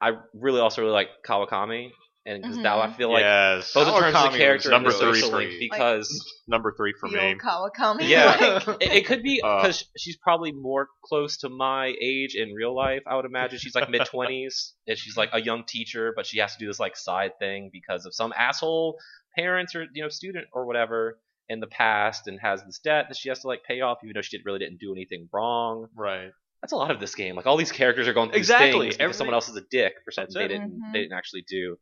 I 0.00 0.12
really 0.34 0.60
also 0.60 0.82
really 0.82 0.92
like 0.92 1.08
Kawakami, 1.26 1.90
and 2.26 2.42
because 2.42 2.58
now 2.58 2.80
I 2.80 2.88
Mhm. 2.88 2.96
feel 2.96 3.12
like 3.12 3.22
yes, 3.22 3.72
both 3.72 3.86
in 3.88 3.94
terms 3.94 4.14
Kawakami 4.16 4.24
of 4.26 4.32
was 4.32 4.38
character 4.38 4.70
number 4.70 4.90
and 4.90 4.98
three 4.98 5.14
social 5.14 5.30
for 5.30 5.36
link, 5.38 5.50
me. 5.52 5.68
because 5.70 6.34
number 6.48 6.74
three 6.76 6.92
for 6.98 7.08
the 7.08 7.16
me. 7.16 7.28
old 7.28 7.38
Kawakami. 7.38 8.08
Yeah. 8.08 8.60
Like, 8.66 8.82
it, 8.82 8.92
it 8.92 9.06
could 9.06 9.22
be 9.22 9.40
Uh. 9.42 9.62
because 9.62 9.84
she's 9.96 10.16
probably 10.16 10.52
more 10.52 10.88
close 11.04 11.38
to 11.38 11.48
my 11.48 11.94
age 12.02 12.34
in 12.34 12.52
real 12.52 12.74
life. 12.74 13.02
I 13.06 13.14
would 13.16 13.26
imagine 13.26 13.58
she's 13.60 13.74
like 13.76 13.88
mid 13.88 14.04
twenties, 14.06 14.74
and 14.88 14.98
she's 14.98 15.16
like 15.16 15.30
a 15.32 15.40
young 15.40 15.64
teacher, 15.64 16.12
but 16.16 16.26
she 16.26 16.38
has 16.40 16.52
to 16.54 16.58
do 16.58 16.66
this 16.66 16.80
like 16.80 16.96
side 16.96 17.38
thing 17.38 17.70
because 17.72 18.04
of 18.06 18.14
some 18.14 18.32
asshole 18.36 18.98
parents 19.36 19.74
or 19.74 19.86
you 19.94 20.02
know 20.02 20.08
student 20.08 20.46
or 20.52 20.66
whatever 20.66 21.18
in 21.48 21.60
the 21.60 21.66
past, 21.66 22.26
and 22.26 22.38
has 22.40 22.62
this 22.64 22.78
debt 22.78 23.06
that 23.08 23.16
she 23.16 23.28
has 23.28 23.40
to 23.40 23.46
like 23.48 23.62
pay 23.64 23.80
off, 23.80 23.98
even 24.02 24.14
though 24.14 24.22
she 24.22 24.36
did, 24.36 24.44
really 24.46 24.58
didn't 24.58 24.78
do 24.80 24.92
anything 24.92 25.28
wrong. 25.32 25.86
Right. 25.94 26.30
That's 26.62 26.72
a 26.72 26.76
lot 26.76 26.90
of 26.90 27.00
this 27.00 27.14
game. 27.14 27.36
Like 27.36 27.46
all 27.46 27.56
these 27.58 27.72
characters 27.72 28.08
are 28.08 28.14
going 28.14 28.30
through 28.30 28.38
Exactly. 28.38 28.70
things 28.72 28.94
because 28.96 29.00
Every- 29.00 29.14
someone 29.14 29.34
else 29.34 29.48
is 29.50 29.56
a 29.56 29.64
dick 29.70 29.94
for 30.04 30.10
something 30.10 30.32
they 30.34 30.48
didn't 30.48 30.72
Mhm. 30.72 30.92
they 30.92 31.00
didn't 31.00 31.12
actually 31.16 31.42
do. 31.48 31.76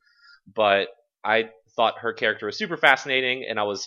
But 0.53 0.89
I 1.25 1.51
thought 1.77 1.99
her 2.01 2.13
character 2.13 2.47
was 2.47 2.59
super 2.59 2.77
fascinating, 2.77 3.45
and 3.49 3.61
I 3.61 3.63
was 3.63 3.87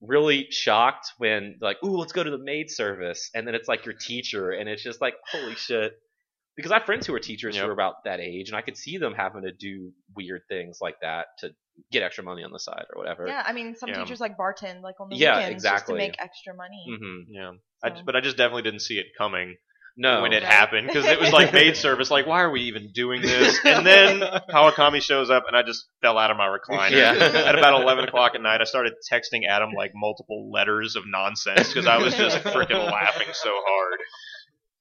really 0.00 0.46
shocked 0.50 1.08
when 1.18 1.56
like, 1.60 1.82
ooh, 1.82 1.96
let's 1.96 2.12
go 2.12 2.22
to 2.22 2.30
the 2.30 2.38
maid 2.38 2.70
service, 2.70 3.28
and 3.34 3.46
then 3.46 3.54
it's 3.56 3.66
like 3.66 3.84
your 3.84 3.94
teacher, 3.94 4.52
and 4.52 4.68
it's 4.68 4.82
just 4.82 5.00
like, 5.00 5.14
holy 5.32 5.54
shit. 5.56 5.94
Because 6.54 6.70
I 6.70 6.76
have 6.78 6.86
friends 6.86 7.06
who 7.06 7.14
are 7.14 7.18
teachers 7.18 7.56
Yep. 7.56 7.64
who 7.64 7.70
are 7.70 7.72
about 7.74 8.04
that 8.04 8.20
age, 8.20 8.48
and 8.48 8.56
I 8.56 8.62
could 8.62 8.76
see 8.76 8.98
them 8.98 9.14
having 9.14 9.42
to 9.42 9.52
do 9.52 9.92
weird 10.14 10.42
things 10.48 10.78
like 10.80 11.00
that 11.00 11.26
to 11.40 11.50
get 11.92 12.02
extra 12.02 12.24
money 12.24 12.42
on 12.42 12.52
the 12.52 12.58
side 12.58 12.84
or 12.94 13.00
whatever. 13.02 13.26
yeah, 13.26 13.42
I 13.46 13.52
mean, 13.52 13.74
some 13.76 13.88
Yeah. 13.90 14.02
teachers 14.02 14.20
like 14.20 14.36
bartend 14.36 14.82
like 14.82 14.98
on 15.00 15.08
the 15.08 15.16
Yeah, 15.16 15.38
weekends 15.38 15.62
just 15.62 15.64
to 15.64 15.76
exactly. 15.94 15.98
make 15.98 16.14
extra 16.18 16.54
money. 16.54 16.84
hmm 16.88 17.20
Yeah. 17.32 17.50
I 17.84 17.88
So- 17.88 17.94
just, 17.94 18.06
but 18.06 18.16
I 18.16 18.20
just 18.20 18.36
definitely 18.36 18.62
didn't 18.62 18.80
see 18.80 18.98
it 18.98 19.06
coming 19.18 19.56
No. 19.98 20.22
when 20.22 20.32
it 20.32 20.42
Right. 20.42 20.52
happened 20.52 20.86
because 20.88 21.06
it 21.06 21.20
was 21.20 21.32
like 21.32 21.52
maid 21.52 21.76
service. 21.86 22.10
Like, 22.10 22.26
why 22.26 22.40
are 22.42 22.50
we 22.50 22.62
even 22.62 22.90
doing 22.92 23.22
this? 23.22 23.58
And 23.64 23.86
then 23.86 24.20
Kawakami 24.50 25.00
shows 25.02 25.30
up, 25.30 25.44
and 25.48 25.56
I 25.56 25.62
just 25.62 25.86
fell 26.02 26.18
out 26.18 26.30
of 26.30 26.36
my 26.36 26.46
recliner. 26.48 26.90
Yeah. 26.92 27.12
At 27.46 27.56
about 27.58 27.80
eleven 27.82 28.04
o'clock 28.04 28.34
at 28.34 28.40
night, 28.42 28.60
I 28.60 28.64
started 28.64 28.94
texting 29.12 29.42
Adam 29.48 29.70
like 29.76 29.92
multiple 29.94 30.50
letters 30.50 30.96
of 30.96 31.04
nonsense 31.06 31.68
because 31.68 31.86
I 31.86 31.98
was 31.98 32.14
just 32.14 32.38
freaking 32.38 32.84
laughing 32.90 33.28
so 33.32 33.50
hard. 33.66 34.00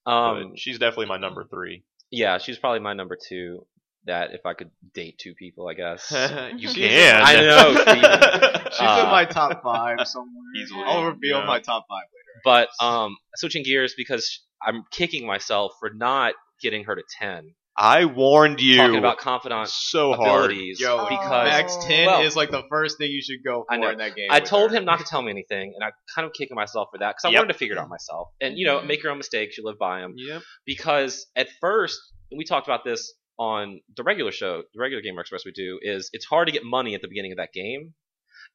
um, 0.05 0.49
But 0.51 0.59
she's 0.59 0.79
definitely 0.79 1.07
my 1.07 1.17
number 1.17 1.45
three. 1.49 1.83
yeah, 2.11 2.37
she's 2.37 2.57
probably 2.57 2.79
my 2.79 2.93
number 2.93 3.17
two. 3.29 3.65
That 4.05 4.33
if 4.33 4.45
I 4.45 4.53
could 4.53 4.71
date 4.93 5.17
two 5.17 5.33
people, 5.35 5.67
I 5.67 5.73
guess. 5.73 6.11
you 6.57 6.69
She's- 6.69 6.73
can. 6.75 7.21
I 7.23 7.35
know, 7.35 7.75
She's 8.71 8.79
Uh, 8.81 9.01
in 9.05 9.11
my 9.11 9.25
top 9.25 9.63
five 9.63 10.07
somewhere. 10.07 10.43
Easily. 10.61 10.83
I'll 10.85 11.05
reveal 11.05 11.39
Yeah. 11.39 11.45
my 11.45 11.59
top 11.59 11.85
five 11.89 12.03
later. 12.13 12.41
But 12.43 12.69
um, 12.85 13.17
switching 13.35 13.63
gears 13.63 13.93
because 13.97 14.41
I'm 14.65 14.83
kicking 14.91 15.25
myself 15.25 15.73
for 15.79 15.89
not 15.93 16.33
getting 16.61 16.83
her 16.85 16.95
to 16.95 17.03
ten. 17.19 17.53
I 17.77 18.05
warned 18.05 18.61
you. 18.61 18.77
Talking 18.77 18.95
about 18.99 19.17
confidant 19.17 19.67
so 19.67 20.13
hard. 20.13 20.45
abilities. 20.51 20.79
Yo, 20.79 21.07
because 21.09 21.49
Max 21.49 21.75
10 21.85 22.05
well, 22.05 22.21
is 22.21 22.33
like 22.33 22.49
the 22.49 22.63
first 22.69 22.97
thing 22.97 23.11
you 23.11 23.21
should 23.21 23.43
go 23.43 23.65
I 23.69 23.75
for 23.75 23.81
know. 23.81 23.89
in 23.89 23.97
that 23.97 24.15
game. 24.15 24.29
I 24.31 24.39
told 24.39 24.71
her. 24.71 24.77
him 24.77 24.85
not 24.85 24.99
to 24.99 25.03
tell 25.05 25.21
me 25.21 25.29
anything, 25.29 25.73
and 25.75 25.83
I 25.83 25.91
kind 26.15 26.25
of 26.25 26.31
kicking 26.31 26.55
myself 26.55 26.87
for 26.93 26.99
that 26.99 27.15
because 27.17 27.25
I 27.25 27.29
Yep. 27.31 27.39
wanted 27.41 27.51
to 27.53 27.59
figure 27.59 27.75
it 27.75 27.79
out 27.79 27.89
myself. 27.89 28.29
And 28.39 28.57
you 28.57 28.65
know, 28.65 28.79
Mhm. 28.79 28.87
make 28.87 29.03
your 29.03 29.11
own 29.11 29.17
mistakes. 29.17 29.57
You 29.57 29.65
live 29.65 29.77
by 29.77 29.99
them. 29.99 30.13
Yep. 30.15 30.41
Because 30.65 31.27
at 31.35 31.49
first, 31.59 31.99
and 32.31 32.37
we 32.37 32.45
talked 32.45 32.65
about 32.67 32.85
this 32.85 33.13
on 33.37 33.81
the 33.95 34.03
regular 34.03 34.31
show, 34.31 34.63
the 34.73 34.79
regular 34.79 35.01
Gamer 35.01 35.21
Express 35.21 35.45
we 35.45 35.51
do, 35.51 35.79
is 35.81 36.09
it's 36.13 36.25
hard 36.25 36.47
to 36.47 36.51
get 36.51 36.63
money 36.63 36.95
at 36.95 37.01
the 37.01 37.07
beginning 37.07 37.31
of 37.31 37.37
that 37.37 37.53
game, 37.53 37.93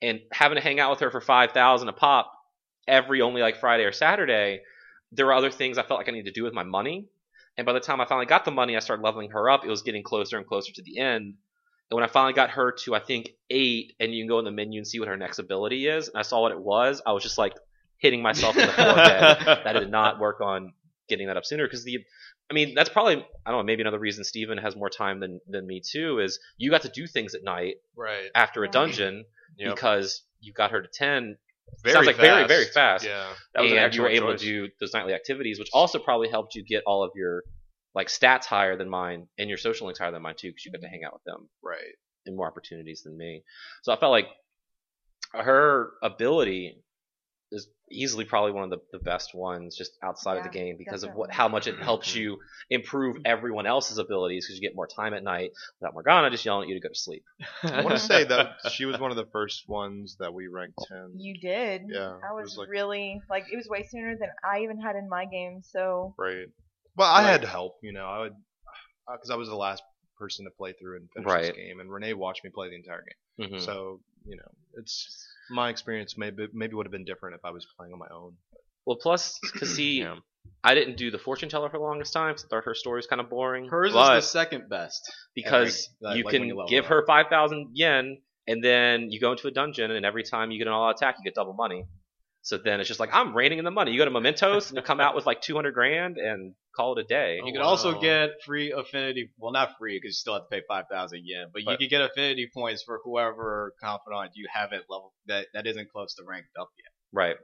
and 0.01 0.21
having 0.33 0.57
to 0.57 0.63
hang 0.63 0.81
out 0.81 0.91
with 0.91 1.01
her 1.01 1.11
for 1.11 1.21
five 1.21 1.53
thousand 1.53 1.89
a 1.89 1.93
pop 1.93 2.33
every 2.89 3.21
only 3.21 3.41
like 3.41 3.61
Friday 3.61 3.85
or 3.85 3.93
Saturday. 3.93 4.61
There 5.13 5.27
were 5.27 5.35
other 5.35 5.51
things 5.51 5.77
I 5.77 5.83
felt 5.83 5.99
like 5.99 6.09
I 6.09 6.13
needed 6.13 6.33
to 6.33 6.41
do 6.41 6.45
with 6.45 6.55
my 6.55 6.63
money, 6.63 7.09
and 7.57 7.67
by 7.67 7.73
the 7.73 7.81
time 7.81 8.01
I 8.01 8.07
finally 8.07 8.27
got 8.27 8.45
the 8.45 8.51
money, 8.51 8.77
I 8.77 8.81
started 8.81 9.03
leveling 9.03 9.31
her 9.31 9.51
up. 9.51 9.65
It 9.65 9.69
was 9.69 9.83
getting 9.83 10.03
closer 10.03 10.39
and 10.39 10.47
closer 10.47 10.73
to 10.73 10.83
the 10.83 10.99
end. 10.99 11.35
And 11.91 11.97
when 11.97 12.05
I 12.05 12.07
finally 12.07 12.33
got 12.33 12.51
her 12.51 12.73
to 12.85 12.95
I 12.95 13.01
think 13.01 13.31
eight, 13.51 13.95
and 13.99 14.15
you 14.15 14.23
can 14.23 14.29
go 14.29 14.39
in 14.39 14.45
the 14.45 14.51
menu 14.51 14.79
and 14.79 14.87
see 14.87 15.01
what 15.01 15.09
her 15.09 15.17
next 15.17 15.39
ability 15.39 15.89
is, 15.89 16.09
and 16.09 16.17
I 16.17 16.23
saw 16.23 16.41
what 16.43 16.53
it 16.53 16.61
was, 16.61 17.03
I 17.05 17.13
was 17.13 17.23
just 17.23 17.39
like 17.39 17.55
hitting 17.99 18.23
myself 18.23 18.57
in 18.57 18.67
the 18.67 18.73
forehead 18.73 19.39
that 19.45 19.67
I 19.67 19.73
did 19.75 19.91
not 19.91 20.19
work 20.19 20.41
on 20.41 20.73
getting 21.09 21.27
that 21.27 21.37
up 21.37 21.45
sooner 21.45 21.67
because 21.67 21.85
the 21.85 21.99
I 22.51 22.55
mean 22.55 22.75
that's 22.75 22.89
probably 22.91 23.25
I 23.47 23.51
don't 23.51 23.61
know 23.61 23.63
maybe 23.63 23.83
another 23.83 23.99
reason 23.99 24.25
Steven 24.25 24.59
has 24.59 24.75
more 24.77 24.91
time 24.91 25.21
than 25.21 25.41
than 25.47 25.67
me 25.67 25.81
too 25.81 26.19
is 26.19 26.39
you 26.59 26.71
got 26.71 26.83
to 26.83 26.89
do 26.89 27.07
things 27.07 27.35
at 27.35 27.43
night 27.45 27.77
Right. 27.97 28.31
after 28.35 28.65
a 28.65 28.69
dungeon 28.69 29.25
Yep. 29.59 29.75
because 29.75 30.23
you 30.41 30.53
got 30.53 30.71
her 30.71 30.81
to 30.83 30.89
10 30.93 31.37
Very 31.85 31.95
sounds 31.95 32.07
like 32.07 32.17
very 32.17 32.43
fast. 32.43 32.49
very 32.49 32.65
fast 32.67 33.05
Yeah. 33.05 33.33
That 33.55 33.63
was 33.63 33.73
an 33.73 33.79
and 33.79 33.95
you 33.95 34.03
were 34.03 34.09
able 34.09 34.33
choice. 34.33 34.41
to 34.41 34.47
do 34.47 34.69
those 34.81 34.93
nightly 34.93 35.15
activities 35.15 35.59
which 35.59 35.69
also 35.73 35.99
probably 35.99 36.29
helped 36.29 36.55
you 36.55 36.65
get 36.65 36.83
all 36.87 37.03
of 37.05 37.11
your 37.15 37.43
like 37.95 38.09
stats 38.09 38.45
higher 38.45 38.77
than 38.77 38.89
mine 38.89 39.27
and 39.39 39.49
your 39.49 39.59
social 39.59 39.87
links 39.87 39.99
higher 40.01 40.13
than 40.13 40.23
mine 40.23 40.35
too 40.39 40.49
because 40.49 40.65
you 40.65 40.73
got 40.73 40.81
to 40.81 40.89
hang 40.89 41.03
out 41.05 41.13
with 41.13 41.25
them 41.25 41.49
Right. 41.63 41.95
and 42.27 42.37
more 42.37 42.47
opportunities 42.47 43.03
than 43.05 43.17
me. 43.17 43.43
So 43.83 43.93
I 43.93 43.97
felt 43.97 44.11
like 44.13 44.27
her 45.33 45.93
ability 46.03 46.83
is 47.53 47.69
easily 47.91 48.25
probably 48.25 48.53
one 48.53 48.65
of 48.65 48.71
the, 48.71 48.79
the 48.93 48.99
best 49.03 49.35
ones 49.35 49.77
just 49.77 49.91
outside 50.05 50.37
of 50.39 50.45
the 50.45 50.49
game 50.51 50.77
because 50.79 51.03
of 51.03 51.13
what 51.15 51.33
how 51.33 51.49
much 51.49 51.67
it 51.67 51.77
helps 51.81 52.15
you 52.15 52.39
improve 52.71 53.17
everyone 53.25 53.67
else's 53.67 53.99
abilities 53.99 54.47
because 54.47 54.55
you 54.61 54.63
get 54.67 54.77
more 54.77 54.87
time 54.87 55.13
at 55.15 55.25
night 55.25 55.51
without 55.81 55.93
Morgana 55.95 56.31
just 56.31 56.45
yelling 56.45 56.63
at 56.65 56.69
you 56.69 56.75
to 56.75 56.81
go 56.81 56.89
to 56.89 56.99
sleep. 56.99 57.25
I 57.65 57.83
want 57.83 57.97
to 57.97 58.03
say 58.13 58.25
that 58.25 58.53
she 58.71 58.85
was 58.85 59.01
one 59.01 59.11
of 59.11 59.17
the 59.17 59.27
first 59.33 59.69
ones 59.69 60.17
that 60.21 60.33
we 60.33 60.47
ranked 60.47 60.79
ten. 60.89 61.13
You 61.17 61.41
did. 61.41 61.83
Yeah, 61.89 62.15
I 62.29 62.33
was, 62.33 62.51
was 62.51 62.59
like- 62.59 62.69
really 62.69 63.21
like 63.29 63.47
it 63.53 63.57
was 63.57 63.67
way 63.69 63.85
sooner 63.91 64.17
than 64.17 64.29
I 64.45 64.61
even 64.61 64.81
had 64.81 64.95
in 64.97 65.09
my 65.09 65.25
game. 65.27 65.63
So 65.65 66.15
Right. 66.17 66.47
Well, 66.97 67.11
I 67.11 67.23
Like- 67.23 67.41
had 67.41 67.45
help. 67.45 67.79
You 67.83 67.93
know, 67.93 68.07
I 68.07 68.19
would 68.21 68.35
because 69.13 69.31
I 69.31 69.35
was 69.37 69.49
the 69.49 69.57
last 69.57 69.83
person 70.17 70.45
to 70.45 70.51
play 70.53 70.73
through 70.75 70.99
and 70.99 71.09
finish 71.17 71.49
this 71.49 71.57
game, 71.57 71.81
and 71.81 71.91
Renee 71.91 72.13
watched 72.15 72.45
me 72.45 72.51
play 72.55 72.69
the 72.69 72.77
entire 72.77 73.03
game. 73.39 73.51
Mhm. 73.51 73.61
So 73.65 74.01
you 74.25 74.37
know, 74.37 74.51
it's 74.75 75.27
my 75.51 75.69
experience. 75.71 76.17
Maybe 76.17 76.47
maybe 76.53 76.75
would 76.75 76.87
have 76.87 76.93
been 76.93 77.05
different 77.05 77.35
if 77.37 77.45
I 77.45 77.51
was 77.51 77.67
playing 77.77 77.93
on 77.93 77.99
my 77.99 78.09
own. 78.15 78.35
Well, 78.87 78.97
plus 79.01 79.39
because 79.53 79.75
see, 79.75 80.01
Yeah. 80.03 80.17
I 80.65 80.75
didn't 80.75 80.97
do 80.97 81.11
the 81.11 81.19
fortune 81.19 81.49
teller 81.49 81.69
for 81.71 81.77
the 81.79 81.83
longest 81.85 82.13
time. 82.13 82.35
'cause 82.35 82.45
I 82.45 82.49
thought 82.49 82.65
her 82.65 82.75
story 82.75 82.97
was 82.99 83.07
kind 83.07 83.21
of 83.21 83.29
boring. 83.31 83.69
Hers 83.69 83.93
but 83.93 84.17
is 84.19 84.25
the 84.25 84.29
second 84.31 84.69
best. 84.69 85.03
because 85.35 85.89
Every- 86.03 86.09
like- 86.09 86.17
you 86.19 86.25
like 86.25 86.33
when 86.33 86.41
can 86.41 86.49
you 86.49 86.57
level 86.57 86.69
give 86.69 86.85
up. 86.85 86.91
her 86.91 87.05
5,000 87.07 87.71
yen, 87.75 88.23
and 88.47 88.65
then 88.65 89.11
you 89.11 89.21
go 89.21 89.33
into 89.33 89.49
a 89.49 89.51
dungeon, 89.51 89.91
and 89.91 90.05
every 90.07 90.23
time 90.23 90.51
you 90.51 90.59
get 90.59 90.67
an 90.67 90.73
all-out 90.73 90.97
attack, 90.97 91.17
you 91.19 91.25
get 91.25 91.35
double 91.35 91.53
money. 91.55 91.85
So 92.51 92.59
then 92.59 92.81
it's 92.81 92.89
just 92.89 92.99
like 92.99 93.11
I'm 93.13 93.33
raining 93.33 93.61
in 93.61 93.65
the 93.65 93.71
money. 93.71 93.93
You 93.93 93.99
go 93.99 94.07
to 94.07 94.11
Mementos, 94.11 94.71
and 94.71 94.77
you 94.77 94.83
come 94.83 94.99
out 94.99 95.15
with 95.15 95.25
like 95.25 95.41
200 95.41 95.73
grand, 95.73 96.17
and 96.19 96.53
call 96.75 96.99
it 96.99 97.05
a 97.05 97.07
day. 97.07 97.37
You 97.37 97.45
Oh, 97.47 97.53
can 97.53 97.63
also 97.63 98.01
get 98.01 98.31
free 98.45 98.73
affinity. 98.73 99.31
Well, 99.39 99.53
not 99.53 99.79
free 99.79 99.97
because 99.99 100.09
you 100.17 100.19
still 100.19 100.35
have 100.35 100.43
to 100.43 100.49
pay 100.51 100.63
five 100.67 100.87
thousand 100.91 101.21
yen, 101.25 101.47
but 101.53 101.61
you 101.63 101.67
But- 101.67 101.79
can 101.79 101.89
get 101.89 102.01
affinity 102.01 102.51
points 102.53 102.83
for 102.83 102.99
whoever 103.05 103.73
confidant 103.81 104.33
you 104.35 104.49
haven't 104.53 104.83
level 104.91 105.15
that 105.27 105.47
that 105.55 105.69
isn't 105.69 105.93
close 105.93 106.17
to 106.17 106.25
ranked 106.27 106.49
up 106.59 106.71
yet. 106.77 106.93
Right. 107.13 107.37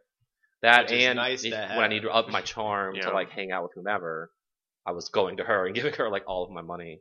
That 0.62 0.90
Which 0.90 1.00
and 1.00 1.16
nice 1.18 1.44
if- 1.44 1.52
to 1.52 1.56
when 1.56 1.70
I 1.70 1.82
have. 1.82 1.90
need 1.92 2.02
to 2.02 2.10
up 2.10 2.28
my 2.28 2.40
charm 2.40 2.96
Yeah. 2.96 3.02
to 3.02 3.12
like 3.12 3.30
hang 3.30 3.52
out 3.52 3.62
with 3.62 3.72
whomever, 3.76 4.32
I 4.84 4.90
was 4.90 5.08
going 5.10 5.36
to 5.36 5.44
her 5.44 5.66
and 5.66 5.74
giving 5.76 5.92
her 5.94 6.10
like 6.10 6.24
all 6.26 6.42
of 6.42 6.50
my 6.50 6.62
money. 6.62 7.00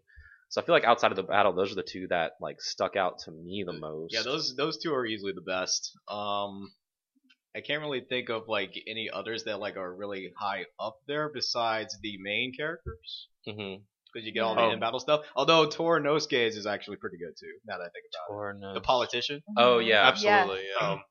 So 0.49 0.61
I 0.61 0.63
feel 0.63 0.75
like 0.75 0.83
outside 0.83 1.11
of 1.11 1.15
the 1.15 1.23
battle, 1.23 1.53
those 1.53 1.71
are 1.71 1.75
the 1.75 1.81
two 1.81 2.05
that 2.09 2.33
like 2.39 2.61
stuck 2.61 2.95
out 2.95 3.17
to 3.25 3.31
me 3.31 3.63
the 3.65 3.73
most. 3.73 4.13
Yeah, 4.13 4.21
those 4.21 4.55
those 4.55 4.77
two 4.77 4.93
are 4.93 5.07
easily 5.07 5.31
the 5.33 5.41
best. 5.41 5.91
Um, 6.07 6.71
I 7.55 7.61
can't 7.61 7.81
really 7.81 8.01
think 8.01 8.29
of 8.29 8.47
like 8.47 8.73
any 8.87 9.09
others 9.11 9.45
that 9.45 9.59
like 9.59 9.77
are 9.77 9.93
really 9.95 10.31
high 10.37 10.65
up 10.79 10.97
there 11.07 11.29
besides 11.33 11.97
the 12.01 12.17
main 12.19 12.53
characters 12.53 13.27
Mm-hmm. 13.47 13.81
because 14.11 14.25
you 14.25 14.33
get 14.33 14.41
all 14.41 14.55
Yeah. 14.55 14.67
the 14.67 14.73
in 14.73 14.79
battle 14.79 14.99
stuff. 14.99 15.21
Although 15.35 15.67
Torinosuke's 15.67 16.55
is 16.57 16.65
actually 16.65 16.97
pretty 16.97 17.17
good 17.17 17.35
too. 17.39 17.53
Now 17.67 17.77
that 17.77 17.83
I 17.83 17.89
think 17.89 18.05
about 18.59 18.71
it, 18.71 18.73
the 18.73 18.81
politician, 18.81 19.41
Oh 19.57 19.79
yeah, 19.79 20.07
Absolutely. 20.07 20.63
Yeah. 20.79 20.87
Um, 20.93 21.03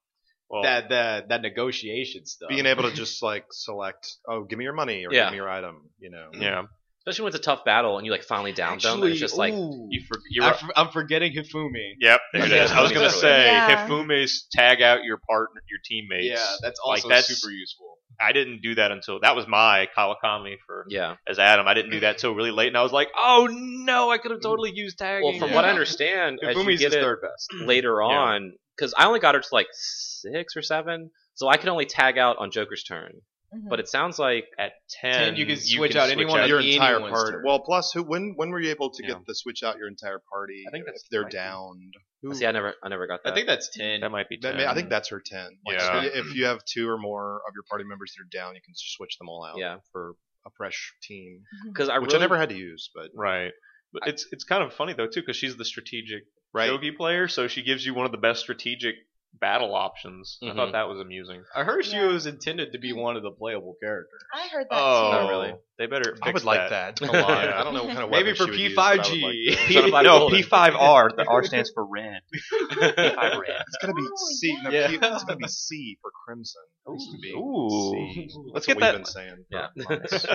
well, 0.50 0.62
that 0.62 0.88
that 0.90 1.28
that 1.30 1.40
negotiation 1.42 2.26
stuff. 2.26 2.48
Being 2.50 2.66
able 2.66 2.82
to 2.82 2.92
just 2.94 3.22
like 3.22 3.46
select, 3.50 4.06
oh, 4.28 4.44
give 4.44 4.58
me 4.58 4.64
your 4.64 4.74
money 4.74 5.06
or 5.06 5.12
Yeah. 5.12 5.24
give 5.24 5.32
me 5.32 5.36
your 5.38 5.48
item. 5.48 5.88
You 5.98 6.10
know. 6.10 6.28
yeah. 6.34 6.62
Especially 7.06 7.24
when 7.24 7.30
it's 7.34 7.38
a 7.38 7.42
tough 7.42 7.64
battle 7.66 7.98
and 7.98 8.06
you 8.06 8.12
like 8.12 8.22
finally 8.24 8.52
down 8.52 8.78
them. 8.78 9.02
and 9.02 9.10
It's 9.10 9.20
just 9.20 9.36
like 9.36 9.52
ooh, 9.52 9.88
You 9.90 10.02
for, 10.08 10.18
you're 10.30 10.44
I 10.44 10.50
f- 10.50 10.70
I'm 10.74 10.88
forgetting 10.88 11.32
Hifumi. 11.34 11.94
Yep, 12.00 12.20
there 12.32 12.44
it 12.46 12.50
Yeah. 12.50 12.66
I 12.72 12.80
was 12.80 12.92
gonna 12.92 13.10
say 13.10 13.44
Yeah. 13.46 13.86
Hifumi's 13.88 14.46
tag 14.52 14.80
out 14.80 15.04
your 15.04 15.18
partner, 15.18 15.60
your 15.68 15.80
teammates. 15.84 16.26
Yeah, 16.26 16.46
that's 16.62 16.80
Like, 16.86 16.98
also 16.98 17.08
that's- 17.08 17.26
super 17.26 17.52
useful. 17.52 17.98
I 18.20 18.30
didn't 18.32 18.62
do 18.62 18.76
that 18.76 18.92
until 18.92 19.18
that 19.20 19.34
was 19.34 19.48
my 19.48 19.88
Kawakami 19.96 20.54
for 20.66 20.86
yeah. 20.88 21.16
as 21.26 21.40
Adam. 21.40 21.66
I 21.66 21.74
didn't 21.74 21.90
do 21.90 22.00
that 22.00 22.16
till 22.18 22.32
really 22.32 22.52
late, 22.52 22.68
and 22.68 22.76
I 22.78 22.82
was 22.82 22.92
like, 22.92 23.08
oh 23.18 23.48
no, 23.50 24.08
I 24.10 24.18
could 24.18 24.30
have 24.30 24.40
totally 24.40 24.70
used 24.72 24.98
tagging. 24.98 25.24
Well, 25.28 25.38
from 25.40 25.48
Yeah. 25.50 25.56
what 25.56 25.64
I 25.64 25.70
understand, 25.70 26.38
as 26.42 26.56
you 26.56 26.62
Hifumi's 26.62 26.78
get 26.78 26.88
is 26.90 26.94
it 26.94 27.00
third 27.02 27.20
best. 27.22 27.52
later 27.66 27.98
Yeah. 28.00 28.16
on, 28.16 28.52
because 28.76 28.94
I 28.96 29.06
only 29.06 29.18
got 29.18 29.34
her 29.34 29.40
to 29.40 29.48
like 29.52 29.66
six 29.72 30.56
or 30.56 30.62
seven, 30.62 31.10
so 31.34 31.48
I 31.48 31.56
could 31.56 31.68
only 31.68 31.86
tag 31.86 32.16
out 32.16 32.36
on 32.38 32.50
Joker's 32.52 32.84
turn. 32.84 33.20
Mhm. 33.54 33.68
But 33.68 33.80
it 33.80 33.88
sounds 33.88 34.18
like 34.18 34.46
at 34.58 34.72
ten 34.88 35.36
you 35.36 35.46
can 35.46 35.56
switch 35.56 35.94
out 35.96 36.10
anyone 36.10 36.40
out 36.40 36.48
your 36.48 36.60
entire 36.60 37.00
party. 37.00 37.38
Well, 37.44 37.60
plus, 37.60 37.92
who? 37.92 38.02
When 38.02 38.34
when 38.36 38.50
were 38.50 38.60
you 38.60 38.70
able 38.70 38.90
to 38.90 39.02
Yeah. 39.02 39.14
get 39.14 39.26
the 39.26 39.34
switch 39.34 39.62
out 39.62 39.78
your 39.78 39.88
entire 39.88 40.20
party? 40.30 40.64
I 40.66 40.70
think 40.70 40.86
that's 40.86 41.02
if 41.04 41.10
they're 41.10 41.22
like- 41.22 41.32
downed. 41.32 41.94
Who, 42.22 42.34
see, 42.34 42.46
I 42.46 42.52
never, 42.52 42.74
I 42.82 42.88
never 42.88 43.06
got 43.06 43.22
that. 43.22 43.32
I 43.32 43.34
think 43.34 43.46
that's 43.46 43.68
ten. 43.68 44.00
That 44.00 44.10
might 44.10 44.28
be 44.30 44.38
that 44.38 44.52
ten. 44.52 44.56
may, 44.56 44.66
I 44.66 44.74
think 44.74 44.88
that's 44.88 45.10
her 45.10 45.20
ten. 45.20 45.58
Like, 45.66 45.78
Yeah. 45.78 46.02
so 46.02 46.08
if 46.08 46.34
you 46.34 46.46
have 46.46 46.64
two 46.64 46.88
or 46.88 46.96
more 46.96 47.42
of 47.46 47.52
your 47.54 47.64
party 47.68 47.84
members 47.84 48.14
that 48.16 48.22
are 48.22 48.28
down, 48.44 48.54
you 48.54 48.62
can 48.62 48.72
switch 48.74 49.18
them 49.18 49.28
all 49.28 49.44
out. 49.44 49.58
Yeah. 49.58 49.78
For 49.92 50.14
a 50.46 50.50
fresh 50.56 50.94
team, 51.02 51.42
because 51.66 51.88
I 51.90 51.98
which 51.98 52.08
really, 52.12 52.18
I 52.18 52.20
never 52.20 52.36
had 52.38 52.48
to 52.50 52.56
use, 52.56 52.90
but 52.94 53.10
right. 53.14 53.52
But 53.92 54.08
it's 54.08 54.26
it's 54.32 54.44
kind 54.44 54.62
of 54.62 54.72
funny 54.74 54.92
though 54.94 55.06
too 55.06 55.20
because 55.20 55.36
she's 55.36 55.56
the 55.56 55.64
strategic 55.64 56.24
right. 56.52 56.70
shogi 56.70 56.96
player, 56.96 57.28
so 57.28 57.46
she 57.46 57.62
gives 57.62 57.84
you 57.86 57.94
one 57.94 58.06
of 58.06 58.12
the 58.12 58.18
best 58.18 58.40
strategic 58.40 58.94
battle 59.40 59.74
options. 59.74 60.38
I 60.42 60.46
Mhm. 60.46 60.54
thought 60.56 60.72
that 60.72 60.88
was 60.88 61.00
amusing. 61.00 61.42
I 61.54 61.64
heard 61.64 61.84
she 61.84 61.96
Yeah. 61.96 62.06
was 62.06 62.26
intended 62.26 62.72
to 62.72 62.78
be 62.78 62.92
one 62.92 63.16
of 63.16 63.22
the 63.22 63.30
playable 63.32 63.76
characters. 63.82 64.20
I 64.34 64.48
heard 64.48 64.66
that 64.70 64.76
Oh, 64.80 65.10
Not 65.12 65.28
really. 65.28 65.54
They 65.76 65.86
better. 65.86 66.14
Fix 66.14 66.20
I 66.22 66.30
would 66.30 66.44
like 66.44 66.70
that, 66.70 67.00
a 67.00 67.04
lot. 67.06 67.14
Yeah. 67.14 67.26
I 67.60 67.64
don't 67.64 67.74
know 67.74 67.82
what 67.84 67.92
kind 67.94 68.04
of 68.04 68.10
Maybe 68.10 68.30
for 68.32 68.44
she 68.44 68.50
would 68.52 68.60
use, 68.60 68.74
but 68.76 68.82
I 68.82 68.90
would 68.96 68.98
like 68.98 69.06
P5G. 69.10 69.56
that. 69.56 69.68
Son 69.74 69.84
of 69.88 69.94
a 69.94 70.02
no, 70.04 70.18
golden. 70.20 70.42
P5R. 70.42 71.16
The 71.16 71.24
R 71.28 71.42
stands 71.44 71.70
for 71.74 71.84
red. 71.84 72.20
P5 72.70 73.38
red. 73.40 73.62
It's 73.66 73.76
gonna 73.80 73.94
be 73.94 74.02
Oh, 74.06 74.26
C. 74.36 74.56
No, 74.62 74.70
yeah. 74.70 74.88
P- 74.88 74.94
it's 75.02 75.24
gonna 75.24 75.36
be 75.36 75.48
C 75.48 75.98
for 76.00 76.10
crimson. 76.24 76.62
It 76.86 76.92
used 76.92 77.34
Ooh. 77.36 78.52
Let's 78.52 78.52
That's 78.54 78.66
get 78.66 78.76
what 78.76 78.80
that- 78.82 78.94
We've 78.94 78.98
been 78.98 79.04
saying. 79.04 79.44
for 79.50 79.92
Yeah. 79.92 80.28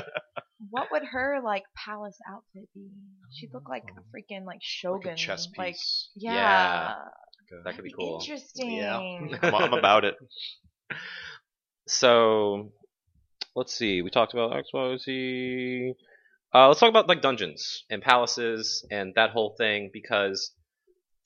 What 0.71 0.87
would 0.91 1.03
her 1.05 1.39
like 1.41 1.63
palace 1.85 2.17
outfit 2.29 2.67
be? 2.75 2.89
She'd 3.31 3.53
look 3.53 3.69
like 3.69 3.83
a 3.85 4.01
freaking 4.13 4.39
like 4.45 4.55
like 4.55 4.59
shogun. 4.61 5.13
a 5.13 5.15
chess 5.15 5.47
piece. 5.47 5.57
Like 5.57 5.75
yeah. 6.17 6.33
Yeah. 6.33 6.95
Okay. 7.51 7.61
that 7.65 7.75
could 7.75 7.83
be 7.83 7.91
cool. 7.91 8.19
Interesting. 8.21 8.71
Yeah. 8.77 8.97
I'm, 9.43 9.55
I'm 9.55 9.73
about 9.73 10.05
it. 10.05 10.15
So, 11.87 12.71
let's 13.55 13.73
see. 13.73 14.01
We 14.01 14.09
talked 14.09 14.33
about 14.33 14.55
X, 14.55 14.69
Y, 14.73 14.97
Z. 14.97 15.93
Uh, 16.53 16.67
let's 16.67 16.79
talk 16.79 16.89
about 16.89 17.07
like 17.07 17.21
dungeons 17.21 17.83
and 17.89 18.01
palaces 18.01 18.85
and 18.91 19.13
that 19.15 19.31
whole 19.31 19.55
thing 19.57 19.89
because 19.93 20.51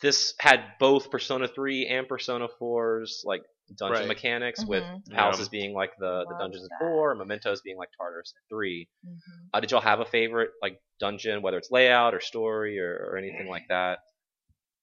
this 0.01 0.34
had 0.39 0.61
both 0.80 1.09
Persona 1.11 1.47
3 1.47 1.88
and 1.88 2.07
Persona 2.07 2.47
4's 2.61 3.24
like 3.26 3.41
dungeon 3.78 3.99
Right. 4.01 4.07
mechanics, 4.07 4.65
with 4.67 4.84
Mhm. 4.84 5.13
palaces 5.15 5.47
being 5.49 5.74
like 5.74 5.91
the, 5.97 6.26
the 6.28 6.34
Love 6.34 6.39
dungeons 6.39 6.63
in 6.63 6.69
that. 6.71 6.80
4 6.80 7.11
and 7.11 7.19
Mementos 7.19 7.61
being 7.61 7.78
like 7.78 7.89
Tartarus 7.97 8.34
in 8.36 8.41
3. 8.49 8.89
Mhm. 9.05 9.19
Uh, 9.53 9.59
did 9.61 9.71
y'all 9.71 9.80
have 9.82 10.01
a 10.01 10.05
favorite 10.05 10.51
like 10.61 10.82
dungeon, 10.99 11.41
whether 11.41 11.57
it's 11.57 11.71
layout 11.71 12.13
or 12.13 12.19
story 12.19 12.80
or, 12.80 13.07
or 13.11 13.17
anything 13.17 13.47
like 13.47 13.67
that? 13.69 13.99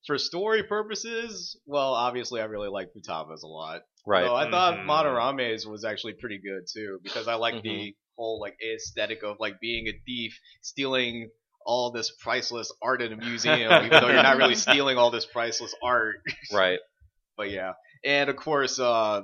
For 0.07 0.19
story 0.19 0.63
purposes, 0.63 1.59
well, 1.67 1.93
obviously 1.95 2.41
I 2.41 2.45
really 2.45 2.69
like 2.69 2.89
Futaba's 2.95 3.43
a 3.43 3.47
lot. 3.47 3.83
Right. 4.07 4.25
So 4.25 4.35
I 4.35 4.51
thought 4.51 4.75
Mhm. 4.79 4.87
Madarame's 4.87 5.67
was 5.67 5.85
actually 5.85 6.15
pretty 6.15 6.39
good 6.39 6.67
too 6.73 6.99
because 7.03 7.29
I 7.29 7.35
like 7.35 7.55
Mm-hmm. 7.55 7.69
the 7.69 7.97
whole 8.17 8.41
like 8.41 8.57
aesthetic 8.63 9.23
of 9.23 9.37
like 9.41 9.61
being 9.61 9.87
a 9.89 9.93
thief, 10.07 10.39
stealing 10.63 11.31
all 11.67 11.91
this 11.93 12.11
priceless 12.23 12.73
art 12.83 13.03
in 13.03 13.13
a 13.13 13.17
museum, 13.17 13.85
even 13.85 14.01
though 14.01 14.09
you're 14.09 14.23
not 14.23 14.39
really 14.39 14.55
stealing 14.67 14.97
all 14.99 15.11
this 15.11 15.27
priceless 15.27 15.75
art. 15.83 16.17
right. 16.53 16.79
But 17.37 17.51
yeah, 17.51 17.73
and 18.05 18.29
of 18.29 18.37
course, 18.37 18.79
uh, 18.79 19.23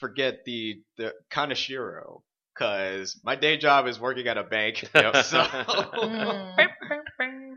forget 0.00 0.44
the 0.44 0.82
the 0.96 1.12
Kaneshiro, 1.30 2.22
because 2.54 3.20
my 3.24 3.36
day 3.36 3.56
job 3.56 3.86
is 3.86 4.00
working 4.00 4.26
at 4.26 4.36
a 4.38 4.44
bank. 4.44 4.88
So, 4.94 5.42
Mm. 7.20 7.47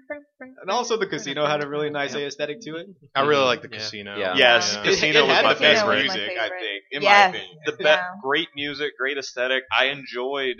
And 0.62 0.70
also 0.70 0.98
the 0.98 1.08
casino 1.08 1.46
had 1.46 1.64
a 1.64 1.68
really 1.68 1.90
nice 1.90 2.14
aesthetic 2.16 2.62
to 2.62 2.76
it. 2.78 2.88
I 3.16 3.22
really 3.26 3.44
like 3.46 3.62
the 3.62 3.70
Yeah. 3.72 3.78
casino. 3.78 4.18
Yeah. 4.18 4.36
Yes, 4.36 4.76
Yeah. 4.76 4.84
Casino 4.84 5.20
it, 5.20 5.24
it 5.24 5.28
was 5.28 5.36
had 5.36 5.44
my 5.46 5.54
the 5.54 5.60
best 5.60 5.82
Casino 5.84 5.96
was 6.04 6.08
my 6.08 6.16
music, 6.16 6.38
I 6.40 6.50
think, 6.50 6.84
in 6.92 7.02
Yes. 7.02 7.34
my 7.34 7.38
opinion. 7.40 7.58
the 7.66 7.72
be- 7.74 7.84
Yeah. 7.84 8.06
great 8.24 8.48
music, 8.56 8.92
great 8.98 9.18
aesthetic. 9.18 9.64
I 9.76 9.86
enjoyed 9.86 10.58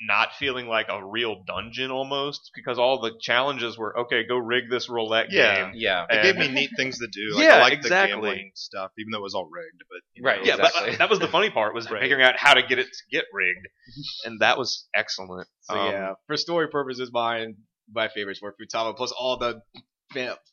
not 0.00 0.34
feeling 0.34 0.66
like 0.66 0.86
a 0.90 1.06
real 1.06 1.44
dungeon 1.46 1.90
almost 1.92 2.50
because 2.54 2.78
all 2.80 3.00
the 3.00 3.12
challenges 3.20 3.78
were 3.78 3.96
okay. 4.00 4.24
Go 4.26 4.36
rig 4.36 4.64
this 4.68 4.88
roulette 4.88 5.30
Yeah. 5.30 5.66
game. 5.66 5.72
Yeah. 5.76 6.04
It 6.10 6.22
gave 6.22 6.36
me 6.36 6.48
neat 6.48 6.70
things 6.76 6.98
to 6.98 7.06
do. 7.06 7.20
Like, 7.36 7.44
Yeah, 7.44 7.54
I 7.56 7.60
like 7.60 7.72
exactly. 7.74 8.10
the 8.10 8.14
gambling 8.26 8.50
stuff, 8.54 8.90
even 8.98 9.12
though 9.12 9.18
it 9.18 9.22
was 9.22 9.34
all 9.36 9.48
rigged. 9.48 9.82
But 9.88 10.00
you 10.14 10.22
know, 10.22 10.28
Right, 10.30 10.44
Yeah, 10.44 10.56
Exactly. 10.56 10.90
but 10.90 10.98
that 10.98 11.10
was 11.10 11.20
the 11.20 11.28
funny 11.28 11.48
part 11.50 11.74
was 11.74 11.86
Right. 11.90 12.02
figuring 12.02 12.24
out 12.24 12.34
how 12.36 12.54
to 12.54 12.62
get 12.62 12.78
it 12.80 12.86
to 12.88 13.02
get 13.12 13.24
rigged, 13.32 13.66
and 14.24 14.40
that 14.40 14.58
was 14.58 14.88
excellent. 14.94 15.48
So 15.60 15.74
Um, 15.78 15.92
yeah, 15.92 16.12
for 16.26 16.36
story 16.36 16.68
purposes, 16.68 17.10
mine 17.12 17.54
my 17.92 18.08
favorites 18.08 18.40
were 18.42 18.54
Futaba 18.60 18.96
plus 18.96 19.12
all 19.12 19.38
the 19.38 19.60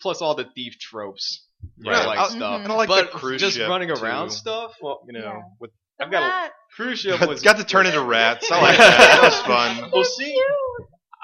plus 0.01 0.21
all 0.21 0.35
the 0.35 0.45
thief 0.55 0.77
tropes, 0.79 1.45
Right. 1.85 2.05
like 2.05 2.19
I- 2.19 2.27
stuff. 2.29 2.61
and 2.63 2.71
I 2.71 2.75
like 2.75 2.87
but 2.89 3.11
the 3.11 3.17
cruise 3.19 3.41
just 3.41 3.57
ship, 3.57 3.69
running 3.69 3.91
around 3.91 4.29
too. 4.29 4.35
stuff. 4.35 4.75
Well, 4.81 5.01
you 5.07 5.13
know, 5.13 5.19
Yeah. 5.19 5.41
with 5.59 5.71
The 5.99 6.05
I've 6.05 6.11
got 6.11 6.49
a- 6.49 6.53
Cruise 6.75 6.99
ship 6.99 7.19
was 7.27 7.41
got 7.41 7.57
to 7.57 7.63
turn 7.65 7.85
into 7.85 8.01
rats. 8.03 8.49
I 8.51 8.61
like 8.61 8.77
that. 8.77 8.97
That 8.97 9.23
was 9.23 9.39
fun. 9.81 9.91
Well, 9.93 10.03
see, 10.05 10.35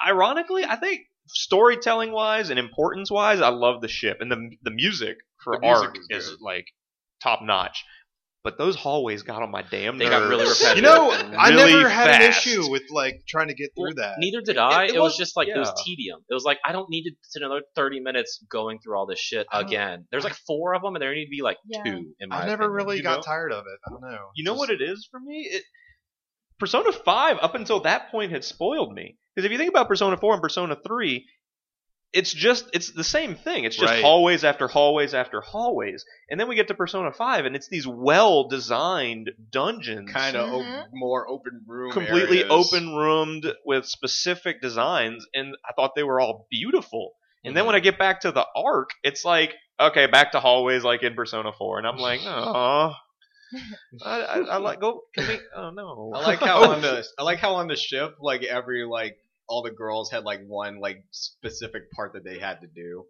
ironically, 0.08 0.66
I 0.66 0.76
think 0.76 1.02
storytelling 1.28 2.12
wise 2.12 2.50
and 2.50 2.60
importance 2.60 3.10
wise, 3.12 3.42
I 3.42 3.50
love 3.50 3.82
the 3.82 3.88
ship 3.88 4.18
and 4.22 4.32
the 4.32 4.50
the 4.62 4.72
music 4.72 5.18
for 5.44 5.56
The 5.56 5.62
music 5.62 5.86
Ark 5.86 5.96
was 6.12 6.26
is 6.34 6.38
like 6.42 6.66
top 7.24 7.40
notch. 7.42 7.84
But 8.48 8.58
those 8.58 8.78
hallways 8.78 9.24
got 9.24 9.42
on 9.44 9.52
my 9.52 9.62
damn 9.62 9.98
They 9.98 10.06
nerves. 10.06 10.20
got 10.22 10.30
really 10.30 10.48
repetitive. 10.48 10.78
You 10.78 10.82
know, 10.84 11.12
and 11.12 11.36
I 11.36 11.50
really 11.50 11.74
never 11.74 11.90
had 11.90 12.22
an 12.22 12.30
issue 12.30 12.72
with 12.72 12.84
like 12.90 13.24
trying 13.28 13.50
to 13.50 13.54
get 13.54 13.72
through 13.78 13.96
that. 13.96 14.14
Neither 14.20 14.40
did 14.40 14.58
I. 14.58 14.86
it 14.86 14.92
It, 14.92 15.00
was 15.02 15.10
was- 15.12 15.18
just 15.18 15.36
like 15.36 15.50
it 15.50 15.58
was 15.58 15.70
tedium. 15.86 16.22
It 16.30 16.34
was 16.34 16.46
like 16.46 16.58
I 16.66 16.72
don't 16.72 16.90
need 16.90 17.04
to 17.04 17.12
sit 17.24 17.42
another 17.42 17.64
thirty 17.76 18.00
minutes 18.00 18.42
going 18.50 18.80
through 18.80 18.98
all 18.98 19.06
this 19.06 19.20
shit 19.20 19.48
uh-huh. 19.52 19.66
again. 19.68 20.06
There's 20.12 20.24
like 20.24 20.36
four 20.48 20.76
of 20.76 20.82
them, 20.82 20.96
and 20.96 21.02
there 21.02 21.14
need 21.14 21.26
to 21.26 21.30
be 21.30 21.42
like 21.42 21.58
Yeah. 21.68 21.84
two. 21.84 22.14
In 22.22 22.30
my 22.30 22.38
I 22.44 22.46
never 22.46 22.64
opinion. 22.64 22.72
really 22.72 22.98
you 22.98 23.04
got 23.04 23.18
know? 23.18 23.22
tired 23.24 23.52
of 23.52 23.66
it. 23.66 23.80
I 23.86 23.90
don't 23.90 24.00
know. 24.02 24.30
You 24.34 24.46
know 24.46 24.54
what 24.54 24.70
it 24.70 24.82
is 24.82 25.06
for 25.12 25.20
me? 25.20 25.50
It, 25.52 25.64
Persona 26.58 26.94
5, 26.94 27.38
up 27.42 27.54
until 27.54 27.82
that 27.82 28.12
point, 28.12 28.32
had 28.32 28.46
spoiled 28.46 28.94
me. 28.94 29.18
Because 29.36 29.46
if 29.46 29.52
you 29.52 29.58
think 29.58 29.70
about 29.72 29.90
Persona 29.90 30.16
4 30.16 30.34
and 30.36 30.42
Persona 30.42 30.78
3, 30.88 31.26
it's 32.14 32.32
just, 32.32 32.70
it's 32.74 32.92
the 32.92 33.04
same 33.04 33.36
thing. 33.36 33.66
It's 33.66 33.76
just 33.76 33.92
Right. 33.94 34.02
hallways 34.02 34.44
after 34.44 34.68
hallways 34.68 35.14
after 35.14 35.42
hallways. 35.42 36.06
And 36.30 36.40
then 36.40 36.48
we 36.48 36.56
get 36.56 36.68
to 36.70 36.74
Persona 36.74 37.12
5, 37.12 37.46
and 37.46 37.56
it's 37.56 37.68
these 37.68 37.86
well 37.88 38.48
designed 38.48 39.32
dungeons. 39.52 40.12
kind 40.12 40.36
of 40.38 40.50
Mhm. 40.50 40.84
more 40.94 41.28
open 41.30 41.64
room, 41.68 41.92
completely 41.92 42.44
open 42.46 42.96
roomed 42.96 43.54
with 43.66 43.86
specific 43.86 44.62
designs, 44.62 45.26
and 45.34 45.56
I 45.68 45.74
thought 45.74 45.96
they 45.96 46.04
were 46.04 46.20
all 46.20 46.48
beautiful. 46.50 47.14
And 47.44 47.56
then 47.56 47.66
when 47.66 47.76
I 47.76 47.80
get 47.80 47.98
back 47.98 48.22
to 48.22 48.32
the 48.32 48.46
Ark, 48.56 48.90
it's 49.04 49.24
like, 49.24 49.56
okay, 49.80 50.06
back 50.08 50.32
to 50.34 50.40
hallways 50.40 50.84
like 50.84 51.04
in 51.04 51.14
Persona 51.16 51.52
4. 51.54 51.78
And 51.78 51.88
I'm 51.88 51.98
like, 51.98 52.22
oh. 52.26 52.94
I, 54.04 54.22
I, 54.22 54.38
I 54.40 54.58
like 54.58 54.82
go. 54.82 55.04
Can 55.14 55.28
we? 55.28 55.40
Oh 55.56 55.70
no! 55.70 56.12
I 56.14 56.20
like 56.22 56.40
how 56.40 56.64
on 56.72 56.82
the 56.82 57.06
I 57.18 57.24
like 57.24 57.40
how 57.40 57.56
on 57.56 57.68
the 57.70 57.78
ship, 57.78 58.16
like 58.20 58.44
every 58.44 58.84
like 58.84 59.18
all 59.48 59.64
the 59.64 59.72
girls 59.72 60.12
had 60.12 60.24
like 60.24 60.42
one 60.46 60.80
like 60.80 61.04
specific 61.12 61.92
part 61.92 62.14
that 62.14 62.24
they 62.24 62.40
had 62.40 62.62
to 62.62 62.68
do. 62.68 63.06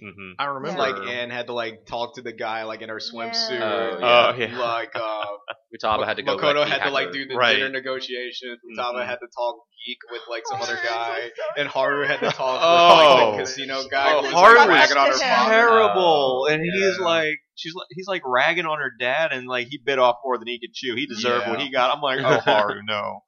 hmm 0.00 0.32
I 0.38 0.44
remember. 0.46 0.78
Like 0.78 1.08
Anne 1.08 1.30
had 1.30 1.46
to 1.48 1.52
like 1.52 1.84
talk 1.86 2.14
to 2.14 2.22
the 2.22 2.32
guy 2.32 2.62
like 2.64 2.82
in 2.82 2.88
her 2.88 3.00
swimsuit. 3.00 3.60
Oh, 3.60 3.98
yeah. 4.00 4.32
Oh, 4.32 4.36
yeah. 4.38 4.58
Like 4.78 4.90
uh, 4.94 5.24
Futaba 5.74 6.06
had 6.06 6.16
to 6.18 6.22
go. 6.22 6.36
Makoto 6.36 6.60
like, 6.60 6.68
had 6.70 6.84
to 6.84 6.90
like 6.90 7.12
do 7.12 7.26
the 7.26 7.34
Right. 7.36 7.54
dinner 7.56 7.68
negotiations. 7.68 8.58
Futaba 8.64 9.02
Mhm. 9.02 9.06
had 9.06 9.16
to 9.16 9.26
talk 9.36 9.56
geek 9.86 9.98
with 10.10 10.22
like 10.30 10.42
some 10.46 10.58
Oh, 10.60 10.64
other 10.64 10.78
guy, 10.88 11.30
and 11.56 11.68
Haru 11.68 12.06
had 12.06 12.20
to 12.20 12.30
talk 12.30 12.60
Oh. 12.62 12.96
with 12.96 13.38
like 13.38 13.38
the 13.38 13.42
casino 13.44 13.88
guy. 13.88 14.12
Oh, 14.14 14.20
who 14.20 14.26
was, 14.26 14.34
Haru 14.34 14.56
like, 14.58 14.68
was 14.68 14.78
ragging 14.78 14.96
on 14.96 15.06
her 15.08 15.18
to 15.18 15.24
mom. 15.26 15.50
terrible, 15.50 16.46
and 16.46 16.64
Yeah. 16.64 16.72
he's 16.90 16.98
like, 17.00 17.34
she's 17.56 17.74
like, 17.74 17.86
he's 17.90 18.06
like 18.08 18.22
ragging 18.24 18.66
on 18.66 18.78
her 18.78 18.90
dad, 18.98 19.32
and 19.32 19.46
like 19.48 19.66
he 19.68 19.78
bit 19.84 19.98
off 19.98 20.16
more 20.24 20.38
than 20.38 20.46
he 20.48 20.58
could 20.60 20.74
chew. 20.74 20.94
He 20.96 21.06
deserved 21.06 21.44
Yeah. 21.46 21.50
what 21.50 21.60
he 21.60 21.70
got. 21.70 21.94
I'm 21.94 22.00
like, 22.02 22.20
oh 22.22 22.38
Haru, 22.40 22.80
no, 22.86 23.20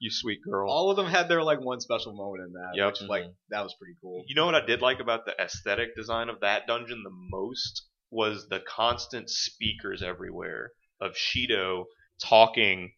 you 0.00 0.10
sweet 0.10 0.38
girl. 0.44 0.70
All 0.70 0.90
of 0.90 0.96
them 0.96 1.06
had 1.06 1.28
their 1.28 1.42
like 1.42 1.60
one 1.60 1.80
special 1.80 2.14
moment 2.14 2.46
in 2.46 2.52
that. 2.52 2.70
Yep. 2.74 2.92
Which 2.92 3.08
like 3.08 3.24
that 3.50 3.62
was 3.62 3.74
pretty 3.80 3.94
cool. 4.00 4.22
You 4.26 4.34
know 4.34 4.46
what 4.46 4.54
I 4.54 4.64
did 4.64 4.80
like 4.80 5.00
about 5.00 5.24
the 5.26 5.34
aesthetic 5.40 5.96
design 5.96 6.28
of 6.28 6.40
that 6.40 6.66
dungeon 6.66 7.02
the 7.04 7.10
most 7.30 7.86
was 8.10 8.46
the 8.48 8.60
constant 8.60 9.28
speakers 9.28 10.02
everywhere 10.02 10.70
of 11.00 11.12
Shido 11.12 11.84
talking. 12.22 12.92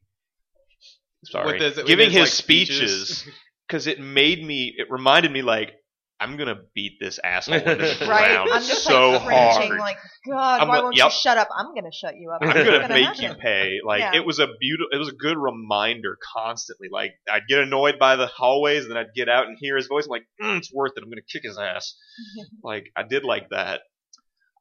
Sorry, 1.25 1.53
With 1.53 1.61
his- 1.63 1.77
with 1.77 1.87
giving 1.87 2.07
his, 2.11 2.15
his, 2.15 2.23
like, 2.23 2.33
speeches 2.33 3.09
speeches. 3.19 3.35
because 3.67 3.87
it 3.87 4.01
made 4.01 4.43
me. 4.45 4.75
It 4.77 4.91
reminded 4.91 5.33
me 5.33 5.43
like 5.43 5.73
I'm 6.21 6.37
gonna 6.37 6.57
beat 6.75 6.99
this 7.01 7.19
asshole 7.25 7.55
into 7.55 7.75
the 7.77 7.97
Right? 8.09 8.33
ground 8.35 8.51
I'm 8.53 8.63
just 8.63 8.85
so 8.85 9.13
like 9.13 9.23
hard. 9.23 9.79
like, 9.79 9.97
God, 10.29 10.61
I'm 10.61 10.69
why 10.69 10.77
go- 10.77 10.83
won't 10.85 10.97
yep. 10.97 11.07
you 11.07 11.11
shut 11.13 11.39
up? 11.39 11.49
I'm 11.57 11.75
gonna 11.75 11.91
shut 11.93 12.15
you 12.17 12.31
up. 12.31 12.41
I'm 12.43 12.49
What's 12.49 12.63
gonna 12.63 12.89
make 12.89 13.05
happen? 13.07 13.23
you 13.25 13.35
pay. 13.35 13.79
Like 13.85 14.01
Yeah. 14.01 14.17
it 14.17 14.27
was 14.27 14.39
a 14.39 14.49
beautiful, 14.61 14.89
it 14.93 14.99
was 14.99 15.09
a 15.09 15.13
good 15.17 15.39
reminder 15.39 16.19
constantly. 16.37 16.89
Like 16.93 17.13
I'd 17.31 17.47
get 17.49 17.61
annoyed 17.61 17.99
by 17.99 18.17
the 18.17 18.27
hallways, 18.27 18.83
and 18.85 18.91
then 18.91 18.99
I'd 18.99 19.15
get 19.17 19.29
out 19.31 19.47
and 19.47 19.57
hear 19.59 19.77
his 19.77 19.87
voice. 19.87 20.05
I'm 20.05 20.11
like, 20.11 20.27
mm, 20.43 20.59
it's 20.59 20.73
worth 20.73 20.93
it. 20.97 21.03
I'm 21.03 21.09
gonna 21.11 21.23
kick 21.23 21.43
his 21.45 21.57
ass. 21.59 21.95
like 22.63 22.85
I 22.95 23.03
did 23.03 23.25
like 23.25 23.49
that. 23.51 23.81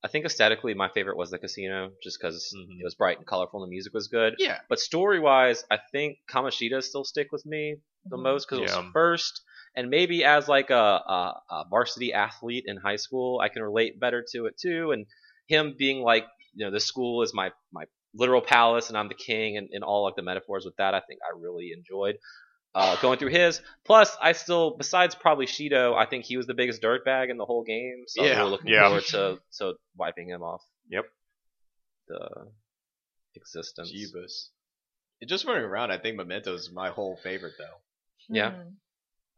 I 0.01 0.07
think 0.07 0.23
aesthetically, 0.25 0.73
my 0.75 0.87
favorite 0.87 1.17
was 1.17 1.29
the 1.29 1.39
casino, 1.39 1.89
just 2.01 2.19
because 2.21 2.55
Mhm. 2.57 2.79
it 2.79 2.83
was 2.85 2.95
bright 2.95 3.17
and 3.17 3.27
colorful 3.27 3.61
and 3.61 3.69
the 3.69 3.73
music 3.75 3.93
was 3.93 4.07
good. 4.07 4.35
Yeah. 4.37 4.59
But 4.69 4.79
story 4.79 5.19
wise, 5.19 5.65
I 5.69 5.77
think 5.91 6.19
Kamoshida 6.33 6.81
still 6.81 7.03
stick 7.03 7.33
with 7.33 7.45
me 7.45 7.75
the 8.05 8.15
Mhm. 8.15 8.23
most 8.23 8.47
because 8.47 8.59
it 8.59 8.73
was 8.77 8.85
first, 8.93 9.41
and 9.79 9.89
maybe 9.89 10.23
as 10.25 10.47
like 10.47 10.69
a, 10.69 10.75
a, 10.75 11.41
a 11.49 11.63
varsity 11.69 12.11
athlete 12.13 12.65
in 12.67 12.77
high 12.77 12.97
school, 12.97 13.39
I 13.39 13.47
can 13.49 13.63
relate 13.63 13.99
better 13.99 14.25
to 14.33 14.45
it 14.47 14.55
too. 14.57 14.91
And 14.91 15.05
him 15.47 15.75
being 15.77 16.01
like, 16.01 16.25
you 16.53 16.65
know, 16.65 16.71
the 16.71 16.79
school 16.79 17.21
is 17.23 17.33
my 17.33 17.51
my 17.71 17.85
literal 18.13 18.41
palace, 18.41 18.89
and 18.89 18.97
I'm 18.97 19.07
the 19.07 19.13
king, 19.13 19.57
and, 19.57 19.69
and 19.71 19.83
all 19.83 20.03
like 20.03 20.15
the 20.15 20.23
metaphors 20.23 20.65
with 20.65 20.75
that, 20.77 20.93
I 20.93 21.01
think 21.07 21.19
I 21.23 21.37
really 21.39 21.71
enjoyed. 21.75 22.17
Uh, 22.75 22.95
going 23.01 23.17
through 23.17 23.29
his. 23.31 23.61
Plus, 23.83 24.15
I 24.21 24.33
still, 24.33 24.75
besides 24.77 25.15
probably 25.15 25.47
Shido, 25.47 25.95
I 25.95 26.05
think 26.05 26.25
he 26.25 26.37
was 26.37 26.45
the 26.45 26.53
biggest 26.53 26.83
dirtbag 26.83 27.31
in 27.31 27.37
the 27.37 27.45
whole 27.45 27.63
game. 27.63 28.03
So 28.07 28.23
Yeah. 28.23 28.33
I'm 28.33 28.37
really 28.37 28.51
looking 28.51 28.67
Yeah. 28.67 28.85
forward 28.87 29.03
to, 29.05 29.39
to 29.57 29.73
wiping 29.97 30.29
him 30.29 30.43
off. 30.43 30.61
Yep. 30.89 31.05
The 32.09 32.51
existence. 33.35 33.91
Jeebus. 33.91 34.49
Just 35.27 35.45
running 35.45 35.63
around, 35.63 35.91
I 35.91 35.97
think 35.97 36.15
Mementos 36.17 36.69
my 36.71 36.89
whole 36.91 37.17
favorite 37.23 37.53
though. 37.57 37.77
Yeah. 38.29 38.51
Hmm. 38.51 38.69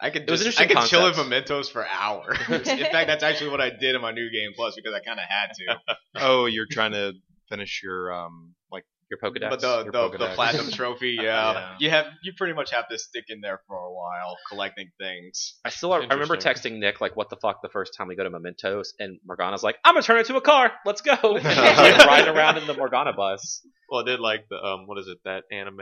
I 0.02 0.10
could 0.10 0.30
was 0.30 0.43
just, 0.43 0.60
I 0.60 0.64
interesting 0.64 0.99
could 0.99 1.14
chill 1.14 1.22
in. 1.22 1.30
Mementos 1.30 1.70
for 1.70 1.86
hours. 1.88 2.38
in 2.49 2.64
fact, 2.66 3.08
that's 3.08 3.24
actually 3.24 3.52
what 3.52 3.62
I 3.62 3.70
did 3.70 3.95
in 3.95 4.02
my 4.02 4.12
new 4.12 4.30
game 4.32 4.52
plus 4.56 4.76
because 4.76 4.93
I 4.93 4.99
kind 4.99 5.20
of 5.20 5.26
had 5.30 5.52
to. 5.54 5.95
oh, 6.16 6.45
you're 6.45 6.68
trying 6.70 6.93
to 6.93 7.14
finish 7.49 7.82
your 7.84 8.12
um 8.14 8.56
like 8.72 8.84
Your 9.12 9.20
Pokedex. 9.20 9.49
But 9.49 9.62
the 9.62 9.84
Your 9.84 10.10
the, 10.10 10.18
the 10.18 10.32
platinum 10.34 10.72
trophy, 10.72 11.18
yeah, 11.22 11.24
Yeah. 11.52 11.76
you 11.80 11.89
have 11.91 12.06
you 12.24 12.34
pretty 12.36 12.54
much 12.54 12.72
have 12.72 12.88
to 12.89 12.97
stick 12.97 13.26
in 13.28 13.41
there 13.41 13.60
for 13.68 13.76
a 13.76 13.93
while 13.93 14.38
collecting 14.49 14.89
things. 14.99 15.60
I 15.64 15.70
still 15.70 15.93
I 15.93 15.97
remember 15.97 16.38
texting 16.38 16.80
Nick 16.80 16.99
like, 16.99 17.16
"What 17.16 17.30
the 17.30 17.36
fuck?" 17.38 17.62
The 17.62 17.70
first 17.70 17.93
time 17.95 18.08
we 18.08 18.16
go 18.16 18.24
to 18.24 18.30
Mementos, 18.32 18.93
and 18.99 19.20
Morgana's 19.26 19.62
like, 19.62 19.78
"I'm 19.86 19.93
gonna 19.93 20.04
turn 20.04 20.18
it 20.18 20.22
into 20.22 20.36
a 20.38 20.41
car. 20.41 20.72
Let's 20.86 21.02
go!" 21.02 21.14
And 21.22 21.45
he's 21.45 22.06
riding 22.06 22.36
around 22.36 22.58
in 22.58 22.66
the 22.66 22.74
Morgana 22.74 23.14
bus. 23.14 23.62
Well, 23.89 24.02
I 24.02 24.06
did 24.06 24.20
like 24.20 24.47
the 24.49 24.56
um, 24.56 24.88
what 24.88 24.97
is 24.97 25.08
it? 25.08 25.20
That 25.26 25.43
anime 25.52 25.82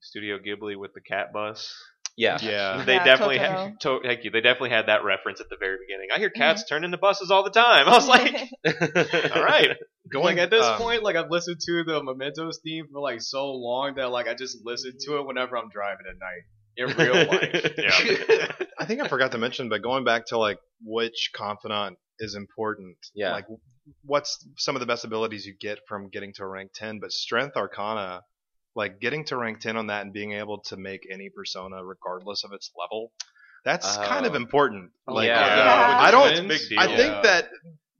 Studio 0.00 0.38
Ghibli 0.38 0.76
with 0.76 0.92
the 0.94 1.00
cat 1.00 1.32
bus. 1.32 1.74
Yeah, 2.16 2.38
yeah. 2.42 2.82
They 2.84 2.94
Yeah, 2.94 3.04
definitely 3.04 3.38
Totoro. 3.38 3.64
had. 3.64 3.80
To, 3.80 4.00
thank 4.02 4.24
you. 4.24 4.30
They 4.30 4.40
definitely 4.40 4.70
had 4.70 4.88
that 4.88 5.04
reference 5.04 5.40
at 5.40 5.48
the 5.48 5.56
very 5.58 5.76
beginning. 5.86 6.08
I 6.14 6.18
hear 6.18 6.30
cats 6.30 6.64
turn 6.64 6.84
into 6.84 6.98
buses 6.98 7.30
all 7.30 7.44
the 7.44 7.50
time. 7.50 7.88
I 7.88 7.94
was 7.94 8.08
like, 8.08 8.34
all 9.36 9.44
right. 9.44 9.76
Going 10.10 10.36
like 10.36 10.38
at 10.38 10.50
this 10.50 10.64
um, 10.64 10.78
point, 10.78 11.02
like 11.02 11.16
I've 11.16 11.30
listened 11.30 11.60
to 11.60 11.84
the 11.84 12.02
Mementos 12.02 12.60
theme 12.62 12.86
for 12.92 13.00
like 13.00 13.20
so 13.20 13.52
long 13.52 13.94
that 13.96 14.10
like 14.10 14.28
I 14.28 14.34
just 14.34 14.58
listen 14.64 14.92
to 15.06 15.18
it 15.18 15.26
whenever 15.26 15.56
I'm 15.56 15.68
driving 15.68 16.06
at 16.08 16.16
night 16.18 16.44
in 16.76 16.96
real 16.96 17.26
life. 17.26 17.72
Yeah. 17.76 18.52
I 18.78 18.84
think 18.84 19.00
I 19.00 19.08
forgot 19.08 19.32
to 19.32 19.38
mention, 19.38 19.68
but 19.68 19.82
going 19.82 20.04
back 20.04 20.26
to 20.26 20.38
like 20.38 20.58
which 20.82 21.30
confidant 21.34 21.98
is 22.18 22.34
important. 22.34 22.96
Yeah. 23.14 23.32
Like 23.32 23.46
what's 24.04 24.46
some 24.56 24.76
of 24.76 24.80
the 24.80 24.86
best 24.86 25.04
abilities 25.04 25.46
you 25.46 25.54
get 25.58 25.78
from 25.88 26.08
getting 26.08 26.32
to 26.34 26.46
rank 26.46 26.70
10, 26.74 27.00
but 27.00 27.12
strength 27.12 27.56
arcana, 27.56 28.22
like 28.76 29.00
getting 29.00 29.24
to 29.24 29.36
rank 29.36 29.58
10 29.60 29.76
on 29.76 29.86
that 29.88 30.02
and 30.02 30.12
being 30.12 30.32
able 30.34 30.60
to 30.66 30.76
make 30.76 31.06
any 31.10 31.30
persona 31.30 31.84
regardless 31.84 32.44
of 32.44 32.52
its 32.52 32.70
level. 32.78 33.10
That's 33.64 33.96
kind 33.96 34.26
of 34.26 34.32
Oh. 34.34 34.36
important. 34.36 34.92
Like 35.08 35.26
Yeah. 35.26 35.56
Yeah. 35.56 35.98
I 35.98 36.10
don't- 36.12 36.30
It's 36.30 36.40
a 36.40 36.44
big 36.44 36.60
deal. 36.68 36.78
I 36.78 36.84
Yeah. 36.86 36.96
think 36.96 37.22
that 37.24 37.48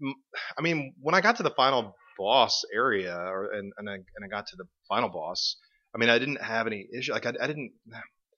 mm, 0.03 0.13
I 0.57 0.63
mean, 0.63 0.95
when 1.01 1.15
I 1.17 1.21
got 1.21 1.37
to 1.37 1.43
the 1.43 1.51
final 1.51 1.97
boss 2.19 2.65
area 2.73 3.17
or 3.17 3.51
and 3.53 3.73
and 3.79 3.91
I, 3.91 3.95
and 3.95 4.23
I 4.25 4.29
got 4.29 4.47
to 4.49 4.57
the 4.57 4.67
final 4.89 5.09
boss, 5.09 5.57
I 5.95 5.99
mean, 5.99 6.11
I 6.11 6.19
didn't 6.19 6.43
have 6.43 6.67
any 6.67 6.87
issue 6.97 7.13
like 7.13 7.27
I, 7.27 7.33
I 7.41 7.47
didn't 7.47 7.73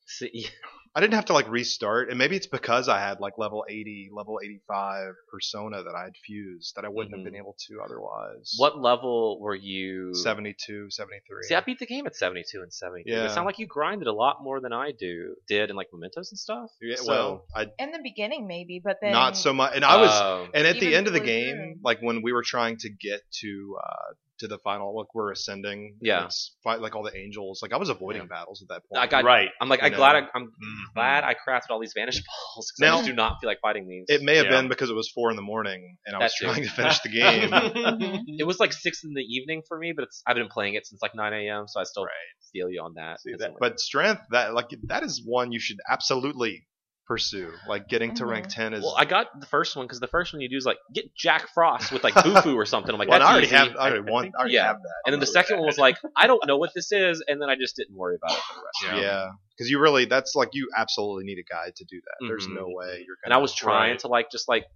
See, 0.07 0.47
I 0.95 1.01
didn't 1.01 1.15
have 1.15 1.27
to 1.27 1.33
like 1.33 1.49
restart, 1.49 2.09
and 2.09 2.19
maybe 2.19 2.37
it's 2.37 2.47
because 2.47 2.89
I 2.89 2.99
had 2.99 3.21
like 3.21 3.39
level 3.39 3.65
80, 3.69 4.11
level 4.13 4.41
85 4.43 5.15
persona 5.31 5.83
that 5.83 5.95
I 5.95 6.05
had 6.05 6.17
fused 6.27 6.75
that 6.77 6.85
I 6.85 6.89
wouldn't 6.89 7.15
Mhm. 7.15 7.19
have 7.19 7.25
been 7.25 7.37
able 7.37 7.57
to 7.69 7.81
otherwise. 7.85 8.55
What 8.57 8.79
level 8.79 9.39
were 9.41 9.55
you? 9.55 10.15
72, 10.15 10.91
73. 10.91 11.43
See, 11.45 11.55
I 11.55 11.61
beat 11.61 11.79
the 11.79 11.87
game 11.87 12.07
at 12.07 12.17
72 12.17 12.63
and 12.63 12.73
72. 12.73 13.11
Yeah. 13.11 13.25
It 13.27 13.31
sounded 13.31 13.47
like 13.47 13.59
you 13.59 13.67
grinded 13.67 14.09
a 14.09 14.13
lot 14.13 14.43
more 14.43 14.61
than 14.61 14.73
I 14.73 14.93
do 14.93 15.37
did 15.47 15.71
in 15.71 15.77
like 15.77 15.89
mementos 15.93 16.31
and 16.33 16.39
stuff. 16.39 16.71
yeah, 16.81 16.97
So- 16.97 17.07
well, 17.09 17.47
I 17.55 17.67
In 17.79 17.93
the 17.93 18.01
beginning, 18.03 18.47
maybe, 18.47 18.81
but 18.83 18.99
then 19.01 19.13
not 19.13 19.37
so 19.37 19.53
much, 19.53 19.73
and 19.75 19.85
I 19.85 20.01
was, 20.01 20.11
Oh. 20.13 20.49
and 20.55 20.67
at 20.67 20.81
the 20.81 20.95
end 20.95 21.07
of 21.07 21.13
the 21.13 21.21
game, 21.21 21.57
through. 21.57 21.75
like 21.83 22.01
when 22.01 22.23
we 22.23 22.33
were 22.33 22.43
trying 22.43 22.77
to 22.79 22.89
get 22.91 23.21
to 23.41 23.79
uh 23.83 24.13
to 24.41 24.49
the 24.49 24.59
final, 24.59 24.95
look, 24.97 25.09
we're 25.15 25.33
ascending. 25.33 25.97
Yeah. 26.01 26.21
let's 26.23 26.55
fight 26.65 26.81
like 26.81 26.95
all 26.97 27.03
the 27.03 27.17
angels. 27.17 27.61
Like 27.63 27.73
I 27.73 27.77
was 27.77 27.89
avoiding 27.89 28.23
Yeah. 28.23 28.29
battles 28.29 28.63
at 28.63 28.69
that 28.69 28.83
point. 28.89 29.03
I 29.03 29.07
got. 29.07 29.25
right. 29.25 29.49
I'm 29.61 29.69
like, 29.69 29.83
I'm 29.83 29.93
glad. 29.93 30.17
I, 30.17 30.21
know. 30.21 30.27
I'm 30.35 30.45
Mhm. 30.47 30.95
glad 30.95 31.25
I 31.25 31.35
crafted 31.35 31.71
all 31.71 31.81
these 31.81 31.93
vanish 31.97 32.17
balls 32.55 32.73
because 32.73 32.81
I 32.83 32.91
Now- 32.91 32.97
just 32.99 33.09
do 33.09 33.15
not 33.15 33.37
feel 33.41 33.49
like 33.49 33.61
fighting 33.61 33.89
these. 33.89 34.05
It 34.09 34.23
may 34.23 34.37
have 34.37 34.47
Yeah. 34.47 34.61
been 34.61 34.69
because 34.69 34.91
it 34.91 34.95
was 34.95 35.11
four 35.11 35.31
in 35.31 35.37
the 35.37 35.43
morning 35.43 35.97
and 36.07 36.15
I 36.17 36.21
was 36.21 36.33
That 36.33 36.47
too. 36.47 36.53
trying 36.53 36.65
to 36.65 36.71
finish 36.71 36.99
the 37.01 37.09
game. 38.23 38.25
It 38.39 38.47
was 38.47 38.59
like 38.61 38.73
six 38.73 39.05
in 39.05 39.15
the 39.15 39.23
evening 39.23 39.63
for 39.67 39.79
me, 39.79 39.93
but 39.95 40.05
it's 40.05 40.23
I've 40.27 40.37
been 40.37 40.49
playing 40.49 40.75
it 40.75 40.87
since 40.87 41.03
like 41.03 41.15
9 41.15 41.33
a.m. 41.33 41.67
So 41.69 41.81
I 41.81 41.85
still 41.85 42.07
feel 42.53 42.71
you 42.71 42.81
on 42.83 42.95
that. 42.97 43.21
See 43.21 43.33
that, 43.39 43.53
but 43.61 43.79
strength 43.81 44.23
that 44.31 44.55
like 44.55 44.69
that 44.85 45.03
is 45.03 45.23
one 45.25 45.53
you 45.53 45.61
should 45.61 45.79
absolutely 45.89 46.67
pursue. 47.09 47.51
Like 47.67 47.89
getting 47.89 48.15
to 48.17 48.27
rank 48.27 48.47
Mhm. 48.47 48.55
ten 48.55 48.75
is. 48.75 48.83
well, 48.85 48.95
I 48.97 49.05
got 49.07 49.41
the 49.41 49.47
first 49.47 49.75
one 49.75 49.87
because 49.87 49.99
the 49.99 50.07
first 50.07 50.33
one 50.33 50.41
you 50.43 50.49
do 50.49 50.57
is 50.57 50.65
like 50.67 50.79
get 50.93 51.13
Jack 51.17 51.49
Frost 51.55 51.91
with 51.91 52.05
like 52.05 52.15
Bufu 52.25 52.55
or 52.55 52.67
something. 52.67 52.93
I'm 52.93 52.99
like, 52.99 53.09
well, 53.09 53.19
that's 53.19 53.29
I 53.29 53.33
already 53.33 53.47
easy. 53.49 53.57
have. 53.57 53.69
I 53.77 53.89
already 53.91 54.11
want. 54.13 54.33
I 54.37 54.39
already 54.41 54.55
Yeah. 54.55 54.67
have 54.67 54.77
that. 54.83 54.95
And 55.07 55.13
then 55.15 55.21
the 55.21 55.27
second 55.27 55.57
one 55.59 55.67
was 55.67 55.79
like, 55.79 55.97
I 56.15 56.27
don't 56.29 56.47
know 56.47 56.59
what 56.59 56.71
this 56.75 56.93
is, 56.93 57.25
and 57.27 57.41
then 57.43 57.49
I 57.51 57.57
just 57.57 57.75
didn't 57.75 57.97
worry 57.97 58.17
about 58.23 58.37
it 58.37 58.43
for 58.43 58.55
the 58.55 58.61
rest. 58.61 58.93
of 58.93 58.99
it. 58.99 59.03
Yeah, 59.03 59.29
because 59.57 59.71
you 59.71 59.81
really 59.81 60.05
that's 60.05 60.35
like 60.37 60.51
you 60.53 60.69
absolutely 60.77 61.25
need 61.25 61.39
a 61.39 61.45
guide 61.53 61.75
to 61.77 61.85
do 61.85 62.01
that. 62.05 62.27
There's 62.29 62.47
Mhm. 62.47 62.55
no 62.57 62.67
way 62.69 63.03
you're. 63.07 63.17
And 63.25 63.31
Gonna, 63.31 63.39
I 63.39 63.39
was 63.39 63.55
trying 63.55 63.91
Right. 63.93 63.99
to 64.01 64.09
like 64.09 64.31
just 64.31 64.47
like 64.49 64.67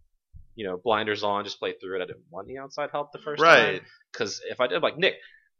you 0.54 0.66
know 0.66 0.78
blinders 0.82 1.22
on, 1.22 1.44
just 1.44 1.58
play 1.58 1.74
through 1.80 2.00
it. 2.00 2.02
I 2.02 2.06
didn't 2.06 2.24
want 2.30 2.48
the 2.48 2.58
outside 2.58 2.90
help 2.90 3.12
the 3.12 3.18
first 3.18 3.42
right. 3.42 3.78
time 3.80 3.86
because 4.12 4.40
if 4.48 4.60
I 4.60 4.66
did, 4.66 4.82
like 4.82 4.96
Nick, 4.98 5.14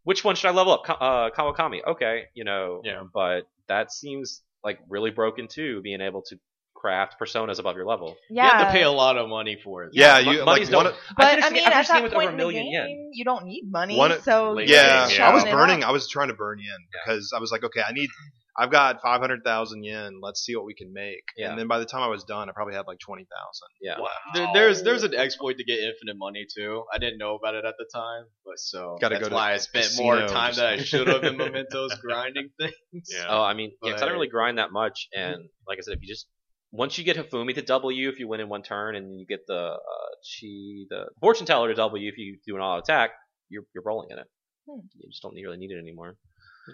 which 0.05 0.25
one 0.25 0.37
should 0.37 0.49
I 0.49 0.53
level 0.53 0.73
up? 0.73 0.85
Ka- 0.85 0.95
Uh, 1.01 1.31
Kawakami, 1.31 1.81
okay, 1.87 2.25
you 2.35 2.45
know. 2.45 2.81
Yeah. 2.85 3.03
But 3.13 3.43
that 3.69 3.93
seems 3.93 4.43
like 4.65 4.79
really 4.89 5.11
broken 5.11 5.49
too, 5.49 5.81
being 5.83 6.01
able 6.01 6.23
to 6.23 6.37
craft 6.83 7.15
personas 7.21 7.59
above 7.61 7.77
your 7.77 7.87
level. 7.87 8.17
yeah. 8.29 8.45
You 8.45 8.51
have 8.51 8.67
to 8.67 8.73
pay 8.73 8.83
a 8.83 8.91
lot 8.91 9.17
of 9.17 9.29
money 9.29 9.57
for 9.65 9.85
it. 9.85 9.91
Yeah, 9.95 10.21
Mon- 10.21 10.25
you 10.35 10.39
like 10.41 10.47
money's 10.47 10.71
one. 10.71 10.85
no- 10.85 10.91
of- 10.91 10.97
I 10.97 11.15
But 11.17 11.29
finished 11.31 11.47
I 11.47 11.51
mean, 11.53 11.63
I 11.63 11.67
at 11.67 11.73
finished 11.73 11.89
the 11.89 11.95
game 11.95 12.03
that 12.03 12.03
with 12.03 12.13
point 12.13 12.25
over 12.25 12.29
a 12.29 12.33
in 12.33 12.37
the 12.37 12.45
million 12.45 12.65
game, 12.65 12.73
yen. 12.89 13.11
you 13.15 13.25
don't 13.25 13.45
need 13.47 13.63
money. 13.71 13.97
One- 13.97 14.21
so 14.23 14.53
Late 14.53 14.69
you're 14.69 14.77
yeah, 14.79 15.09
I 15.23 15.33
was 15.33 15.45
burning. 15.45 15.85
I 15.85 15.93
was 15.93 16.09
trying 16.09 16.29
to 16.29 16.35
burn 16.35 16.59
yen 16.59 16.79
because 16.93 17.33
I 17.35 17.39
was 17.41 17.51
like, 17.53 17.63
okay, 17.65 17.81
I 17.89 17.93
need. 17.93 18.11
I've 18.55 18.71
got 18.71 19.01
five 19.01 19.23
hundred 19.23 19.45
thousand 19.45 19.83
yen. 19.83 20.19
Let's 20.23 20.41
see 20.45 20.55
what 20.55 20.67
we 20.67 20.75
can 20.75 20.93
make. 20.93 21.23
Yeah. 21.39 21.49
And 21.49 21.59
then 21.59 21.69
by 21.69 21.79
the 21.79 21.87
time 21.87 22.03
I 22.03 22.09
was 22.09 22.25
done, 22.25 22.51
I 22.51 22.53
probably 22.53 22.75
had 22.75 22.87
like 22.87 22.99
twenty 22.99 23.25
thousand. 23.25 23.69
Yeah. 23.81 23.97
There, 24.35 24.49
there's 24.53 24.83
there's 24.83 25.05
an 25.05 25.15
exploit 25.15 25.57
to 25.57 25.65
get 25.65 25.79
infinite 25.79 26.19
money 26.19 26.45
too. 26.55 26.85
I 26.93 26.99
didn't 26.99 27.17
know 27.17 27.35
about 27.35 27.55
it 27.55 27.65
at 27.65 27.77
the 27.79 27.87
time, 27.95 28.25
but 28.45 28.59
so 28.59 28.99
Gotta 29.01 29.15
that's 29.15 29.23
go 29.25 29.29
to 29.31 29.35
why 29.35 29.55
I 29.55 29.57
spent 29.57 29.93
more 29.97 30.17
time 30.27 30.49
just- 30.53 30.59
than 30.59 30.67
I 30.67 30.77
should 30.83 31.09
have 31.09 31.25
in 31.25 31.39
mementos 31.39 31.95
grinding 32.03 32.51
things. 32.61 33.09
Yeah. 33.11 33.25
Oh, 33.31 33.41
I 33.43 33.55
mean, 33.55 33.73
yeah, 33.83 33.93
'cause 33.93 34.03
I 34.03 34.05
But- 34.05 34.09
don't 34.11 34.15
really 34.19 34.29
grind 34.29 34.59
that 34.59 34.71
much, 34.71 35.09
and 35.17 35.37
mm-hmm. 35.37 35.47
like 35.67 35.79
I 35.79 35.81
said, 35.81 35.95
if 35.95 36.03
you 36.03 36.09
just 36.09 36.27
once 36.73 36.97
you 36.99 37.05
get 37.05 37.17
Hifumi 37.17 37.55
to 37.55 37.63
W 37.63 38.09
if 38.09 38.19
you 38.19 38.27
win 38.27 38.41
in 38.41 38.49
one 38.49 38.63
turn, 38.63 38.97
and 38.97 39.19
you 39.19 39.27
get 39.27 39.47
the 39.47 39.55
uh, 39.55 39.77
Chi, 39.77 40.87
the 40.91 41.05
fortune 41.21 41.47
teller 41.47 41.69
to 41.69 41.75
W 41.75 42.09
if 42.09 42.19
you 42.19 42.39
do 42.47 42.57
an 42.57 42.63
auto 42.63 42.83
attack, 42.83 43.11
you're 43.49 43.65
you're 43.75 43.85
rolling 43.85 44.09
in 44.11 44.19
it. 44.19 44.27
Hmm. 44.69 44.81
You 44.97 45.11
just 45.11 45.23
don't 45.23 45.35
really 45.35 45.59
need 45.59 45.71
it 45.71 45.79
anymore. 45.79 46.17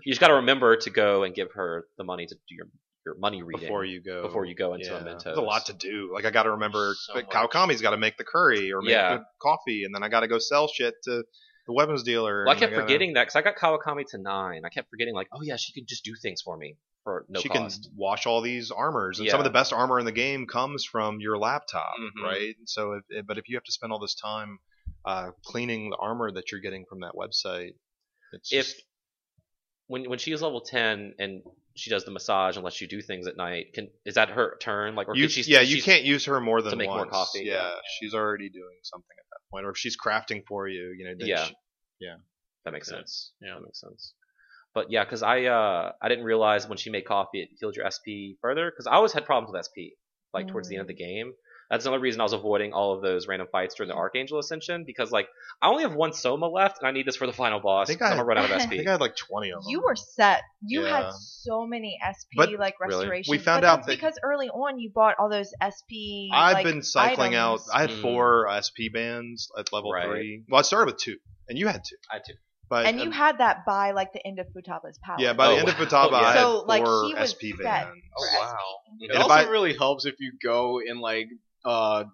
You 0.05 0.13
just 0.13 0.21
got 0.21 0.29
to 0.29 0.35
remember 0.35 0.77
to 0.77 0.91
go 0.91 1.25
and 1.25 1.35
give 1.35 1.49
her 1.55 1.87
the 1.97 2.05
money 2.05 2.27
to 2.27 2.35
do 2.35 2.55
your 2.55 2.67
your 3.07 3.15
money 3.19 3.43
reading 3.43 3.63
before 3.63 3.85
you 3.85 4.03
go. 4.03 4.23
before 4.23 4.45
you 4.45 4.55
go 4.55 4.75
into 4.75 4.87
yeah. 4.87 4.99
Mementos. 4.99 5.25
There's 5.25 5.39
a 5.39 5.43
lot 5.43 5.67
to 5.67 5.73
do. 5.73 6.11
Like 6.13 6.25
I 6.25 6.31
got 6.31 6.45
to 6.45 6.53
remember, 6.53 6.95
so 6.97 7.15
but 7.15 7.31
Kawakami's 7.31 7.83
got 7.83 7.91
to 7.91 7.97
make 7.97 8.17
the 8.19 8.25
curry 8.25 8.73
or 8.73 8.83
make 8.83 8.91
Yeah. 8.91 9.17
the 9.17 9.25
coffee, 9.43 9.85
and 9.85 9.95
then 9.95 10.03
I 10.03 10.09
got 10.09 10.21
to 10.21 10.29
go 10.29 10.39
sell 10.39 10.69
shit 10.69 10.95
to 11.05 11.25
the 11.67 11.73
weapons 11.73 12.03
dealer. 12.03 12.45
Well, 12.45 12.51
I 12.51 12.53
and 12.53 12.61
kept 12.61 12.73
gotta- 12.73 12.83
forgetting 12.83 13.15
that 13.15 13.23
because 13.29 13.37
I 13.37 13.43
got 13.43 13.57
Kawakami 13.57 14.05
to 14.11 14.19
nine. 14.19 14.63
I 14.65 14.69
kept 14.69 14.91
forgetting 14.91 15.15
like, 15.15 15.29
oh 15.33 15.41
yeah, 15.43 15.57
she 15.57 15.73
could 15.73 15.89
just 15.89 16.05
do 16.05 16.13
things 16.21 16.43
for 16.43 16.57
me 16.57 16.77
for 17.09 17.25
no 17.29 17.41
she 17.41 17.49
cost. 17.49 17.85
can 17.85 17.93
wash 17.97 18.27
all 18.27 18.43
these 18.43 18.71
armors, 18.71 19.19
and 19.19 19.29
some 19.31 19.41
of 19.41 19.45
the 19.45 19.51
best 19.51 19.73
armor 19.73 19.99
in 19.99 20.05
the 20.05 20.13
game 20.13 20.47
comes 20.47 20.85
from 20.85 21.21
your 21.21 21.39
laptop, 21.39 21.95
Mhm. 21.99 22.23
right? 22.23 22.55
So, 22.67 22.93
if, 22.93 23.05
if- 23.09 23.27
but 23.27 23.39
if 23.39 23.49
you 23.49 23.57
have 23.57 23.65
to 23.65 23.73
spend 23.73 23.93
all 23.93 23.99
this 23.99 24.15
time 24.15 24.59
uh, 25.07 25.31
cleaning 25.45 25.89
the 25.91 25.97
armor 25.97 26.31
that 26.31 26.51
you're 26.53 26.61
getting 26.61 26.85
from 26.87 27.01
that 27.01 27.13
website, 27.15 27.73
it's 28.33 28.53
if 28.53 28.67
just, 28.67 28.83
when 29.87 30.09
when 30.11 30.19
she 30.19 30.33
is 30.33 30.43
level 30.43 30.61
ten 30.61 31.15
and 31.19 31.43
she 31.77 31.89
does 31.91 32.05
the 32.05 32.11
massage 32.11 32.57
and 32.57 32.65
lets 32.65 32.81
you 32.81 32.89
do 32.89 33.01
things 33.01 33.27
at 33.27 33.37
night, 33.37 33.73
can 33.73 33.89
is 34.05 34.17
that 34.17 34.29
her 34.31 34.57
turn? 34.61 34.95
Like, 34.97 35.09
or 35.09 35.17
you, 35.17 35.29
she? 35.29 35.43
yeah, 35.51 35.61
you 35.61 35.81
can't 35.81 36.03
use 36.05 36.25
her 36.27 36.41
more 36.41 36.61
than 36.61 36.73
to 36.73 36.77
make 36.77 36.89
more 36.91 37.07
coffee, 37.07 37.45
Yeah, 37.45 37.55
yeah. 37.55 37.75
she's 38.01 38.13
already 38.15 38.51
doing 38.51 38.79
something 38.83 39.17
at 39.19 39.27
that 39.31 39.41
point, 39.51 39.65
or 39.65 39.71
if 39.71 39.79
she's 39.79 39.97
crafting 39.97 40.43
for 40.47 40.69
you, 40.69 40.95
you 40.99 41.05
know. 41.07 41.15
Then 41.19 41.29
Yeah. 41.29 41.45
she- 41.47 41.55
That 42.65 42.73
makes 42.73 42.91
Yeah. 42.91 42.97
sense. 42.99 43.33
Yeah. 43.41 43.55
that 43.55 43.63
makes 43.63 43.81
sense. 43.81 44.13
But 44.75 44.91
yeah, 44.91 45.05
because 45.05 45.23
I 45.23 45.45
uh 45.45 45.93
I 46.01 46.09
didn't 46.09 46.25
realize 46.25 46.69
when 46.69 46.79
she 46.79 46.91
made 46.91 47.05
coffee 47.07 47.41
it 47.43 47.49
healed 47.59 47.75
your 47.77 47.89
SP 47.91 48.39
further 48.41 48.71
because 48.71 48.87
I 48.87 48.93
always 48.95 49.13
had 49.13 49.25
problems 49.25 49.53
with 49.53 49.65
SP 49.65 49.97
like 50.35 50.47
towards 50.49 50.69
the 50.69 50.77
end 50.77 50.83
of 50.83 50.89
the 50.89 50.95
game. 50.95 51.33
That's 51.71 51.85
another 51.85 52.01
reason 52.01 52.21
I 52.21 52.25
was 52.25 52.33
avoiding 52.33 52.73
all 52.73 52.95
of 52.95 53.03
those 53.03 53.27
random 53.29 53.47
fights 53.53 53.75
during 53.75 53.89
the 53.89 53.95
Archangel 53.95 54.39
Ascension 54.39 54.85
because 54.87 55.11
like 55.11 55.27
I 55.61 55.69
only 55.69 55.83
have 55.83 55.95
one 55.95 56.13
Soma 56.15 56.47
left 56.49 56.79
and 56.79 56.89
I 56.89 56.93
need 56.93 57.07
this 57.07 57.17
for 57.17 57.27
the 57.27 57.33
final 57.33 57.61
boss. 57.61 57.87
I 57.87 57.93
think 57.93 58.01
'cause 58.01 58.09
I- 58.09 58.13
I'm 58.13 58.17
gonna 58.19 58.27
run 58.27 58.39
out 58.39 58.45
of 58.47 58.53
I 58.53 58.59
SP. 58.65 58.77
think 58.77 58.89
I 58.89 58.93
had 58.93 59.01
like 59.01 59.17
twenty 59.17 59.51
of 59.53 59.63
them. 59.63 59.71
You 59.71 59.83
were 59.83 59.97
set. 59.97 60.43
You 60.63 60.85
Yeah. 60.85 61.03
had 61.05 61.13
so 61.15 61.67
many 61.67 61.99
SP 62.03 62.37
But- 62.37 62.53
like 62.59 62.75
Really? 62.81 63.23
We 63.29 63.37
found 63.39 63.63
but 63.63 63.69
out 63.69 63.77
that's 63.77 63.87
that- 63.89 63.97
because 63.97 64.19
early 64.23 64.49
on 64.49 64.79
you 64.79 64.91
bought 64.95 65.17
all 65.19 65.29
those 65.29 65.53
SP. 65.61 66.31
I've 66.33 66.55
like, 66.55 66.65
been 66.65 66.83
cycling 66.83 67.35
items. 67.35 67.69
out. 67.69 67.75
I 67.77 67.81
had 67.83 67.91
Mm. 67.91 68.01
four 68.03 68.49
SP 68.49 68.89
bands 68.93 69.51
at 69.59 69.71
level 69.73 69.93
Right. 69.93 70.07
three. 70.07 70.45
Well, 70.49 70.61
I 70.61 70.63
started 70.63 70.93
with 70.93 71.01
two, 71.03 71.17
and 71.49 71.59
you 71.59 71.67
had 71.69 71.83
two. 71.85 71.97
I 72.11 72.19
too. 72.19 72.35
But 72.71 72.87
and 72.87 73.01
you 73.01 73.11
had 73.11 73.39
that 73.39 73.65
by 73.65 73.93
like 73.93 74.13
the 74.13 74.27
end 74.27 74.39
of 74.39 74.47
Futaba's 74.49 74.99
power. 75.03 75.17
yeah, 75.19 75.33
by 75.33 75.47
Oh, 75.47 75.53
the 75.55 75.59
end 75.61 75.69
of 75.69 75.79
wow. 75.79 75.85
Futaba, 75.87 76.13
I 76.15 76.21
Yeah. 76.21 76.33
had 76.33 76.41
So, 76.43 76.65
like, 76.67 76.85
four 76.85 77.05
he 77.07 77.15
was 77.15 77.31
SP 77.33 77.57
set. 77.57 77.63
bands. 77.65 77.91
for 78.17 78.27
Oh, 78.27 78.41
wow. 78.41 78.57
SP. 78.99 79.05
It 79.05 79.11
And 79.13 79.23
also 79.23 79.35
I- 79.35 79.49
really 79.49 79.75
helps 79.77 80.05
if 80.05 80.17
you 80.21 80.33
go 80.43 80.81
in 80.85 81.01
like 81.01 81.29
uh 81.65 82.05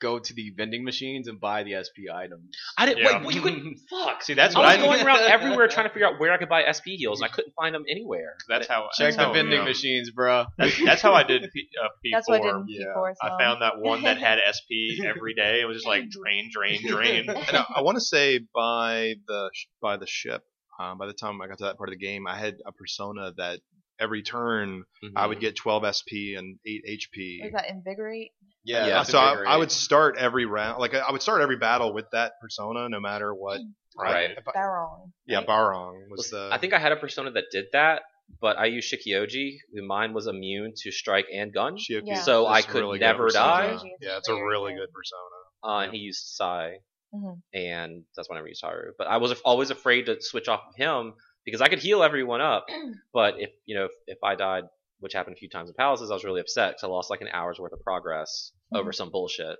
go 0.00 0.18
to 0.18 0.34
the 0.34 0.50
vending 0.56 0.84
machines 0.84 1.28
and 1.28 1.40
buy 1.40 1.62
the 1.62 1.74
SP 1.80 2.10
items. 2.12 2.56
I 2.76 2.86
didn't 2.86 2.98
Yeah. 3.04 3.24
wait. 3.24 3.34
You 3.34 3.42
couldn't. 3.42 3.78
Fuck. 3.88 4.22
See, 4.22 4.34
that's 4.34 4.54
I 4.54 4.58
what 4.58 4.66
was 4.66 4.76
I 4.76 4.80
going 4.80 5.06
around 5.06 5.30
everywhere 5.30 5.68
trying 5.68 5.86
to 5.86 5.92
figure 5.92 6.06
out 6.06 6.20
where 6.20 6.32
I 6.32 6.38
could 6.38 6.48
buy 6.48 6.64
SP 6.70 6.96
heals, 7.00 7.20
and 7.20 7.30
I 7.30 7.32
couldn't 7.32 7.54
find 7.54 7.74
them 7.74 7.84
anywhere. 7.88 8.36
That's 8.48 8.66
how. 8.66 8.88
Check 8.92 9.06
that's 9.06 9.16
the 9.16 9.24
how, 9.24 9.32
vending 9.32 9.60
yeah. 9.60 9.64
machines, 9.64 10.10
bro. 10.10 10.46
That's, 10.58 10.84
that's 10.84 11.02
how 11.02 11.14
I 11.14 11.22
did 11.22 11.50
P, 11.52 11.68
uh, 11.80 11.88
P4. 12.04 12.10
That's 12.12 12.28
what 12.28 12.40
I 12.40 12.44
did 12.44 12.54
in 12.54 12.66
yeah. 12.68 12.86
P4 12.96 13.10
as 13.10 13.16
well. 13.22 13.32
I 13.32 13.38
found 13.38 13.62
that 13.62 13.78
one 13.78 14.02
that 14.02 14.18
had 14.18 14.38
SP 14.44 15.00
every 15.04 15.34
day. 15.34 15.60
It 15.60 15.66
was 15.66 15.78
just 15.78 15.86
like 15.86 16.08
drain, 16.10 16.50
drain, 16.52 16.86
drain. 16.86 17.28
And 17.28 17.56
I, 17.56 17.64
I 17.76 17.82
want 17.82 17.96
to 17.96 18.00
say 18.02 18.40
by 18.54 19.14
the 19.26 19.50
by 19.80 19.96
the 19.96 20.06
ship, 20.06 20.44
um, 20.78 20.98
by 20.98 21.06
the 21.06 21.12
time 21.12 21.40
I 21.40 21.46
got 21.48 21.58
to 21.58 21.64
that 21.64 21.76
part 21.76 21.88
of 21.88 21.98
the 21.98 22.04
game, 22.04 22.26
I 22.26 22.38
had 22.38 22.56
a 22.66 22.72
persona 22.72 23.32
that 23.36 23.60
every 24.00 24.22
turn 24.22 24.84
I 25.14 25.26
would 25.26 25.40
get 25.40 25.56
12 25.56 25.84
SP 25.96 26.34
and 26.36 26.58
8 26.66 26.84
HP. 26.88 27.42
Was 27.44 27.52
that 27.52 27.68
invigorate? 27.70 28.30
Yeah, 28.64 28.86
Yeah, 28.86 28.94
that's 28.98 29.10
so 29.10 29.18
I, 29.18 29.42
I 29.54 29.56
would 29.56 29.70
start 29.70 30.16
every 30.18 30.44
round, 30.46 30.78
like 30.80 30.94
I 30.94 31.10
would 31.12 31.22
start 31.22 31.40
every 31.42 31.56
battle 31.56 31.92
with 31.94 32.06
that 32.12 32.32
persona, 32.40 32.88
no 32.88 33.00
matter 33.00 33.34
what. 33.34 33.60
Right. 33.98 34.30
If 34.36 34.46
I- 34.48 34.52
Barong. 34.52 35.12
yeah, 35.26 35.38
right? 35.38 35.46
Barong 35.46 36.06
was 36.10 36.18
Listen, 36.32 36.48
the. 36.48 36.54
I 36.54 36.58
think 36.58 36.72
I 36.72 36.78
had 36.78 36.92
a 36.92 36.96
persona 36.96 37.30
that 37.32 37.44
did 37.52 37.66
that, 37.72 38.02
but 38.40 38.56
I 38.58 38.66
used 38.66 38.92
Shiki-Ouji, 38.92 39.56
who 39.74 39.86
mine 39.86 40.12
was 40.14 40.26
immune 40.26 40.72
to 40.82 40.90
strike 40.92 41.26
and 41.34 41.52
gun. 41.52 41.76
Yeah. 41.88 42.14
So 42.22 42.46
is 42.46 42.52
I 42.52 42.58
a 42.60 42.62
could 42.62 42.80
really 42.80 42.98
never 42.98 43.28
die. 43.28 43.78
Yeah, 44.00 44.18
it's 44.18 44.28
a 44.28 44.34
really 44.34 44.72
good. 44.74 44.80
good 44.80 44.92
persona. 44.92 45.36
Uh, 45.62 45.84
and 45.84 45.92
he 45.92 45.98
used 45.98 46.20
Psi, 46.36 46.76
Mhm. 47.14 47.40
and 47.52 48.04
that's 48.16 48.28
when 48.30 48.38
I 48.38 48.46
used 48.46 48.62
Haru. 48.64 48.92
But 48.96 49.08
I 49.08 49.16
was 49.18 49.38
always 49.40 49.70
afraid 49.70 50.06
to 50.06 50.20
switch 50.22 50.48
off 50.48 50.60
of 50.68 50.74
him 50.76 51.14
because 51.44 51.60
I 51.60 51.68
could 51.68 51.78
heal 51.80 52.02
everyone 52.02 52.40
up, 52.40 52.66
but 53.12 53.34
if 53.38 53.50
you 53.66 53.76
know 53.76 53.84
if, 53.86 53.90
if 54.06 54.18
I 54.24 54.34
died, 54.34 54.64
which 55.00 55.12
happened 55.12 55.36
a 55.36 55.38
few 55.38 55.48
times 55.48 55.68
in 55.68 55.74
palaces, 55.74 56.10
I 56.10 56.14
was 56.14 56.24
really 56.24 56.40
upset 56.40 56.70
because 56.72 56.84
I 56.84 56.86
lost 56.88 57.10
like 57.10 57.20
an 57.20 57.28
hour's 57.32 57.58
worth 57.58 57.72
of 57.72 57.80
progress 57.82 58.52
hmm. 58.70 58.78
over 58.78 58.92
some 58.92 59.10
bullshit. 59.10 59.56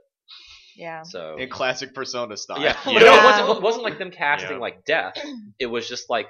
Yeah. 0.76 1.02
So 1.02 1.36
in 1.36 1.48
classic 1.50 1.94
Persona 1.94 2.36
style. 2.36 2.60
yeah, 2.60 2.76
Yeah. 2.86 2.92
but 2.94 3.00
no, 3.00 3.14
it 3.14 3.24
wasn't, 3.24 3.56
it 3.58 3.62
wasn't 3.62 3.84
like 3.84 3.98
them 3.98 4.10
casting 4.10 4.52
Yeah. 4.52 4.56
like 4.58 4.84
death. 4.84 5.14
It 5.58 5.66
was 5.66 5.88
just 5.88 6.08
like 6.08 6.28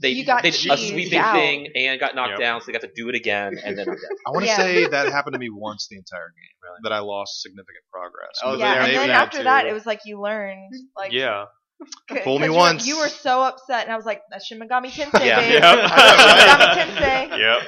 they 0.00 0.10
You 0.10 0.24
got 0.24 0.42
they 0.42 0.50
did 0.50 0.70
a 0.70 0.76
sweeping 0.76 1.18
out. 1.18 1.34
thing 1.34 1.68
and 1.76 2.00
got 2.00 2.14
knocked 2.14 2.30
Yep. 2.30 2.38
down, 2.40 2.60
so 2.60 2.66
they 2.66 2.72
got 2.72 2.80
to 2.82 2.90
do 2.94 3.08
it 3.10 3.14
again, 3.14 3.58
and 3.62 3.78
then 3.78 3.88
I'm. 3.88 3.96
I 4.26 4.30
want 4.30 4.44
to 4.44 4.46
Yeah. 4.46 4.56
say 4.56 4.86
that 4.86 5.12
happened 5.12 5.34
to 5.34 5.38
me 5.38 5.50
once 5.50 5.88
the 5.90 5.96
entire 5.96 6.28
game. 6.28 6.56
Really? 6.62 6.78
That 6.84 6.92
I 6.92 7.00
lost 7.00 7.42
significant 7.42 7.84
progress. 7.92 8.32
Oh, 8.42 8.52
But 8.52 8.60
yeah, 8.60 8.72
and 8.74 8.86
they 8.86 8.96
then 8.96 9.08
that 9.08 9.22
after 9.22 9.38
too. 9.38 9.44
that, 9.44 9.66
it 9.66 9.72
was 9.72 9.84
like 9.86 10.00
you 10.06 10.20
learned, 10.20 10.72
like, 10.96 11.12
Yeah. 11.12 11.44
Fool 12.24 12.38
me 12.38 12.46
you 12.46 12.52
were- 12.52 12.58
once. 12.58 12.86
You 12.86 12.98
were 12.98 13.08
so 13.08 13.42
upset, 13.42 13.84
and 13.84 13.92
I 13.92 13.96
was 13.96 14.04
like, 14.06 14.22
"That's 14.30 14.46
Shin 14.46 14.58
Megami 14.60 14.90
Tensei, 14.90 15.24
Yeah. 15.26 15.42
bitch. 15.42 15.52
Yep. 15.60 15.90
Megami 15.90 16.74
Tensei." 17.30 17.38
Yep. 17.38 17.62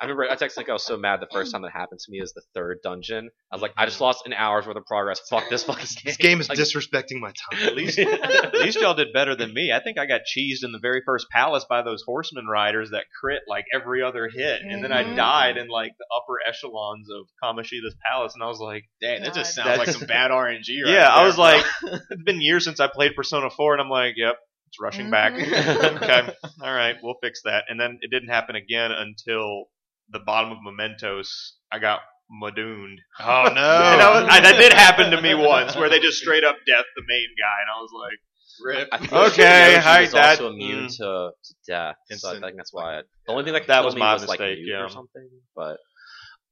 I 0.00 0.04
remember 0.06 0.24
I 0.30 0.36
texted 0.36 0.56
like 0.56 0.68
I 0.70 0.72
was 0.72 0.84
so 0.84 0.96
mad 0.96 1.20
the 1.20 1.28
first 1.30 1.52
time 1.52 1.60
that 1.62 1.72
happened 1.72 2.00
to 2.00 2.10
me 2.10 2.20
is 2.20 2.32
the 2.32 2.40
third 2.54 2.78
dungeon. 2.82 3.28
I 3.52 3.54
was 3.54 3.60
like, 3.60 3.72
I 3.76 3.84
just 3.84 4.00
lost 4.00 4.24
an 4.24 4.32
hour's 4.32 4.66
worth 4.66 4.76
of 4.78 4.86
progress. 4.86 5.20
Fuck 5.28 5.50
this 5.50 5.64
fucking 5.64 5.84
game. 5.84 6.02
This 6.06 6.16
game 6.16 6.40
is 6.40 6.48
Like, 6.48 6.56
disrespecting 6.58 7.20
my 7.20 7.28
time. 7.52 7.66
At 7.68 7.76
least, 7.76 7.98
at 7.98 8.54
least 8.54 8.80
y'all 8.80 8.94
did 8.94 9.08
better 9.12 9.36
than 9.36 9.52
me. 9.52 9.72
I 9.72 9.80
think 9.82 9.98
I 9.98 10.06
got 10.06 10.22
cheesed 10.22 10.64
in 10.64 10.72
the 10.72 10.78
very 10.80 11.02
first 11.04 11.26
palace 11.30 11.66
by 11.68 11.82
those 11.82 12.02
horseman 12.06 12.46
riders 12.46 12.90
that 12.92 13.04
crit 13.20 13.42
like 13.46 13.66
every 13.74 14.02
other 14.02 14.30
hit, 14.32 14.62
and 14.62 14.82
then 14.82 14.90
I 14.92 15.04
Mhm. 15.04 15.16
died 15.16 15.56
in 15.58 15.68
like 15.68 15.92
the 15.98 16.06
upper 16.16 16.38
echelons 16.48 17.08
of 17.10 17.26
Kamoshida's 17.44 17.94
palace, 18.10 18.32
and 18.34 18.42
I 18.42 18.46
was 18.46 18.58
like, 18.60 18.84
Dang, 19.02 19.22
that 19.22 19.34
just 19.34 19.54
God. 19.56 19.64
sounds 19.64 19.78
like 19.78 19.86
That's- 19.86 19.98
some 19.98 20.06
bad 20.08 20.30
RNG. 20.30 20.82
Right 20.82 20.92
yeah, 20.94 21.08
I 21.14 21.26
was 21.26 21.36
like, 21.36 21.62
it's 21.82 22.22
been 22.24 22.40
years 22.40 22.64
since 22.64 22.80
I 22.80 22.88
played 22.88 23.14
Persona 23.14 23.50
4, 23.50 23.74
and 23.74 23.82
I'm 23.82 23.90
like, 23.90 24.14
yep, 24.16 24.36
it's 24.68 24.80
rushing 24.80 25.10
back. 25.10 25.34
Mhm. 25.34 26.02
okay, 26.02 26.34
all 26.62 26.72
right, 26.74 26.96
we'll 27.02 27.16
fix 27.22 27.42
that. 27.44 27.64
And 27.68 27.78
then 27.78 27.98
it 28.00 28.10
didn't 28.10 28.30
happen 28.30 28.56
again 28.56 28.92
until 28.92 29.64
the 30.12 30.18
bottom 30.20 30.52
of 30.52 30.58
Mementos. 30.62 31.54
I 31.72 31.78
got 31.78 32.00
Mudooned. 32.30 32.96
Oh 33.20 33.44
no! 33.44 33.50
And 33.54 34.02
I 34.02 34.20
was, 34.20 34.28
I, 34.30 34.40
that 34.40 34.56
did 34.58 34.72
happen 34.72 35.10
to 35.10 35.20
me 35.20 35.34
once, 35.34 35.76
where 35.76 35.88
they 35.88 35.98
just 36.00 36.18
straight 36.18 36.44
up 36.44 36.56
death 36.66 36.84
the 36.96 37.02
main 37.08 37.26
guy, 37.38 37.56
and 37.62 37.70
I 37.76 37.80
was 37.80 37.90
like, 37.92 38.18
Rip. 38.62 38.88
I 38.92 38.98
think 38.98 39.12
Okay, 39.32 39.72
Yoshi 39.74 39.82
hi, 39.82 40.00
was 40.02 40.12
Dad. 40.12 40.30
also 40.30 40.48
immune 40.52 40.86
Mm. 40.86 40.96
to, 40.98 41.30
to 41.44 41.54
death. 41.66 41.96
So 42.12 42.30
I 42.36 42.40
think 42.40 42.56
that's 42.56 42.72
why. 42.72 42.98
I, 42.98 43.02
the 43.26 43.32
only 43.32 43.44
thing 43.44 43.52
that 43.54 43.66
That 43.66 43.76
kill 43.78 43.84
was 43.86 43.94
me 43.94 44.00
my 44.00 44.12
was 44.14 44.26
like 44.26 44.40
mistake, 44.40 44.58
nuke 44.58 44.66
yeah. 44.68 44.84
or 44.84 44.88
something. 44.90 45.28
But 45.56 45.78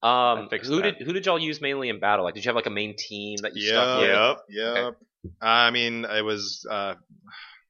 um, 0.07 0.49
who 0.51 0.81
that. 0.83 0.99
did 0.99 1.07
who 1.07 1.13
did 1.13 1.27
y'all 1.27 1.39
use 1.39 1.61
mainly 1.61 1.89
in 1.89 1.99
battle? 2.01 2.25
Like, 2.25 2.35
did 2.35 2.45
you 2.45 2.49
have 2.49 2.57
like 2.57 2.67
a 2.67 2.71
main 2.71 2.95
team 2.97 3.39
that 3.43 3.55
you 3.57 3.69
stuck 3.69 4.01
Yeah. 4.03 4.29
with? 4.31 4.39
yep. 4.49 4.77
Yep. 4.77 4.95
I 5.43 5.71
mean, 5.71 6.05
it 6.05 6.25
was. 6.25 6.65
Uh, 6.71 6.95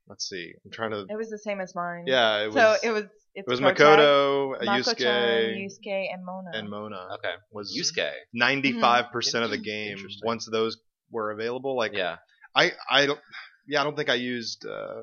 let's 0.09 0.28
see. 0.28 0.53
I'm 0.64 0.70
trying 0.70 0.91
to. 0.91 1.07
It 1.09 1.16
was 1.16 1.30
the 1.30 1.39
same 1.39 1.61
as 1.61 1.74
mine. 1.74 2.05
Yeah, 2.07 2.43
it 2.43 2.47
was. 2.47 2.55
so 2.55 2.76
it 2.82 2.91
was. 2.91 3.05
It's 3.39 3.47
it 3.47 3.51
was 3.51 3.61
Protag, 3.61 3.78
Makoto, 3.99 4.61
Yusuke, 4.62 5.64
Yusuke, 5.64 6.12
and 6.12 6.24
Mona. 6.24 6.51
and 6.55 6.68
Mona. 6.68 7.09
Okay, 7.14 7.34
Was 7.53 7.72
Yusuke. 7.76 8.11
95 8.34 9.12
percent 9.12 9.45
of 9.45 9.51
the 9.51 9.59
Mhm. 9.59 9.64
game. 9.64 9.99
Once 10.24 10.47
those 10.51 10.76
were 11.11 11.30
available, 11.30 11.76
like 11.76 11.93
Yeah, 11.95 12.16
I, 12.55 12.72
I 12.91 13.07
don't. 13.07 13.20
Yeah, 13.66 13.80
I 13.80 13.84
don't 13.84 13.97
think 13.97 14.09
I 14.11 14.14
used 14.14 14.66
uh, 14.66 15.03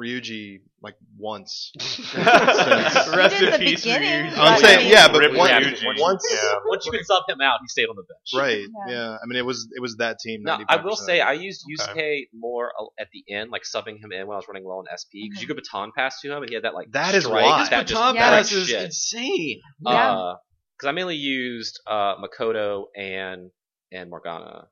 Ryuji 0.00 0.60
like 0.80 0.94
once. 1.16 1.72
Rest 2.16 3.42
in 3.42 3.50
the 3.50 3.56
peace, 3.58 3.82
beginning, 3.82 4.30
Ryuji. 4.30 4.38
I'm 4.38 4.54
I 4.54 4.58
saying, 4.58 4.88
yeah, 4.90 5.08
but 5.08 5.18
Rip 5.20 5.34
once, 5.36 5.50
Ryuji. 5.50 6.00
once, 6.00 6.24
Yeah. 6.30 6.54
once 6.66 6.86
you 6.86 6.92
could 6.92 7.04
sub 7.04 7.24
him 7.28 7.40
out, 7.40 7.58
he 7.62 7.68
stayed 7.68 7.86
on 7.86 7.96
the 7.96 8.02
bench. 8.02 8.30
right? 8.40 8.66
Yeah. 8.88 8.94
Yeah. 8.94 9.16
I 9.22 9.26
mean, 9.26 9.36
it 9.38 9.44
was 9.44 9.68
it 9.74 9.80
was 9.80 9.96
that 9.96 10.18
team. 10.20 10.42
Now, 10.44 10.58
I 10.68 10.78
95% 10.78 10.84
will 10.84 10.96
say 10.96 11.20
I 11.20 11.34
game. 11.34 11.42
used 11.44 11.64
Okay. 11.90 12.26
Yusuke 12.32 12.38
more 12.38 12.72
uh, 12.80 12.84
at 12.98 13.08
the 13.12 13.24
end, 13.32 13.50
like 13.50 13.62
subbing 13.64 13.98
him 14.02 14.12
in 14.12 14.26
when 14.26 14.34
I 14.34 14.38
was 14.38 14.46
running 14.48 14.64
low 14.64 14.78
on 14.78 14.84
SP, 14.94 15.26
because 15.28 15.40
you 15.42 15.48
could 15.48 15.56
baton 15.56 15.90
pass 15.96 16.20
to 16.20 16.30
him, 16.30 16.42
and 16.42 16.48
he 16.48 16.54
had 16.54 16.64
that 16.64 16.74
like 16.74 16.92
That 16.92 17.14
is 17.14 17.24
strike 17.24 17.44
why. 17.44 17.64
that 17.68 17.86
just 17.86 17.92
baton 17.94 18.14
wrecked 18.14 18.18
pass 18.28 18.52
is 18.52 18.68
shit. 18.68 18.82
insane. 18.84 19.60
Yeah. 19.80 20.34
because 20.76 20.88
I 20.88 20.92
mainly 20.92 21.16
used 21.16 21.80
uh, 21.86 22.14
Makoto 22.16 22.84
and 22.96 23.50
and 23.90 24.10
Morgana 24.10 24.68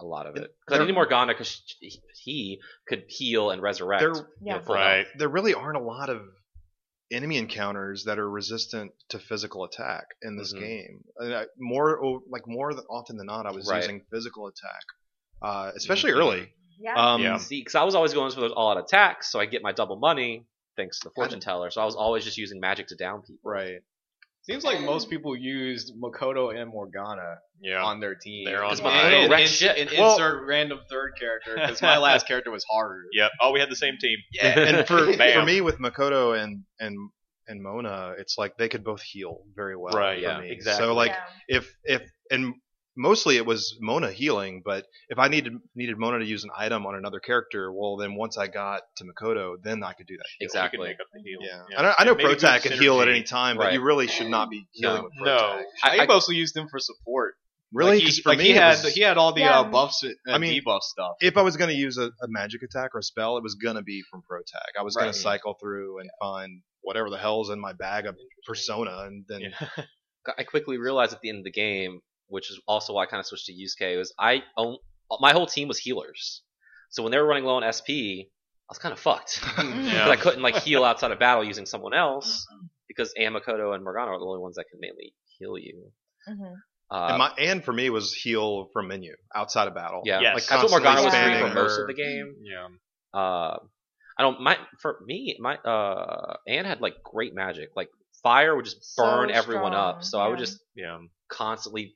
a 0.00 0.04
lot 0.04 0.26
of 0.26 0.36
it. 0.36 0.54
Because 0.66 0.78
I 0.78 0.82
needed 0.82 0.94
Morgana 0.94 1.32
because 1.32 1.62
he 2.22 2.60
could 2.86 3.04
heal 3.08 3.50
and 3.50 3.60
resurrect. 3.62 4.00
There- 4.00 4.14
you 4.14 4.22
know, 4.52 4.62
Yeah. 4.66 4.72
Right. 4.72 5.06
there 5.16 5.28
really 5.28 5.54
aren't 5.54 5.76
a 5.76 5.82
lot 5.82 6.08
of 6.08 6.22
enemy 7.10 7.36
encounters 7.38 8.04
that 8.04 8.18
are 8.18 8.28
resistant 8.28 8.92
to 9.08 9.18
physical 9.18 9.64
attack 9.64 10.06
in 10.22 10.36
this 10.36 10.52
Mhm. 10.54 10.58
game. 10.60 11.04
And 11.16 11.34
I- 11.34 11.46
more 11.56 12.20
like 12.28 12.46
more 12.46 12.74
than 12.74 12.84
often 12.90 13.16
than 13.16 13.26
not, 13.26 13.46
I 13.46 13.50
was 13.52 13.66
Right. 13.68 13.78
using 13.78 14.04
physical 14.10 14.46
attack, 14.46 14.82
uh, 15.42 15.72
especially 15.74 16.12
Mhm. 16.12 16.16
early. 16.16 16.54
Yeah. 16.78 16.94
Um, 16.94 17.22
Yeah. 17.22 17.38
See, 17.38 17.60
because 17.60 17.74
I 17.74 17.82
was 17.84 17.94
always 17.94 18.12
going 18.14 18.30
for 18.32 18.40
those 18.40 18.52
all 18.52 18.70
out 18.70 18.78
attacks, 18.78 19.32
so 19.32 19.40
I 19.40 19.46
get 19.46 19.62
my 19.62 19.72
double 19.72 19.96
money 19.96 20.46
thanks 20.76 21.00
to 21.00 21.08
the 21.08 21.14
fortune 21.14 21.40
teller. 21.40 21.70
So 21.70 21.80
I 21.82 21.84
was 21.84 21.96
always 21.96 22.24
just 22.24 22.36
using 22.36 22.60
magic 22.60 22.86
to 22.88 22.94
down 22.94 23.22
people. 23.22 23.50
Right. 23.50 23.80
Seems 24.48 24.64
like 24.64 24.80
most 24.80 25.10
people 25.10 25.36
used 25.36 25.92
Makoto 26.02 26.54
and 26.58 26.70
Morgana 26.70 27.36
Yeah. 27.60 27.82
on 27.84 28.00
their 28.00 28.14
team. 28.14 28.44
They're 28.46 28.64
on 28.64 28.76
Because 28.76 28.80
Yeah. 28.94 29.08
And, 29.08 29.30
wrecked 29.30 29.42
and- 29.42 29.50
shit. 29.50 29.76
and 29.78 29.90
Well- 29.98 30.12
insert 30.12 30.46
random 30.46 30.80
third 30.90 31.12
character 31.20 31.54
because 31.54 31.82
my 31.82 31.98
last 32.08 32.26
character 32.26 32.50
was 32.50 32.64
Haru. 32.70 33.02
Yep. 33.12 33.30
Oh, 33.42 33.52
we 33.52 33.60
had 33.60 33.68
the 33.70 33.76
same 33.76 33.96
team. 34.00 34.18
Yeah. 34.32 34.58
And 34.58 34.86
for 34.86 35.12
for 35.12 35.42
me 35.44 35.60
with 35.60 35.78
Makoto 35.78 36.38
and 36.42 36.64
and 36.80 36.96
and 37.46 37.62
Mona, 37.62 38.14
it's 38.18 38.36
like 38.38 38.56
they 38.58 38.68
could 38.68 38.84
both 38.84 39.02
heal 39.02 39.42
very 39.54 39.76
well. 39.76 39.92
Right, 39.94 40.16
For 40.18 40.22
yeah, 40.22 40.40
me. 40.40 40.50
exactly. 40.50 40.84
So 40.86 40.94
like 40.94 41.12
Yeah. 41.48 41.58
if 41.58 41.74
if 41.84 42.10
and 42.30 42.54
mostly 42.98 43.36
it 43.36 43.46
was 43.46 43.76
Mona 43.80 44.10
healing, 44.10 44.60
but 44.64 44.84
if 45.08 45.18
I 45.18 45.28
needed 45.28 45.54
needed 45.74 45.96
Mona 45.96 46.18
to 46.18 46.24
use 46.26 46.44
an 46.44 46.50
item 46.56 46.84
on 46.84 46.94
another 46.96 47.20
character, 47.20 47.72
well 47.72 47.96
then 47.96 48.14
once 48.16 48.36
I 48.36 48.48
got 48.48 48.82
to 48.96 49.04
Makoto, 49.04 49.54
then 49.62 49.82
I 49.82 49.92
could 49.94 50.06
do 50.06 50.16
that. 50.16 50.26
You 50.40 50.44
Exactly. 50.46 50.78
can 50.78 50.86
make 50.88 51.00
up 51.00 51.06
the 51.14 51.20
heal. 51.22 51.38
Yeah, 51.40 51.62
I 51.78 51.82
know, 51.82 51.94
I 51.98 52.04
know 52.04 52.14
Maybe 52.14 52.24
Protag 52.28 52.62
can 52.62 52.72
heal 52.72 53.00
at 53.00 53.08
any 53.08 53.22
time, 53.22 53.56
but 53.56 53.64
Right. 53.66 53.72
you 53.74 53.82
really 53.82 54.08
should 54.08 54.28
not 54.28 54.50
be 54.50 54.66
healing 54.72 54.96
No. 54.96 55.02
with 55.04 55.12
No. 55.20 55.36
Protag. 55.38 55.64
I, 55.84 55.98
I- 56.00 56.06
mostly 56.06 56.36
used 56.36 56.56
him 56.56 56.68
for 56.68 56.78
support. 56.78 57.36
Really, 57.70 57.96
Like, 57.96 58.04
'Cause 58.04 58.16
he, 58.16 58.22
for 58.22 58.28
like 58.30 58.38
me, 58.38 58.44
he 58.44 58.50
had 58.52 58.82
was- 58.82 58.94
he 58.94 59.02
had 59.02 59.18
all 59.18 59.32
the 59.32 59.42
Yeah. 59.42 59.60
uh, 59.60 59.64
buffs 59.64 60.02
and 60.02 60.16
I 60.26 60.38
mean, 60.38 60.58
debuff 60.62 60.80
stuff. 60.80 61.16
if 61.20 61.36
I 61.36 61.42
was 61.42 61.56
going 61.58 61.68
to 61.68 61.76
use 61.76 61.98
a, 61.98 62.06
a 62.22 62.26
magic 62.28 62.62
attack 62.62 62.94
or 62.94 62.98
a 63.00 63.02
spell, 63.02 63.36
it 63.36 63.42
was 63.42 63.56
going 63.56 63.76
to 63.76 63.82
be 63.82 64.02
from 64.10 64.22
Protag. 64.22 64.72
I 64.78 64.82
was 64.82 64.96
going 64.96 65.12
to 65.12 65.18
cycle 65.18 65.52
through 65.60 66.00
and 66.00 66.08
find 66.18 66.62
whatever 66.80 67.10
the 67.10 67.18
hell's 67.18 67.50
in 67.50 67.60
my 67.60 67.74
bag 67.74 68.06
of 68.06 68.16
Persona, 68.46 69.02
and 69.06 69.26
then 69.28 69.40
Yeah. 69.42 69.50
I 70.38 70.44
quickly 70.44 70.78
realized 70.78 71.12
at 71.12 71.20
the 71.20 71.28
end 71.28 71.38
of 71.38 71.44
the 71.44 71.50
game, 71.52 72.00
which 72.28 72.50
is 72.50 72.60
also 72.66 72.94
why 72.94 73.02
I 73.04 73.06
kind 73.06 73.20
of 73.20 73.26
switched 73.26 73.46
to 73.46 73.52
Yusuke, 73.52 73.96
was 73.98 74.12
I 74.18 74.42
own, 74.56 74.76
my 75.20 75.32
whole 75.32 75.46
team 75.46 75.68
was 75.68 75.78
healers. 75.78 76.42
So 76.90 77.02
when 77.02 77.12
they 77.12 77.18
were 77.18 77.26
running 77.26 77.44
low 77.44 77.56
on 77.56 77.64
SP, 77.72 78.28
I 78.28 78.70
was 78.70 78.78
kind 78.78 78.92
of 78.92 78.98
fucked 79.00 79.40
because 79.42 79.64
Yeah. 79.92 80.08
I 80.08 80.16
couldn't 80.16 80.42
like 80.42 80.56
heal 80.56 80.84
outside 80.84 81.10
of 81.10 81.18
battle 81.18 81.44
using 81.44 81.66
someone 81.66 81.94
else 81.94 82.46
because 82.86 83.12
Amakoto 83.18 83.74
and 83.74 83.82
Morgana 83.84 84.10
are 84.12 84.18
the 84.18 84.24
only 84.24 84.40
ones 84.40 84.56
that 84.56 84.66
can 84.70 84.78
mainly 84.80 85.14
heal 85.38 85.58
you. 85.58 85.90
Mhm. 86.28 86.54
Uh, 86.90 87.06
and 87.10 87.18
my 87.18 87.30
and 87.38 87.62
for 87.64 87.72
me 87.72 87.90
was 87.90 88.14
heal 88.14 88.68
from 88.72 88.88
menu 88.88 89.14
outside 89.34 89.68
of 89.68 89.74
battle. 89.74 90.00
yeah, 90.06 90.20
Yes. 90.20 90.34
like 90.34 90.46
that's 90.46 90.62
what 90.62 90.70
Morgana 90.70 91.02
was 91.02 91.12
Constantly 91.12 91.38
doing 91.40 91.52
for 91.52 91.58
spamming 91.58 91.62
most 91.62 91.80
of 91.80 91.86
the 91.86 91.94
game. 91.94 92.34
Yeah. 92.42 93.18
Uh, 93.20 93.58
I 94.18 94.22
don't 94.22 94.40
my 94.40 94.56
for 94.80 94.98
me 95.04 95.36
my 95.38 95.56
uh 95.56 96.36
Anne 96.46 96.64
had 96.64 96.80
like 96.80 96.94
great 97.04 97.34
magic. 97.34 97.70
Like 97.76 97.88
fire 98.22 98.56
would 98.56 98.64
just 98.64 98.82
So 98.94 99.02
burn 99.04 99.30
everyone 99.30 99.72
strong, 99.72 99.96
up. 99.96 100.04
So 100.04 100.18
I 100.18 100.28
would 100.28 100.38
yeah. 100.38 100.44
just 100.44 100.60
Yeah. 100.74 100.98
constantly 101.30 101.94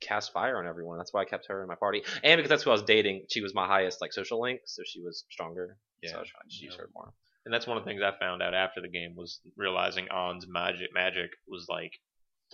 cast 0.00 0.32
fire 0.32 0.58
on 0.58 0.66
everyone. 0.66 0.98
That's 0.98 1.12
why 1.12 1.22
I 1.22 1.24
kept 1.24 1.46
her 1.48 1.62
in 1.62 1.68
my 1.68 1.74
party, 1.74 2.02
and 2.22 2.38
because 2.38 2.48
that's 2.50 2.62
who 2.62 2.70
I 2.70 2.74
was 2.74 2.82
dating. 2.82 3.24
She 3.30 3.40
was 3.40 3.54
my 3.54 3.66
highest 3.66 4.00
like 4.00 4.12
social 4.12 4.40
link, 4.40 4.60
so 4.66 4.82
she 4.86 5.00
was 5.00 5.24
stronger. 5.30 5.76
Yeah. 6.02 6.10
so 6.10 6.16
I 6.16 6.20
was 6.20 6.28
trying 6.28 6.48
to 6.48 6.64
use 6.64 6.74
Yeah. 6.76 6.82
her 6.82 6.90
more. 6.94 7.12
And 7.44 7.54
that's 7.54 7.66
one 7.66 7.76
of 7.78 7.84
the 7.84 7.88
things 7.90 8.02
I 8.02 8.12
found 8.18 8.42
out 8.42 8.54
after 8.54 8.80
the 8.80 8.88
game 8.88 9.14
was 9.16 9.40
realizing 9.56 10.08
On's 10.10 10.46
magic 10.48 10.88
magic 10.92 11.30
was 11.46 11.66
like 11.68 11.92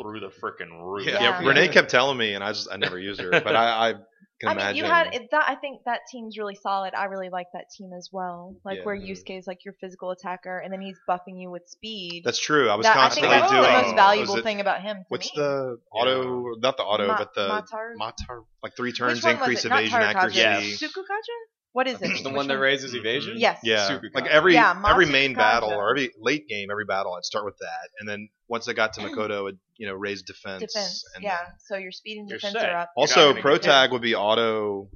through 0.00 0.20
the 0.20 0.28
freaking 0.28 0.82
roof. 0.82 1.06
Yeah, 1.06 1.20
Yeah. 1.20 1.46
Renee 1.46 1.68
kept 1.68 1.90
telling 1.90 2.16
me, 2.18 2.34
and 2.34 2.42
I 2.42 2.52
just 2.52 2.68
I 2.72 2.76
never 2.76 2.98
used 2.98 3.20
her, 3.20 3.30
but 3.30 3.54
I, 3.54 3.90
I 3.90 3.92
can 3.92 4.00
I 4.48 4.54
mean, 4.54 4.58
imagine. 4.60 4.76
you 4.76 4.84
had 4.84 5.14
it, 5.14 5.28
that. 5.30 5.44
I 5.46 5.54
think 5.54 5.82
that 5.84 6.00
team's 6.10 6.36
really 6.38 6.54
solid. 6.54 6.94
I 6.94 7.04
really 7.04 7.28
like 7.28 7.46
that 7.52 7.66
team 7.76 7.90
as 7.96 8.08
well. 8.12 8.56
Like 8.64 8.78
Yeah. 8.78 8.84
where 8.84 8.96
Yusuke 8.98 9.38
is 9.38 9.46
like 9.46 9.64
your 9.64 9.74
physical 9.80 10.10
attacker, 10.10 10.58
and 10.58 10.72
then 10.72 10.80
he's 10.80 10.98
buffing 11.08 11.38
you 11.40 11.50
with 11.50 11.62
speed. 11.66 12.22
That's 12.24 12.40
true. 12.40 12.68
I 12.68 12.74
was 12.74 12.84
That- 12.84 12.96
I 12.96 13.08
think 13.10 13.26
constantly 13.26 13.38
that's 13.38 13.50
doing. 13.52 13.62
the 13.62 13.68
most 13.82 13.92
oh. 13.92 13.96
valuable 13.96 14.36
it- 14.36 14.42
thing 14.42 14.60
about 14.60 14.80
him. 14.82 14.96
To 14.96 15.04
What's 15.08 15.26
me. 15.36 15.42
the 15.42 15.78
auto? 15.92 16.54
Not 16.58 16.76
the 16.76 16.82
auto, 16.84 17.06
Ma- 17.08 17.18
but 17.18 17.34
the 17.34 17.48
Matar? 17.48 17.94
Matar, 18.00 18.44
like 18.62 18.74
three 18.76 18.92
turns 18.92 19.24
increase 19.24 19.64
it? 19.64 19.68
Not 19.68 19.80
evasion 19.80 20.00
accuracy. 20.02 20.38
Yes. 20.38 20.82
Sukukaja? 20.82 21.38
What 21.72 21.88
is 21.88 22.00
it? 22.02 22.22
the 22.22 22.30
one 22.30 22.48
that 22.48 22.58
raises 22.58 22.90
mm-hmm. 22.90 23.00
evasion. 23.00 23.34
Yes. 23.36 23.60
Yeah, 23.62 23.88
Sukukaja. 23.88 24.14
like 24.14 24.26
every 24.26 24.54
Yeah, 24.54 24.80
every 24.86 25.06
Matsukaja. 25.06 25.12
main 25.12 25.34
battle 25.34 25.70
or 25.70 25.90
every 25.90 26.10
late 26.20 26.46
game, 26.48 26.68
every 26.70 26.84
battle, 26.84 27.14
I'd 27.14 27.24
start 27.24 27.44
with 27.44 27.56
that, 27.58 27.88
and 27.98 28.08
then 28.08 28.28
once 28.48 28.68
I 28.68 28.72
got 28.74 28.92
to 28.94 29.00
Makoto, 29.02 29.48
it 29.48 29.56
you 29.76 29.86
know 29.86 29.94
raised 29.94 30.26
defense. 30.26 30.60
Defense. 30.60 31.04
and 31.14 31.24
Yeah. 31.24 31.38
So 31.66 31.76
your 31.76 31.92
speed 31.92 32.18
and 32.18 32.28
You're 32.28 32.38
defense 32.38 32.54
set. 32.54 32.70
are 32.70 32.76
up. 32.76 32.90
Also, 32.96 33.32
not 33.32 33.40
Pro 33.40 33.58
Tag 33.58 33.92
would 33.92 34.02
be 34.02 34.14
auto. 34.14 34.88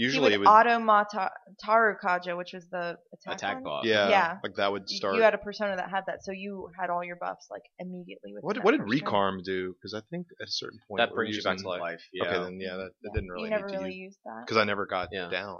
Usually, 0.00 0.28
he 0.30 0.34
it 0.34 0.38
would 0.38 0.46
would. 0.46 0.52
auto 0.52 0.78
Mata- 0.78 1.30
Tarukaja, 1.66 2.36
which 2.36 2.52
was 2.54 2.68
the 2.70 2.96
attack, 3.12 3.34
Attack 3.34 3.54
one. 3.56 3.64
buff. 3.64 3.84
yeah, 3.84 4.08
Yeah. 4.08 4.38
like 4.44 4.54
that 4.54 4.70
would 4.70 4.84
You- 4.88 4.96
start. 4.96 5.16
You 5.16 5.22
had 5.22 5.34
a 5.34 5.38
persona 5.38 5.74
that 5.76 5.90
had 5.90 6.04
that, 6.06 6.22
so 6.22 6.30
you 6.32 6.70
had 6.78 6.88
all 6.88 7.02
your 7.04 7.16
buffs 7.16 7.48
like 7.50 7.62
immediately 7.80 8.32
with 8.32 8.44
what 8.44 8.62
what 8.62 8.70
did 8.72 8.82
first. 8.82 8.92
Recarm 9.04 9.42
do? 9.42 9.74
Because 9.74 9.94
I 9.94 10.00
think 10.08 10.26
at 10.40 10.46
a 10.46 10.50
certain 10.50 10.78
point 10.86 10.98
That 11.00 11.12
brings 11.12 11.36
you 11.36 11.42
back 11.42 11.56
to 11.58 11.68
life. 11.68 11.80
Life. 11.80 12.02
Yeah. 12.12 12.24
Okay, 12.26 12.38
then 12.44 12.60
yeah, 12.60 12.76
that, 12.76 12.90
that 13.02 13.10
didn't 13.14 13.28
really 13.30 13.44
You 13.44 13.50
never 13.50 13.66
need 13.66 13.72
to 13.72 13.78
really 13.80 13.94
use 13.94 14.04
used 14.14 14.18
that. 14.24 14.44
because 14.46 14.56
I 14.56 14.64
never 14.64 14.86
got 14.86 15.08
Yeah. 15.10 15.28
down. 15.30 15.58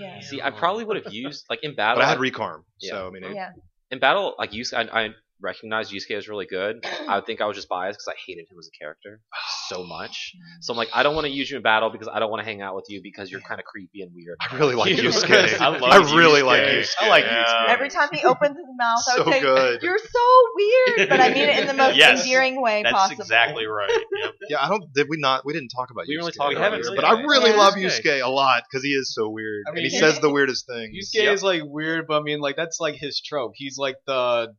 Yeah. 0.00 0.20
See, 0.20 0.42
I 0.42 0.50
probably 0.50 0.84
would 0.84 1.02
have 1.02 1.12
used 1.12 1.46
like 1.48 1.60
in 1.62 1.74
battle. 1.74 2.00
But 2.02 2.06
I 2.06 2.08
had 2.10 2.18
Recarm, 2.18 2.64
Yeah. 2.80 2.90
so 2.92 3.08
I 3.08 3.10
mean, 3.10 3.24
it, 3.24 3.34
Yeah. 3.34 3.52
in 3.90 3.98
battle, 4.00 4.34
like 4.38 4.50
Yusuke, 4.52 4.90
I, 4.92 5.04
I 5.06 5.08
recognized 5.40 5.92
Yusuke 5.92 6.16
as 6.16 6.28
really 6.28 6.46
good. 6.46 6.84
I 7.08 7.16
would 7.16 7.26
think 7.26 7.40
I 7.40 7.46
was 7.46 7.56
just 7.56 7.68
biased 7.68 7.98
because 7.98 8.08
I 8.08 8.16
hated 8.26 8.46
him 8.50 8.56
as 8.58 8.68
a 8.72 8.78
character 8.78 9.20
oh, 9.34 9.38
so 9.68 9.84
much. 9.84 10.32
So 10.60 10.72
I'm 10.72 10.76
like, 10.78 10.88
I 10.94 11.02
don't 11.02 11.14
want 11.14 11.26
to 11.26 11.32
use 11.32 11.50
you 11.50 11.56
in 11.58 11.62
battle 11.62 11.90
because 11.90 12.08
I 12.12 12.18
don't 12.20 12.30
want 12.30 12.40
to 12.40 12.44
hang 12.44 12.62
out 12.62 12.74
with 12.74 12.86
you 12.88 13.00
because 13.02 13.30
you're 13.30 13.40
kind 13.40 13.60
of 13.60 13.64
creepy 13.66 14.02
and 14.02 14.12
weird. 14.14 14.36
I 14.50 14.56
really 14.56 14.74
like 14.74 14.90
You- 14.96 15.10
Yusuke. 15.10 15.60
I 15.60 15.68
love 15.68 15.82
I 15.82 15.96
really 16.16 16.40
Yusuke. 16.40 16.46
like 16.46 16.62
Yusuke. 16.62 16.94
I 17.00 17.08
like 17.08 17.24
Yeah. 17.24 17.44
Yusuke. 17.44 17.68
Every 17.68 17.88
time 17.90 18.08
he 18.12 18.24
opens 18.24 18.56
his 18.56 18.66
mouth, 18.78 19.00
I 19.08 19.16
would 19.24 19.32
say, 19.34 19.40
good. 19.40 19.82
"You're 19.82 19.98
so 19.98 20.26
weird," 20.54 21.08
but 21.08 21.20
I 21.20 21.28
mean 21.28 21.48
it 21.48 21.58
in 21.60 21.66
the 21.66 21.74
most 21.74 21.96
Yes. 21.96 22.22
endearing 22.22 22.60
way 22.62 22.82
That's 22.82 22.92
possible. 22.94 23.16
That's 23.18 23.28
exactly 23.30 23.66
right. 23.66 23.90
Yep. 23.90 24.32
Yeah, 24.48 24.64
I 24.64 24.68
don't. 24.68 24.92
Did 24.94 25.06
we 25.10 25.16
not? 25.18 25.44
We 25.44 25.52
didn't 25.52 25.68
talk 25.70 25.90
about. 25.90 26.04
We 26.08 26.14
Yusuke 26.14 26.18
really 26.18 26.32
talked 26.32 26.54
earlier, 26.56 26.66
about 26.68 26.80
Yusuke. 26.80 26.96
but 26.96 27.04
I 27.04 27.20
really 27.22 27.50
Yeah. 27.50 27.56
love 27.56 27.74
Yusuke. 27.74 28.04
Yusuke 28.04 28.24
a 28.24 28.30
lot 28.30 28.62
because 28.70 28.84
he 28.84 28.90
is 28.90 29.12
so 29.14 29.28
weird, 29.28 29.64
I 29.66 29.70
and 29.70 29.74
mean, 29.76 29.84
he 29.84 29.90
he- 29.90 29.98
says 29.98 30.18
the 30.20 30.30
weirdest 30.30 30.66
things. 30.66 30.94
Yusuke 31.14 31.32
is 31.32 31.42
like 31.42 31.62
weird, 31.64 32.06
but 32.06 32.20
I 32.20 32.22
mean, 32.22 32.40
like 32.40 32.56
that's 32.56 32.80
like 32.80 32.94
his 32.94 33.20
trope. 33.20 33.52
He's 33.54 33.76
like 33.78 33.96
the 34.06 34.54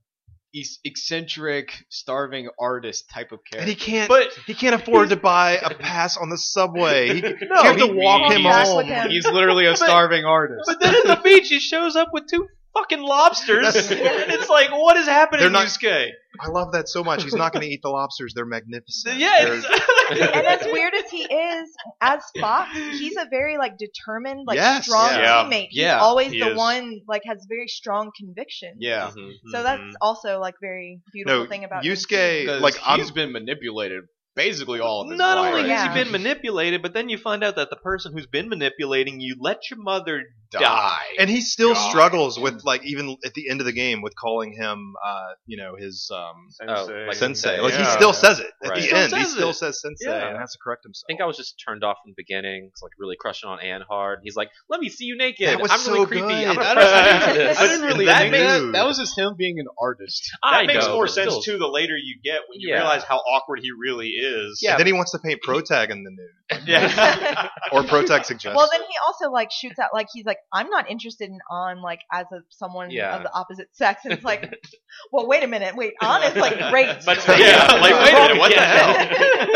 ec- 0.61 0.67
eccentric, 0.83 1.71
starving 1.89 2.49
artist 2.59 3.09
type 3.09 3.31
of 3.31 3.39
And 3.55 3.67
he 3.67 3.75
can't. 3.75 4.09
But 4.09 4.29
he 4.45 4.53
can't 4.53 4.75
afford 4.75 5.09
to 5.09 5.15
buy 5.15 5.57
a 5.63 5.73
pass 5.73 6.17
on 6.17 6.29
the 6.29 6.37
subway. 6.37 7.15
He, 7.15 7.21
No, 7.21 7.61
you 7.61 7.67
have 7.67 7.77
to 7.77 7.87
walk 7.87 8.31
he- 8.31 8.37
him 8.37 8.43
back 8.43 8.67
home. 8.67 8.85
him. 8.85 9.09
He's 9.09 9.25
literally 9.25 9.65
a 9.65 9.75
starving 9.75 10.25
artist. 10.25 10.63
but 10.65 10.79
then 10.79 10.95
at 10.95 11.03
the 11.03 11.21
beach 11.23 11.47
he 11.49 11.59
shows 11.59 11.95
up 11.95 12.09
with 12.13 12.27
two 12.27 12.47
fucking 12.78 13.01
lobsters, 13.01 13.75
and 13.91 14.32
it's 14.32 14.49
like, 14.49 14.71
what 14.71 14.97
is 14.97 15.05
happening, 15.07 15.41
They're 15.41 15.49
not- 15.49 15.67
Yusuke? 15.67 16.09
I 16.39 16.49
love 16.49 16.73
that 16.73 16.88
so 16.88 17.03
much. 17.03 17.23
He's 17.23 17.34
not 17.34 17.51
going 17.51 17.65
to 17.65 17.67
eat 17.71 17.82
the 17.82 17.89
lobsters. 17.89 18.34
They're 18.36 18.45
magnificent. 18.45 19.17
Yeah, 19.17 19.45
They're- 19.45 19.53
it's, 19.55 19.65
and 20.11 20.45
as 20.47 20.65
weird 20.71 20.93
as 20.93 21.09
he 21.09 21.23
is, 21.23 21.69
as 21.99 22.21
Fox, 22.39 22.69
he's 22.78 23.17
a 23.17 23.25
very 23.30 23.57
like 23.57 23.78
determined, 23.78 24.45
like 24.45 24.57
Yes. 24.57 24.86
strong 24.86 25.09
Yeah. 25.11 25.43
teammate. 25.45 25.67
He's 25.71 25.82
Yeah, 25.82 25.99
always 25.99 26.32
he 26.32 26.39
the 26.39 26.51
is. 26.51 26.57
one 26.57 27.01
like 27.07 27.23
has 27.25 27.45
very 27.49 27.67
strong 27.67 28.11
conviction. 28.17 28.75
yeah. 28.80 29.09
Mhm. 29.15 29.32
So 29.51 29.63
that's 29.63 29.95
also 29.99 30.39
like 30.39 30.55
very 30.61 31.01
beautiful 31.11 31.43
No, 31.45 31.49
thing 31.49 31.63
about 31.63 31.84
him, 31.86 31.91
Yusuke- 31.93 32.41
too. 32.41 32.45
Because 32.45 32.61
like, 32.61 32.75
I'm- 32.88 32.99
he's 32.99 33.11
been 33.11 33.32
manipulated 33.32 34.03
basically 34.36 34.80
all 34.80 35.01
of 35.01 35.09
his 35.09 35.17
Not 35.17 35.38
life. 35.39 35.47
only 35.55 35.61
has 35.61 35.69
Yeah. 35.69 35.93
he 35.95 36.03
been 36.03 36.11
manipulated, 36.11 36.84
but 36.84 36.93
then 36.93 37.09
you 37.09 37.17
find 37.17 37.43
out 37.43 37.55
that 37.55 37.71
the 37.71 37.75
person 37.78 38.13
who's 38.13 38.28
been 38.28 38.47
manipulating 38.49 39.19
you 39.19 39.36
let 39.39 39.57
your 39.71 39.80
mother 39.82 40.21
die. 40.51 40.59
die. 40.61 41.03
and 41.19 41.29
he 41.29 41.41
still 41.41 41.73
God. 41.73 41.89
struggles 41.89 42.39
with 42.39 42.63
like 42.63 42.85
even 42.85 43.17
at 43.25 43.33
the 43.33 43.49
end 43.49 43.59
of 43.61 43.65
the 43.65 43.73
game 43.73 44.01
with 44.01 44.15
calling 44.15 44.53
him, 44.53 44.95
uh, 45.05 45.29
you 45.45 45.57
know, 45.57 45.75
his 45.75 46.11
um, 46.13 46.47
Sensei. 46.51 47.07
like 47.07 47.15
sensei. 47.15 47.59
Like 47.59 47.73
he 47.73 47.79
Yeah. 47.79 47.95
still 47.95 48.13
says 48.13 48.39
it 48.39 48.47
at 48.63 48.69
Right. 48.69 48.75
the 48.75 48.81
He 48.81 48.87
still 48.87 48.97
end. 48.99 49.13
He 49.13 49.23
says 49.23 49.31
still 49.33 49.49
it. 49.49 49.53
says 49.55 49.81
sensei 49.81 50.09
Yeah. 50.09 50.29
and 50.29 50.37
has 50.37 50.53
to 50.53 50.59
correct 50.59 50.83
himself. 50.83 51.05
I 51.07 51.13
think 51.13 51.21
I 51.21 51.25
was 51.25 51.37
just 51.37 51.61
turned 51.65 51.83
off 51.83 51.97
from 52.03 52.11
the 52.11 52.15
beginning. 52.21 52.67
It's 52.71 52.81
like 52.81 52.91
really 52.99 53.15
crushing 53.19 53.49
on 53.49 53.59
Ann 53.59 53.81
hard. 53.87 54.19
He's 54.23 54.35
like, 54.35 54.49
"Let 54.69 54.79
me 54.81 54.89
see 54.89 55.05
you 55.05 55.17
naked. 55.17 55.47
That 55.47 55.61
was 55.61 55.71
I'm 55.71 55.93
really 55.93 56.05
creepy. 56.05 56.27
good. 56.27 56.47
I'm 56.47 56.55
gonna 56.55 56.69
I 56.69 56.73
press 56.73 56.91
don't- 56.91 57.29
into 57.29 57.43
this." 57.43 57.59
I 57.59 57.67
didn't 57.67 57.85
really 57.87 58.05
That 58.05 58.19
think 58.19 58.31
makes- 58.31 58.43
that. 58.61 58.71
That 58.73 58.85
was 58.85 58.97
just 58.97 59.17
him 59.17 59.35
being 59.37 59.59
an 59.59 59.67
artist. 59.81 60.29
That 60.43 60.53
I 60.53 60.65
makes 60.65 60.85
know, 60.85 60.93
more 60.93 61.07
sense 61.07 61.31
still. 61.33 61.41
too 61.41 61.57
the 61.57 61.67
later 61.67 61.95
you 61.97 62.17
get 62.23 62.41
when 62.47 62.59
you 62.59 62.69
Yeah. 62.69 62.75
realize 62.75 63.03
how 63.03 63.17
awkward 63.17 63.59
he 63.61 63.71
really 63.71 64.09
is. 64.09 64.61
And 64.67 64.79
then 64.79 64.85
he 64.87 64.93
wants 64.93 65.11
to 65.11 65.19
paint 65.19 65.41
Protag 65.41 65.91
in 65.91 66.03
the 66.03 66.11
nude, 66.11 66.67
Yeah. 66.67 67.49
or 67.71 67.83
Protag 67.83 68.25
suggests. 68.25 68.55
Well, 68.55 68.69
then 68.71 68.81
he 68.81 68.93
also 69.07 69.31
like 69.31 69.51
shoots 69.51 69.79
out 69.79 69.89
like 69.93 70.07
he's 70.13 70.25
like 70.25 70.36
I'm 70.53 70.69
not 70.69 70.89
interested 70.89 71.29
in 71.29 71.39
on 71.49 71.81
like 71.81 72.01
as 72.11 72.25
a 72.31 72.39
someone 72.49 72.91
Yeah. 72.91 73.15
of 73.17 73.23
the 73.23 73.33
opposite 73.33 73.67
sex. 73.75 74.01
And 74.05 74.13
it's 74.13 74.23
like, 74.23 74.53
well, 75.11 75.27
wait 75.27 75.43
a 75.43 75.47
minute, 75.47 75.75
wait, 75.75 75.93
on 76.01 76.23
is 76.23 76.35
like 76.35 76.57
great, 76.71 76.88
But 77.05 77.25
yeah, 77.27 77.67
like 77.81 77.93
wait 78.03 78.13
a 78.13 78.19
minute, 78.19 78.38
what 78.39 78.53
the 78.53 78.61
hell? 78.61 79.47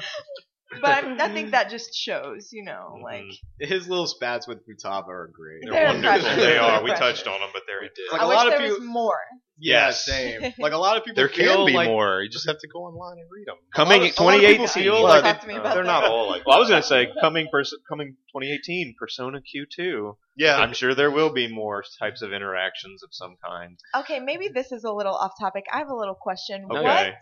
but 0.80 0.90
I, 0.90 1.24
I 1.26 1.28
think 1.28 1.52
that 1.52 1.70
just 1.70 1.94
shows, 1.94 2.50
you 2.52 2.64
know, 2.64 2.92
mm-hmm. 2.94 3.02
like 3.04 3.24
His 3.60 3.88
little 3.88 4.06
spats 4.06 4.46
with 4.46 4.58
Futaba 4.66 5.08
are 5.08 5.30
great. 5.32 5.60
They're 5.62 5.72
They're 5.72 5.86
wonderful. 5.86 6.20
precious. 6.20 6.36
They 6.36 6.58
are. 6.58 6.82
We 6.82 6.90
touched 6.90 7.26
on 7.26 7.40
them, 7.40 7.50
but 7.52 7.62
they're 7.66 7.82
Like 8.12 8.20
I 8.20 8.24
a 8.24 8.28
wish 8.28 8.36
lot 8.36 8.46
of 8.46 8.52
there 8.52 8.60
people. 8.60 8.78
was 8.80 8.86
more. 8.88 9.18
Yeah, 9.58 9.86
Yes. 9.86 10.04
same. 10.04 10.52
Like 10.58 10.72
a 10.74 10.76
lot 10.78 10.96
of 10.98 11.04
people 11.04 11.16
there 11.16 11.28
feel 11.28 11.56
can 11.56 11.66
be 11.66 11.72
like 11.72 11.88
more. 11.88 12.22
You 12.22 12.28
just 12.28 12.46
have 12.46 12.58
to 12.58 12.68
go 12.68 12.80
online 12.80 13.18
and 13.18 13.28
read 13.30 13.46
them. 13.46 13.56
coming 13.74 14.02
a 14.02 14.04
lot 14.04 14.10
of- 14.10 14.18
a 14.18 14.24
lot 14.24 14.34
of 14.34 14.40
people 14.40 14.66
2018. 14.66 14.82
feel 14.84 15.02
like 15.02 15.22
talk 15.24 15.40
to 15.40 15.46
me 15.48 15.54
about 15.56 15.74
They're 15.74 15.84
that. 15.84 16.00
not 16.00 16.04
all 16.10 16.28
like. 16.28 16.46
Well, 16.46 16.56
I 16.56 16.60
was 16.60 16.68
gonna 16.68 16.82
say 16.82 17.08
coming 17.20 17.48
pers- 17.50 17.74
coming 17.88 18.16
2018 18.34 18.94
Persona 18.98 19.40
Q2. 19.40 20.16
Yeah, 20.36 20.56
I'm 20.56 20.74
sure 20.74 20.94
there 20.94 21.10
will 21.10 21.32
be 21.32 21.48
more 21.52 21.82
types 21.98 22.20
of 22.22 22.32
interactions 22.32 23.02
of 23.02 23.10
some 23.12 23.36
kind. 23.46 23.78
Okay, 23.94 24.20
maybe 24.20 24.48
this 24.48 24.72
is 24.72 24.84
a 24.84 24.92
little 24.92 25.14
off 25.14 25.32
topic. 25.40 25.64
I 25.72 25.78
have 25.78 25.88
a 25.88 25.94
little 25.96 26.14
question. 26.14 26.66
Okay. 26.70 26.82
What 26.82 27.14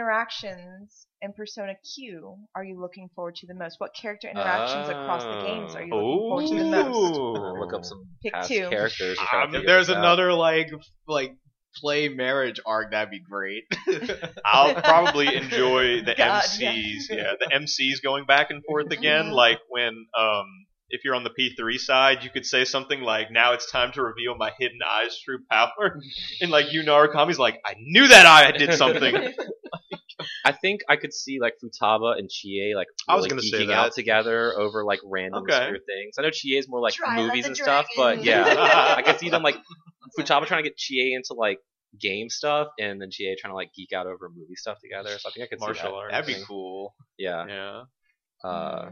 interactions 0.00 1.06
in 1.22 1.32
Persona 1.32 1.74
Q 1.94 2.36
are 2.54 2.64
you 2.64 2.80
looking 2.80 3.08
forward 3.14 3.34
to 3.36 3.46
the 3.46 3.54
most? 3.54 3.76
What 3.78 3.94
character 3.94 4.28
interactions 4.28 4.88
across 4.88 5.22
the 5.24 5.40
games 5.46 5.74
are 5.74 5.82
you 5.84 5.94
looking 5.94 6.18
forward 6.28 6.46
to 6.48 6.54
the 6.54 6.64
most? 6.70 7.18
Uh, 7.18 7.52
look 7.60 7.72
up 7.74 7.84
some 7.84 8.06
Pick 8.22 8.32
past 8.32 8.48
two. 8.48 8.68
characters. 8.68 9.18
and 9.18 9.28
try 9.28 9.46
to 9.46 9.58
Um, 9.58 9.64
there's 9.66 9.86
this 9.88 9.96
out. 9.96 10.00
another 10.00 10.32
like 10.32 10.70
like 11.06 11.34
play 11.76 12.08
marriage 12.08 12.60
arc 12.66 12.90
that'd 12.90 13.10
be 13.10 13.20
great. 13.20 13.64
I'll 14.44 14.74
probably 14.74 15.34
enjoy 15.34 16.02
the 16.02 16.14
God, 16.16 16.42
MCs. 16.42 17.08
Yeah. 17.10 17.32
the 17.38 17.46
MCs 17.54 18.02
going 18.02 18.24
back 18.26 18.50
and 18.50 18.62
forth 18.64 18.86
again. 18.90 19.30
Like 19.30 19.58
when, 19.68 20.06
um, 20.18 20.44
if 20.92 21.04
you're 21.04 21.14
on 21.14 21.22
the 21.24 21.30
P3 21.30 21.78
side, 21.78 22.24
you 22.24 22.30
could 22.30 22.44
say 22.44 22.64
something 22.64 23.00
like, 23.00 23.30
"Now 23.30 23.52
it's 23.52 23.70
time 23.70 23.92
to 23.92 24.02
reveal 24.02 24.34
my 24.36 24.50
hidden 24.58 24.80
eye's 24.84 25.16
true 25.24 25.38
power," 25.48 26.00
and 26.40 26.50
like 26.50 26.72
you 26.72 26.82
know, 26.82 26.96
Narukami's 26.96 27.38
like, 27.38 27.60
"I 27.64 27.74
knew 27.78 28.08
that 28.08 28.26
eye 28.26 28.50
did 28.56 28.74
something." 28.74 29.32
I 30.44 30.52
think 30.52 30.80
I 30.88 30.96
could 30.96 31.14
see 31.14 31.38
like 31.40 31.54
Futaba 31.62 32.18
and 32.18 32.28
Chie 32.28 32.72
like 32.74 32.88
I 33.08 33.14
was 33.16 33.26
gonna 33.26 33.40
geeking 33.40 33.72
out 33.72 33.92
together 33.92 34.52
over 34.58 34.84
like 34.84 34.98
random 35.04 35.44
Okay. 35.44 35.54
obscure 35.56 35.78
things. 35.78 36.16
I 36.18 36.22
know 36.22 36.30
Chie 36.30 36.58
is 36.58 36.68
more 36.68 36.80
like 36.80 36.94
Try 36.94 37.16
movies 37.16 37.44
the 37.44 37.48
and 37.50 37.56
stuff, 37.56 37.86
but 37.96 38.22
yeah, 38.24 38.94
I 38.96 39.02
could 39.02 39.18
see 39.18 39.30
them 39.30 39.42
like 39.42 39.56
Futaba 40.18 40.46
trying 40.46 40.62
to 40.62 40.68
get 40.68 40.76
Chie 40.76 41.14
into 41.14 41.34
like 41.34 41.58
game 41.98 42.28
stuff, 42.28 42.68
and 42.78 43.00
then 43.00 43.10
Chie 43.10 43.36
trying 43.40 43.50
to 43.52 43.56
like 43.56 43.72
geek 43.74 43.92
out 43.92 44.06
over 44.06 44.28
movie 44.28 44.56
stuff 44.56 44.78
together. 44.80 45.10
So 45.18 45.28
I 45.28 45.32
think 45.32 45.44
I 45.44 45.48
could 45.48 45.60
see 45.60 45.66
Martial 45.66 45.90
that. 45.90 45.96
arts. 45.96 46.12
that'd 46.12 46.26
be 46.26 46.42
cool. 46.46 46.94
Yeah. 47.18 47.46
yeah. 47.46 47.82
Uh, 48.42 48.90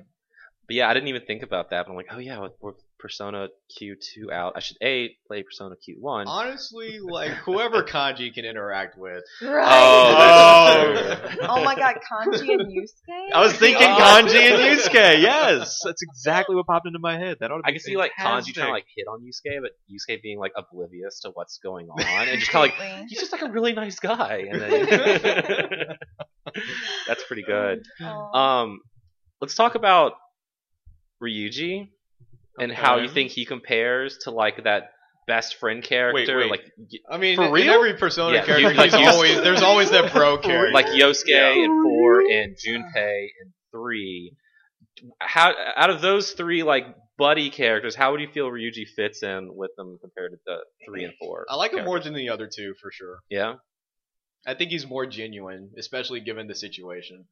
but 0.66 0.76
yeah, 0.76 0.88
I 0.88 0.94
didn't 0.94 1.08
even 1.08 1.22
think 1.22 1.42
about 1.42 1.70
that. 1.70 1.86
But 1.86 1.92
I'm 1.92 1.96
like, 1.96 2.08
oh 2.10 2.18
yeah, 2.18 2.38
with, 2.40 2.52
with 2.60 2.76
Persona 2.98 3.48
Q2 3.80 4.32
out, 4.32 4.54
I 4.56 4.60
should 4.60 4.76
a 4.82 5.14
play 5.26 5.42
Persona 5.42 5.76
Q1. 5.76 6.24
Honestly, 6.26 6.98
like 7.00 7.30
whoever 7.30 7.82
Kanji 7.82 8.32
can 8.34 8.44
interact 8.44 8.98
with. 8.98 9.22
Right. 9.42 9.66
Oh, 9.68 10.94
that's. 10.94 11.36
Oh 11.42 11.64
my 11.64 11.74
god, 11.74 11.96
Kanji 12.10 12.48
and 12.50 12.66
Yusuke? 12.72 13.32
I 13.32 13.40
was 13.40 13.52
thinking 13.54 13.86
Oh. 13.88 13.96
Kanji 13.98 14.36
and 14.36 14.78
Yusuke. 14.78 15.22
Yes, 15.22 15.78
that's 15.84 16.02
exactly 16.02 16.56
what 16.56 16.66
popped 16.66 16.86
into 16.86 16.98
my 16.98 17.18
head. 17.18 17.38
That 17.40 17.50
ought 17.50 17.58
to 17.58 17.62
be 17.62 17.68
I 17.68 17.72
can 17.72 17.80
see 17.80 17.96
like 17.96 18.12
Kanji 18.18 18.52
trying 18.52 18.66
to 18.66 18.72
like 18.72 18.86
hit 18.96 19.06
on 19.06 19.20
Yusuke, 19.20 19.60
but 19.62 19.72
Yusuke 19.90 20.20
being 20.22 20.38
like 20.38 20.52
oblivious 20.56 21.20
to 21.20 21.30
what's 21.34 21.58
going 21.58 21.88
on 21.88 22.28
and 22.28 22.38
just 22.38 22.50
kind 22.50 22.70
of 22.72 22.78
like 22.78 23.06
he's 23.08 23.20
just 23.20 23.32
like 23.32 23.42
a 23.42 23.50
really 23.50 23.72
nice 23.72 23.98
guy, 24.00 24.46
and 24.50 24.60
then 24.60 24.86
that's 27.06 27.24
pretty 27.24 27.42
good. 27.42 27.84
Aw. 28.02 28.62
Um, 28.62 28.80
let's 29.40 29.54
talk 29.54 29.74
about 29.74 30.12
Ryuji 31.22 31.90
and 32.60 32.72
how 32.72 32.96
you 32.98 33.08
think 33.08 33.30
he 33.30 33.44
compares 33.44 34.18
to 34.18 34.30
like 34.30 34.64
that 34.64 34.90
best 35.26 35.56
friend 35.56 35.82
character, 35.82 36.38
wait. 36.38 36.50
like 36.50 36.62
I 37.10 37.18
mean, 37.18 37.36
For 37.36 37.50
real? 37.52 37.72
every 37.74 37.94
Persona 37.94 38.34
Yeah, 38.36 38.44
character, 38.46 38.68
dude, 38.70 38.76
like, 38.78 38.90
he's 38.92 39.06
always 39.14 39.40
there's 39.42 39.62
always 39.62 39.90
that 39.90 40.12
bro 40.12 40.38
character. 40.42 40.72
like 40.72 40.86
Yosuke 40.86 41.24
Yeah. 41.26 41.50
in 41.52 41.82
four 41.82 42.20
and 42.20 42.56
Junpei 42.56 43.22
in 43.42 43.52
three. 43.70 44.32
How 45.20 45.52
out 45.76 45.90
of 45.90 46.00
those 46.00 46.32
three 46.32 46.62
like 46.62 46.86
buddy 47.18 47.50
characters, 47.50 47.94
how 47.94 48.12
would 48.12 48.20
you 48.20 48.28
feel 48.32 48.46
Ryuji 48.48 48.86
fits 48.96 49.22
in 49.22 49.54
with 49.54 49.70
them 49.76 49.98
compared 50.00 50.32
to 50.32 50.38
the 50.46 50.58
three 50.86 51.04
and 51.04 51.12
four? 51.20 51.46
I 51.50 51.56
like 51.56 51.72
him 51.72 51.84
more 51.84 52.00
than 52.00 52.14
the 52.14 52.30
other 52.30 52.48
two 52.52 52.74
for 52.80 52.90
sure. 52.90 53.18
Yeah, 53.28 53.56
I 54.46 54.54
think 54.54 54.70
he's 54.70 54.86
more 54.88 55.04
genuine, 55.06 55.70
especially 55.78 56.20
given 56.20 56.46
the 56.48 56.54
situation. 56.54 57.26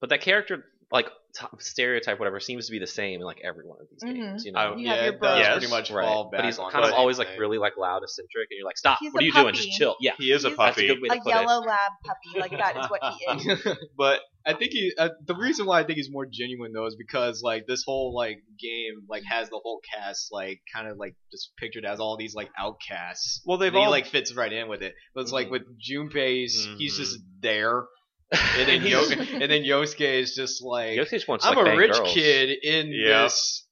but 0.00 0.10
that 0.10 0.20
character 0.20 0.64
like 0.92 1.08
t- 1.34 1.46
stereotype 1.58 2.18
whatever 2.20 2.38
seems 2.38 2.66
to 2.66 2.72
be 2.72 2.78
the 2.78 2.86
same 2.86 3.20
in 3.20 3.26
like 3.26 3.40
every 3.42 3.64
one 3.66 3.78
of 3.80 3.88
these 3.90 4.04
Mhm. 4.04 4.14
games. 4.14 4.44
You 4.44 4.52
know. 4.52 4.58
I- 4.60 4.76
You 4.76 4.88
have 4.88 4.96
yeah, 4.98 5.04
your 5.06 5.14
it 5.14 5.20
does 5.20 5.56
pretty 5.58 5.70
much 5.70 5.90
Right, 5.90 6.04
fall 6.04 6.30
back 6.30 6.38
but 6.42 6.44
he's 6.46 6.56
kind 6.58 6.84
of 6.84 6.92
always 6.92 7.18
like 7.18 7.28
thing. 7.28 7.38
really 7.40 7.58
like 7.58 7.76
loud 7.76 8.02
eccentric, 8.04 8.48
and 8.50 8.58
you're 8.58 8.66
like, 8.66 8.78
stop! 8.78 8.98
He's 9.00 9.12
what 9.12 9.22
are 9.22 9.26
you 9.26 9.32
doing? 9.32 9.54
Just 9.54 9.72
chill. 9.72 9.96
Yeah, 10.00 10.12
He 10.18 10.30
is 10.32 10.44
a 10.44 10.48
He's 10.50 10.56
that's 10.56 10.70
a 10.70 10.72
puppy. 10.74 10.86
good 10.86 11.02
way 11.02 11.08
to 11.08 11.14
a 11.14 11.18
put 11.20 11.26
it. 11.28 11.34
yellow 11.34 11.60
lab 11.60 11.92
puppy, 12.04 12.40
like 12.40 12.52
that 12.52 12.76
is 12.76 12.86
what 12.90 13.00
he 13.14 13.24
is. 13.52 13.78
but 13.98 14.20
I 14.48 14.52
think 14.54 14.70
he 14.70 14.92
uh, 14.96 15.08
the 15.26 15.34
reason 15.34 15.66
why 15.66 15.80
I 15.80 15.84
think 15.84 15.96
he's 15.96 16.08
more 16.10 16.24
genuine 16.24 16.72
though 16.72 16.86
is 16.86 16.94
because 16.94 17.42
like 17.42 17.66
this 17.66 17.82
whole 17.84 18.14
like 18.14 18.38
game 18.60 18.94
like 19.08 19.24
has 19.28 19.48
the 19.50 19.58
whole 19.60 19.80
cast 19.92 20.28
like 20.30 20.60
kind 20.72 20.86
of 20.86 20.98
like 20.98 21.16
just 21.32 21.50
pictured 21.58 21.84
as 21.84 21.98
all 21.98 22.16
these 22.16 22.32
like 22.36 22.48
outcasts. 22.56 23.42
Well, 23.44 23.58
they've 23.58 23.74
and 23.74 23.82
he 23.82 23.88
like 23.88 24.06
fits 24.06 24.32
right 24.36 24.52
in 24.52 24.68
with 24.68 24.82
it. 24.82 24.94
But 25.16 25.22
it's 25.22 25.32
like 25.32 25.48
Mhm. 25.48 25.50
with 25.50 25.62
Junpei, 25.80 26.42
he's, 26.42 26.64
he's 26.78 26.96
just 26.96 27.18
there, 27.40 27.86
and 28.32 28.68
then 28.68 28.82
Yo- 28.86 29.08
and 29.10 29.50
then 29.50 29.62
Yosuke 29.62 30.00
is 30.00 30.34
just 30.34 30.62
like 30.62 30.98
Yosuke 30.98 31.26
wants 31.28 31.46
I'm 31.46 31.56
like, 31.56 31.74
a 31.74 31.76
rich 31.76 31.92
girls. 31.92 32.12
kid 32.12 32.50
in 32.62 32.90
Yeah. 32.92 33.22
this 33.24 33.66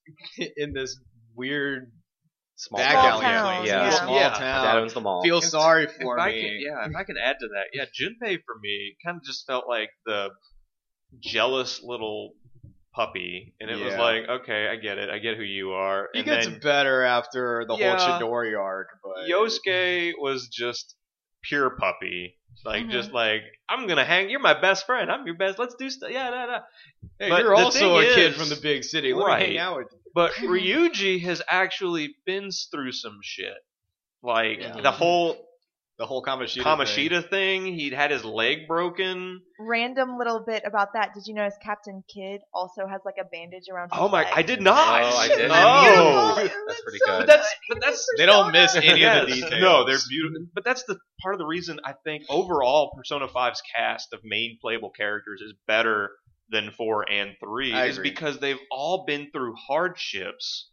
in 0.56 0.72
this 0.72 0.98
weird 1.34 1.90
Small 2.56 2.78
back 2.78 2.92
Small 2.92 3.06
alley 3.10 3.24
town, 3.24 3.56
place. 3.56 3.68
yeah. 3.68 3.90
small 3.90 4.14
Yeah. 4.14 4.28
Dad 4.28 4.38
town. 4.38 4.76
owns 4.82 4.94
them 4.94 5.06
all. 5.06 5.22
Feel 5.24 5.38
If- 5.38 5.44
sorry 5.44 5.84
if 5.84 5.92
for 6.00 6.20
I 6.20 6.30
me. 6.32 6.40
could, 6.42 6.60
yeah, 6.60 6.86
if 6.88 6.94
I 6.96 7.02
could 7.02 7.16
add 7.22 7.36
to 7.40 7.48
that, 7.48 7.64
yeah, 7.72 7.84
Junpei 7.86 8.38
for 8.46 8.54
me 8.62 8.94
kind 9.04 9.16
of 9.16 9.24
just 9.24 9.44
felt 9.46 9.64
like 9.68 9.90
the 10.06 10.28
jealous 11.20 11.82
little 11.82 12.32
puppy, 12.94 13.54
and 13.60 13.68
it 13.70 13.84
was 13.84 13.94
like, 13.96 14.22
okay, 14.28 14.68
I 14.68 14.76
get 14.76 14.98
it, 14.98 15.10
I 15.10 15.18
get 15.18 15.36
who 15.36 15.42
you 15.42 15.72
are. 15.72 16.08
He 16.12 16.20
and 16.20 16.26
gets 16.28 16.46
then 16.46 16.60
better 16.60 17.02
after 17.02 17.64
the 17.66 17.76
Yeah. 17.76 17.98
whole 17.98 18.20
Chidori 18.30 18.56
arc, 18.58 18.86
but 19.02 19.28
Yosuke 19.28 20.12
was 20.18 20.46
just 20.48 20.94
pure 21.42 21.70
puppy, 21.70 22.38
like 22.64 22.84
Mhm. 22.86 22.90
just 22.90 23.12
like 23.12 23.42
I'm 23.68 23.86
gonna 23.86 24.04
hang. 24.04 24.28
You're 24.30 24.40
my 24.40 24.58
best 24.60 24.84
friend. 24.86 25.10
I'm 25.10 25.26
your 25.26 25.36
best. 25.36 25.58
Let's 25.58 25.74
do 25.74 25.88
stuff. 25.90 26.10
Yeah, 26.10 26.30
yeah, 26.30 26.46
yeah. 26.46 26.60
Hey, 27.18 27.28
But 27.30 27.42
you're 27.42 27.54
also 27.54 27.96
a 27.98 28.02
thing 28.02 28.14
kid 28.14 28.34
from 28.34 28.48
the 28.50 28.56
big 28.56 28.84
city. 28.84 29.14
Let 29.14 29.26
Right. 29.26 29.40
me 29.48 29.56
hang 29.56 29.58
out 29.58 29.76
with 29.78 29.88
you. 29.92 29.98
But 30.14 30.32
Ryuji 30.34 31.22
has 31.22 31.42
actually 31.48 32.14
been 32.26 32.50
through 32.70 32.92
some 32.92 33.18
shit. 33.22 33.56
Like 34.22 34.60
Yeah. 34.60 34.80
the 34.80 34.90
whole 34.92 35.48
The 35.96 36.06
whole 36.06 36.24
Kamoshida. 36.24 36.54
thing. 36.54 36.62
Kamoshida 36.64 37.30
thing. 37.30 37.66
He'd 37.66 37.92
had 37.92 38.10
his 38.10 38.24
leg 38.24 38.66
broken. 38.66 39.40
Random 39.60 40.18
little 40.18 40.40
bit 40.44 40.64
about 40.66 40.88
that. 40.94 41.14
Did 41.14 41.28
you 41.28 41.34
notice 41.34 41.54
Captain 41.62 42.02
Kidd 42.12 42.40
also 42.52 42.88
has 42.88 43.00
like 43.04 43.14
a 43.20 43.24
bandage 43.24 43.68
around 43.72 43.90
his 43.92 44.00
Oh 44.00 44.08
my! 44.08 44.24
leg? 44.24 44.32
I 44.34 44.42
did 44.42 44.60
not. 44.60 45.02
Oh, 45.04 45.16
I 45.16 45.28
didn't. 45.28 45.50
Oh. 45.54 46.34
That's 46.66 46.80
pretty 46.82 46.98
So 46.98 47.06
good. 47.06 47.18
But 47.20 47.26
that's 47.28 47.54
but 47.68 47.80
that's 47.80 48.06
They 48.18 48.26
don't 48.26 48.50
miss 48.50 48.74
any 48.74 49.04
of 49.04 49.28
the 49.28 49.34
details. 49.34 49.60
No, 49.60 49.84
they're 49.86 49.98
beautiful. 50.08 50.46
But 50.52 50.64
that's 50.64 50.82
the 50.82 50.98
part 51.22 51.34
of 51.36 51.38
the 51.38 51.46
reason 51.46 51.78
I 51.84 51.92
think 52.04 52.24
overall 52.28 52.92
Persona 52.96 53.28
5's 53.28 53.62
cast 53.76 54.12
of 54.12 54.20
main 54.24 54.58
playable 54.60 54.90
characters 54.90 55.40
is 55.42 55.54
better 55.68 56.10
than 56.50 56.72
4 56.72 57.08
and 57.10 57.30
3 57.42 57.72
I 57.72 57.86
is 57.86 57.98
agree. 57.98 58.10
because 58.10 58.38
they've 58.40 58.58
all 58.70 59.04
been 59.06 59.30
through 59.32 59.54
hardships 59.54 60.70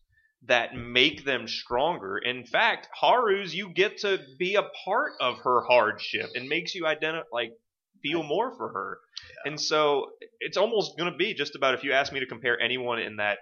that 0.48 0.76
make 0.76 1.24
them 1.24 1.48
stronger. 1.48 2.18
In 2.18 2.44
fact, 2.46 2.88
Haru's 3.00 3.54
you 3.54 3.70
get 3.70 4.00
to 4.00 4.20
be 4.40 4.56
a 4.56 4.64
part 4.86 5.14
of 5.20 5.38
her 5.40 5.62
hardship 5.62 6.32
and 6.36 6.50
makes 6.50 6.74
you 6.74 6.88
identify 6.88 7.28
like 7.32 7.52
feel 8.02 8.24
more 8.24 8.52
for 8.58 8.70
her. 8.70 8.98
And 9.46 9.60
so 9.62 10.08
it's 10.40 10.58
almost 10.58 10.98
going 10.98 11.12
to 11.12 11.18
be 11.18 11.34
just 11.36 11.56
about 11.56 11.76
if 11.76 11.84
you 11.84 11.94
ask 11.94 12.12
me 12.12 12.20
to 12.22 12.26
compare 12.26 12.60
anyone 12.60 13.00
in 13.00 13.18
that 13.18 13.38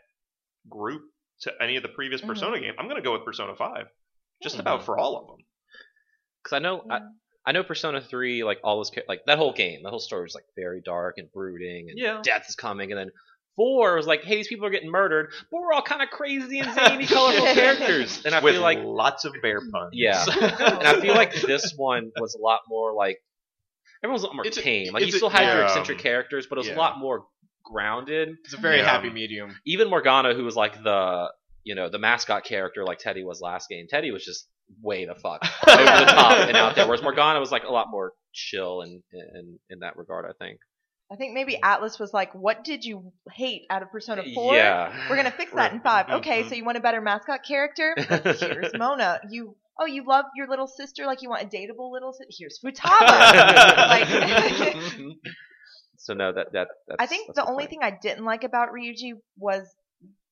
group 0.70 1.04
to 1.41 1.54
any 1.62 1.78
of 1.78 1.84
the 1.84 1.89
previous 1.89 2.20
Mhm. 2.22 2.28
Persona 2.28 2.60
game, 2.60 2.74
I'm 2.78 2.86
going 2.89 2.97
to 3.02 3.02
go 3.02 3.14
with 3.14 3.24
Persona 3.24 3.56
5. 3.56 3.88
Just 4.43 4.58
Mhm. 4.58 4.62
about 4.62 4.84
for 4.84 4.97
all 4.97 5.18
of 5.18 5.28
them. 5.28 5.45
Because 6.43 6.56
I 6.58 6.60
know 6.60 6.86
I, 6.89 6.97
Yeah. 6.97 7.08
I 7.45 7.52
know 7.54 7.64
Persona 7.64 8.02
Three, 8.02 8.43
like 8.43 8.60
all 8.64 8.76
those, 8.78 8.91
cha- 8.91 9.02
like 9.08 9.22
that 9.26 9.38
whole 9.38 9.54
game, 9.54 9.82
the 9.84 9.89
whole 9.89 10.00
story 10.00 10.24
was 10.24 10.36
like 10.36 10.43
very 10.58 10.82
dark 10.82 11.18
and 11.18 11.32
brooding, 11.32 11.89
and 11.89 11.97
Yeah. 11.97 12.22
death 12.22 12.45
is 12.50 12.56
coming, 12.56 12.91
and 12.91 13.00
then 13.00 13.12
four 13.56 13.95
was 13.95 14.08
like, 14.08 14.24
hey, 14.24 14.36
these 14.38 14.47
people 14.47 14.66
are 14.66 14.70
getting 14.70 14.89
murdered, 14.91 15.32
but 15.52 15.62
we're 15.62 15.74
all 15.74 15.82
kind 15.82 16.02
of 16.02 16.10
crazy 16.10 16.60
and 16.60 16.74
zany, 16.74 17.06
colorful 17.08 17.45
characters, 17.45 18.24
and 18.26 18.34
I 18.36 18.39
with 18.41 18.54
feel 18.56 18.62
like 18.64 18.80
lots 18.82 19.26
of 19.26 19.34
bear 19.41 19.60
puns. 19.72 19.89
Yeah. 19.93 20.24
and 20.41 20.88
I 20.88 21.00
feel 21.02 21.14
like 21.16 21.34
this 21.41 21.74
one 21.76 22.12
was 22.20 22.36
a 22.36 22.41
lot 22.41 22.62
more 22.70 22.93
like 22.93 23.22
everyone's 24.04 24.24
a 24.24 24.28
lot 24.28 24.36
more 24.36 24.45
It's 24.47 24.58
a- 24.58 24.62
tame. 24.62 24.93
Like 24.93 25.02
you 25.02 25.08
it's 25.08 25.16
a- 25.16 25.20
still 25.20 25.30
had 25.30 25.47
your 25.54 25.62
yeah. 25.62 25.68
eccentric 25.68 25.97
characters, 26.00 26.47
but 26.47 26.58
it 26.58 26.60
was 26.62 26.68
Yeah. 26.70 26.76
a 26.76 26.80
lot 26.80 27.00
more 27.00 27.26
grounded. 27.64 28.38
It's 28.45 28.54
a 28.54 28.58
very 28.58 28.78
Yeah. 28.78 28.86
happy 28.89 29.10
medium. 29.10 29.56
Even 29.66 29.89
Morgana, 29.89 30.34
who 30.34 30.43
was 30.43 30.56
like 30.56 30.82
the 30.84 31.32
you 31.64 31.76
know 31.76 31.89
the 31.89 32.00
mascot 32.00 32.45
character, 32.45 32.84
like 32.86 33.00
Teddy 33.00 33.24
was 33.24 33.41
last 33.41 33.70
game. 33.70 33.88
Teddy 33.89 34.12
was 34.12 34.24
just 34.24 34.47
way 34.82 35.06
the 35.06 35.16
fuck 35.16 35.43
over 35.68 35.78
the 35.84 36.06
top 36.06 36.47
and 36.47 36.56
out 36.56 36.76
there, 36.76 36.86
whereas 36.86 37.02
Morgana 37.04 37.39
was 37.39 37.52
like 37.52 37.64
a 37.64 37.72
lot 37.72 37.88
more 37.91 38.14
chill 38.32 38.82
and 38.82 39.02
in, 39.12 39.60
in 39.70 39.80
that 39.80 39.97
regard. 39.97 40.26
I 40.26 40.34
think. 40.43 40.60
I 41.12 41.16
think 41.16 41.34
maybe 41.34 41.57
Atlus 41.64 41.99
was 41.99 42.14
like, 42.14 42.34
"What 42.36 42.64
did 42.64 42.86
you 42.86 43.12
hate 43.32 43.66
out 43.72 43.82
of 43.82 43.91
Persona 43.91 44.24
4? 44.34 44.53
Yeah. 44.55 45.10
We're 45.10 45.16
gonna 45.16 45.32
fix 45.32 45.51
that 45.53 45.74
in 45.74 45.80
5 45.82 46.10
Okay, 46.10 46.43
Mhm. 46.43 46.49
so 46.49 46.55
you 46.55 46.64
want 46.64 46.78
a 46.78 46.82
better 46.82 47.01
mascot 47.01 47.43
character? 47.43 47.95
Here's 47.97 48.74
Mona. 48.76 49.20
You 49.30 49.55
oh, 49.80 49.86
you 49.86 50.03
love 50.05 50.26
your 50.36 50.47
little 50.47 50.68
sister 50.68 51.05
like 51.05 51.22
you 51.22 51.30
want 51.30 51.41
a 51.41 51.47
dateable 51.47 51.91
little 51.91 52.14
sister. 52.14 52.34
Here's 52.38 52.60
Futaba. 52.64 53.88
like, 53.88 54.07
So 55.97 56.14
no, 56.14 56.32
that 56.32 56.53
that 56.53 56.68
that's, 56.88 56.97
I 57.01 57.05
think 57.07 57.34
the 57.36 57.45
only 57.45 57.66
thing 57.66 57.80
I 57.82 57.91
didn't 57.91 58.24
like 58.26 58.43
about 58.43 58.70
Ryuji 58.70 59.14
was 59.38 59.68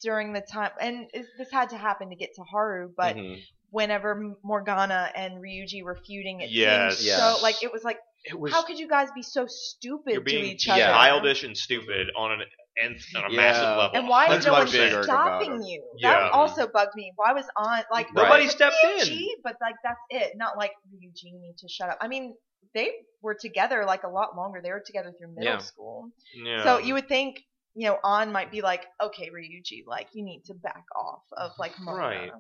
during 0.02 0.32
the 0.34 0.42
time, 0.42 0.72
and 0.80 1.08
this 1.38 1.52
had 1.52 1.70
to 1.70 1.78
happen 1.78 2.10
to 2.10 2.16
get 2.16 2.36
to 2.36 2.44
Haru, 2.44 2.90
but 2.96 3.16
Mhm. 3.16 3.42
whenever 3.72 4.34
Morgana 4.44 5.12
and 5.16 5.40
Ryuji 5.42 5.84
were 5.84 5.98
feuding, 6.06 6.42
it 6.42 6.52
Yes. 6.52 6.98
seemed 7.00 7.08
Yes. 7.08 7.20
so 7.38 7.42
like 7.44 7.64
it 7.64 7.74
was 7.74 7.84
like, 7.84 8.00
It 8.30 8.40
was 8.40 8.52
how 8.54 8.64
could 8.64 8.78
you 8.80 8.88
guys 8.88 9.10
be 9.16 9.24
so 9.24 9.46
stupid 9.48 10.14
you're 10.14 10.24
to 10.24 10.36
each 10.40 10.68
other? 10.68 10.80
Yeah. 10.80 10.92
childish 10.92 11.44
and 11.44 11.56
stupid 11.58 12.08
on 12.16 12.32
an 12.34 12.42
nth 12.84 13.04
on 13.16 13.26
a 13.26 13.30
Yeah. 13.32 13.38
massive 13.38 13.64
level. 13.78 13.92
And 13.96 14.08
why 14.08 14.28
That's 14.28 14.42
is 14.42 14.46
no 14.48 14.54
one 14.54 14.66
big 14.70 14.94
irk 14.94 15.06
about 15.06 15.06
stopping 15.06 15.54
him. 15.56 15.62
you? 15.62 15.84
Yeah. 15.98 16.12
That 16.12 16.32
also 16.32 16.68
bugged 16.68 16.94
me. 16.96 17.12
Why 17.16 17.34
was 17.34 17.46
on 17.56 17.84
like 17.92 18.14
Nobody 18.14 18.44
like, 18.44 18.52
stepped 18.52 18.76
in. 18.84 19.00
Ryuji, 19.00 19.28
But 19.44 19.56
like 19.62 19.76
that's 19.84 20.00
it. 20.12 20.34
Not 20.36 20.58
like 20.58 20.72
Ryuji 20.94 21.34
need 21.40 21.56
to 21.60 21.68
shut 21.68 21.90
up. 21.90 21.98
I 22.02 22.08
mean, 22.08 22.36
they 22.76 22.92
were 23.22 23.34
together 23.34 23.84
like 23.86 24.04
a 24.04 24.10
lot 24.10 24.36
longer. 24.36 24.62
They 24.62 24.70
were 24.72 24.84
together 24.86 25.12
through 25.18 25.30
middle 25.30 25.44
Yeah. 25.54 25.58
school. 25.60 26.10
Yeah. 26.36 26.64
So 26.64 26.78
you 26.80 26.94
would 26.94 27.08
think, 27.08 27.42
you 27.74 27.88
know, 27.88 27.98
Ann 28.08 28.32
might 28.32 28.52
be 28.52 28.62
like, 28.62 28.86
okay, 29.02 29.30
Ryuji, 29.32 29.86
like 29.88 30.10
you 30.14 30.24
need 30.24 30.44
to 30.46 30.54
back 30.54 30.84
off 30.96 31.24
of 31.36 31.52
like 31.58 31.74
Mona. 31.80 31.98
Right. 31.98 32.32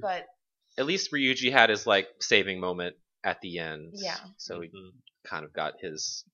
But 0.00 0.26
At 0.76 0.86
least 0.86 1.12
Ryuji 1.12 1.52
had 1.52 1.70
his 1.70 1.86
like 1.86 2.08
saving 2.20 2.58
moment 2.58 2.96
at 3.24 3.40
the 3.40 3.58
end. 3.58 3.92
Yeah. 3.94 4.16
So 4.36 4.60
he 4.60 4.68
Mhm. 4.68 4.92
kind 5.26 5.44
of 5.44 5.52
got 5.52 5.80
his 5.80 6.24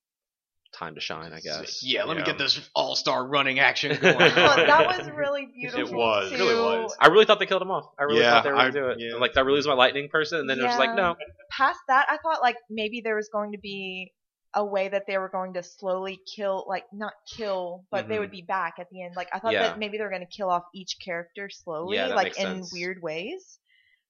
time 0.73 0.95
to 0.95 1.01
shine, 1.01 1.33
I 1.33 1.41
guess. 1.41 1.83
Yeah, 1.83 2.05
let 2.05 2.17
me 2.17 2.23
get 2.23 2.39
this 2.39 2.69
all 2.75 2.95
star 2.95 3.27
running 3.27 3.59
action 3.59 3.91
going. 4.01 4.17
well, 4.19 4.57
that 4.57 4.87
was 4.87 5.09
really 5.11 5.47
beautiful. 5.47 5.81
It 5.89 5.93
was. 5.93 6.33
It 6.33 6.39
really 6.39 6.55
was. 6.55 6.97
I 7.01 7.09
really 7.09 7.25
thought 7.25 7.39
they 7.41 7.47
killed 7.47 7.63
him 7.63 7.71
off. 7.73 7.87
I 7.99 8.05
really 8.05 8.21
Yeah, 8.21 8.31
thought 8.31 8.45
they 8.45 8.51
were 8.51 8.57
gonna 8.57 8.73
do 8.73 8.89
it. 8.91 8.99
yeah. 9.01 9.15
Like 9.17 9.37
I 9.37 9.41
really 9.41 9.57
was 9.57 9.67
my 9.67 9.75
lightning 9.75 10.09
person, 10.09 10.39
and 10.41 10.51
then 10.51 10.59
it 10.61 10.65
was 10.65 10.77
like, 10.79 10.95
no. 10.95 11.17
Past 11.51 11.81
that, 11.89 12.07
I 12.09 12.19
thought 12.19 12.41
like 12.41 12.57
maybe 12.69 13.01
there 13.01 13.17
was 13.17 13.29
going 13.33 13.53
to 13.53 13.59
be 13.59 14.13
a 14.55 14.65
way 14.65 14.89
that 14.89 15.05
they 15.07 15.17
were 15.17 15.29
going 15.29 15.55
to 15.55 15.63
slowly 15.63 16.19
kill, 16.37 16.65
like 16.69 16.85
not 16.93 17.13
kill, 17.37 17.85
but 17.93 18.09
they 18.09 18.17
Mhm. 18.17 18.21
would 18.21 18.31
be 18.33 18.43
back 18.43 18.75
at 18.81 18.89
the 18.91 19.01
end. 19.03 19.15
Like 19.15 19.29
I 19.33 19.39
thought 19.39 19.53
Yeah. 19.53 19.63
that 19.63 19.79
maybe 19.79 19.97
they 19.97 20.03
were 20.03 20.11
going 20.11 20.27
to 20.27 20.37
kill 20.37 20.51
off 20.51 20.65
each 20.75 20.97
character 21.05 21.49
slowly, 21.51 21.99
Yeah, 21.99 22.09
like 22.09 22.37
in 22.37 22.65
sense. 22.65 22.73
weird 22.73 23.01
ways. 23.01 23.60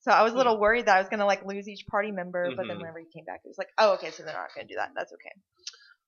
So 0.02 0.10
I 0.10 0.22
was 0.22 0.32
a 0.32 0.36
little 0.36 0.58
worried 0.58 0.86
that 0.86 0.96
I 0.96 0.98
was 1.00 1.08
going 1.08 1.20
to 1.20 1.26
like 1.26 1.44
lose 1.44 1.68
each 1.68 1.86
party 1.86 2.10
member, 2.10 2.50
but 2.56 2.66
then 2.66 2.76
Mhm. 2.76 2.80
whenever 2.80 2.98
he 3.00 3.06
came 3.12 3.24
back, 3.26 3.40
it 3.44 3.48
was 3.48 3.58
like, 3.58 3.68
oh, 3.78 3.92
okay, 3.94 4.10
so 4.10 4.22
they're 4.22 4.32
not 4.32 4.48
going 4.54 4.66
to 4.66 4.72
do 4.72 4.76
that. 4.78 4.90
That's 4.96 5.12
okay. 5.12 5.32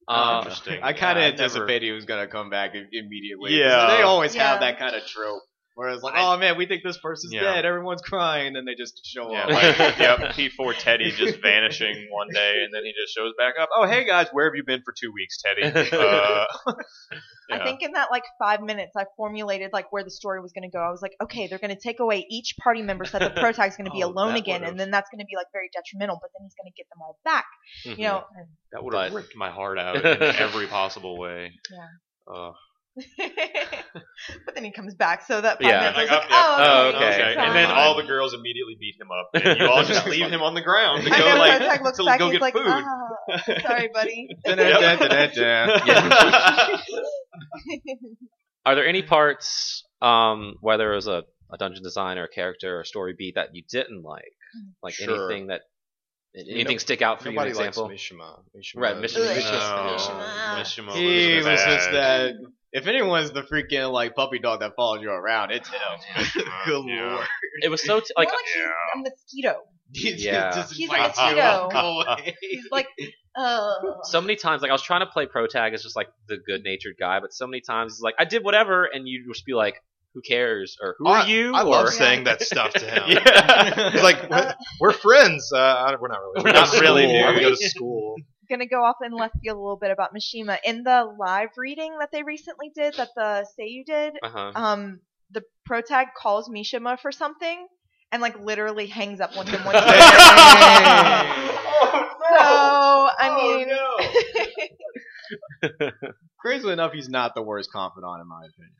Um, 0.09 0.39
Interesting. 0.39 0.83
I 0.83 0.93
kind 0.95 1.19
of 1.19 1.23
Yeah, 1.23 1.29
I 1.29 1.31
never- 1.31 1.43
anticipated 1.43 1.87
he 1.87 1.93
was 1.93 2.05
gonna 2.07 2.27
come 2.27 2.51
back 2.51 2.75
immediately. 2.75 3.55
Yeah. 3.55 3.87
they 3.97 4.03
always 4.03 4.35
Yeah. 4.35 4.49
have 4.51 4.61
that 4.61 4.77
kind 4.79 4.97
of 4.97 5.07
trope. 5.07 5.43
Whereas 5.75 6.03
like, 6.03 6.15
I- 6.15 6.35
oh 6.35 6.39
man, 6.39 6.59
we 6.59 6.67
think 6.67 6.83
this 6.85 6.99
person's 6.99 7.33
Yeah. 7.33 7.43
dead, 7.55 7.65
everyone's 7.65 8.03
crying, 8.03 8.49
and 8.49 8.57
then 8.57 8.65
they 8.67 8.75
just 8.75 9.01
show 9.07 9.31
Yeah, 9.33 9.45
up. 9.45 9.51
like, 9.51 9.79
yep, 9.99 10.19
P4 10.35 10.77
Teddy 10.79 11.11
just 11.13 11.41
vanishing 11.41 12.09
one 12.11 12.29
day, 12.31 12.63
and 12.65 12.75
then 12.75 12.85
he 12.85 12.93
just 12.93 13.15
shows 13.15 13.33
back 13.39 13.55
up. 13.61 13.71
Oh, 13.75 13.87
hey 13.87 14.05
guys, 14.05 14.29
where 14.33 14.45
have 14.47 14.55
you 14.55 14.65
been 14.65 14.83
for 14.85 14.93
two 14.93 15.13
weeks, 15.13 15.39
Teddy? 15.43 15.89
Uh, 17.53 17.57
I 17.61 17.65
think 17.65 17.83
in 17.83 17.93
that 17.93 18.09
like 18.11 18.23
five 18.39 18.63
minutes, 18.63 18.93
I 18.97 19.05
formulated 19.17 19.71
like 19.75 19.93
where 19.93 20.03
the 20.05 20.11
story 20.11 20.41
was 20.41 20.53
going 20.53 20.63
to 20.63 20.75
go. 20.75 20.79
I 20.79 20.91
was 20.91 21.03
like, 21.03 21.13
okay, 21.23 21.49
they're 21.49 21.59
going 21.59 21.75
to 21.75 21.81
take 21.81 22.01
away 22.01 22.25
each 22.31 22.55
party 22.63 22.81
member 22.81 23.05
so 23.05 23.19
that 23.19 23.35
the 23.35 23.41
protag's 23.43 23.77
going 23.77 23.85
to 23.87 23.91
be 23.91 24.03
Oh, 24.03 24.09
alone 24.09 24.37
again, 24.37 24.61
would've- 24.61 24.71
and 24.71 24.81
then 24.81 24.91
that's 24.91 25.11
going 25.11 25.19
to 25.19 25.27
be 25.27 25.37
like 25.37 25.49
very 25.53 25.69
detrimental. 25.75 26.19
But 26.23 26.31
then 26.39 26.47
he's 26.47 26.55
going 26.55 26.73
to 26.73 26.77
get 26.77 26.87
them 26.89 27.03
all 27.03 27.19
back, 27.25 27.45
mhm. 27.87 27.99
you 27.99 28.05
know. 28.07 28.25
and- 28.37 28.49
that 28.73 28.83
would 28.83 28.95
have 28.95 29.13
ripped 29.13 29.37
my 29.37 29.51
heart 29.51 29.79
out 29.79 29.97
in 29.97 30.23
every 30.23 30.67
possible 30.67 31.19
way. 31.19 31.53
Yeah. 31.71 32.35
Uh, 32.35 32.53
but 34.45 34.55
then 34.55 34.65
he 34.65 34.71
comes 34.73 34.95
back, 34.95 35.23
so 35.27 35.41
that 35.41 35.63
five 35.63 35.71
Yeah. 35.71 35.81
minutes 35.81 35.99
I 35.99 36.03
was 36.03 36.11
Like, 36.11 36.21
like, 36.21 36.29
oh, 36.31 36.57
oh, 36.59 36.93
Oh, 36.93 36.97
okay. 36.97 37.15
okay. 37.33 37.35
And 37.39 37.57
then 37.57 37.71
all 37.71 37.97
the 37.97 38.03
girls 38.07 38.35
immediately 38.35 38.77
beat 38.79 38.97
him 39.01 39.09
up, 39.11 39.31
and 39.35 39.59
you 39.61 39.67
all 39.67 39.83
just 39.95 40.07
leave 40.07 40.29
him 40.31 40.43
on 40.43 40.55
the 40.55 40.61
ground 40.61 41.05
to 41.05 41.11
go 41.11 41.17
know, 41.17 41.37
like 41.37 41.59
Protag 41.59 41.83
looks 41.83 41.99
to 41.99 42.05
back, 42.05 42.19
go 42.19 42.27
he's 42.31 42.35
get 42.35 42.43
like, 42.43 42.55
food. 42.55 42.65
ah, 42.67 43.59
sorry, 43.63 43.89
buddy. 43.95 44.29
Are 48.65 48.75
there 48.75 48.87
any 48.87 49.03
parts, 49.03 49.85
um, 50.01 50.55
whether 50.61 50.93
it 50.93 50.97
was 50.97 51.09
a, 51.09 51.25
a 51.53 51.59
dungeon 51.59 51.83
design 51.83 52.19
or 52.19 52.25
a 52.25 52.29
character 52.29 52.77
or 52.77 52.81
a 52.83 52.87
story 52.87 53.15
beat 53.17 53.35
that 53.35 53.49
you 53.55 53.63
didn't 53.69 54.03
like? 54.03 54.33
Like 54.83 54.95
Sure. 54.95 55.31
anything 55.31 55.49
that 55.49 55.63
anything 56.37 56.57
You 56.59 56.65
know, 56.65 56.77
stick 56.79 57.03
out 57.03 57.21
for 57.23 57.31
you? 57.31 57.39
An 57.39 57.47
Nobody 57.49 57.55
likes 57.55 57.77
example. 57.79 57.89
Mishima. 57.95 58.41
Mishima 58.57 58.81
Right, 58.81 58.97
is- 59.05 59.15
Mishima- 59.15 59.31
Ugh. 59.31 59.81
No, 59.87 60.63
Mishima. 60.63 60.93
Mishima 60.93 60.93
He 60.97 61.37
was 61.37 61.47
was 61.47 61.65
just 61.65 61.91
that. 61.93 62.35
If 62.73 62.87
anyone's 62.87 63.31
the 63.33 63.43
freaking 63.43 63.93
like 63.93 64.15
puppy 64.15 64.39
dog 64.39 64.61
that 64.61 64.73
follows 64.77 65.03
you 65.03 65.11
around, 65.11 65.51
it's 65.51 65.69
him. 65.69 65.79
Mishima, 66.15 66.45
Good 66.67 66.85
yeah. 66.89 67.13
lord. 67.15 67.27
It 67.63 67.69
was 67.69 67.85
so 67.85 68.01
t- 68.01 68.07
Like, 68.17 68.29
like 68.29 68.39
he's 68.55 68.63
a 68.65 68.99
mosquito. 68.99 69.57
Yeah. 69.95 70.51
just 70.55 70.73
He's 70.75 70.89
a 70.89 70.93
bites 70.93 71.19
you. 71.19 71.25
mosquito. 71.37 71.69
Go 71.73 72.01
away. 72.01 72.37
He's 72.41 72.69
like, 72.71 72.89
uh. 73.37 73.73
so 74.05 74.21
many 74.23 74.37
times. 74.37 74.63
Like 74.63 74.71
I 74.71 74.75
was 74.75 74.83
trying 74.83 75.01
to 75.01 75.07
play 75.07 75.27
Protag 75.27 75.75
as 75.75 75.83
just 75.83 75.97
like 75.97 76.09
the 76.29 76.39
good 76.39 76.63
natured 76.65 76.95
guy, 76.99 77.21
but 77.21 77.33
so 77.35 77.47
many 77.47 77.61
times 77.61 77.97
he's 77.97 78.03
like, 78.03 78.15
I 78.19 78.25
did 78.25 78.43
whatever, 78.45 78.85
and 78.87 79.07
you'd 79.07 79.27
just 79.31 79.45
be 79.45 79.53
like, 79.53 79.75
Who 80.15 80.23
cares? 80.23 80.79
Or 80.83 80.95
Who 80.99 81.09
are 81.09 81.19
I- 81.19 81.27
you? 81.27 81.53
I 81.55 81.63
love 81.63 81.89
or, 81.89 81.91
saying 81.91 82.25
that 82.25 82.41
stuff 82.53 82.73
to 82.73 82.85
him. 82.87 83.03
Yeah. 83.09 83.91
He's 83.91 84.03
like, 84.03 84.31
"What? 84.31 84.57
we're 84.81 84.93
friends. 84.93 85.53
Uh, 85.53 85.95
we're 86.01 86.09
not 86.09 86.21
really. 86.21 86.37
We're 86.37 86.45
We 86.45 86.53
go 86.53 86.61
not 86.61 86.81
really, 86.81 87.03
school. 87.05 87.27
dude. 87.27 87.35
We 87.37 87.41
go 87.43 87.51
to 87.51 87.57
school. 87.69 88.17
Gonna 88.53 88.67
go 88.69 88.85
off 88.85 88.97
in 89.05 89.11
left 89.13 89.35
field 89.43 89.57
a 89.57 89.61
little 89.61 89.77
bit 89.79 89.91
about 89.91 90.11
Mishima. 90.15 90.59
In 90.65 90.83
the 90.85 91.05
live 91.19 91.49
reading 91.57 91.97
that 92.01 92.11
they 92.13 92.23
recently 92.23 92.71
did, 92.75 92.95
that 92.97 93.09
the 93.17 93.47
Seiyu 93.59 93.85
did, 93.87 94.15
Uh-huh. 94.23 94.53
um, 94.55 95.01
the 95.31 95.43
protag 95.65 96.09
calls 96.17 96.49
Mishima 96.49 96.99
for 97.01 97.11
something 97.13 97.67
and 98.13 98.21
like 98.23 98.39
literally 98.39 98.87
hangs 98.87 99.21
up 99.21 99.37
on 99.39 99.47
him. 99.47 99.65
When 99.65 99.73
Dang. 99.75 99.83
so 102.23 102.39
I 102.39 103.29
Oh, 103.31 103.57
mean, 103.57 103.69
no. 103.69 103.97
Crazily 106.41 106.73
enough, 106.75 106.93
he's 106.93 107.09
not 107.09 107.35
the 107.35 107.43
worst 107.43 107.71
confidant 107.73 108.21
in 108.21 108.29
my 108.29 108.43
opinion. 108.45 108.77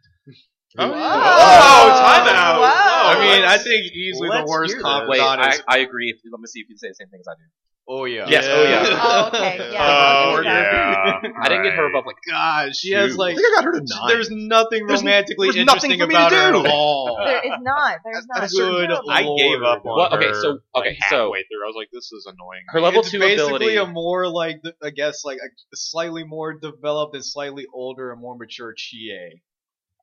Oh, 0.79 0.89
Whoa. 0.89 0.95
timeout. 0.95 2.59
Whoa. 2.61 3.11
I 3.11 3.15
mean, 3.21 3.45
I 3.45 3.47
let's- 3.53 3.65
think 3.65 3.93
easily 3.93 4.29
the 4.29 4.35
let's 4.37 4.51
worst 4.51 4.73
hear 4.75 4.83
confidant 4.83 5.11
Wait, 5.11 5.21
I, 5.21 5.51
is. 5.51 5.63
I 5.69 5.79
agree. 5.79 6.15
Let 6.31 6.41
me 6.41 6.47
see 6.47 6.61
if 6.61 6.69
you 6.69 6.75
can 6.75 6.79
say 6.79 6.89
the 6.89 6.95
same 6.95 7.09
thing 7.09 7.21
as 7.21 7.29
I 7.29 7.35
do. 7.35 7.43
Oh 7.89 8.05
yeah. 8.05 8.27
Yes, 8.29 8.45
oh, 8.49 8.63
yeah. 8.63 9.01
Oh, 9.03 9.27
okay, 9.35 9.73
yeah. 9.73 9.79
Oh, 9.83 9.83
I'll 9.83 10.37
give 10.37 10.45
you 10.45 10.51
that. 10.53 11.21
yeah. 11.25 11.31
I 11.43 11.49
didn't 11.49 11.65
get 11.65 11.73
her 11.75 11.83
Alright. 11.83 11.95
above 11.97 12.07
like 12.07 12.17
God, 12.31 12.77
she 12.77 12.93
has 12.93 13.17
like. 13.17 13.33
I 13.33 13.37
think 13.37 13.47
I 13.49 13.55
got 13.57 13.65
her 13.65 13.73
to 13.73 13.85
nine. 13.85 14.09
There's 14.09 14.31
nothing 14.31 14.87
There's- 14.87 15.01
romantically 15.03 15.51
there's 15.51 15.67
nothing 15.67 15.91
interesting 15.91 15.99
for 15.99 16.07
me 16.07 16.15
to 16.15 16.21
about 16.21 16.33
her 16.33 16.53
do. 16.53 16.59
at 16.61 16.73
all. 16.73 17.19
There 17.27 17.43
is 17.45 17.59
not. 17.61 17.99
There's 18.05 18.19
At 18.19 18.25
not. 18.29 18.45
a 18.45 18.49
certain 18.49 18.87
Good 18.87 18.91
level. 18.91 19.11
I 19.11 19.23
gave 19.37 19.63
up 19.63 19.85
on 19.85 19.97
Well, 19.99 20.15
okay, 20.15 20.29
her, 20.29 20.35
so- 20.41 20.59
okay, 20.77 20.91
like, 20.91 20.99
so- 21.11 21.25
halfway 21.25 21.43
through. 21.43 21.65
I 21.65 21.67
was 21.67 21.75
like, 21.77 21.89
this 21.93 22.13
is 22.13 22.25
annoying. 22.27 22.63
her 22.69 22.81
level 22.81 23.01
it's 23.01 23.11
two 23.11 23.19
basically 23.19 23.77
ability. 23.77 23.77
a 23.79 23.87
more 23.87 24.29
like 24.29 24.61
I 24.81 24.91
guess 24.91 25.25
like 25.25 25.39
a 25.39 25.49
slightly 25.77 26.23
more 26.23 26.55
developed 26.55 27.17
and 27.17 27.25
slightly 27.25 27.67
older 27.75 28.13
and 28.13 28.21
more 28.21 28.39
mature 28.39 28.73
Chie. 28.77 29.43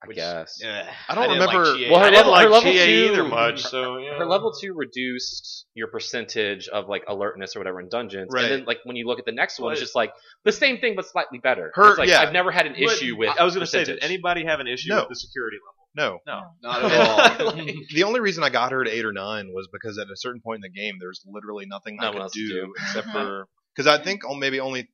I 0.01 0.07
Which, 0.07 0.15
guess. 0.15 0.61
eh, 0.63 0.85
I 1.09 1.13
don't 1.15 1.27
didn't 1.27 1.39
like 1.45 1.49
remember- 1.57 1.91
Well, 1.91 1.99
her 1.99 2.05
I 2.05 2.09
didn't 2.09 2.15
level- 2.27 2.31
like 2.31 2.43
her 2.43 2.49
level 2.49 2.71
two- 2.71 2.77
either 2.79 3.23
much, 3.25 3.63
so 3.63 3.97
yeah. 3.97 4.17
Her 4.17 4.25
level 4.25 4.53
two 4.53 4.73
reduced 4.73 5.65
your 5.73 5.87
percentage 5.87 6.69
of 6.69 6.87
like 6.87 7.03
alertness 7.07 7.55
or 7.55 7.59
whatever 7.59 7.81
in 7.81 7.89
dungeons, 7.89 8.29
Right. 8.31 8.45
and 8.45 8.51
then 8.53 8.65
like 8.65 8.79
when 8.85 8.95
you 8.95 9.05
look 9.07 9.19
at 9.19 9.25
the 9.25 9.33
next 9.33 9.59
one, 9.59 9.73
it's 9.73 9.81
just 9.81 9.95
like 9.95 10.13
the 10.45 10.53
same 10.53 10.79
thing 10.79 10.95
but 10.95 11.05
slightly 11.05 11.39
better. 11.39 11.71
Her- 11.75 11.89
it's 11.89 11.99
like 11.99 12.07
yeah. 12.07 12.21
I've 12.21 12.31
never 12.31 12.49
had 12.51 12.65
an 12.65 12.73
But 12.73 12.93
issue 12.93 13.17
with. 13.17 13.37
I 13.37 13.43
was 13.43 13.53
going 13.55 13.65
to 13.65 13.69
say, 13.69 13.83
did 13.83 13.99
anybody 14.01 14.45
have 14.45 14.61
an 14.61 14.67
issue 14.67 14.89
No. 14.89 14.99
with 15.01 15.09
the 15.09 15.15
security 15.15 15.57
level? 15.57 15.75
no. 15.95 16.19
No. 16.25 16.51
Not 16.61 16.91
at 16.91 17.41
all. 17.41 17.51
The 17.93 18.03
only 18.03 18.21
reason 18.21 18.41
I 18.43 18.49
got 18.49 18.71
her 18.71 18.83
to 18.85 18.89
eight 18.89 19.03
or 19.03 19.11
nine 19.11 19.49
was 19.53 19.67
because 19.71 19.97
at 19.97 20.07
a 20.07 20.15
certain 20.15 20.39
point 20.39 20.63
in 20.63 20.71
the 20.71 20.79
game, 20.79 20.95
there's 20.99 21.21
literally 21.25 21.65
nothing 21.65 21.97
I 21.99 22.05
Nothing 22.05 22.21
could 22.21 22.31
do, 22.31 22.47
do. 22.47 22.73
except 22.77 23.09
for 23.09 23.47
because 23.75 23.87
I 23.87 24.01
think 24.01 24.21
maybe 24.37 24.61
only 24.61 24.87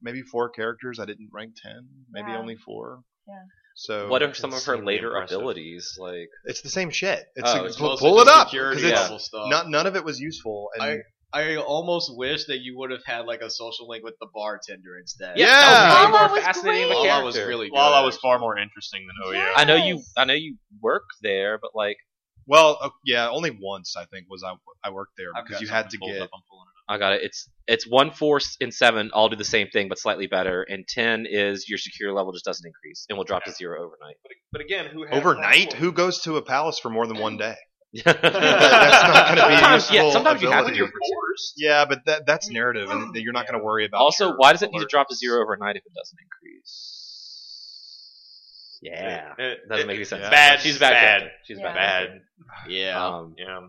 maybe 0.00 0.22
four 0.22 0.48
characters 0.50 1.00
I 1.00 1.06
didn't 1.06 1.30
rank 1.32 1.54
ten, 1.60 1.88
maybe 2.10 2.30
Yeah. 2.30 2.38
only 2.38 2.54
four. 2.54 3.00
Yeah. 3.26 3.34
So 3.74 4.08
What 4.08 4.22
are 4.22 4.32
some 4.34 4.52
of 4.52 4.64
her 4.64 4.76
later 4.78 5.08
impressive. 5.08 5.38
abilities? 5.38 5.96
Like 5.98 6.28
it's 6.44 6.62
the 6.62 6.70
same 6.70 6.90
shit. 6.90 7.24
It's 7.34 7.50
Oh, 7.50 7.56
like, 7.58 7.66
it's 7.66 7.76
pull, 7.76 7.96
pull 7.96 8.20
it 8.20 8.28
up 8.28 8.48
security 8.48 8.76
because 8.82 8.90
it's 8.92 9.00
level 9.02 9.18
stuff. 9.18 9.50
not, 9.50 9.68
none 9.68 9.86
of 9.86 9.96
it 9.96 10.04
was 10.04 10.20
useful. 10.20 10.70
And 10.74 10.82
I- 10.82 10.98
I 11.36 11.56
almost 11.56 12.16
wish 12.16 12.44
that 12.44 12.60
you 12.60 12.78
would 12.78 12.92
have 12.92 13.02
had 13.04 13.26
like 13.26 13.40
a 13.40 13.50
social 13.50 13.88
link 13.88 14.04
with 14.04 14.14
the 14.20 14.28
bartender 14.32 14.96
instead. 15.00 15.36
Yeah. 15.36 15.46
that 15.48 15.88
was 15.90 16.12
Lala 16.12 16.28
more 16.28 16.36
was 16.36 16.44
fascinating 16.44 16.86
great. 16.86 17.08
Lala 17.08 17.24
was 17.24 17.36
really 17.36 17.66
good. 17.70 17.74
Lala 17.74 18.04
was 18.04 18.16
far 18.18 18.38
more 18.38 18.56
interesting 18.56 19.04
than 19.04 19.16
Oh 19.24 19.32
yeah. 19.32 19.38
Yes. 19.38 19.54
I 19.56 19.64
know 19.64 19.74
you. 19.74 20.02
I 20.16 20.24
know 20.26 20.34
you 20.34 20.56
work 20.80 21.02
there, 21.22 21.58
but 21.58 21.72
like 21.74 21.96
well, 22.46 22.78
uh, 22.80 22.90
yeah, 23.04 23.28
only 23.30 23.50
once 23.50 23.96
I 23.96 24.04
think 24.04 24.26
was 24.30 24.44
I 24.44 24.52
I 24.84 24.90
worked 24.90 25.14
there 25.16 25.30
I've 25.34 25.44
because 25.46 25.60
you 25.60 25.66
had 25.66 25.90
to 25.90 25.96
something 25.96 26.00
pulled 26.00 26.12
get 26.12 26.30
up, 26.88 26.92
I'm 26.94 26.98
pulling 26.98 27.10
it 27.10 27.12
up. 27.12 27.12
I 27.12 27.12
got 27.12 27.12
it. 27.14 27.20
It's 27.24 27.48
it's 27.66 27.86
one, 27.88 28.10
four, 28.10 28.40
and 28.60 28.72
seven 28.74 29.10
all 29.12 29.28
do 29.28 29.36
the 29.36 29.44
same 29.44 29.68
thing, 29.68 29.88
but 29.88 29.98
slightly 29.98 30.26
better. 30.26 30.62
And 30.62 30.86
ten 30.86 31.26
is 31.28 31.68
your 31.68 31.78
secure 31.78 32.12
level 32.12 32.32
just 32.32 32.44
doesn't 32.44 32.66
increase 32.66 33.06
and 33.08 33.16
will 33.16 33.24
drop 33.24 33.44
to 33.44 33.52
zero 33.52 33.78
overnight. 33.84 34.16
But, 34.22 34.32
but 34.52 34.60
again, 34.60 34.86
who 34.92 35.04
has 35.06 35.16
overnight. 35.18 35.72
Who 35.74 35.92
goes 35.92 36.20
to 36.22 36.36
a 36.36 36.42
palace 36.42 36.78
for 36.78 36.90
more 36.90 37.06
than 37.06 37.18
one 37.18 37.36
day? 37.36 37.56
That's 38.04 38.22
not 38.22 39.36
gonna 39.36 39.48
be 39.48 39.54
a 39.54 39.58
sometimes, 39.58 39.90
yeah, 39.90 40.02
useful 40.02 40.12
sometimes 40.12 40.42
you 40.42 40.50
have 40.50 40.66
to 40.66 40.72
ability. 40.72 40.78
do 40.78 40.84
it. 40.86 40.90
Yeah, 41.56 41.84
but 41.84 42.04
that 42.06 42.26
that's 42.26 42.48
narrative, 42.50 42.90
and 42.90 43.14
you're 43.16 43.32
not 43.32 43.46
going 43.48 43.58
to 43.58 43.64
worry 43.64 43.86
about. 43.86 43.98
Also, 44.00 44.34
why 44.36 44.52
does 44.52 44.62
it 44.62 44.70
need 44.72 44.80
to 44.80 44.86
drop 44.86 45.08
to 45.08 45.14
zero 45.16 45.40
overnight 45.42 45.76
if 45.76 45.84
it 45.86 45.92
doesn't 45.94 46.18
increase? 46.20 47.00
Yeah, 48.82 49.32
It- 49.38 49.60
doesn't 49.68 49.84
it- 49.84 49.86
make 49.86 49.96
any 49.96 50.04
sense. 50.04 50.28
Bad. 50.28 50.60
She's 50.60 50.78
bad. 50.78 50.92
Bad. 51.22 51.30
She's 51.44 51.58
Yeah. 51.58 51.72
bad. 51.72 52.08
Bad. 52.08 52.20
Yeah. 52.70 53.06
Um, 53.06 53.34
Yeah. 53.38 53.60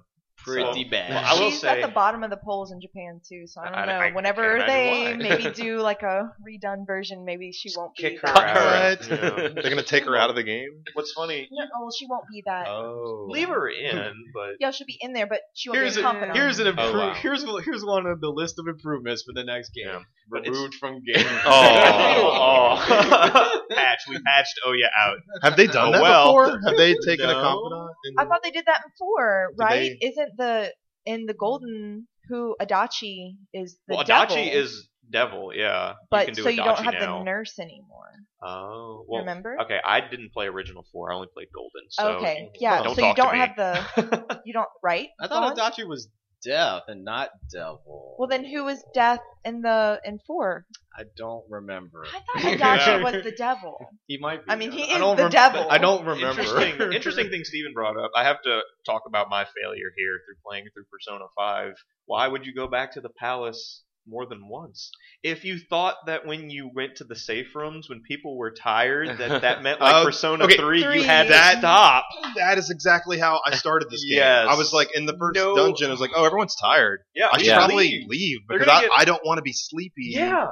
Pretty 0.46 0.84
So- 0.84 0.90
bad. 0.90 1.10
Well, 1.10 1.24
I 1.26 1.40
will 1.40 1.50
She's 1.52 1.62
say- 1.62 1.82
at 1.82 1.82
the 1.88 1.94
bottom 1.94 2.24
of 2.24 2.30
the 2.30 2.38
polls 2.38 2.72
in 2.72 2.80
Japan 2.82 3.20
too, 3.28 3.48
so 3.48 3.62
I 3.62 3.66
don't 3.66 3.76
I- 3.76 3.86
know. 3.86 3.92
I- 3.94 4.08
I 4.08 4.12
Whenever 4.12 4.56
imagine 4.58 5.20
they 5.20 5.30
maybe 5.30 5.50
do 5.56 5.80
like 5.80 6.04
a 6.04 6.32
redone 6.48 6.86
version, 6.88 7.26
maybe 7.26 7.52
she 7.52 7.70
won't 7.76 7.96
be 7.96 8.04
Kick 8.04 8.22
her 8.22 8.28
that. 8.28 8.38
out. 8.38 9.00
good. 9.00 9.10
Yeah. 9.10 9.30
They're 9.54 9.64
going 9.72 9.78
to 9.78 9.84
take 9.84 10.06
her 10.06 10.16
out 10.16 10.30
of 10.30 10.36
the 10.36 10.44
game. 10.44 10.70
What's 10.94 11.12
funny? 11.14 11.48
No, 11.52 11.66
oh, 11.76 11.90
she 11.98 12.06
won't 12.08 12.26
be 12.32 12.44
that. 12.46 12.68
Oh, 12.68 13.28
Leave 13.30 13.50
her 13.50 13.68
in, 13.70 14.14
but 14.34 14.56
yeah, 14.60 14.72
she'll 14.72 14.88
be 14.88 14.98
in 15.02 15.14
there, 15.14 15.28
but 15.28 15.40
she 15.54 15.70
won't 15.70 15.80
Here's 15.82 15.96
be 15.96 16.02
a, 16.02 16.06
a 16.06 16.08
confidant. 16.08 16.38
here's 16.38 16.60
an 16.60 16.68
Oh, 16.68 16.70
improve. 16.70 16.94
wow. 16.96 17.14
Here's 17.16 17.44
here's 17.66 17.84
one 17.84 18.06
of 18.06 18.22
the 18.22 18.30
list 18.30 18.60
of 18.60 18.68
improvements 18.68 19.24
for 19.24 19.34
the 19.34 19.44
next 19.44 19.70
game. 19.74 19.86
Yeah. 19.88 20.00
Removed 20.30 20.76
from 20.76 21.02
game. 21.04 21.26
oh, 21.46 22.80
oh. 22.82 23.62
patch. 23.76 24.00
We 24.10 24.20
patched 24.22 24.60
Ohya 24.66 24.88
out. 24.98 25.18
Have 25.44 25.56
they 25.58 25.68
done 25.68 25.90
Oh, 25.90 25.92
that 25.94 26.02
well. 26.02 26.26
before? 26.28 26.60
Have 26.66 26.78
they 26.78 26.96
taken 27.06 27.30
a 27.30 27.34
No. 27.34 27.42
confidant? 27.42 27.92
in- 28.06 28.16
I 28.20 28.26
thought 28.26 28.42
they 28.44 28.52
did 28.52 28.66
that 28.66 28.82
before, 28.92 29.52
right? 29.58 29.96
they- 30.02 30.08
Isn't 30.08 30.35
the 30.38 30.74
in 31.06 31.26
the 31.26 31.34
golden 31.34 32.08
who 32.28 32.56
Adachi 32.62 33.36
is 33.54 33.78
the 33.88 33.96
well, 33.96 34.04
devil, 34.04 34.36
Adachi 34.36 34.54
is 34.54 34.88
devil. 35.10 35.52
Yeah. 35.54 35.94
but 36.10 36.22
you 36.22 36.26
can 36.26 36.34
do 36.36 36.44
so 36.44 36.50
you 36.50 36.64
don't 36.64 36.80
have 36.80 36.94
now. 36.96 37.20
the 37.20 37.24
nurse 37.24 37.60
anymore. 37.60 38.12
Oh, 38.42 39.06
well, 39.08 39.22
Remember? 39.22 39.58
Okay, 39.62 39.80
I 39.84 40.02
didn't 40.02 40.32
play 40.34 40.48
original 40.48 40.86
four. 40.92 41.12
I 41.12 41.16
only 41.16 41.28
played 41.34 41.48
Golden. 41.54 41.82
So 41.90 42.18
okay, 42.18 42.52
yeah. 42.60 42.84
So 42.94 43.08
you 43.08 43.16
don't 43.16 43.36
have 43.36 43.56
the 43.56 44.42
you 44.46 44.54
don't 44.54 44.68
right. 44.84 45.10
I 45.20 45.28
thought 45.28 45.56
Adachi 45.56 45.88
was 45.88 46.08
deaf 46.46 46.84
and 46.88 47.04
not 47.04 47.30
devil. 47.52 48.16
Well, 48.18 48.28
then 48.30 48.46
who 48.46 48.64
was 48.64 48.84
death 48.94 49.20
in 49.44 49.62
the 49.62 50.00
in 50.06 50.20
four? 50.26 50.66
I 50.98 51.04
don't 51.18 51.44
remember. 51.50 52.06
I 52.06 52.20
thought 52.20 52.60
Adachi 52.60 53.04
was 53.14 53.24
the 53.24 53.32
devil. 53.32 53.78
He 54.08 54.18
might 54.18 54.46
be. 54.46 54.52
I 54.52 54.56
mean, 54.56 54.72
he 54.72 54.84
I 54.84 54.96
is 54.96 55.18
the 55.18 55.24
rem- 55.24 55.32
devil. 55.32 55.68
I 55.70 55.78
don't 55.78 56.06
remember. 56.06 56.42
Interesting, 56.42 56.92
interesting 56.94 57.30
thing 57.30 57.44
Steven 57.44 57.74
brought 57.74 57.98
up. 57.98 58.12
I 58.16 58.24
have 58.24 58.42
to 58.44 58.62
talk 58.86 59.04
about 59.08 59.30
my 59.30 59.44
failure 59.44 59.92
here 59.98 60.20
through 60.26 60.36
playing 60.48 60.66
through 60.74 60.86
Persona 60.92 61.26
5. 61.36 61.74
Why 62.06 62.28
would 62.28 62.46
you 62.46 62.54
go 62.54 62.68
back 62.68 62.94
to 62.94 63.02
the 63.02 63.10
palace 63.10 63.84
more 64.08 64.26
than 64.26 64.48
once? 64.48 64.92
If 65.24 65.44
you 65.46 65.58
thought 65.60 65.96
that 66.06 66.26
when 66.26 66.50
you 66.50 66.70
went 66.74 66.98
to 66.98 67.04
the 67.04 67.16
safe 67.16 67.56
rooms 67.56 67.90
when 67.90 68.02
people 68.02 68.38
were 68.38 68.52
tired, 68.52 69.18
that 69.18 69.42
that 69.42 69.64
meant 69.64 69.82
like 69.82 69.96
Oh, 69.96 70.06
Persona 70.06 70.46
okay, 70.46 70.58
3, 70.58 70.84
Three. 70.84 70.98
you 71.00 71.04
had 71.04 71.30
That- 71.30 71.54
to 71.54 71.58
stop. 71.60 72.06
that 72.36 72.58
is 72.58 72.70
exactly 72.70 73.18
how 73.18 73.42
I 73.46 73.56
started 73.56 73.90
this 73.90 74.04
game. 74.04 74.18
Yes. 74.18 74.48
I 74.50 74.56
was 74.56 74.72
like 74.74 74.90
in 74.96 75.06
the 75.06 75.18
first 75.18 75.36
No. 75.36 75.56
dungeon. 75.56 75.88
I 75.88 75.92
was 75.92 76.00
like, 76.02 76.12
oh, 76.16 76.26
everyone's 76.26 76.56
tired. 76.56 77.02
Yeah, 77.16 77.28
I 77.32 77.38
should 77.38 77.48
Yeah. 77.48 77.58
probably 77.58 78.06
leave 78.08 78.40
They're 78.48 78.60
because 78.60 78.72
I, 78.74 78.82
get- 78.82 78.92
I 78.96 79.06
don't 79.06 79.26
want 79.26 79.38
to 79.38 79.42
be 79.44 79.54
sleepy. 79.54 80.12
Yeah. 80.12 80.48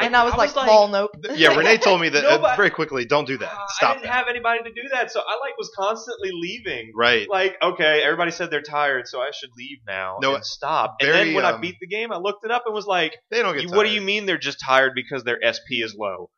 And 0.00 0.16
I 0.16 0.24
was, 0.24 0.34
like, 0.36 0.50
Paul, 0.52 0.88
nope. 0.88 1.10
Yeah, 1.34 1.56
Renee 1.56 1.76
told 1.78 2.00
me 2.00 2.08
that 2.10 2.22
No, 2.22 2.30
uh, 2.44 2.56
very 2.56 2.70
quickly. 2.70 3.04
Don't 3.04 3.26
do 3.26 3.38
that. 3.38 3.52
Stop. 3.68 3.90
I 3.90 3.92
didn't 3.94 4.04
that. 4.04 4.12
have 4.12 4.26
anybody 4.28 4.60
to 4.64 4.70
do 4.70 4.88
that, 4.92 5.10
so 5.10 5.20
I 5.20 5.38
like 5.40 5.56
was 5.58 5.70
constantly 5.76 6.30
leaving. 6.32 6.92
Right. 6.96 7.28
Like, 7.28 7.56
okay, 7.62 8.02
everybody 8.02 8.30
said 8.30 8.50
they're 8.50 8.62
tired, 8.62 9.06
so 9.08 9.20
I 9.20 9.30
should 9.32 9.50
leave 9.56 9.78
now 9.86 10.18
No, 10.22 10.34
and 10.34 10.44
stop. 10.44 10.96
And 11.00 11.10
then 11.10 11.34
when 11.34 11.44
I 11.44 11.52
um, 11.52 11.60
beat 11.60 11.76
the 11.80 11.86
game, 11.86 12.12
I 12.12 12.16
looked 12.16 12.44
it 12.44 12.50
up 12.50 12.62
and 12.66 12.74
was 12.74 12.86
like, 12.86 13.16
They 13.30 13.42
don't 13.42 13.54
get. 13.54 13.64
You- 13.64 13.70
what 13.70 13.84
do 13.86 13.92
you 13.92 14.00
mean 14.00 14.26
they're 14.26 14.38
just 14.38 14.58
tired 14.64 14.92
because 14.94 15.24
their 15.24 15.38
SP 15.42 15.84
is 15.84 15.94
low? 15.98 16.30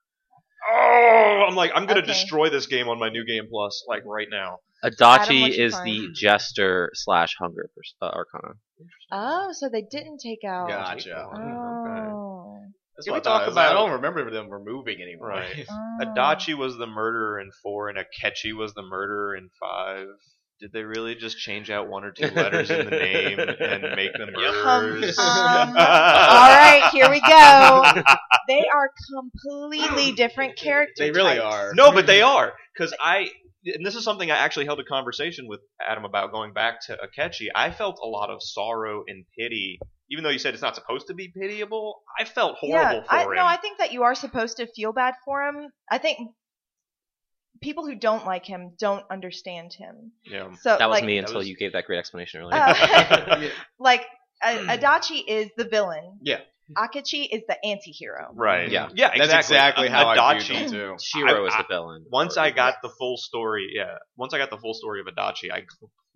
Oh, 0.70 1.44
I'm 1.48 1.54
like, 1.56 1.72
I'm 1.74 1.86
gonna 1.86 2.00
Okay. 2.00 2.06
destroy 2.06 2.48
this 2.48 2.66
game 2.66 2.88
on 2.88 2.98
my 2.98 3.10
new 3.10 3.24
game 3.26 3.44
plus, 3.50 3.84
like 3.86 4.02
right 4.06 4.28
now. 4.30 4.58
Adachi 4.82 5.40
what'd 5.42 5.58
is 5.58 5.72
the 5.82 6.08
jester 6.14 6.90
slash 6.94 7.34
hunger 7.38 7.70
pers- 7.74 7.94
uh, 8.02 8.06
arcana. 8.06 8.54
Oh, 9.10 9.48
so 9.52 9.68
they 9.70 9.82
didn't 9.82 10.18
take 10.22 10.44
out. 10.46 10.68
Gotcha. 10.68 11.26
Oh. 11.34 12.13
That's 12.96 13.06
Can 13.06 13.14
we 13.14 13.18
I 13.18 13.20
talk 13.20 13.24
thought. 13.24 13.42
I 13.42 13.46
was 13.46 13.54
like, 13.56 13.66
I 13.66 13.70
about- 13.70 13.80
don't 13.80 13.90
remember 13.92 14.30
them 14.30 14.50
removing 14.50 14.98
anyone. 15.02 15.28
Right. 15.30 15.66
Oh. 15.96 15.98
Adachi 16.04 16.54
was 16.54 16.76
the 16.76 16.86
murderer 16.86 17.40
in 17.40 17.50
four, 17.62 17.88
and 17.88 17.96
Akechi 17.98 18.52
was 18.52 18.74
the 18.74 18.82
murderer 18.82 19.36
in 19.36 19.48
five. 19.60 20.06
Did 20.60 20.72
they 20.72 20.82
really 20.82 21.14
just 21.14 21.36
change 21.38 21.70
out 21.70 21.88
one 21.88 22.04
or 22.04 22.10
two 22.12 22.26
letters 22.28 22.70
in 22.70 22.84
the 22.84 22.90
name 22.90 23.38
and 23.38 23.82
make 23.96 24.12
them 24.12 24.30
murderers? 24.32 25.18
Um, 25.18 25.24
All 25.68 25.74
right, 25.74 26.88
here 26.92 27.10
we 27.10 27.20
go. 27.20 27.82
They 28.48 28.64
are 28.74 28.90
completely 29.14 30.12
different 30.12 30.56
characters. 30.56 30.96
They 30.98 31.10
really 31.10 31.38
are. 31.38 31.72
No, 31.74 31.92
but 31.92 32.06
they 32.06 32.22
are 32.22 32.52
because 32.76 32.94
I. 33.00 33.28
And 33.66 33.84
this 33.86 33.94
is 33.94 34.04
something 34.04 34.30
I 34.30 34.36
actually 34.36 34.66
held 34.66 34.78
a 34.80 34.84
conversation 34.84 35.46
with 35.48 35.60
Adam 35.86 36.04
about 36.04 36.32
going 36.32 36.52
back 36.52 36.82
to 36.86 36.98
Akechi. 36.98 37.46
I 37.54 37.70
felt 37.70 37.98
a 38.02 38.06
lot 38.06 38.28
of 38.30 38.42
sorrow 38.42 39.04
and 39.08 39.24
pity, 39.38 39.78
even 40.10 40.24
though 40.24 40.30
you 40.30 40.38
said 40.38 40.54
it's 40.54 40.62
not 40.62 40.74
supposed 40.74 41.06
to 41.08 41.14
be 41.14 41.28
pitiable. 41.28 42.02
I 42.18 42.24
felt 42.24 42.56
horrible 42.58 42.96
yeah, 42.96 43.02
for 43.04 43.14
I, 43.14 43.22
him. 43.22 43.34
No, 43.36 43.44
I 43.46 43.56
think 43.56 43.78
that 43.78 43.92
you 43.92 44.02
are 44.02 44.14
supposed 44.14 44.58
to 44.58 44.66
feel 44.66 44.92
bad 44.92 45.14
for 45.24 45.42
him. 45.46 45.68
I 45.90 45.98
think 45.98 46.18
people 47.62 47.86
who 47.86 47.94
don't 47.94 48.26
like 48.26 48.44
him 48.44 48.72
don't 48.78 49.04
understand 49.10 49.72
him. 49.72 50.12
yeah. 50.24 50.48
So 50.60 50.76
That 50.78 50.88
was 50.88 50.96
like, 50.98 51.04
me 51.04 51.18
until 51.18 51.38
was- 51.38 51.48
you 51.48 51.56
gave 51.56 51.72
that 51.72 51.84
great 51.86 51.98
explanation 51.98 52.40
earlier. 52.42 52.54
uh, 52.54 53.48
like 53.78 54.04
uh, 54.44 54.76
Adachi 54.76 55.22
is 55.26 55.50
the 55.56 55.64
villain. 55.64 56.18
Yeah. 56.22 56.40
Akechi 56.78 57.28
is 57.30 57.42
the 57.46 57.56
anti-hero. 57.62 58.30
Right. 58.34 58.70
Yeah. 58.70 58.88
Yeah. 58.94 59.08
That's 59.08 59.24
Exactly. 59.48 59.56
exactly 59.56 59.88
how 59.88 60.08
I 60.08 60.16
Adachi. 60.16 60.46
viewed 60.48 60.70
them 60.70 60.70
too. 60.70 60.96
Shiro 61.02 61.44
I- 61.44 61.48
is 61.48 61.54
the 61.58 61.64
villain. 61.68 62.06
Once 62.10 62.36
I 62.38 62.50
got 62.50 62.76
the 62.82 62.88
full 62.98 63.16
story, 63.18 63.68
yeah. 63.74 63.96
Once 64.16 64.32
I 64.32 64.38
got 64.38 64.48
the 64.50 64.56
full 64.56 64.72
story 64.74 65.00
of 65.00 65.06
Adachi, 65.06 65.50
I 65.52 65.62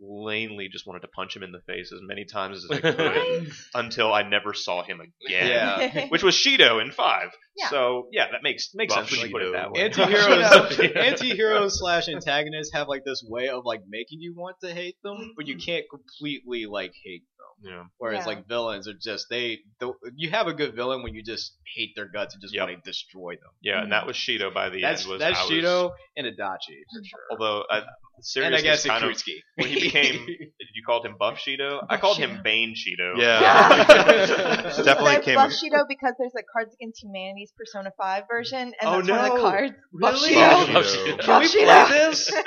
plainly 0.01 0.69
just 0.69 0.87
wanted 0.87 1.01
to 1.01 1.09
punch 1.09 1.35
him 1.37 1.43
in 1.43 1.53
the 1.53 1.61
face 1.66 1.93
as 1.93 2.01
many 2.03 2.25
times 2.25 2.65
as 2.65 2.70
I 2.70 2.81
could 2.81 3.53
until 3.75 4.12
I 4.12 4.23
never 4.23 4.55
saw 4.55 4.83
him 4.83 5.01
again. 5.01 5.11
Yeah. 5.49 6.07
Which 6.09 6.23
was 6.23 6.35
Shido 6.35 6.81
in 6.83 6.93
five. 6.93 7.29
Yeah. 7.57 7.69
So 7.70 8.09
yeah, 8.12 8.27
that 8.31 8.43
makes 8.43 8.70
makes 8.75 8.95
Buff 8.95 9.09
sense 9.09 9.20
when 9.20 9.29
you 9.31 9.35
put 9.35 9.43
it 9.43 9.53
that 9.53 9.73
way. 9.73 9.81
Anti-heroes, 9.83 10.79
Yeah. 10.95 11.01
anti-heroes 11.01 11.79
slash 11.79 12.09
antagonists 12.09 12.73
have 12.73 12.89
like 12.89 13.05
this 13.05 13.25
way 13.29 13.49
of 13.49 13.65
like 13.65 13.81
making 13.89 14.20
you 14.20 14.35
want 14.37 14.57
to 14.62 14.73
hate 14.73 14.97
them, 15.03 15.35
but 15.37 15.47
you 15.47 15.57
can't 15.57 15.85
completely 15.91 16.66
like 16.66 16.93
hate 17.05 17.23
them. 17.39 17.70
Yeah. 17.73 17.85
Whereas 17.99 18.20
Yeah. 18.20 18.27
like 18.27 18.47
villains 18.47 18.87
are 18.87 18.95
just 18.95 19.27
they, 19.29 19.59
the, 19.81 19.93
you 20.15 20.31
have 20.31 20.47
a 20.47 20.55
good 20.55 20.77
villain 20.77 21.03
when 21.03 21.15
you 21.15 21.25
just 21.25 21.57
hate 21.75 21.91
their 21.97 22.07
guts 22.09 22.35
and 22.35 22.41
just 22.41 22.55
Yep. 22.55 22.69
want 22.69 22.85
to 22.85 22.89
destroy 22.89 23.33
them. 23.33 23.51
Yeah, 23.61 23.83
and 23.83 23.91
that 23.91 24.07
was 24.07 24.15
Shido 24.16 24.55
by 24.55 24.70
the 24.70 24.81
That's 24.81 25.03
end. 25.03 25.11
Was 25.11 25.19
that's 25.20 25.39
I 25.41 25.43
was- 25.43 25.51
Shido 25.51 25.91
and 26.16 26.27
Adachi 26.29 26.79
for 26.93 27.03
sure. 27.05 27.20
Although 27.33 27.65
Sirius 27.69 27.87
and 28.36 28.55
I 28.55 28.61
guess 28.61 28.85
kind 28.86 29.05
of 29.05 29.16
when 29.57 29.69
he 29.69 29.81
became. 29.81 30.27
you 30.28 30.82
called 30.85 31.05
him 31.07 31.16
Buff 31.19 31.39
Shido. 31.39 31.82
I 31.89 31.95
Buff 31.95 32.01
called 32.01 32.19
him 32.19 32.40
Bane 32.43 32.74
Shido. 32.74 33.16
Yeah. 33.16 33.39
Yeah. 33.89 34.62
Definitely 34.85 35.12
There's 35.12 35.24
came. 35.24 35.35
Buff 35.36 35.51
Shido 35.51 35.85
because 35.89 36.15
there's 36.19 36.32
a 36.39 36.43
Cards 36.53 36.74
Against 36.74 37.03
Humanity's 37.03 37.53
Persona 37.57 37.93
5 37.97 38.24
version, 38.28 38.59
and 38.59 38.74
Oh, 38.82 39.03
that's 39.03 39.09
one 39.11 39.19
of 39.19 39.35
the 39.35 39.40
cards. 39.40 39.74
Buff 39.93 40.12
Really? 40.15 40.35
Shido. 40.35 40.73
Buff 40.74 40.85
Shido. 40.86 41.20
Can 41.20 41.40
we 41.40 41.49
play 41.49 41.89
this? 42.09 42.32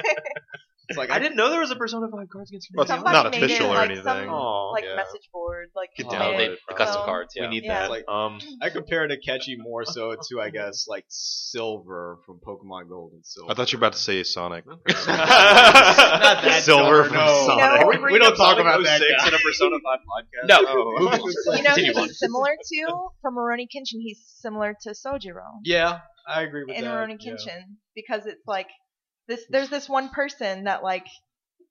It's 0.90 0.98
like 0.98 1.10
I 1.12 1.20
didn't 1.20 1.36
know 1.38 1.50
there 1.50 1.60
was 1.62 1.72
a 1.72 1.76
Persona 1.76 2.08
5 2.12 2.28
Cards 2.30 2.50
Against 2.52 2.70
Well, 2.76 2.86
Humanity. 2.86 2.94
it's 2.94 3.10
Somebody 3.10 3.24
not 3.24 3.32
made 3.32 3.44
official 3.44 3.68
it, 3.68 3.70
or 3.70 3.76
like, 3.76 3.86
anything. 3.90 4.04
some, 4.04 4.30
Aw. 4.30 4.72
like 4.72 4.84
Yeah. 4.84 4.96
message 4.96 5.30
board, 5.32 5.70
like 5.76 5.90
Could 5.96 6.08
made 6.08 6.16
download 6.16 6.40
it. 6.40 6.52
it 6.52 6.60
the 6.68 6.76
custom 6.76 7.02
So, 7.02 7.06
cards. 7.06 7.34
Yeah. 7.36 7.44
We 7.44 7.48
need 7.50 7.64
Yeah. 7.64 7.80
that. 7.84 7.90
Like- 7.92 8.08
um, 8.10 8.40
I 8.62 8.70
compare 8.70 9.08
Akechi 9.08 9.56
more 9.58 9.86
so 9.86 10.16
to 10.30 10.42
I 10.42 10.50
guess 10.50 10.86
like 10.88 11.06
Silver 11.08 12.18
from 12.26 12.40
Pokemon 12.46 12.90
Gold 12.90 13.14
and 13.14 13.26
Silver. 13.26 13.52
I 13.52 13.56
thought 13.56 13.72
you 13.72 13.78
were 13.78 13.82
about 13.86 13.94
to 13.94 14.00
say 14.00 14.24
Sonic. 14.24 14.66
Not 14.68 14.84
that 16.44 16.62
Silver 16.64 17.02
dumb, 17.04 17.08
from 17.08 17.16
no. 17.18 17.46
Sonic. 17.48 17.80
You 17.80 17.80
know, 17.80 17.88
we, 18.08 18.14
we 18.14 18.20
don't 18.20 18.36
talk 18.36 18.60
about 18.60 18.84
that. 18.84 19.00
06 19.02 19.22
guy. 19.22 19.28
in 19.28 19.34
a 19.34 19.38
Persona 19.40 19.76
5 19.84 20.00
podcast. 20.00 20.48
No. 20.48 20.58
Oh. 20.68 21.00
You 21.02 21.64
know 21.64 21.70
who 21.70 21.76
Continue 21.76 21.94
on. 21.94 22.04
he's 22.08 22.20
similar 22.20 22.52
to? 22.56 23.08
From 23.22 23.36
Rurouni 23.36 23.64
Kenshin, 23.74 24.00
he's 24.02 24.20
similar 24.40 24.76
to 24.84 24.90
Sojiro 24.92 25.60
Yeah, 25.64 26.00
I 26.28 26.42
agree 26.44 26.64
with 26.68 26.76
in 26.76 26.86
that. 26.86 26.94
Rurouni 26.94 27.18
yeah. 27.20 27.34
Kenshin 27.34 27.62
because 27.96 28.26
it's 28.26 28.42
like 28.48 28.68
this. 29.32 29.46
There's 29.50 29.70
this 29.70 29.88
one 29.90 30.10
person 30.10 30.66
that 30.66 30.84
like 30.84 31.08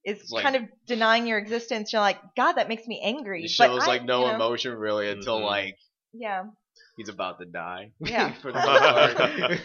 is 0.04 0.30
like- 0.30 0.42
kind 0.42 0.56
of 0.56 0.62
denying 0.86 1.26
your 1.26 1.38
existence. 1.38 1.92
You're 1.92 2.02
like, 2.02 2.18
God, 2.36 2.52
that 2.54 2.68
makes 2.68 2.86
me 2.86 3.00
angry. 3.04 3.42
He 3.42 3.54
but 3.58 3.66
shows 3.70 3.82
I- 3.84 3.86
like 3.86 4.04
no 4.04 4.20
you 4.22 4.28
know, 4.28 4.34
emotion 4.36 4.72
really 4.74 5.08
until 5.10 5.40
Mhm. 5.40 5.46
like 5.46 5.76
Yeah, 6.12 6.44
he's 6.96 7.08
about 7.08 7.38
to 7.40 7.46
die. 7.46 7.92
Yeah. 8.00 8.32
For 8.40 8.50
the 8.52 8.58
most 8.60 9.16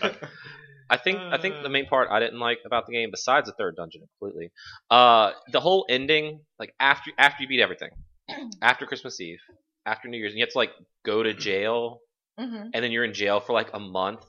part. 0.02 0.16
I 0.90 0.98
think 0.98 1.18
I 1.20 1.38
think 1.40 1.56
the 1.64 1.70
main 1.70 1.88
part 1.88 2.10
I 2.12 2.20
didn't 2.20 2.40
like 2.40 2.60
about 2.66 2.86
the 2.86 2.94
game, 2.94 3.10
besides 3.12 3.48
the 3.48 3.54
third 3.58 3.76
dungeon 3.76 4.02
completely, 4.20 4.52
uh, 4.92 5.32
the 5.52 5.60
whole 5.60 5.86
ending, 5.90 6.42
like 6.60 6.76
after 6.80 7.10
after 7.18 7.42
you 7.42 7.50
beat 7.50 7.60
everything, 7.62 7.90
after 8.62 8.86
Christmas 8.86 9.20
Eve, 9.20 9.40
after 9.88 10.08
New 10.10 10.18
Year's, 10.20 10.34
and 10.34 10.40
you 10.40 10.46
have 10.46 10.52
to 10.52 10.58
like 10.60 10.74
go 11.04 11.24
to 11.24 11.34
jail, 11.34 12.02
hmm 12.38 12.70
and 12.74 12.84
then 12.84 12.92
you're 12.92 13.04
in 13.04 13.14
jail 13.16 13.40
for 13.40 13.54
like 13.54 13.70
a 13.74 13.80
month, 13.80 14.24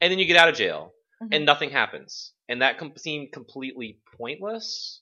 and 0.00 0.10
then 0.10 0.18
you 0.18 0.24
get 0.24 0.36
out 0.38 0.48
of 0.48 0.54
jail, 0.54 0.94
Mhm. 1.22 1.28
and 1.32 1.44
nothing 1.44 1.68
happens, 1.70 2.32
and 2.52 2.62
that 2.62 2.78
com- 2.78 2.92
seemed 2.96 3.32
completely 3.32 3.98
pointless. 4.16 5.00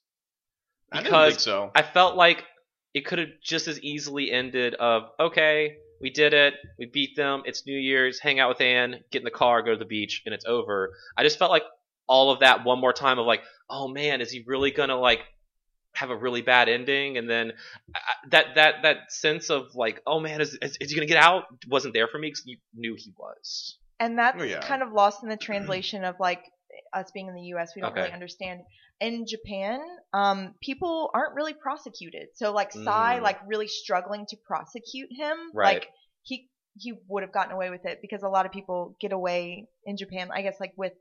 I 0.93 0.97
didn't 0.98 1.06
Because 1.06 1.32
think 1.35 1.40
so. 1.40 1.70
I 1.74 1.82
felt 1.82 2.16
like 2.16 2.44
it 2.94 3.05
could 3.06 3.18
have 3.18 3.28
just 3.43 3.68
as 3.68 3.81
easily 3.81 4.31
ended 4.32 4.74
of 4.74 5.05
okay, 5.20 5.77
we 6.01 6.10
did 6.10 6.32
it, 6.32 6.55
we 6.78 6.86
beat 6.86 7.14
them, 7.16 7.43
it's 7.44 7.66
New 7.66 7.78
Year's, 7.78 8.18
hang 8.18 8.40
out 8.40 8.48
with 8.48 8.60
Ann, 8.60 9.01
get 9.12 9.18
in 9.20 9.24
the 9.24 9.31
car, 9.31 9.62
go 9.62 9.72
to 9.72 9.77
the 9.78 9.85
beach, 9.85 10.22
and 10.24 10.35
it's 10.35 10.44
over. 10.47 10.94
I 11.16 11.22
just 11.22 11.39
felt 11.39 11.51
like 11.51 11.64
all 12.06 12.31
of 12.32 12.40
that 12.40 12.64
one 12.64 12.81
more 12.81 12.93
time 12.93 13.18
of 13.18 13.27
like, 13.27 13.43
oh 13.68 13.86
man, 13.89 14.20
is 14.20 14.31
he 14.32 14.43
really 14.47 14.70
gonna 14.72 14.97
like 14.97 15.20
have 15.94 16.10
a 16.10 16.16
really 16.16 16.43
bad 16.43 16.68
ending? 16.68 17.18
And 17.18 17.28
then 17.31 17.52
I, 17.94 17.98
I- 17.98 18.28
that 18.31 18.47
that 18.56 18.74
that 18.82 18.97
sense 19.12 19.51
of 19.51 19.74
like, 19.74 20.01
oh 20.06 20.18
man, 20.20 20.40
is 20.40 20.59
is, 20.62 20.77
is 20.81 20.90
he 20.90 20.97
gonna 20.97 21.06
get 21.06 21.22
out? 21.22 21.44
Wasn't 21.68 21.94
there 21.94 22.09
for 22.09 22.18
me 22.18 22.28
because 22.28 22.47
you 22.47 22.56
knew 22.74 22.97
he 22.98 23.12
was. 23.16 23.77
and 24.01 24.18
that's 24.18 24.40
Oh, 24.40 24.44
yeah. 24.44 24.60
kind 24.60 24.82
of 24.82 24.93
lost 24.93 25.22
in 25.22 25.28
the 25.28 25.36
translation 25.36 26.05
of 26.05 26.16
like 26.18 26.43
us 26.93 27.11
being 27.13 27.29
in 27.29 27.35
the 27.35 27.43
U.S. 27.55 27.73
We 27.75 27.83
don't 27.83 27.93
Okay. 27.93 28.01
really 28.03 28.13
understand. 28.13 28.61
In 29.01 29.27
Japan, 29.27 29.81
um, 30.13 30.55
people 30.63 31.11
aren't 31.15 31.35
really 31.35 31.55
prosecuted. 31.55 32.29
So 32.35 32.53
like 32.53 32.73
Sae, 32.73 33.19
Mm. 33.19 33.23
like 33.23 33.39
really 33.47 33.69
struggling 33.69 34.27
to 34.27 34.37
prosecute 34.47 35.09
him, 35.11 35.37
Right. 35.55 35.77
like 35.77 35.89
he 36.23 36.49
he 36.79 36.93
would 37.09 37.23
have 37.23 37.33
gotten 37.33 37.53
away 37.53 37.71
with 37.71 37.85
it 37.85 37.99
because 38.01 38.23
a 38.23 38.29
lot 38.29 38.47
of 38.47 38.53
people 38.53 38.95
get 39.01 39.13
away 39.13 39.67
in 39.85 39.97
Japan. 39.97 40.31
I 40.33 40.43
guess 40.43 40.57
like 40.61 40.73
with 40.77 40.93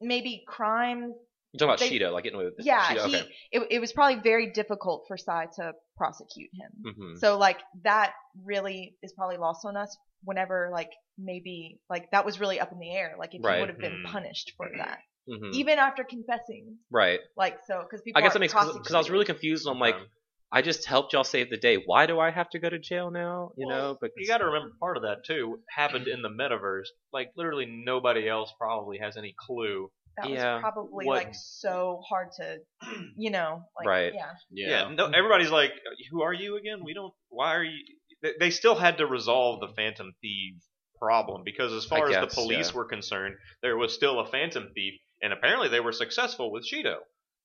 maybe 0.00 0.44
crimes. 0.46 1.14
You're 1.52 1.58
talking 1.58 1.68
about 1.70 1.78
They- 1.80 1.90
Shido, 1.98 2.12
like 2.12 2.24
getting 2.24 2.38
away 2.38 2.46
with 2.46 2.54
Yeah, 2.66 2.82
Shido, 2.84 3.06
he 3.06 3.16
okay. 3.16 3.28
it, 3.52 3.62
it 3.70 3.78
was 3.80 3.92
probably 3.92 4.20
very 4.20 4.50
difficult 4.52 5.04
for 5.08 5.16
Sae 5.16 5.46
to 5.56 5.72
prosecute 5.96 6.50
him. 6.52 6.94
hmm 6.96 7.16
So 7.16 7.38
like 7.38 7.58
that 7.84 8.12
really 8.44 8.96
is 9.02 9.12
probably 9.12 9.38
lost 9.38 9.64
on 9.64 9.76
us 9.76 9.96
whenever 10.24 10.68
like 10.72 10.90
maybe 11.16 11.80
like 11.88 12.10
that 12.10 12.24
was 12.26 12.38
really 12.40 12.60
up 12.60 12.72
in 12.72 12.78
the 12.78 12.90
air. 12.94 13.14
Like 13.18 13.34
if 13.34 13.42
Right. 13.42 13.54
he 13.56 13.60
would 13.60 13.70
have 13.70 13.78
been 13.78 14.02
Mm. 14.04 14.12
punished 14.12 14.52
for 14.56 14.68
that, 14.76 14.98
hmm 15.26 15.50
even 15.52 15.78
after 15.78 16.04
confessing. 16.04 16.78
Right. 16.90 17.20
Like 17.36 17.58
so 17.66 17.82
because 17.82 18.02
people. 18.02 18.18
I 18.18 18.22
guess 18.22 18.34
that 18.34 18.42
aren't 18.42 18.52
makes 18.52 18.52
because 18.52 18.94
I 18.94 18.98
was 18.98 19.10
really 19.10 19.24
prosecuted. 19.24 19.26
confused. 19.26 19.66
I'm 19.68 19.78
like, 19.78 19.94
Okay. 19.94 20.04
I 20.50 20.62
just 20.62 20.86
helped 20.86 21.12
y'all 21.12 21.24
save 21.24 21.50
the 21.50 21.58
day. 21.58 21.76
Why 21.84 22.06
do 22.06 22.18
I 22.20 22.30
have 22.30 22.48
to 22.50 22.58
go 22.58 22.70
to 22.70 22.78
jail 22.78 23.10
now? 23.10 23.52
You 23.56 23.66
Well, 23.66 23.76
know, 23.76 23.98
but 24.00 24.12
you 24.16 24.26
got 24.26 24.38
to 24.38 24.46
remember 24.46 24.70
part 24.80 24.96
of 24.96 25.02
that 25.02 25.24
too 25.26 25.60
happened 25.74 26.08
in 26.08 26.22
the 26.22 26.30
metaverse. 26.30 26.86
Like 27.12 27.32
literally 27.36 27.66
nobody 27.66 28.28
else 28.28 28.52
probably 28.58 28.98
has 28.98 29.16
any 29.16 29.34
clue. 29.38 29.90
That 30.18 30.28
yeah, 30.30 30.54
was 30.54 30.60
probably 30.62 31.06
what- 31.06 31.16
like 31.24 31.34
so 31.34 32.00
hard 32.08 32.28
to, 32.36 32.58
you 33.16 33.30
know, 33.30 33.62
like 33.76 33.86
Right. 33.86 34.12
yeah. 34.14 34.32
Yeah. 34.50 34.90
no, 34.94 35.06
everybody's 35.06 35.50
like, 35.50 35.72
"Who 36.10 36.22
are 36.22 36.32
you 36.34 36.56
again? 36.56 36.84
We 36.84 36.94
don't. 36.94 37.12
Why 37.28 37.54
are 37.54 37.64
you?" 37.64 37.78
They, 38.22 38.32
they 38.40 38.50
still 38.50 38.74
had 38.74 38.98
to 38.98 39.06
resolve 39.06 39.60
the 39.60 39.68
Phantom 39.74 40.12
Thief 40.20 40.54
problem 40.98 41.42
because, 41.44 41.72
as 41.72 41.84
far 41.84 42.08
as 42.08 42.14
guess, 42.14 42.34
the 42.34 42.42
police 42.42 42.70
yeah. 42.70 42.76
were 42.76 42.84
concerned, 42.84 43.36
there 43.62 43.76
was 43.76 43.94
still 43.94 44.18
a 44.20 44.26
Phantom 44.26 44.68
Thief, 44.74 44.94
and 45.22 45.32
apparently 45.32 45.68
they 45.68 45.80
were 45.80 45.92
successful 45.92 46.50
with 46.52 46.64
Shido. 46.66 46.96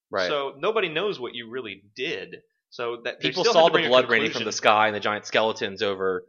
right. 0.09 0.27
So 0.27 0.53
nobody 0.57 0.89
knows 0.89 1.19
what 1.19 1.35
you 1.35 1.49
really 1.49 1.83
did. 1.95 2.37
So 2.71 3.01
that 3.03 3.19
People 3.19 3.43
still 3.43 3.53
saw 3.53 3.69
the 3.69 3.87
blood 3.87 4.09
raining 4.09 4.31
from 4.31 4.45
the 4.45 4.51
sky 4.51 4.87
and 4.87 4.95
the 4.95 4.99
giant 4.99 5.27
skeletons 5.27 5.83
over. 5.83 6.25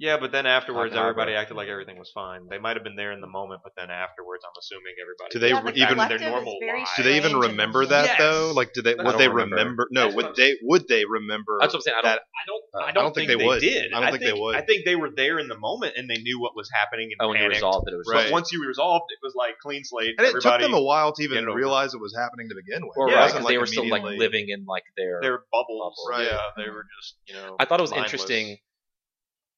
Yeah, 0.00 0.16
but 0.18 0.32
then 0.32 0.46
afterwards, 0.46 0.94
Harbor. 0.94 1.10
everybody 1.10 1.36
acted 1.36 1.58
like 1.60 1.68
everything 1.68 1.98
was 1.98 2.10
fine. 2.14 2.48
They 2.48 2.56
might 2.56 2.74
have 2.76 2.82
been 2.84 2.96
there 2.96 3.12
in 3.12 3.20
the 3.20 3.26
moment, 3.28 3.60
but 3.62 3.72
then 3.76 3.90
afterwards, 3.90 4.42
I'm 4.48 4.56
assuming 4.58 4.94
everybody. 4.96 5.28
Do 5.28 5.38
they 5.38 5.50
Yeah, 5.52 5.60
the 5.60 5.76
even- 5.76 6.08
their 6.08 6.16
is 6.16 6.22
normal 6.22 6.56
very 6.58 6.78
lives. 6.80 6.90
Do 6.96 7.02
they 7.02 7.16
even 7.18 7.36
strange 7.36 7.46
remember 7.52 7.84
that 7.84 8.04
Yes. 8.06 8.18
though? 8.18 8.52
Like, 8.56 8.72
do 8.72 8.80
they 8.80 8.96
I 8.96 9.02
would 9.04 9.12
don't 9.12 9.18
they 9.18 9.28
remember. 9.28 9.56
remember? 9.56 9.88
No, 9.92 10.04
That's 10.04 10.16
would 10.16 10.24
what- 10.24 10.36
they 10.36 10.56
would 10.62 10.88
they 10.88 11.04
remember? 11.04 11.58
That's 11.60 11.74
what 11.74 11.80
I'm 11.80 11.82
saying. 11.82 11.96
I 11.98 12.00
don't. 12.00 12.12
that- 12.16 12.22
I 12.24 12.44
don't. 12.48 12.64
Uh, 12.72 12.86
I 12.88 12.92
don't, 12.92 13.14
think, 13.14 13.28
they, 13.28 13.36
would. 13.36 13.60
did. 13.60 13.92
I 13.92 14.00
don't 14.00 14.10
think 14.16 14.24
they 14.24 14.32
would. 14.32 14.56
I 14.56 14.62
think 14.62 14.86
they 14.86 14.96
were 14.96 15.10
there 15.14 15.38
in 15.38 15.48
the 15.48 15.58
moment 15.58 15.94
and 15.98 16.08
they 16.08 16.16
knew 16.16 16.40
what 16.40 16.56
was 16.56 16.70
happening 16.72 17.10
and 17.12 17.20
oh, 17.20 17.28
when 17.28 17.36
you 17.36 17.42
panicked. 17.44 17.56
resolved 17.56 17.84
that 17.86 17.92
it 17.92 17.98
was 17.98 18.08
Right. 18.10 18.24
But 18.24 18.32
once 18.32 18.52
you 18.52 18.64
resolved, 18.66 19.04
it 19.12 19.18
was 19.22 19.34
like 19.36 19.58
clean 19.60 19.84
slate. 19.84 20.14
and 20.16 20.26
it 20.26 20.30
took 20.32 20.46
everybody, 20.46 20.64
them 20.64 20.72
a 20.74 20.80
while 20.82 21.12
to 21.12 21.20
get 21.20 21.30
even 21.32 21.44
it 21.44 21.48
over. 21.48 21.58
realize 21.58 21.92
it 21.92 22.00
was 22.00 22.14
happening 22.16 22.48
to 22.48 22.54
begin 22.54 22.86
with. 22.88 22.96
or 22.96 23.10
It 23.10 23.14
right, 23.16 23.22
wasn't, 23.24 23.46
they 23.48 23.58
were 23.58 23.66
still 23.66 23.84
like 23.86 24.00
immediately- 24.00 24.18
living 24.26 24.48
in 24.48 24.64
like 24.64 24.84
their. 24.96 25.20
their 25.20 25.44
bubbles. 25.52 26.00
Right. 26.08 26.24
Yeah, 26.24 26.40
they 26.56 26.70
were 26.70 26.86
just 26.96 27.16
you 27.28 27.34
know. 27.34 27.56
I 27.60 27.66
thought 27.66 27.80
it 27.80 27.82
was 27.82 27.90
mindless. 27.90 28.12
interesting 28.12 28.56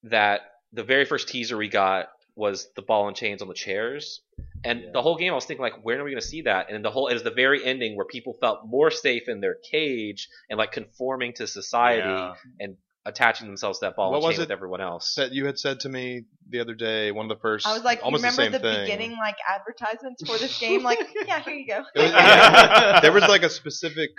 that 0.05 0.41
the 0.73 0.83
very 0.85 1.05
first 1.05 1.29
teaser 1.29 1.57
we 1.57 1.69
got 1.69 2.09
was 2.35 2.69
the 2.77 2.83
ball 2.83 3.09
and 3.09 3.17
chains 3.17 3.43
on 3.43 3.49
the 3.49 3.55
chairs, 3.55 4.21
and 4.65 4.81
Yeah. 4.81 4.91
the 4.93 5.03
whole 5.03 5.17
game 5.17 5.33
I 5.33 5.35
was 5.35 5.45
thinking 5.45 5.63
like, 5.63 5.85
when 5.85 5.99
are 6.01 6.05
we 6.05 6.11
going 6.13 6.21
to 6.21 6.27
see 6.27 6.43
that? 6.43 6.71
And 6.71 6.83
the 6.85 6.91
whole 6.91 7.09
it 7.09 7.15
is 7.15 7.23
the 7.23 7.31
very 7.31 7.65
ending 7.65 7.95
where 7.97 8.07
people 8.07 8.35
felt 8.41 8.61
more 8.67 8.91
safe 8.91 9.29
in 9.29 9.41
their 9.41 9.57
cage 9.71 10.29
and 10.49 10.59
like 10.59 10.73
conforming 10.73 11.35
to 11.35 11.47
society 11.47 12.09
Yeah. 12.09 12.35
and 12.59 12.77
attaching 13.05 13.49
themselves 13.49 13.81
to 13.81 13.87
that 13.87 13.97
ball 13.97 14.13
What 14.13 14.19
and 14.19 14.25
was 14.27 14.35
chain 14.37 14.41
it 14.41 14.45
with 14.45 14.51
everyone 14.53 14.81
else. 14.81 15.17
that 15.17 15.33
you 15.33 15.45
had 15.45 15.59
said 15.59 15.81
to 15.81 15.89
me 15.89 16.23
the 16.49 16.61
other 16.61 16.75
day. 16.75 17.11
One 17.13 17.27
of 17.31 17.37
the 17.37 17.41
first. 17.43 17.67
I 17.67 17.75
was 17.75 17.83
like, 17.83 17.99
you 17.99 18.05
almost 18.05 18.23
remember 18.25 18.57
the 18.59 18.63
the, 18.63 18.73
thing. 18.73 18.85
beginning 18.85 19.11
like 19.19 19.37
advertisements 19.47 20.25
for 20.27 20.39
this 20.39 20.57
game? 20.59 20.83
Like, 20.85 21.01
yeah, 21.27 21.41
here 21.41 21.55
you 21.55 21.67
go. 21.67 21.79
Was- 21.97 22.11
yeah, 22.13 23.01
there 23.01 23.13
was 23.13 23.25
like 23.25 23.43
a 23.43 23.51
specific 23.51 24.11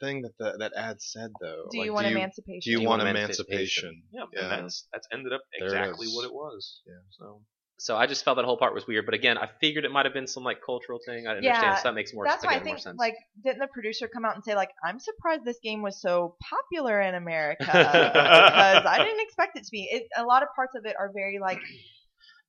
thing 0.00 0.22
that 0.22 0.32
the, 0.38 0.56
that 0.58 0.72
ad 0.76 1.00
said 1.00 1.30
though. 1.40 1.68
Do 1.70 1.78
like, 1.78 1.86
you 1.86 1.92
want 1.92 2.06
do 2.06 2.10
you, 2.12 2.16
emancipation? 2.18 2.60
do 2.62 2.70
you, 2.70 2.76
Do 2.78 2.82
you 2.82 2.88
want 2.88 3.02
want 3.02 3.16
emancipation? 3.16 4.02
Yeah, 4.12 4.24
Yeah. 4.32 4.42
and 4.42 4.50
that's 4.52 4.88
that's 4.92 5.06
ended 5.12 5.32
up 5.32 5.42
exactly 5.54 6.06
what 6.08 6.24
it 6.24 6.32
was. 6.32 6.80
Yeah. 6.86 6.94
So 7.10 7.42
So 7.78 7.96
I 7.96 8.06
just 8.06 8.24
felt 8.24 8.36
that 8.36 8.44
whole 8.44 8.58
part 8.58 8.74
was 8.74 8.86
weird. 8.86 9.06
But 9.06 9.14
again, 9.14 9.38
I 9.38 9.48
figured 9.60 9.84
it 9.84 9.90
might 9.92 10.04
have 10.04 10.12
been 10.14 10.26
some 10.26 10.44
like 10.44 10.58
cultural 10.64 10.98
thing. 11.06 11.26
I 11.26 11.34
didn't 11.34 11.44
Yeah, 11.44 11.54
understand. 11.54 11.78
So 11.78 11.88
that 11.88 11.94
makes 11.94 12.12
more, 12.12 12.26
sense. 12.26 12.42
That's 12.42 12.46
why 12.46 12.58
I 12.58 12.62
think 12.62 12.98
like 12.98 13.14
didn't 13.42 13.60
the 13.60 13.68
producer 13.68 14.08
come 14.08 14.24
out 14.24 14.34
and 14.34 14.44
say 14.44 14.54
like 14.54 14.70
I'm 14.84 14.98
surprised 14.98 15.44
this 15.44 15.60
game 15.62 15.82
was 15.82 16.00
so 16.00 16.36
popular 16.42 17.00
in 17.00 17.14
America 17.14 17.64
because 17.64 18.86
I 18.86 18.98
didn't 19.04 19.20
expect 19.20 19.56
it 19.56 19.64
to 19.64 19.70
be. 19.70 19.88
It, 19.90 20.04
a 20.16 20.24
lot 20.24 20.42
of 20.42 20.48
parts 20.54 20.74
of 20.74 20.84
it 20.86 20.96
are 20.98 21.10
very 21.14 21.38
like 21.38 21.60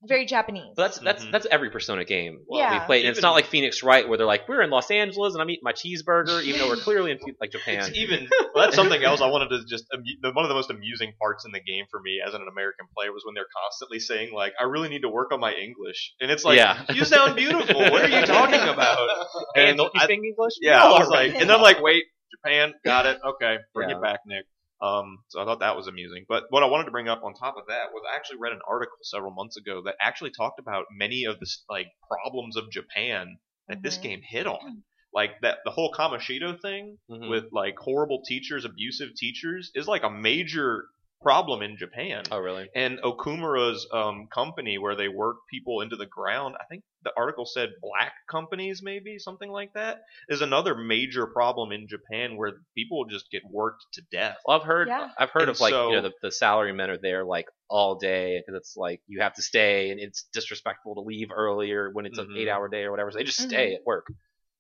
very 0.04 0.26
Japanese. 0.26 0.74
But 0.76 0.84
that's 0.84 1.00
that's 1.00 1.26
Mhm. 1.26 1.32
that's 1.32 1.46
every 1.52 1.70
Persona 1.70 2.04
game 2.06 2.40
Yeah. 2.50 2.80
we 2.80 2.86
played, 2.86 3.06
and 3.06 3.12
it's 3.12 3.22
not 3.22 3.32
like 3.34 3.46
Phoenix 3.46 3.84
Wright 3.84 4.08
where 4.08 4.18
they're 4.18 4.28
like 4.28 4.48
we're 4.50 4.62
in 4.62 4.70
Los 4.70 4.90
Angeles 4.90 5.34
and 5.34 5.42
I'm 5.42 5.50
eating 5.50 5.64
my 5.64 5.74
cheeseburger, 5.74 6.44
even 6.44 6.60
though 6.60 6.68
we're 6.70 6.76
clearly 6.84 7.12
in 7.12 7.20
like 7.40 7.52
Japan. 7.52 7.80
It's 7.90 7.98
even 7.98 8.28
well, 8.54 8.66
that's 8.66 8.76
something 8.76 9.04
else 9.04 9.22
I 9.22 9.28
wanted 9.28 9.50
to 9.50 9.66
just 9.66 9.86
one 10.24 10.44
of 10.46 10.50
the 10.50 10.56
most 10.56 10.70
amusing 10.72 11.14
parts 11.22 11.46
in 11.46 11.52
the 11.52 11.60
game 11.62 11.86
for 11.92 12.00
me 12.00 12.20
as 12.26 12.34
an 12.34 12.42
American 12.52 12.88
player 12.98 13.12
was 13.12 13.24
when 13.26 13.36
they're 13.36 13.46
constantly 13.64 14.00
saying 14.00 14.34
like 14.34 14.54
I 14.60 14.64
really 14.64 14.90
need 14.90 15.02
to 15.04 15.10
work 15.10 15.32
on 15.32 15.40
my 15.40 15.54
English 15.54 16.14
and 16.20 16.32
it's 16.32 16.44
like 16.44 16.58
Yeah. 16.58 16.84
you 16.94 17.06
sound 17.06 17.36
beautiful 17.36 17.80
what 17.80 18.04
are 18.04 18.10
you 18.20 18.26
talking 18.26 18.60
about 18.62 18.98
and 19.56 19.70
and 19.70 19.80
you 19.80 19.90
I, 19.96 20.04
speak 20.06 20.20
English? 20.24 20.54
yeah 20.62 20.84
I 20.84 20.88
No, 20.90 21.00
was 21.00 21.10
like 21.10 21.32
and 21.32 21.42
then 21.50 21.52
I'm 21.52 21.62
like 21.62 21.82
wait 21.82 22.06
Japan, 22.44 22.74
got 22.86 23.06
it. 23.06 23.20
Okay, 23.24 23.58
bring 23.74 23.90
Yeah. 23.90 23.98
it 23.98 24.02
back, 24.02 24.22
Nick. 24.26 24.46
Um, 24.82 25.20
so 25.30 25.40
I 25.42 25.46
thought 25.46 25.60
that 25.60 25.76
was 25.76 25.88
amusing. 25.88 26.26
But 26.28 26.46
what 26.50 26.64
I 26.64 26.66
wanted 26.68 26.86
to 26.86 26.92
bring 26.92 27.08
up 27.08 27.24
on 27.24 27.34
top 27.36 27.56
of 27.58 27.68
that 27.68 27.92
was 27.94 28.04
I 28.12 28.16
actually 28.16 28.40
read 28.40 28.52
an 28.54 28.62
article 28.68 28.98
several 29.04 29.32
months 29.32 29.58
ago 29.58 29.82
that 29.86 29.96
actually 30.02 30.32
talked 30.32 30.60
about 30.60 30.86
many 30.92 31.26
of 31.26 31.40
the 31.40 31.48
like 31.70 31.88
problems 32.08 32.58
of 32.58 32.72
Japan 32.72 33.38
that 33.68 33.84
this 33.84 33.98
Mhm. 34.00 34.02
game 34.04 34.22
hit 34.24 34.48
on. 34.48 34.84
Like 35.14 35.42
that, 35.42 35.60
the 35.66 35.72
whole 35.72 35.94
Kamoshida 35.94 36.60
thing 36.62 36.98
Mhm. 37.10 37.30
with 37.30 37.46
like 37.52 37.78
horrible 37.78 38.24
teachers, 38.26 38.66
abusive 38.66 39.14
teachers, 39.16 39.72
is 39.76 39.88
like 39.88 40.04
a 40.04 40.10
major 40.10 40.86
problem 41.22 41.62
in 41.62 41.78
Japan. 41.78 42.24
oh 42.32 42.40
really? 42.40 42.68
And 42.74 42.98
Okumura's 43.04 43.88
um, 43.94 44.28
company, 44.34 44.80
where 44.80 44.96
they 44.96 45.10
work 45.10 45.38
people 45.52 45.82
into 45.82 45.96
the 45.96 46.08
ground, 46.08 46.56
I 46.60 46.64
think 46.66 46.84
the 47.04 47.12
article 47.18 47.46
said 47.46 47.70
black 47.82 48.14
companies, 48.30 48.82
maybe 48.84 49.18
something 49.20 49.50
like 49.50 49.74
that, 49.74 50.02
is 50.30 50.42
another 50.42 50.76
major 50.76 51.26
problem 51.28 51.72
in 51.72 51.88
Japan 51.88 52.38
where 52.38 52.54
people 52.76 53.06
just 53.06 53.30
get 53.32 53.42
worked 53.50 53.86
to 53.94 54.02
death. 54.12 54.38
Well, 54.46 54.60
I've 54.60 54.66
heard 54.66 54.88
Yeah. 54.88 55.10
I've 55.18 55.30
heard 55.32 55.44
And 55.44 55.52
of 55.52 55.60
like 55.60 55.74
you 55.74 55.80
know 55.96 56.02
the, 56.02 56.14
the 56.22 56.32
salary 56.32 56.74
men 56.74 56.90
are 56.90 56.98
there 56.98 57.24
like 57.26 57.48
all 57.70 57.96
day 57.96 58.40
because 58.46 58.58
it's 58.58 58.76
like 58.78 59.02
you 59.08 59.22
have 59.22 59.34
to 59.36 59.42
stay 59.42 59.92
and 59.92 60.00
it's 60.00 60.24
disrespectful 60.34 60.96
to 60.96 61.02
leave 61.02 61.30
earlier 61.36 61.90
when 61.92 62.06
it's 62.06 62.20
Mhm. 62.20 62.26
an 62.32 62.38
eight 62.38 62.50
hour 62.50 62.68
day 62.70 62.84
or 62.84 62.92
whatever. 62.92 63.12
So 63.12 63.18
they 63.18 63.24
just 63.24 63.40
stay 63.40 63.74
at 63.74 63.82
work. 63.86 64.08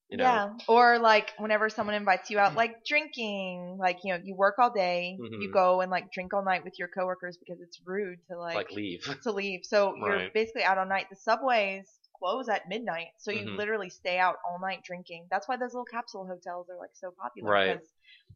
You 0.09 0.17
know. 0.17 0.25
Yeah. 0.25 0.53
Or 0.67 0.99
like 0.99 1.31
whenever 1.37 1.69
someone 1.69 1.95
invites 1.95 2.29
you 2.29 2.37
out, 2.37 2.55
like 2.55 2.83
drinking, 2.85 3.77
like 3.79 3.99
you 4.03 4.13
know, 4.13 4.19
you 4.23 4.35
work 4.35 4.55
all 4.59 4.69
day, 4.69 5.17
you 5.17 5.49
Mhm. 5.49 5.53
go 5.53 5.81
and 5.81 5.89
like 5.89 6.11
drink 6.11 6.33
all 6.33 6.43
night 6.43 6.63
with 6.63 6.77
your 6.77 6.89
coworkers 6.89 7.37
because 7.37 7.61
it's 7.61 7.79
rude 7.85 8.19
to 8.29 8.37
like, 8.37 8.55
Like, 8.55 8.71
leave. 8.71 9.03
to 9.23 9.31
leave. 9.31 9.61
So 9.63 9.95
you're 9.95 10.07
Right. 10.17 10.33
basically 10.33 10.63
out 10.63 10.77
all 10.77 10.85
night. 10.85 11.07
The 11.09 11.15
subways 11.15 11.87
close 12.21 12.47
at 12.49 12.69
midnight, 12.69 13.07
so 13.17 13.31
you 13.31 13.45
Mhm. 13.45 13.57
literally 13.57 13.89
stay 13.89 14.19
out 14.19 14.35
all 14.47 14.59
night 14.59 14.83
drinking. 14.83 15.27
That's 15.31 15.47
why 15.47 15.57
those 15.57 15.73
little 15.73 15.85
capsule 15.85 16.27
hotels 16.27 16.69
are 16.69 16.77
like 16.77 16.91
so 16.93 17.11
popular. 17.11 17.49
Right. 17.49 17.73
Because 17.75 17.87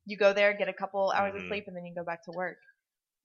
you 0.06 0.18
go 0.18 0.34
there, 0.34 0.54
get 0.54 0.68
a 0.70 0.74
couple 0.74 1.12
hours 1.12 1.34
Mhm. 1.36 1.42
of 1.44 1.48
sleep, 1.48 1.64
and 1.68 1.76
then 1.78 1.86
you 1.86 1.94
go 1.94 2.04
back 2.04 2.24
to 2.26 2.32
work. 2.32 2.58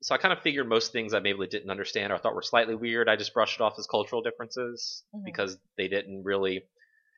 So 0.02 0.14
I 0.14 0.18
kind 0.18 0.32
of 0.32 0.42
figured 0.42 0.66
most 0.68 0.92
things 0.92 1.12
I 1.12 1.20
maybe 1.20 1.46
didn't 1.46 1.70
understand 1.70 2.12
or 2.12 2.18
thought 2.18 2.34
were 2.34 2.42
slightly 2.42 2.74
weird. 2.74 3.08
I 3.08 3.16
just 3.16 3.34
brushed 3.34 3.60
it 3.60 3.62
off 3.62 3.78
as 3.78 3.86
cultural 3.86 4.22
differences 4.22 5.04
Mhm. 5.14 5.24
because 5.24 5.58
they 5.76 5.88
didn't 5.88 6.24
really. 6.24 6.62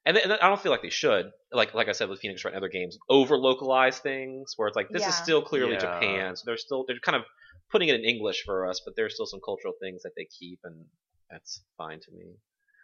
And, 0.05 0.17
they, 0.17 0.23
and 0.23 0.33
I 0.33 0.49
don't 0.49 0.61
feel 0.61 0.73
like 0.73 0.83
they 0.83 0.91
should. 0.91 1.31
Like 1.53 1.75
like 1.75 1.89
I 1.89 1.93
said 1.93 2.09
with 2.09 2.21
Phoenix 2.21 2.45
Wright 2.45 2.55
and 2.55 2.61
other 2.63 2.69
games, 2.69 2.99
over 3.09 3.37
localize 3.37 3.99
things 4.01 4.55
where 4.57 4.67
it's 4.69 4.77
like 4.77 4.89
this 4.91 5.07
is 5.07 5.15
still 5.17 5.43
clearly 5.43 5.75
Yeah. 5.75 5.81
Japan, 5.81 6.37
so 6.37 6.43
they're 6.47 6.57
still 6.57 6.85
they're 6.87 6.99
kind 6.99 7.17
of 7.17 7.25
putting 7.71 7.89
it 7.89 7.95
in 7.95 8.05
English 8.05 8.43
for 8.45 8.67
us, 8.69 8.81
but 8.85 8.95
there's 8.97 9.15
still 9.15 9.27
some 9.27 9.41
cultural 9.45 9.75
things 9.81 10.03
that 10.03 10.13
they 10.17 10.27
keep, 10.39 10.59
and 10.65 10.87
that's 11.31 11.63
fine 11.79 12.01
to 12.01 12.11
me. 12.13 12.35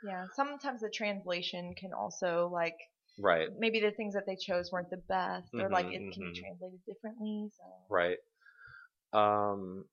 Yeah. 0.03 0.27
Sometimes 0.35 0.81
the 0.81 0.91
translation 0.91 1.75
can 1.75 1.93
also 1.93 2.49
like 2.53 2.77
Right. 3.21 3.49
maybe 3.59 3.81
the 3.81 3.91
things 3.91 4.15
that 4.15 4.27
they 4.27 4.37
chose 4.37 4.71
weren't 4.71 4.91
the 4.91 4.97
best, 5.09 5.49
or 5.55 5.69
like 5.69 5.87
Mhm, 5.87 5.95
it 5.95 6.13
can 6.15 6.23
mhm. 6.25 6.33
be 6.35 6.41
translated 6.41 6.81
differently. 6.87 7.51
So. 7.57 7.65
Right. 7.91 8.19
Um, 9.13 9.85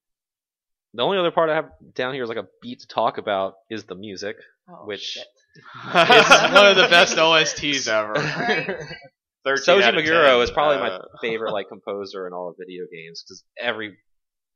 the 0.94 1.02
only 1.04 1.18
other 1.18 1.32
part 1.32 1.50
I 1.50 1.56
have 1.56 1.72
down 1.94 2.14
here 2.14 2.24
is 2.24 2.30
like 2.30 2.38
a 2.38 2.48
beat 2.62 2.82
to 2.82 2.88
talk 2.88 3.18
about 3.18 3.56
is 3.70 3.86
the 3.86 3.96
music, 3.96 4.38
Oh, 4.70 4.86
which 4.86 5.02
shit. 5.02 5.28
it's 5.56 6.54
one 6.54 6.68
of 6.68 6.76
the 6.76 6.88
best 6.90 7.18
OSTs 7.18 7.88
ever. 7.88 8.14
Right. 9.48 9.58
Soji 9.60 9.84
out 9.84 9.96
of 9.96 10.04
Meguro 10.04 10.26
10, 10.40 10.42
is 10.42 10.50
probably 10.50 10.78
uh, 10.78 10.80
my 10.80 11.00
favorite 11.22 11.52
like 11.54 11.68
composer 11.70 12.26
in 12.26 12.34
all 12.34 12.50
of 12.50 12.56
video 12.58 12.86
games 12.92 13.24
because 13.24 13.44
every 13.60 13.96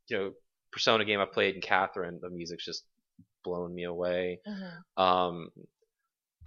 you 0.07 0.17
know 0.17 0.31
Persona 0.71 1.05
game 1.05 1.19
I 1.19 1.25
played 1.25 1.53
in 1.53 1.61
Catherine, 1.61 2.19
the 2.19 2.29
music's 2.31 2.65
just 2.65 2.83
blown 3.43 3.73
me 3.73 3.83
away. 3.83 4.39
Mhm. 4.47 5.01
Um, 5.01 5.49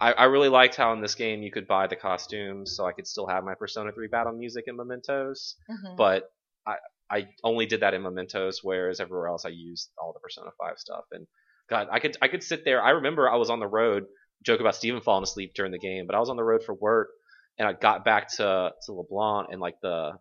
I, 0.01 0.11
I 0.13 0.23
really 0.25 0.49
liked 0.49 0.75
how 0.75 0.91
in 0.93 1.01
this 1.01 1.15
game 1.15 1.43
you 1.43 1.51
could 1.51 1.67
buy 1.67 1.87
the 1.87 1.95
costumes, 1.95 2.75
so 2.75 2.85
I 2.85 2.91
could 2.93 3.07
still 3.07 3.27
have 3.27 3.43
my 3.43 3.53
Persona 3.55 3.91
3 3.91 4.07
battle 4.07 4.33
music 4.33 4.65
in 4.67 4.75
Mementos, 4.75 5.55
Mhm. 5.69 5.97
but 5.97 6.31
I 6.65 6.77
I 7.09 7.27
only 7.43 7.65
did 7.67 7.81
that 7.81 7.93
in 7.93 8.01
Mementos, 8.01 8.63
whereas 8.63 8.99
everywhere 8.99 9.27
else 9.27 9.45
I 9.45 9.49
used 9.49 9.91
all 10.01 10.13
the 10.13 10.19
Persona 10.19 10.49
5 10.57 10.79
stuff. 10.79 11.05
And 11.11 11.27
God, 11.69 11.87
I 11.91 11.99
could 11.99 12.17
I 12.21 12.27
could 12.27 12.43
sit 12.43 12.65
there. 12.65 12.81
I 12.81 12.91
remember 12.91 13.29
I 13.29 13.35
was 13.35 13.49
on 13.49 13.59
the 13.59 13.67
road. 13.67 14.05
Joke 14.43 14.59
about 14.59 14.75
Steven 14.75 14.99
falling 15.01 15.23
asleep 15.23 15.53
during 15.53 15.71
the 15.71 15.79
game, 15.79 16.05
but 16.07 16.15
I 16.15 16.19
was 16.19 16.29
on 16.29 16.37
the 16.37 16.43
road 16.43 16.63
for 16.63 16.73
work, 16.73 17.09
and 17.57 17.67
I 17.67 17.73
got 17.73 18.03
back 18.03 18.29
to 18.37 18.73
to 18.85 18.91
LeBlanc 18.93 19.49
and 19.51 19.61
like 19.61 19.79
the 19.81 20.17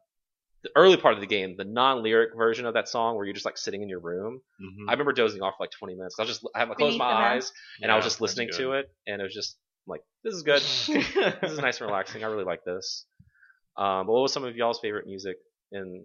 the 0.63 0.71
early 0.77 0.97
part 0.97 1.15
of 1.15 1.21
the 1.21 1.27
game, 1.27 1.57
the 1.57 1.65
non-lyric 1.65 2.37
version 2.37 2.67
of 2.67 2.75
that 2.75 2.89
song 2.89 3.17
where 3.17 3.25
you're 3.25 3.35
just 3.35 3.45
like 3.47 3.59
sitting 3.59 3.83
in 3.83 3.89
your 3.89 3.99
room. 4.01 4.41
Mhm. 4.61 4.89
I 4.89 4.93
remember 4.93 5.13
dozing 5.13 5.43
off 5.43 5.55
for 5.57 5.65
like 5.65 5.73
20 5.73 5.95
minutes. 5.95 6.15
I 6.19 6.23
was 6.23 6.31
just 6.31 6.47
I 6.55 6.61
had 6.61 6.71
closed 6.77 6.99
my 6.99 7.05
eyes 7.35 7.53
and 7.81 7.91
I 7.91 7.97
was 7.97 8.05
just 8.05 8.21
listening 8.21 8.49
to 8.55 8.73
it, 8.73 8.91
and 9.07 9.21
it 9.21 9.25
was 9.25 9.35
just 9.35 9.57
like 9.87 10.03
this 10.23 10.35
is 10.35 10.43
good. 10.43 10.63
this 11.43 11.53
is 11.53 11.59
nice 11.59 11.81
and 11.81 11.89
relaxing. 11.89 12.23
I 12.23 12.29
really 12.29 12.45
like 12.45 12.65
this. 12.65 13.07
Um, 13.77 14.07
but 14.07 14.13
what 14.13 14.23
was 14.23 14.33
some 14.33 14.45
of 14.45 14.55
y'all's 14.55 14.81
favorite 14.81 15.07
music 15.07 15.37
in 15.73 16.05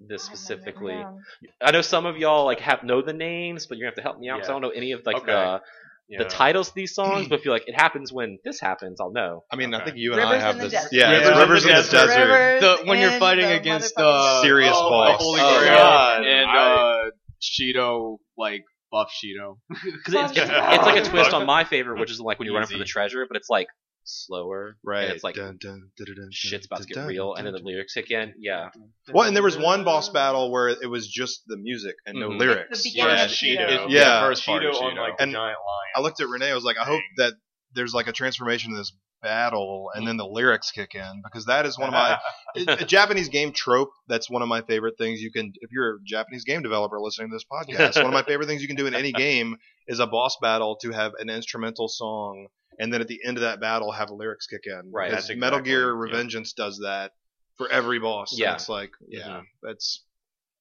this 0.00 0.22
I 0.22 0.26
specifically? 0.34 1.00
it. 1.42 1.50
I 1.60 1.70
know 1.70 1.82
some 1.82 2.06
of 2.06 2.16
y'all 2.16 2.44
like 2.44 2.60
have 2.60 2.84
know 2.84 3.02
the 3.02 3.12
names, 3.12 3.66
but 3.66 3.76
you're 3.78 3.84
gonna 3.86 3.90
have 3.90 3.96
to 3.96 4.02
help 4.02 4.18
me 4.18 4.28
out 4.28 4.36
because 4.36 4.48
Yeah. 4.48 4.52
I 4.52 4.60
don't 4.60 4.62
know 4.62 4.70
any 4.70 4.92
of 4.92 5.04
like 5.04 5.16
Okay. 5.16 5.26
the 5.26 5.60
Yeah. 6.08 6.18
the 6.22 6.28
titles 6.28 6.68
of 6.68 6.74
these 6.74 6.94
songs. 6.94 7.28
but 7.28 7.38
if 7.38 7.44
you're 7.46 7.54
like 7.54 7.66
it 7.66 7.74
happens 7.74 8.12
when 8.12 8.38
this 8.44 8.60
happens, 8.60 9.00
I'll 9.00 9.12
know. 9.12 9.44
I 9.50 9.56
mean, 9.56 9.72
I 9.72 9.84
think 9.84 9.96
you 9.96 10.12
and 10.12 10.20
I 10.20 10.38
have 10.38 10.58
this. 10.58 10.72
desert. 10.72 10.90
Yeah, 10.92 11.10
Rivers 11.10 11.24
it's 11.26 11.30
in 11.32 11.38
Rivers 11.38 11.62
the 11.62 11.68
in 11.70 11.76
the 11.76 11.82
desert. 11.82 12.06
desert. 12.06 12.60
The- 12.60 12.86
when 12.90 12.98
you're 13.00 13.18
fighting 13.18 13.46
the 13.46 13.56
against 13.56 13.96
motherfucking- 13.96 14.40
the 14.40 14.42
Serious 14.42 14.72
oh, 14.76 14.90
boss. 14.90 15.20
Holy 15.22 15.40
Oh, 15.42 15.58
Grail, 15.60 15.76
God. 15.76 16.24
and 16.26 16.50
I- 16.50 17.06
uh, 17.06 17.10
Shido 17.42 18.18
like 18.36 18.64
buff 18.90 19.10
Shido. 19.12 19.58
Because 19.68 20.14
it's, 20.30 20.32
it's, 20.38 20.50
it's 20.50 20.84
like 20.84 21.04
a 21.06 21.08
twist 21.08 21.32
on 21.32 21.46
my 21.46 21.64
favorite, 21.64 22.00
which 22.00 22.10
is 22.10 22.20
like 22.20 22.38
when 22.38 22.46
you're 22.46 22.54
running 22.54 22.68
for 22.70 22.78
the 22.78 22.84
treasure, 22.84 23.24
but 23.28 23.36
it's 23.36 23.48
like 23.50 23.66
slower. 24.04 24.76
Right. 24.82 25.04
And 25.04 25.12
it's 25.14 25.24
like 25.24 25.34
Dun, 25.34 25.56
dun, 25.60 25.90
dun, 25.96 26.06
dun, 26.06 26.16
dun, 26.16 26.28
shit's 26.30 26.66
about 26.66 26.82
to 26.82 26.86
get 26.86 26.94
dun, 26.94 27.06
real, 27.08 27.34
dun, 27.34 27.38
and 27.46 27.54
then 27.54 27.62
the 27.62 27.66
lyrics 27.68 27.94
kick 27.94 28.10
in. 28.10 28.34
Yeah. 28.38 28.70
Well, 29.12 29.26
and 29.26 29.34
there 29.36 29.42
was 29.42 29.56
one 29.58 29.84
boss 29.84 30.08
battle 30.10 30.50
where 30.50 30.68
it 30.68 30.88
was 30.90 31.08
just 31.08 31.42
the 31.46 31.56
music 31.56 31.94
and 32.06 32.18
no 32.18 32.30
Mhm. 32.30 32.38
lyrics. 32.38 32.82
The 32.82 32.90
beginning 32.90 33.16
Yeah, 33.16 33.24
of 33.24 33.30
Shido. 33.30 33.56
Shido. 33.68 33.90
Yeah. 33.90 33.98
Yeah, 34.00 34.26
first 34.28 34.46
part 34.46 34.62
Shido 34.62 34.70
of 34.70 34.76
on 34.76 34.92
Shido. 34.94 34.98
like 34.98 35.16
the 35.16 35.22
And- 35.24 35.32
giant 35.32 35.58
lion. 35.58 35.92
I 35.96 36.00
looked 36.00 36.20
at 36.20 36.28
Renee. 36.28 36.50
I 36.50 36.54
was 36.54 36.64
like, 36.64 36.78
I 36.78 36.84
hope 36.84 37.02
that 37.18 37.34
there's 37.74 37.92
like 37.94 38.06
a 38.08 38.12
transformation 38.12 38.72
in 38.72 38.78
this 38.78 38.92
battle, 39.24 39.90
and 39.94 40.06
then 40.06 40.16
the 40.16 40.26
lyrics 40.26 40.70
kick 40.70 40.94
in 40.94 41.22
because 41.24 41.46
that 41.46 41.66
is 41.66 41.76
one 41.76 41.88
of 41.88 41.94
my 41.94 42.18
a 42.80 42.84
Japanese 42.84 43.28
game 43.28 43.52
trope. 43.52 43.90
That's 44.06 44.30
one 44.30 44.42
of 44.42 44.48
my 44.48 44.62
favorite 44.62 44.96
things 44.98 45.20
you 45.20 45.32
can. 45.32 45.52
If 45.60 45.72
you're 45.72 45.96
a 45.96 45.98
Japanese 46.06 46.44
game 46.44 46.62
developer 46.62 47.00
listening 47.00 47.30
to 47.30 47.34
this 47.34 47.44
podcast, 47.50 47.96
one 47.96 48.06
of 48.06 48.12
my 48.12 48.22
favorite 48.30 48.46
things 48.46 48.62
you 48.62 48.68
can 48.68 48.76
do 48.76 48.86
in 48.86 48.94
any 48.94 49.10
game 49.10 49.56
is 49.88 49.98
a 49.98 50.06
boss 50.06 50.36
battle 50.40 50.76
to 50.82 50.92
have 50.92 51.12
an 51.18 51.28
instrumental 51.30 51.88
song, 51.88 52.46
and 52.78 52.92
then 52.92 53.00
at 53.00 53.08
the 53.08 53.20
end 53.24 53.36
of 53.38 53.42
that 53.42 53.60
battle 53.60 53.90
have 53.90 54.10
lyrics 54.10 54.46
kick 54.46 54.62
in. 54.66 54.92
Right. 54.92 55.10
That's 55.10 55.28
Metal 55.30 55.58
exactly- 55.58 55.70
Gear 55.72 55.88
yeah. 56.06 56.12
Revengeance 56.12 56.54
does 56.54 56.78
that 56.84 57.10
for 57.56 57.68
every 57.70 57.98
boss. 57.98 58.32
and 58.32 58.40
Yeah. 58.40 58.54
it's 58.54 58.68
like 58.68 58.92
yeah, 59.08 59.28
Mhm. 59.28 59.42
that's 59.62 60.04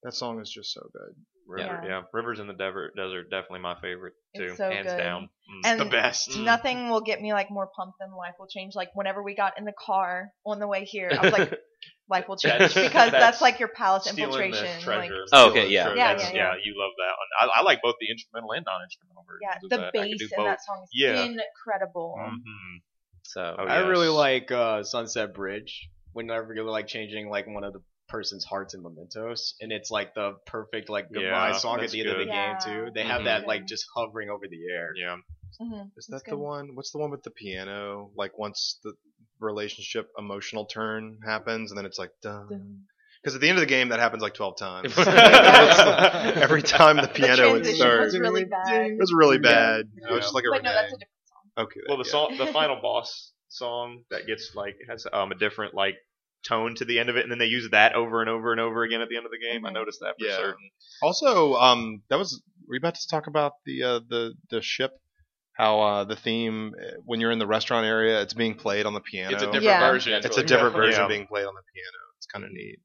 that 0.03 0.14
song 0.14 0.41
is 0.41 0.49
just 0.49 0.73
so 0.73 0.81
good. 0.94 1.15
River, 1.48 1.82
Yeah. 1.84 1.88
yeah. 1.88 2.02
Rivers 2.14 2.40
in 2.40 2.48
the 2.48 2.53
desert, 2.53 2.94
desert, 2.95 3.30
definitely 3.30 3.60
my 3.60 3.76
favorite 3.82 4.14
too, 4.36 4.44
It's 4.44 4.57
so 4.57 4.70
hands 4.70 4.88
good. 4.88 4.98
down. 4.98 5.24
Mm. 5.24 5.61
And 5.65 5.80
the 5.82 5.86
best. 5.86 6.30
Mm. 6.32 6.44
nothing 6.45 6.90
will 6.90 7.02
get 7.02 7.22
me 7.22 7.34
like 7.34 7.52
more 7.52 7.70
pumped 7.76 7.98
than 7.99 8.11
life 8.11 8.34
will 8.40 8.48
change. 8.48 8.76
Like 8.76 8.90
whenever 8.95 9.22
we 9.22 9.36
got 9.36 9.57
in 9.57 9.65
the 9.65 9.74
car 9.78 10.30
on 10.45 10.60
the 10.60 10.68
way 10.68 10.86
here, 10.86 11.11
I 11.11 11.22
was 11.24 11.34
like, 11.34 11.53
life 12.10 12.28
will 12.28 12.38
change 12.38 12.60
That's- 12.60 12.74
because 12.74 13.11
that's 13.11 13.11
that's, 13.11 13.41
like 13.41 13.60
your 13.60 13.70
palace 13.70 14.03
Stealing 14.10 14.32
the 14.32 14.45
infiltration. 14.45 14.88
Like. 14.88 15.11
Oh, 15.34 15.49
okay, 15.52 15.65
the 15.65 15.72
yeah. 15.72 15.94
Yeah, 15.94 16.18
yeah, 16.18 16.32
yeah. 16.34 16.53
you 16.64 16.74
love 16.78 16.91
that 16.98 17.14
one. 17.18 17.49
I, 17.52 17.60
I 17.60 17.64
like 17.64 17.82
both 17.84 17.95
the 17.99 18.10
instrumental 18.10 18.52
and 18.53 18.65
non-instrumental 18.65 19.26
versions. 19.28 19.41
yeah, 19.41 19.57
the 19.61 19.68
that. 19.70 19.80
I 20.02 20.10
could 20.10 20.18
do 20.18 20.26
bass 20.30 20.38
in 20.38 20.44
that 20.45 20.64
song 20.64 20.82
is 20.84 20.90
Yeah. 20.94 21.24
incredible. 21.24 22.15
Mhm. 22.20 22.82
So 23.24 23.56
Oh, 23.57 23.64
I 23.64 23.80
yes. 23.80 23.88
really 23.88 24.10
like 24.10 24.52
uh, 24.52 24.84
Sunset 24.84 25.34
Bridge 25.34 25.90
whenever 26.11 26.53
you're 26.53 26.70
like 26.70 26.88
changing 26.88 27.30
like 27.30 27.48
one 27.48 27.64
of 27.64 27.74
the 27.74 27.80
person's 28.14 28.45
hearts 28.45 28.76
and 28.76 28.84
Mementos, 28.84 29.56
and 29.60 29.72
it's 29.72 29.90
like 29.90 30.14
the 30.14 30.35
perfect 30.45 30.88
like 30.88 31.07
goodbye 31.11 31.49
Yeah, 31.49 31.57
song 31.57 31.77
at 31.77 31.81
that's 31.81 31.94
the 31.94 32.02
end 32.02 32.10
of 32.10 32.18
the 32.19 32.26
good. 32.26 32.31
game 32.31 32.56
too. 32.64 32.91
They 32.94 33.03
have 33.03 33.22
Mhm. 33.22 33.26
that 33.26 33.48
like 33.48 33.65
just 33.65 33.88
hovering 33.95 34.30
over 34.30 34.48
the 34.48 34.69
air. 34.72 34.94
Yeah. 34.95 35.18
Mhm, 35.60 35.88
Is 35.88 35.91
it's 35.98 36.07
that 36.10 36.23
the 36.26 36.35
good. 36.35 36.40
one? 36.40 36.76
What's 36.76 36.91
the 36.91 36.99
one 36.99 37.10
with 37.10 37.23
the 37.23 37.31
piano? 37.31 38.11
Like 38.15 38.38
once 38.38 38.80
the 38.84 38.94
relationship 39.40 40.10
emotional 40.18 40.65
turn 40.68 41.18
happens, 41.26 41.72
and 41.72 41.77
then 41.77 41.85
it's 41.88 41.98
like 41.98 42.11
dun. 42.22 42.48
Dun. 42.49 42.84
Because 43.23 43.35
at 43.35 43.41
the 43.41 43.49
end 43.49 43.57
of 43.57 43.61
the 43.61 43.68
game, 43.68 43.90
that 43.90 43.99
happens 43.99 44.22
like 44.22 44.35
twelve 44.35 44.57
times. 44.60 44.94
Every 44.98 46.61
time 46.61 46.98
the 46.98 47.03
The 47.03 47.07
piano 47.07 47.52
would 47.53 47.64
transition 47.64 47.76
start, 47.77 48.02
was 48.06 48.19
really 48.19 48.45
bad. 48.45 48.85
it 48.91 48.99
was 48.99 49.11
really 49.14 49.38
Yeah. 49.38 49.41
bad. 49.41 49.85
It 49.95 50.14
was 50.14 50.22
just 50.26 50.35
like 50.35 50.44
a 50.44 50.49
But 50.52 50.64
no, 50.64 50.72
that's 50.73 50.94
a 50.94 50.98
different 50.98 51.26
song. 51.26 51.64
okay. 51.65 51.80
Well, 51.88 51.98
the 51.98 52.03
yeah. 52.06 52.11
song, 52.11 52.35
the 52.38 52.48
final 52.48 52.80
boss 52.80 53.31
song 53.49 54.03
that 54.11 54.27
gets 54.27 54.52
like 54.56 54.76
has 54.88 55.07
um, 55.11 55.31
a 55.31 55.35
different 55.35 55.73
like 55.73 55.95
tone 56.48 56.76
to 56.76 56.86
the 56.86 56.99
end 56.99 57.10
of 57.10 57.18
it, 57.18 57.24
and 57.24 57.32
then 57.32 57.40
they 57.40 57.45
use 57.45 57.70
that 57.72 57.94
over 57.95 58.22
and 58.22 58.30
over 58.30 58.52
and 58.52 58.60
over 58.61 58.84
again 58.84 59.02
at 59.02 59.10
the 59.10 59.18
end 59.18 59.26
of 59.26 59.32
the 59.32 59.40
game. 59.40 59.65
I 59.65 59.70
Mhm. 59.70 59.74
noticed 59.74 59.99
that 60.02 60.15
for 60.20 60.26
Yeah. 60.26 60.38
certain. 60.38 60.70
Also, 61.02 61.53
um, 61.56 62.03
that 62.10 62.18
was 62.20 62.41
were 62.68 62.76
you 62.76 62.80
about 62.80 62.95
to 62.95 63.07
talk 63.07 63.28
about 63.28 63.53
the 63.65 63.84
uh, 63.84 63.99
the 64.07 64.34
the 64.49 64.61
ship? 64.61 64.91
How 65.56 65.80
uh, 65.82 66.03
the 66.06 66.15
theme 66.15 66.74
uh, 66.82 66.94
when 67.06 67.20
you're 67.22 67.30
in 67.32 67.38
the 67.40 67.45
restaurant 67.48 67.86
area, 67.86 68.22
it's 68.22 68.34
being 68.34 68.56
played 68.56 68.86
on 68.88 68.94
the 68.95 69.02
piano. 69.02 69.34
It's 69.34 69.44
a 69.44 69.45
different 69.45 69.64
Yeah. 69.65 69.91
version. 69.91 70.14
It's 70.14 70.26
a 70.26 70.30
really 70.30 70.48
different 70.48 70.74
cool. 70.74 70.82
version 70.86 71.02
Yeah. 71.02 71.07
being 71.07 71.28
played 71.28 71.45
on 71.45 71.53
the 71.53 71.61
piano. 71.74 71.98
It's 72.18 72.26
kind 72.26 72.44
of 72.44 72.52
neat. 72.52 72.80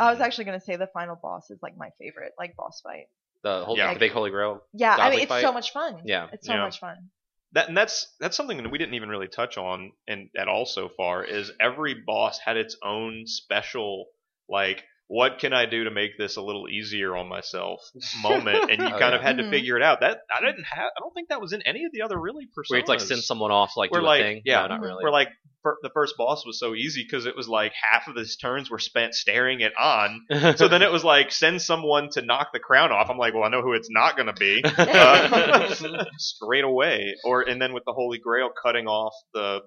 I 0.00 0.10
was 0.10 0.20
actually 0.20 0.44
gonna 0.44 0.60
say 0.60 0.76
the 0.76 0.88
final 0.88 1.16
boss 1.16 1.50
is 1.50 1.58
like 1.62 1.76
my 1.76 1.90
favorite, 2.00 2.32
like 2.38 2.56
boss 2.56 2.80
fight. 2.82 3.06
the 3.44 3.64
whole 3.64 3.76
Yeah. 3.76 3.94
the 3.94 4.00
big 4.00 4.10
holy 4.10 4.30
grail. 4.30 4.60
Yeah, 4.72 4.96
I 4.96 5.10
mean 5.10 5.20
it's 5.20 5.28
fight? 5.28 5.42
so 5.42 5.52
much 5.52 5.72
fun. 5.72 6.02
Yeah. 6.04 6.28
it's 6.32 6.44
so 6.44 6.54
Yeah. 6.54 6.62
much 6.62 6.80
fun. 6.80 6.96
That 7.52 7.68
and 7.68 7.76
that's 7.76 8.14
that's 8.20 8.36
something 8.36 8.62
that 8.62 8.70
we 8.70 8.78
didn't 8.78 8.94
even 8.94 9.08
really 9.08 9.28
touch 9.28 9.56
on 9.56 9.92
and 10.06 10.28
at 10.36 10.48
all 10.48 10.66
so 10.66 10.88
far 10.88 11.24
is 11.24 11.50
every 11.60 11.94
boss 11.94 12.38
had 12.38 12.56
its 12.56 12.76
own 12.84 13.26
special 13.26 14.06
like 14.48 14.84
what 15.10 15.38
can 15.38 15.54
I 15.54 15.64
do 15.64 15.84
to 15.84 15.90
make 15.90 16.18
this 16.18 16.36
a 16.36 16.42
little 16.42 16.68
easier 16.68 17.16
on 17.16 17.28
myself 17.28 17.80
moment 18.22 18.70
and 18.70 18.80
you 18.82 18.86
Oh, 18.86 18.90
kind 18.98 19.00
yeah. 19.12 19.16
of 19.16 19.22
had 19.22 19.38
to 19.38 19.44
Mhm. 19.44 19.50
figure 19.50 19.76
it 19.78 19.82
out 19.82 20.00
that 20.00 20.18
I 20.30 20.40
didn't 20.44 20.64
have 20.64 20.90
I 20.96 21.00
don't 21.00 21.14
think 21.14 21.30
that 21.30 21.40
was 21.40 21.52
in 21.54 21.62
any 21.62 21.84
of 21.86 21.92
the 21.92 22.02
other 22.02 22.20
really 22.20 22.44
personas 22.46 22.70
Where 22.70 22.78
you 22.80 22.84
like 22.86 23.00
send 23.00 23.22
someone 23.22 23.50
off 23.50 23.72
to 23.72 23.78
like 23.80 23.90
We're 23.90 24.00
do 24.00 24.06
like- 24.06 24.20
a 24.20 24.24
thing. 24.24 24.42
yeah, 24.44 24.60
no, 24.62 24.68
not 24.68 24.80
really. 24.82 25.02
where 25.02 25.10
like 25.12 25.28
fir- 25.62 25.78
the 25.82 25.88
first 25.94 26.14
boss 26.18 26.44
was 26.44 26.58
so 26.60 26.74
easy 26.74 27.04
because 27.04 27.24
it 27.24 27.36
was 27.36 27.48
like 27.48 27.72
half 27.90 28.06
of 28.06 28.16
his 28.16 28.36
turns 28.36 28.70
were 28.70 28.78
spent 28.78 29.14
staring 29.14 29.60
it 29.60 29.72
on 29.78 30.20
so 30.56 30.68
then 30.68 30.82
it 30.82 30.92
was 30.92 31.04
like 31.04 31.32
send 31.32 31.62
someone 31.62 32.10
to 32.10 32.20
knock 32.22 32.48
the 32.52 32.60
crown 32.60 32.92
off 32.92 33.08
I'm 33.08 33.16
like 33.18 33.32
well 33.32 33.44
I 33.44 33.48
know 33.48 33.62
who 33.62 33.72
it's 33.72 33.88
not 33.90 34.14
going 34.16 34.26
to 34.26 34.34
be 34.34 34.62
uh, 34.76 35.74
straight 36.18 36.64
away. 36.64 37.14
Or 37.24 37.40
and 37.42 37.60
then 37.62 37.72
with 37.72 37.84
the 37.86 37.92
Holy 37.94 38.18
Grail 38.18 38.50
cutting 38.62 38.86
off 38.86 39.14
the 39.32 39.60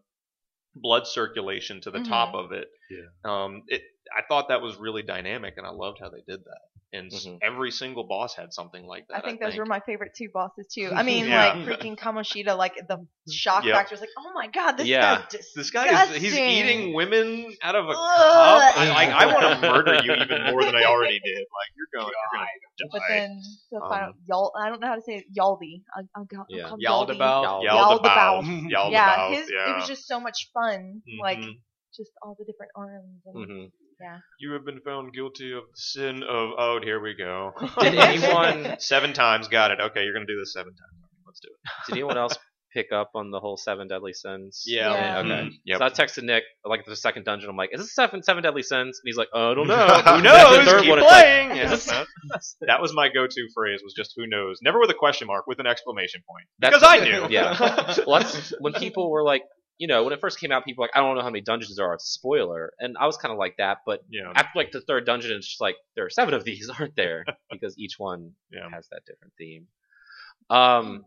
blood 0.75 1.05
circulation 1.07 1.81
to 1.81 1.91
the 1.91 1.99
top 2.03 2.33
of 2.35 2.51
it. 2.51 2.67
Yeah. 2.89 3.07
Um, 3.43 3.63
it 3.67 3.81
I 4.15 4.21
thought 4.27 4.49
that 4.49 4.61
was 4.61 4.77
really 4.77 5.03
dynamic, 5.03 5.55
and 5.57 5.65
I 5.65 5.71
loved 5.71 5.99
how 6.01 6.09
they 6.09 6.21
did 6.27 6.43
that. 6.43 6.61
And 6.93 7.07
s 7.13 7.25
Mhm. 7.25 7.39
every 7.41 7.71
single 7.71 8.03
boss 8.03 8.35
had 8.35 8.51
something 8.51 8.85
like 8.85 9.07
that. 9.07 9.19
I 9.19 9.21
think 9.21 9.39
those 9.39 9.51
think. 9.53 9.59
were 9.59 9.65
my 9.65 9.79
favorite 9.79 10.11
two 10.13 10.27
bosses 10.33 10.67
too. 10.67 10.91
I 10.93 11.03
mean, 11.09 11.25
Yeah. 11.25 11.53
like 11.53 11.65
freaking 11.65 11.95
Kamoshida, 11.97 12.57
like 12.57 12.75
the 12.75 13.07
shock 13.31 13.63
Yep. 13.63 13.73
factor 13.75 13.93
was 13.93 14.01
like, 14.01 14.09
oh 14.19 14.31
my 14.35 14.47
god, 14.47 14.73
this 14.73 14.87
Yeah. 14.87 15.19
guy's 15.21 15.27
disgusting. 15.29 15.61
This 15.61 15.71
guy 15.71 16.03
is 16.15 16.21
he's 16.21 16.37
eating 16.37 16.93
women 17.01 17.55
out 17.61 17.75
of 17.75 17.85
a 17.85 17.91
Ugh. 17.91 17.95
cup. 17.95 18.77
I, 18.77 18.89
like 18.89 19.09
I 19.09 19.25
want 19.33 19.61
to 19.61 19.71
murder 19.71 19.95
you 20.03 20.13
even 20.15 20.51
more 20.51 20.65
than 20.65 20.75
I 20.75 20.83
already 20.83 21.19
did. 21.23 21.37
Like 21.39 21.69
you're 21.77 21.87
going, 22.01 22.11
you're 22.11 22.29
But 22.31 22.33
gonna 22.33 22.45
die. 22.45 22.89
But 22.91 23.01
then 23.07 23.41
the 23.71 23.79
final 23.87 24.07
Um, 24.09 24.13
Yal, 24.27 24.51
I 24.61 24.67
don't 24.69 24.81
know 24.81 24.87
how 24.87 24.95
to 24.95 25.01
say 25.01 25.15
it. 25.17 25.25
Yaldi. 25.33 25.83
I, 25.95 26.01
I'll 26.17 26.25
go, 26.25 26.43
Yeah. 26.49 26.71
Yaldabaoth. 26.71 27.63
Yaldabaoth. 27.63 28.03
Yaldabaoth. 28.03 28.69
Yaldabaoth. 28.69 28.91
Yeah, 28.91 29.29
his 29.29 29.49
yeah. 29.49 29.71
it 29.71 29.75
was 29.77 29.87
just 29.87 30.07
so 30.07 30.19
much 30.19 30.49
fun. 30.53 31.01
Like 31.21 31.39
Mhm. 31.39 31.53
just 31.95 32.11
all 32.21 32.35
the 32.37 32.43
different 32.43 32.71
arms 32.75 33.21
and 33.25 33.71
hmm 34.01 34.17
You 34.39 34.53
have 34.53 34.65
been 34.65 34.81
found 34.81 35.13
guilty 35.13 35.51
of 35.53 35.63
the 35.63 35.75
sin 35.75 36.23
of. 36.23 36.49
Oh, 36.57 36.79
here 36.83 36.99
we 37.01 37.13
go. 37.13 37.51
Did 37.79 37.95
anyone 37.95 38.75
seven 38.79 39.13
times? 39.13 39.47
Got 39.47 39.71
it. 39.71 39.79
Okay, 39.79 40.03
you're 40.03 40.13
gonna 40.13 40.25
do 40.25 40.39
this 40.39 40.53
seven 40.53 40.71
times. 40.73 41.09
Let's 41.25 41.39
do 41.39 41.47
it. 41.49 41.69
did 41.87 41.93
anyone 41.93 42.17
else 42.17 42.37
pick 42.73 42.91
up 42.93 43.11
on 43.15 43.31
the 43.31 43.39
whole 43.39 43.55
seven 43.57 43.87
deadly 43.87 44.11
sins? 44.13 44.63
Yeah. 44.65 44.93
Yeah. 44.93 45.19
Okay. 45.19 45.29
Mhm. 45.29 45.49
Yep. 45.65 45.77
So 45.79 45.85
I 45.85 45.89
texted 45.89 46.23
Nick 46.23 46.43
like 46.65 46.85
the 46.85 46.95
second 46.95 47.23
dungeon. 47.25 47.49
I'm 47.49 47.55
like, 47.55 47.69
"Is 47.73 47.79
this 47.81 47.95
seven 47.95 48.21
seven 48.23 48.43
deadly 48.43 48.63
sins?" 48.63 48.99
And 49.01 49.07
he's 49.09 49.15
like, 49.17 49.29
"I 49.33 49.53
don't 49.53 49.67
know. 49.75 49.87
Who 49.87 50.21
knows? 50.21 50.81
Keep 50.81 50.89
one, 50.89 50.99
it's 50.99 51.07
like, 51.07 51.23
playing. 51.23 51.55
Yeah, 51.55 51.67
that, 51.75 52.07
that 52.67 52.81
was 52.81 52.93
my 52.93 53.07
go-to 53.09 53.47
phrase. 53.53 53.81
Was 53.83 53.93
just 53.93 54.13
who 54.17 54.27
knows. 54.27 54.59
Never 54.61 54.79
with 54.79 54.89
a 54.89 54.93
question 54.95 55.27
mark, 55.27 55.47
with 55.47 55.59
an 55.59 55.67
exclamation 55.67 56.21
point. 56.27 56.45
That's- 56.59 56.79
Because 56.81 57.01
I 57.01 57.03
knew. 57.03 57.27
Yeah. 57.29 58.03
well, 58.07 58.23
when 58.59 58.73
people 58.73 59.09
were 59.11 59.23
like, 59.23 59.43
you 59.81 59.87
know, 59.87 60.03
when 60.03 60.13
it 60.13 60.21
first 60.21 60.39
came 60.39 60.51
out, 60.51 60.63
people 60.63 60.83
were 60.83 60.85
like, 60.85 60.95
I 60.95 60.99
don't 60.99 61.15
know 61.15 61.23
how 61.23 61.29
many 61.31 61.41
dungeons 61.41 61.75
there 61.75 61.87
are. 61.87 61.95
It's 61.95 62.07
a 62.07 62.11
spoiler, 62.19 62.71
and 62.77 62.95
I 62.99 63.07
was 63.07 63.17
kind 63.17 63.31
of 63.31 63.39
like 63.39 63.55
that. 63.57 63.79
But 63.83 64.01
Yeah. 64.11 64.31
after 64.35 64.51
like 64.55 64.71
the 64.71 64.81
third 64.81 65.05
dungeon, 65.07 65.31
it's 65.31 65.47
just 65.47 65.59
like 65.61 65.75
there 65.95 66.05
are 66.05 66.09
seven 66.11 66.35
of 66.35 66.43
these, 66.43 66.69
aren't 66.79 66.95
there? 66.95 67.25
Because 67.51 67.73
each 67.79 67.95
one 67.97 68.33
Yeah. 68.51 68.69
has 68.71 68.87
that 68.91 69.01
different 69.07 69.33
theme. 69.39 69.67
Um, 70.49 71.05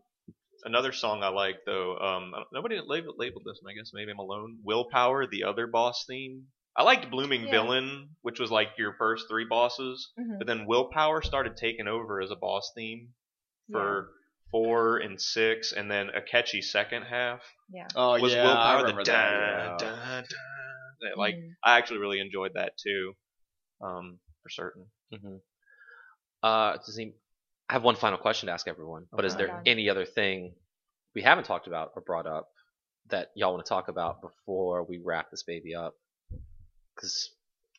Another 0.67 0.93
song 0.93 1.23
I 1.23 1.29
like 1.29 1.57
though. 1.67 1.99
Um, 1.99 2.33
nobody 2.53 2.81
labeled, 2.85 3.17
labeled 3.19 3.43
this, 3.45 3.61
and 3.63 3.71
I 3.71 3.75
guess 3.75 3.91
maybe 3.93 4.11
I'm 4.13 4.19
alone. 4.19 4.59
Willpower, 4.65 5.27
the 5.27 5.45
other 5.45 5.67
boss 5.67 6.05
theme. 6.09 6.47
I 6.75 6.83
liked 6.83 7.11
Blooming 7.11 7.43
Yeah. 7.45 7.51
Villain, 7.51 8.09
which 8.23 8.41
was 8.41 8.51
like 8.51 8.71
your 8.79 8.95
first 8.95 9.29
three 9.29 9.45
bosses, 9.45 10.11
Mhm. 10.19 10.39
but 10.39 10.47
then 10.47 10.65
Willpower 10.67 11.21
started 11.23 11.57
taking 11.57 11.87
over 11.87 12.21
as 12.23 12.31
a 12.31 12.37
boss 12.37 12.73
theme 12.75 13.13
for 13.71 14.09
four 14.51 14.99
and 14.99 15.21
six, 15.21 15.73
and 15.73 15.91
then 15.91 16.11
a 16.11 16.21
catchy 16.23 16.63
second 16.63 17.03
half 17.03 17.41
yeah. 17.73 17.87
Oh 17.97 18.19
was 18.21 18.33
yeah, 18.35 18.43
I 18.43 18.45
Willpower 18.47 18.79
the 18.79 18.83
remember 18.85 19.03
dun, 19.05 19.15
that. 19.15 19.63
yeah. 19.63 19.77
dun, 19.79 20.25
dun. 20.25 21.13
Like 21.17 21.35
Mhm. 21.35 21.51
I 21.65 21.77
actually 21.79 21.99
really 21.99 22.21
enjoyed 22.21 22.53
that 22.55 22.73
too, 22.79 23.13
um, 23.83 24.19
for 24.43 24.49
certain. 24.51 24.87
Mm-hmm. 25.13 25.37
uh, 26.43 26.77
does 26.77 26.99
any, 26.99 27.15
I 27.69 27.75
have 27.75 27.83
one 27.83 27.97
final 27.97 28.19
question 28.19 28.47
to 28.49 28.53
ask 28.53 28.67
everyone. 28.69 29.07
But 29.13 29.25
is 29.25 29.37
there 29.37 29.49
Okay. 29.61 29.71
any 29.71 29.89
other 29.91 30.05
thing 30.05 30.55
we 31.15 31.23
haven't 31.23 31.45
talked 31.45 31.67
about 31.67 31.93
or 31.97 32.03
brought 32.03 32.27
up 32.27 32.49
that 33.11 33.31
y'all 33.35 33.53
want 33.55 33.65
to 33.65 33.69
talk 33.69 33.89
about 33.89 34.21
before 34.23 34.85
we 34.85 34.99
wrap 35.05 35.31
this 35.31 35.43
baby 35.43 35.75
up? 35.75 35.95
Because 36.95 37.31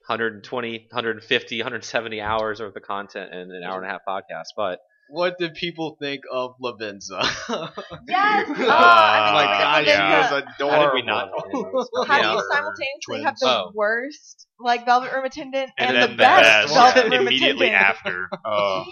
120, 0.07 0.87
150, 0.91 1.57
170 1.59 2.21
hours 2.21 2.59
worth 2.59 2.75
of 2.75 2.83
content 2.83 3.33
in 3.33 3.51
an 3.51 3.63
hour 3.63 3.77
and 3.77 3.85
a 3.85 3.89
half 3.89 4.01
podcast. 4.07 4.49
But 4.55 4.79
What 5.09 5.37
did 5.37 5.53
people 5.53 5.97
think 5.99 6.23
of 6.31 6.55
Lavenza? 6.59 7.21
Yes. 8.07 8.47
oh 8.49 8.55
Oh, 8.59 8.69
I 8.69 9.31
my 9.33 9.41
mean, 9.41 9.59
gosh, 9.59 9.87
yeah. 9.87 10.27
she 10.27 10.33
was 10.33 10.43
adorable. 10.57 10.75
How 10.75 10.85
did 10.85 10.93
we 10.93 11.01
not 11.03 11.29
talk 11.29 11.45
about 11.53 11.71
this? 11.73 11.89
How 12.07 12.17
Yeah. 12.17 12.21
do 12.31 12.37
you 12.37 12.43
simultaneously 12.51 13.21
have 13.23 13.35
the 13.39 13.47
Oh. 13.47 13.71
worst 13.73 14.47
like 14.59 14.85
Velvet 14.85 15.11
Room 15.13 15.25
attendant 15.25 15.69
and, 15.77 15.89
And, 15.89 15.97
then 15.97 16.11
the 16.11 16.17
best, 16.17 16.73
Velvet 16.73 17.03
Room 17.03 17.27
immediately 17.27 17.67
attendant? 17.67 17.97
after. 17.97 18.29
Oh. 18.45 18.83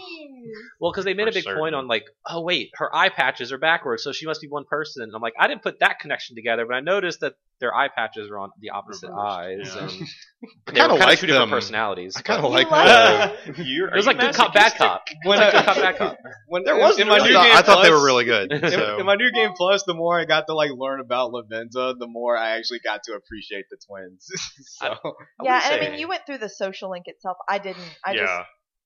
Well, 0.80 0.92
because 0.92 1.06
they 1.06 1.14
made 1.14 1.24
For 1.24 1.30
a 1.30 1.34
big 1.34 1.46
point 1.46 1.74
on 1.74 1.88
like, 1.88 2.04
oh 2.28 2.42
wait, 2.42 2.70
her 2.76 2.94
eye 2.94 3.10
patches 3.10 3.52
are 3.52 3.58
backwards, 3.58 4.04
so 4.04 4.12
she 4.12 4.26
must 4.26 4.42
be 4.42 4.48
one 4.48 4.66
person. 4.66 5.04
And 5.04 5.12
I'm 5.16 5.22
like, 5.22 5.34
I 5.40 5.48
didn't 5.48 5.64
put 5.64 5.80
that 5.80 6.00
connection 6.00 6.36
together, 6.36 6.66
but 6.68 6.76
I 6.76 6.82
noticed 6.82 7.22
that 7.22 7.34
their 7.60 7.74
eye 7.74 7.88
patches 7.88 8.30
are 8.30 8.38
on 8.40 8.50
the 8.60 8.72
opposite 8.72 9.10
eyes, 9.12 9.72
Yeah. 9.74 9.82
and 9.84 9.90
I 9.90 10.72
they 10.74 10.82
were 10.82 10.88
kinda 10.90 10.96
like 11.06 11.20
two 11.20 11.28
different 11.28 11.50
personalities. 11.52 12.16
I 12.18 12.22
kind 12.22 12.44
of 12.44 12.52
like 12.52 12.66
You 12.66 12.72
like 12.72 12.86
that. 12.88 13.58
You're, 13.66 13.88
It 13.88 13.96
was 13.96 14.06
like 14.06 14.20
good 14.20 14.36
cop, 14.36 14.54
bad 14.54 14.74
cop. 14.76 15.06
When 15.24 15.42
It's 15.42 15.54
like 15.54 15.66
good 15.66 15.74
cop, 15.74 15.76
bad 15.78 15.98
cop. 15.98 16.03
When 16.48 16.64
There 16.64 16.76
in- 16.76 16.82
was 16.82 17.00
in 17.00 17.08
my 17.08 17.18
really- 17.18 17.32
new 17.32 17.38
I 17.38 17.44
game 17.46 17.54
thought, 17.54 17.64
I 17.64 17.66
thought 17.66 17.84
they 17.84 17.92
were 17.92 18.04
really 18.04 18.26
good. 18.26 18.52
In, 18.54 18.72
So. 18.72 19.00
in 19.00 19.06
my 19.06 19.16
new 19.16 19.32
game 19.32 19.52
plus, 19.56 19.84
the 19.84 19.94
more 19.94 20.20
I 20.20 20.26
got 20.26 20.48
to 20.48 20.54
like 20.54 20.72
learn 20.76 21.00
about 21.00 21.32
Lavenza, 21.32 21.98
the 21.98 22.08
more 22.08 22.38
I 22.38 22.58
actually 22.58 22.80
got 22.80 23.04
to 23.06 23.14
appreciate 23.14 23.66
the 23.72 23.78
twins. 23.88 24.28
so 24.80 24.88
I 24.88 24.94
Yeah, 25.44 25.54
would 25.72 25.80
and 25.80 25.88
I 25.88 25.90
mean, 25.92 26.00
you 26.00 26.08
went 26.08 26.26
through 26.26 26.40
the 26.40 26.50
social 26.50 26.90
link 26.92 27.06
itself. 27.08 27.38
I 27.48 27.58
didn't. 27.60 27.84
I 28.06 28.16
just 28.16 28.34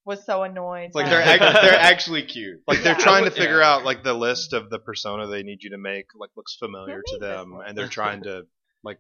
was 0.06 0.26
so 0.26 0.44
annoyed. 0.44 0.92
like 0.94 1.08
they're 1.08 1.20
it. 1.22 1.42
act- 1.42 1.62
they're 1.62 1.74
actually 1.80 2.24
cute. 2.24 2.62
like 2.68 2.82
they're 2.82 2.94
Yeah. 2.94 3.04
trying 3.04 3.26
to 3.26 3.30
Yeah. 3.32 3.36
figure 3.44 3.62
out 3.62 3.84
like 3.84 4.04
the 4.04 4.14
list 4.14 4.54
of 4.54 4.70
the 4.70 4.80
persona 4.80 5.28
they 5.28 5.44
need 5.44 5.64
you 5.64 5.72
to 5.72 5.78
make 5.78 6.06
like 6.16 6.30
looks 6.38 6.56
familiar 6.56 7.02
to 7.06 7.18
them, 7.20 7.60
and 7.66 7.78
they're 7.78 7.90
trying 7.90 8.24
to 8.24 8.44
like 8.84 9.00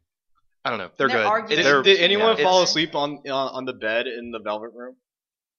I 0.65 0.69
don't 0.69 0.79
know. 0.79 0.89
They're 0.97 1.07
They're 1.07 1.17
good. 1.19 1.25
arguing. 1.25 1.55
Did, 1.57 1.65
They're- 1.65 1.81
did 1.83 1.99
anyone 1.99 2.37
yeah, 2.37 2.43
fall 2.43 2.61
asleep 2.61 2.93
on 2.93 3.19
on 3.29 3.47
on 3.57 3.63
the 3.65 3.73
bed 3.73 4.07
in 4.07 4.31
the 4.31 4.39
velvet 4.39 4.71
room? 4.75 4.97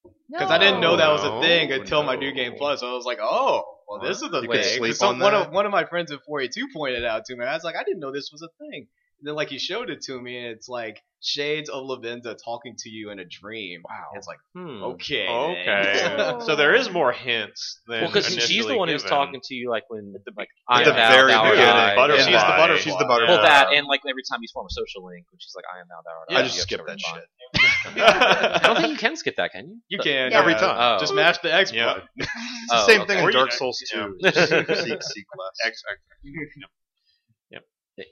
No. 0.05 0.39
Because 0.39 0.51
I 0.51 0.59
didn't 0.59 0.81
know 0.81 0.97
that 0.97 1.11
was 1.11 1.25
a 1.25 1.41
thing 1.41 1.73
oh, 1.73 1.77
until 1.77 2.03
my 2.03 2.17
new 2.17 2.33
game 2.33 2.55
plus. 2.57 2.83
I 2.83 2.93
was 2.93 3.05
like, 3.05 3.19
oh, 3.21 3.65
well, 3.89 4.01
this 4.01 4.19
is 4.21 4.33
a 4.33 4.43
You 4.43 4.49
thing. 4.53 4.93
some, 4.93 5.15
on 5.15 5.21
one 5.21 5.35
of 5.35 5.53
one 5.53 5.67
of 5.67 5.73
my 5.73 5.85
friends 5.85 6.13
at 6.13 6.21
482 6.25 6.69
pointed 6.75 7.05
out 7.05 7.25
to 7.27 7.37
me. 7.37 7.45
I 7.45 7.55
was 7.55 7.65
like, 7.65 7.77
I 7.77 7.85
didn't 7.85 8.01
know 8.01 8.13
this 8.13 8.31
was 8.31 8.43
a 8.43 8.49
thing. 8.59 8.89
And 9.21 9.27
then 9.27 9.35
like 9.35 9.49
he 9.49 9.59
showed 9.59 9.91
it 9.91 10.01
to 10.03 10.21
me, 10.21 10.39
and 10.39 10.47
it's 10.55 10.69
like 10.69 11.03
shades 11.21 11.69
of 11.69 11.83
Lavenza 11.83 12.37
talking 12.45 12.77
to 12.79 12.89
you 12.89 13.11
in 13.11 13.19
a 13.19 13.25
dream. 13.25 13.81
Wow. 13.89 14.11
It's 14.15 14.29
like 14.29 14.39
Hmm. 14.55 14.83
okay, 14.95 15.27
Okay. 15.27 16.17
Oh. 16.19 16.39
so 16.39 16.55
there 16.55 16.73
is 16.77 16.89
more 16.89 17.11
hints 17.11 17.81
than 17.89 18.03
Well, 18.03 18.11
because 18.13 18.27
she's 18.33 18.65
the 18.67 18.77
one 18.77 18.87
who's 18.89 19.03
given. 19.03 19.17
talking 19.19 19.41
to 19.43 19.55
you, 19.55 19.69
like 19.71 19.83
when 19.89 20.15
like 20.37 20.47
At 20.71 20.77
I 20.77 20.85
the 20.85 20.91
am 20.91 20.97
thou, 20.97 21.11
very 21.11 21.33
thou 21.33 21.43
art 21.43 21.51
beginning. 21.51 21.97
Butterfly. 21.97 22.25
She's 22.31 22.41
the 22.43 22.47
butterfly. 22.57 22.83
She's 22.85 22.97
the 22.99 23.05
butterfly. 23.07 23.35
Well, 23.35 23.43
that 23.43 23.73
and 23.75 23.87
like 23.89 24.01
every 24.09 24.23
time 24.31 24.39
you 24.43 24.49
form 24.55 24.67
a 24.71 24.73
social 24.73 25.05
link, 25.05 25.27
when 25.33 25.41
she's 25.41 25.55
like, 25.57 25.65
"I 25.75 25.81
am 25.81 25.87
now, 25.91 25.99
thou 26.07 26.15
art 26.19 26.29
Yeah. 26.31 26.37
I 26.37 26.41
I," 26.41 26.45
just 26.45 26.55
you 26.57 26.63
skip 26.63 26.87
that 26.87 27.01
shit. 27.01 27.25
I 27.97 28.61
don't 28.63 28.77
think 28.77 28.93
you 28.93 28.99
can 28.99 29.17
skip 29.17 29.35
that, 29.37 29.51
can 29.51 29.67
you? 29.67 29.81
You 29.89 29.99
can 29.99 30.31
Yeah. 30.31 30.39
Every 30.39 30.55
time. 30.55 30.77
Oh. 30.79 31.01
Just 31.01 31.15
mash 31.15 31.39
the 31.39 31.53
X 31.53 31.73
Yeah. 31.73 31.95
button. 31.95 32.09
It's 32.19 32.73
Oh, 32.73 32.77
the 32.87 32.93
same 32.93 33.01
okay. 33.03 33.15
thing 33.15 33.25
Or 33.25 33.31
in 33.31 33.35
Dark 33.35 33.51
Souls 33.51 33.83
yeah. 33.93 34.07
2. 34.09 34.19
Just 34.23 34.49
seek, 34.51 34.67
seek, 34.77 35.03
seek 35.03 35.27
less. 35.39 35.57
X, 35.67 35.83
X, 35.91 36.01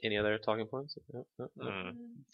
Any 0.03 0.17
other 0.17 0.37
talking 0.37 0.65
points? 0.67 0.97
No, 1.13 1.25
no, 1.37 1.47
no. 1.57 1.65
mm. 1.69 1.91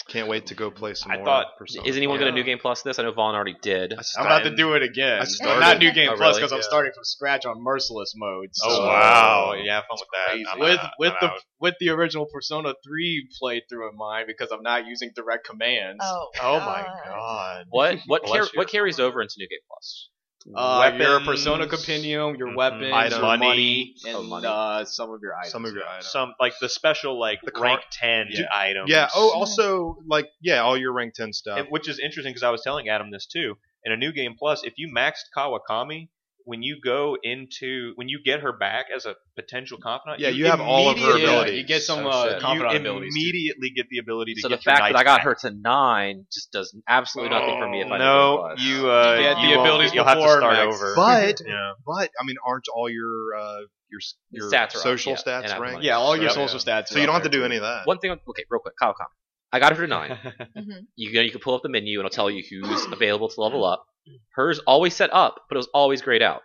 Can't 0.07 0.27
wait 0.27 0.47
to 0.47 0.55
go 0.55 0.69
play 0.71 0.93
some 0.95 1.11
I 1.11 1.17
more. 1.17 1.25
thought- 1.25 1.57
Persona. 1.57 1.87
Is 1.87 1.95
anyone 1.97 2.15
Yeah. 2.19 2.25
going 2.25 2.33
to 2.35 2.39
new 2.39 2.43
game 2.43 2.57
plus 2.59 2.81
this? 2.81 2.99
I 2.99 3.03
know 3.03 3.11
Vaughn 3.11 3.35
already 3.35 3.55
did. 3.61 3.93
I 3.93 4.01
I'm 4.17 4.25
about 4.25 4.43
to 4.43 4.55
do 4.55 4.73
it 4.73 4.83
again. 4.83 5.17
I 5.17 5.19
But 5.19 5.27
started- 5.29 5.59
not 5.61 5.77
New 5.79 5.91
Game 5.93 6.09
Oh, 6.09 6.15
Plus 6.15 6.19
really? 6.35 6.39
because 6.41 6.51
I'm 6.51 6.57
Yeah. 6.59 6.63
starting 6.63 6.91
from 6.93 7.03
scratch 7.03 7.45
on 7.45 7.61
Merciless 7.63 8.13
mode. 8.15 8.49
Oh 8.63 8.81
wow! 8.87 9.53
Yeah, 9.53 9.75
have 9.75 9.83
fun 9.89 9.97
with 9.99 10.09
that. 10.45 10.51
I'm 10.51 10.59
with 10.59 10.79
out. 10.79 10.91
with 10.99 11.11
I'm 11.13 11.17
the 11.21 11.27
out. 11.33 11.39
with 11.59 11.75
the 11.79 11.89
original 11.89 12.25
Persona 12.25 12.73
3 12.83 13.27
playthrough 13.41 13.91
in 13.91 13.95
mind 13.97 14.25
because 14.27 14.51
I'm 14.51 14.63
not 14.63 14.85
using 14.87 15.11
direct 15.15 15.45
commands. 15.47 15.99
Oh, 16.03 16.29
Oh 16.41 16.59
my 16.59 16.81
God. 16.81 17.01
god! 17.05 17.65
What 17.69 17.99
what 18.07 18.23
Bless 18.23 18.33
car- 18.37 18.49
you. 18.53 18.57
what 18.57 18.67
carries 18.69 18.99
over 18.99 19.21
into 19.21 19.35
new 19.37 19.47
game 19.47 19.59
plus? 19.67 20.09
Uh, 20.55 20.91
your 20.97 21.19
Persona 21.21 21.67
compendium, 21.67 22.35
your 22.35 22.49
Mhm. 22.49 22.55
weapons, 22.55 22.91
Items. 22.93 23.13
your 23.13 23.21
Money. 23.21 23.45
money, 23.47 23.95
and 24.07 24.15
Oh, 24.17 24.23
money. 24.23 24.47
Uh, 24.47 24.85
some 24.85 25.11
of 25.11 25.21
your 25.21 25.35
items. 25.35 25.51
Some 25.51 25.65
of 25.65 25.73
your 25.73 25.87
items. 25.87 26.07
Some 26.11 26.33
like 26.39 26.53
the 26.59 26.69
special 26.69 27.19
like 27.19 27.39
The 27.43 27.51
car- 27.51 27.63
rank 27.63 27.81
ten 27.91 28.27
Yeah. 28.29 28.45
items. 28.53 28.89
Yeah. 28.89 29.09
Oh, 29.15 29.31
also 29.31 29.97
like 30.07 30.29
yeah, 30.41 30.59
all 30.61 30.77
your 30.77 30.91
rank 30.91 31.13
10 31.13 31.31
stuff. 31.33 31.59
And- 31.59 31.67
which 31.69 31.87
is 31.87 31.99
interesting 31.99 32.31
because 32.33 32.43
I 32.43 32.49
was 32.49 32.61
telling 32.61 32.89
Adam 32.89 33.09
this 33.11 33.25
too. 33.25 33.57
In 33.85 33.91
a 33.91 33.97
new 33.97 34.11
game 34.11 34.35
plus, 34.37 34.63
if 34.63 34.73
you 34.77 34.91
maxed 34.93 35.25
Kawakami, 35.35 36.09
when 36.45 36.61
you 36.61 36.77
go 36.83 37.15
into 37.23 37.93
when 37.95 38.09
you 38.09 38.19
get 38.23 38.41
her 38.41 38.51
back 38.51 38.87
as 38.95 39.05
a 39.05 39.15
potential 39.35 39.77
confidant, 39.81 40.19
Yeah, 40.19 40.29
you 40.29 40.45
have 40.47 40.59
all 40.61 40.89
of 40.89 40.97
her 40.97 41.03
immediately- 41.11 41.23
abilities. 41.25 41.57
You 41.61 41.65
get 41.65 41.81
some 41.83 42.05
Oh, 42.05 42.09
uh, 42.09 42.29
shit. 42.33 42.41
confidant 42.41 42.73
you 42.73 42.79
abilities. 42.81 43.13
too. 43.15 43.19
immediately 43.21 43.69
get 43.71 43.87
the 43.89 43.97
ability 43.99 44.33
to 44.35 44.35
get 44.35 44.39
it. 44.39 44.41
So 44.43 44.47
the 44.49 44.55
get 44.57 44.65
your 44.65 44.71
fact 44.75 44.79
that 44.79 44.89
knights 44.93 44.99
I 44.99 45.03
got 45.03 45.17
back. 45.19 45.25
her 45.25 45.35
to 45.35 45.51
nine 45.51 46.25
just 46.33 46.51
does 46.51 46.75
absolutely 46.87 47.37
nothing 47.37 47.59
for 47.59 47.69
me 47.69 47.81
if 47.81 47.91
I 47.91 47.97
no, 47.97 48.03
know 48.05 48.35
what 48.41 48.51
it 48.51 48.53
was. 48.55 48.63
you 48.65 48.91
uh, 48.91 49.13
You 49.15 49.21
get 49.21 49.35
the 49.35 49.41
you 49.41 49.47
won't- 49.57 49.59
abilities 49.67 49.93
You'll 49.93 50.05
have 50.05 50.17
to 50.17 50.21
before, 50.23 50.37
start 50.39 50.53
Max. 50.53 50.75
over. 50.75 50.93
But 50.95 51.41
yeah. 51.47 51.71
but 51.85 52.09
I 52.19 52.25
mean, 52.25 52.35
aren't 52.45 52.65
all 52.75 52.89
your 52.89 53.35
uh, 53.37 53.59
your 53.91 53.99
s- 54.01 54.15
your 54.31 54.49
Stats 54.51 54.75
are 54.75 54.79
up, 54.79 54.83
social 54.83 55.13
yeah, 55.13 55.37
and 55.37 55.45
I 55.45 55.47
stats 55.47 55.51
have 55.51 55.61
ranked? 55.61 55.73
money. 55.75 55.85
Yeah, 55.87 55.97
all 55.97 56.15
your 56.15 56.25
Yep. 56.25 56.33
social 56.33 56.59
stats. 56.59 56.87
So 56.87 56.99
you 56.99 57.05
don't 57.05 57.13
have 57.13 57.23
to 57.23 57.29
do 57.29 57.45
any 57.45 57.57
of 57.57 57.61
that. 57.61 57.85
One 57.85 57.99
thing, 57.99 58.11
okay, 58.11 58.43
real 58.49 58.59
quick, 58.59 58.73
Kyle, 58.79 58.93
comment. 58.93 59.11
I 59.53 59.59
got 59.59 59.75
her 59.77 59.83
to 59.83 59.87
nine. 59.87 60.17
Mhm. 60.57 60.87
You 60.95 61.13
know, 61.13 61.21
you 61.21 61.31
can 61.31 61.39
pull 61.39 61.53
up 61.55 61.61
the 61.63 61.69
menu 61.69 61.99
and 61.99 62.05
it'll 62.05 62.13
tell 62.15 62.29
you 62.29 62.43
who's 62.49 62.85
available 62.91 63.29
to 63.29 63.41
level 63.41 63.63
up. 63.63 63.85
Hers 64.35 64.59
always 64.67 64.95
set 64.95 65.13
up, 65.13 65.35
but 65.47 65.55
it 65.55 65.59
was 65.59 65.69
always 65.73 66.01
grayed 66.01 66.21
out, 66.21 66.41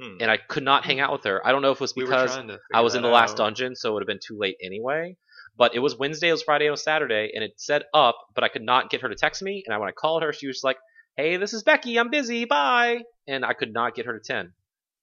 Hmm. 0.00 0.16
and 0.20 0.30
I 0.30 0.36
could 0.36 0.62
not 0.64 0.84
hang 0.84 1.00
out 1.00 1.12
with 1.12 1.24
her. 1.24 1.40
I 1.46 1.52
don't 1.52 1.62
know 1.62 1.70
if 1.70 1.78
it 1.78 1.80
was 1.80 1.92
because 1.94 2.34
trying 2.34 2.48
to 2.48 2.58
I 2.74 2.80
was 2.82 2.94
in 2.94 3.02
the 3.02 3.08
last 3.08 3.32
out. 3.32 3.36
dungeon, 3.38 3.74
so 3.76 3.90
it 3.90 3.92
would 3.94 4.02
have 4.02 4.06
been 4.08 4.20
too 4.26 4.36
late 4.38 4.56
anyway. 4.62 5.16
But 5.56 5.74
it 5.74 5.78
was 5.80 5.96
Wednesday, 5.96 6.28
it 6.28 6.32
was 6.32 6.42
Friday, 6.42 6.66
it 6.66 6.70
was 6.70 6.82
Saturday, 6.82 7.32
and 7.34 7.42
it 7.44 7.52
said 7.56 7.82
up, 7.92 8.16
but 8.34 8.44
I 8.44 8.48
could 8.48 8.62
not 8.62 8.88
get 8.90 9.00
her 9.02 9.08
to 9.08 9.14
text 9.14 9.42
me. 9.42 9.62
And 9.66 9.74
I, 9.74 9.78
when 9.78 9.88
I 9.88 9.92
called 9.92 10.22
her, 10.22 10.32
she 10.32 10.46
was 10.46 10.62
like, 10.64 10.78
"Hey, 11.16 11.36
this 11.36 11.52
is 11.52 11.62
Becky. 11.62 11.98
I'm 11.98 12.08
busy. 12.10 12.44
Bye." 12.46 13.02
And 13.28 13.44
I 13.44 13.52
could 13.52 13.72
not 13.72 13.94
get 13.94 14.06
her 14.06 14.18
to 14.18 14.24
ten. 14.24 14.52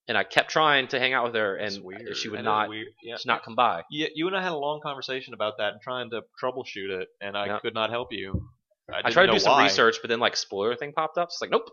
And 0.09 0.17
I 0.17 0.23
kept 0.23 0.49
trying 0.49 0.87
to 0.89 0.99
hang 0.99 1.11
out 1.13 1.25
with 1.25 1.35
her, 1.35 1.55
and 1.57 1.83
weird. 1.83 2.15
she 2.15 2.29
would 2.29 2.39
is 2.39 2.45
not, 2.45 2.69
weird. 2.69 2.87
Yeah. 3.03 3.17
she 3.17 3.27
not 3.27 3.43
come 3.43 3.55
by. 3.55 3.83
Yeah, 3.91 4.07
you 4.15 4.25
and 4.27 4.35
I 4.37 4.41
had 4.41 4.53
a 4.53 4.57
long 4.57 4.79
conversation 4.81 5.33
about 5.33 5.57
that 5.57 5.73
and 5.73 5.81
trying 5.81 6.09
to 6.11 6.21
troubleshoot 6.41 6.89
it, 7.01 7.09
and 7.19 7.37
I 7.37 7.47
Yeah. 7.47 7.59
could 7.59 7.73
not 7.73 7.89
help 7.89 8.13
you. 8.13 8.47
I, 8.89 8.99
I 8.99 9.01
didn't 9.01 9.13
tried 9.13 9.23
to 9.23 9.27
know 9.27 9.33
do 9.33 9.39
some 9.39 9.53
why. 9.53 9.63
research, 9.63 9.97
but 10.01 10.07
then 10.09 10.19
like 10.21 10.37
spoiler 10.37 10.75
thing 10.77 10.93
popped 10.93 11.17
up. 11.17 11.29
So 11.31 11.35
it's 11.35 11.41
like, 11.41 11.51
nope. 11.51 11.69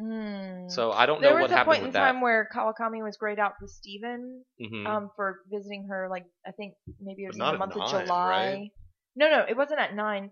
Mm. 0.00 0.70
So 0.70 0.92
I 0.92 1.06
don't 1.06 1.20
there 1.20 1.30
know 1.30 1.36
was 1.36 1.42
what 1.42 1.50
a 1.50 1.54
happened 1.54 1.66
point 1.70 1.78
in 1.80 1.84
with 1.86 1.92
that. 1.94 2.00
time 2.12 2.20
where 2.20 2.48
Kawakami 2.54 3.02
was 3.02 3.16
grayed 3.16 3.38
out 3.38 3.52
for 3.58 3.66
Steven 3.68 4.42
Mhm. 4.60 4.86
um, 4.86 5.10
for 5.16 5.40
visiting 5.50 5.86
her, 5.88 6.08
like 6.10 6.24
I 6.46 6.50
think 6.52 6.74
maybe 7.00 7.24
it 7.24 7.28
was 7.28 7.38
But 7.38 7.44
in 7.44 7.46
not 7.46 7.50
the 7.50 7.54
at 7.54 7.58
month 7.58 7.72
of 7.72 7.92
nine, 7.92 8.06
July. 8.06 8.28
right? 8.28 8.70
No, 9.14 9.30
no, 9.30 9.44
it 9.46 9.56
wasn't 9.56 9.80
at 9.80 9.94
nine, 9.94 10.30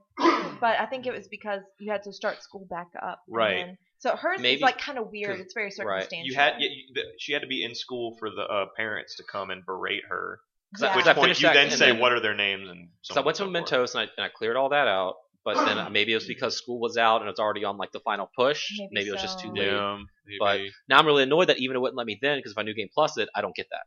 but 0.60 0.80
I 0.80 0.86
think 0.86 1.06
it 1.06 1.12
was 1.12 1.28
because 1.28 1.60
you 1.78 1.92
had 1.92 2.02
to 2.04 2.12
start 2.12 2.42
school 2.42 2.66
back 2.68 2.88
up. 3.00 3.20
and 3.26 3.36
Right. 3.36 3.66
then- 3.66 3.78
so 4.00 4.16
hers 4.16 4.40
Maybe- 4.40 4.56
is 4.56 4.60
like 4.62 4.78
kind 4.78 4.98
of 4.98 5.10
weird. 5.10 5.38
It's 5.40 5.54
very 5.54 5.70
circumstantial. 5.70 5.86
right. 5.86 6.02
circumstantial. 6.02 6.26
You 6.26 6.34
had 6.34 6.54
you, 6.60 6.68
you- 6.68 6.94
the- 6.94 7.12
she 7.18 7.32
had 7.32 7.42
to 7.42 7.48
be 7.48 7.62
in 7.62 7.74
school 7.74 8.16
for 8.18 8.28
the 8.30 8.42
uh, 8.42 8.66
parents 8.76 9.16
to 9.16 9.22
come 9.22 9.50
and 9.50 9.64
berate 9.64 10.04
her. 10.08 10.40
I- 10.82 10.86
At 10.86 10.96
which 10.96 11.06
I 11.06 11.14
point 11.14 11.40
you 11.40 11.48
that 11.48 11.54
then 11.54 11.70
say 11.70 11.86
then- 11.92 11.98
what 12.00 12.12
are 12.12 12.20
their 12.20 12.34
names 12.34 12.68
and 12.68 12.88
so, 13.02 13.14
So 13.14 13.20
I 13.22 13.24
went 13.24 13.36
to 13.38 13.44
and. 13.44 13.52
Mementos 13.52 13.94
and 13.94 14.02
I, 14.02 14.10
and 14.16 14.24
I 14.26 14.28
cleared 14.28 14.56
all 14.56 14.68
that 14.70 14.88
out. 14.88 15.14
But 15.42 15.64
then 15.64 15.90
maybe 15.92 16.12
it 16.12 16.16
was 16.16 16.26
because 16.26 16.56
school 16.56 16.78
was 16.80 16.96
out 16.98 17.22
and 17.22 17.30
it's 17.30 17.40
already 17.40 17.64
on 17.64 17.76
like 17.78 17.92
the 17.92 18.00
final 18.00 18.30
push. 18.36 18.70
Maybe 18.78 18.88
Maybe, 18.92 19.08
it 19.08 19.12
was 19.12 19.22
just 19.22 19.40
too 19.40 19.52
late. 19.52 19.66
Yeah, 19.66 19.98
But. 20.38 20.60
Now 20.88 20.98
I'm 20.98 21.06
really 21.06 21.22
annoyed 21.22 21.48
that 21.48 21.58
even 21.58 21.76
it 21.76 21.80
wouldn't 21.80 21.96
let 21.96 22.06
me 22.06 22.18
then 22.20 22.38
because 22.38 22.52
if 22.52 22.58
I 22.58 22.62
new 22.62 22.74
game 22.74 22.88
plus 22.92 23.16
it, 23.18 23.28
I 23.34 23.40
don't 23.40 23.54
get 23.56 23.66
that, 23.70 23.86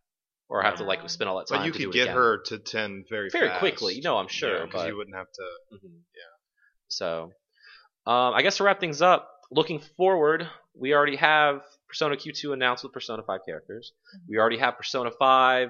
or 0.50 0.64
I 0.64 0.68
have 0.68 0.78
to 0.80 0.84
like 0.84 1.08
spend 1.10 1.30
all 1.30 1.38
that 1.38 1.48
time. 1.48 1.60
But 1.60 1.66
you 1.68 1.72
to 1.74 1.78
could 1.78 1.92
do 1.92 2.06
get 2.06 2.10
her 2.10 2.42
to 2.48 2.58
ten 2.58 3.06
very 3.10 3.30
very 3.30 3.48
fast. 3.50 3.60
quickly. 3.60 4.02
No, 4.04 4.18
I'm 4.18 4.28
sure, 4.28 4.66
because 4.66 4.82
but 4.82 4.88
you 4.90 4.98
wouldn't 4.98 5.16
have 5.16 5.28
to. 5.32 5.76
Mhm. 5.76 6.00
So, 6.88 7.32
um, 8.06 8.34
I 8.34 8.42
guess 8.42 8.58
to 8.58 8.64
wrap 8.64 8.80
things 8.80 9.02
up, 9.02 9.30
looking 9.54 9.80
forward, 9.98 10.48
we 10.76 10.94
already 10.94 11.16
have 11.18 11.62
Persona 11.88 12.16
Q2 12.16 12.54
announced 12.54 12.84
with 12.84 12.94
Persona 12.94 13.24
5 13.24 13.40
characters. 13.48 13.92
We 14.28 14.38
already 14.38 14.58
have 14.58 14.78
Persona 14.78 15.12
5, 15.12 15.70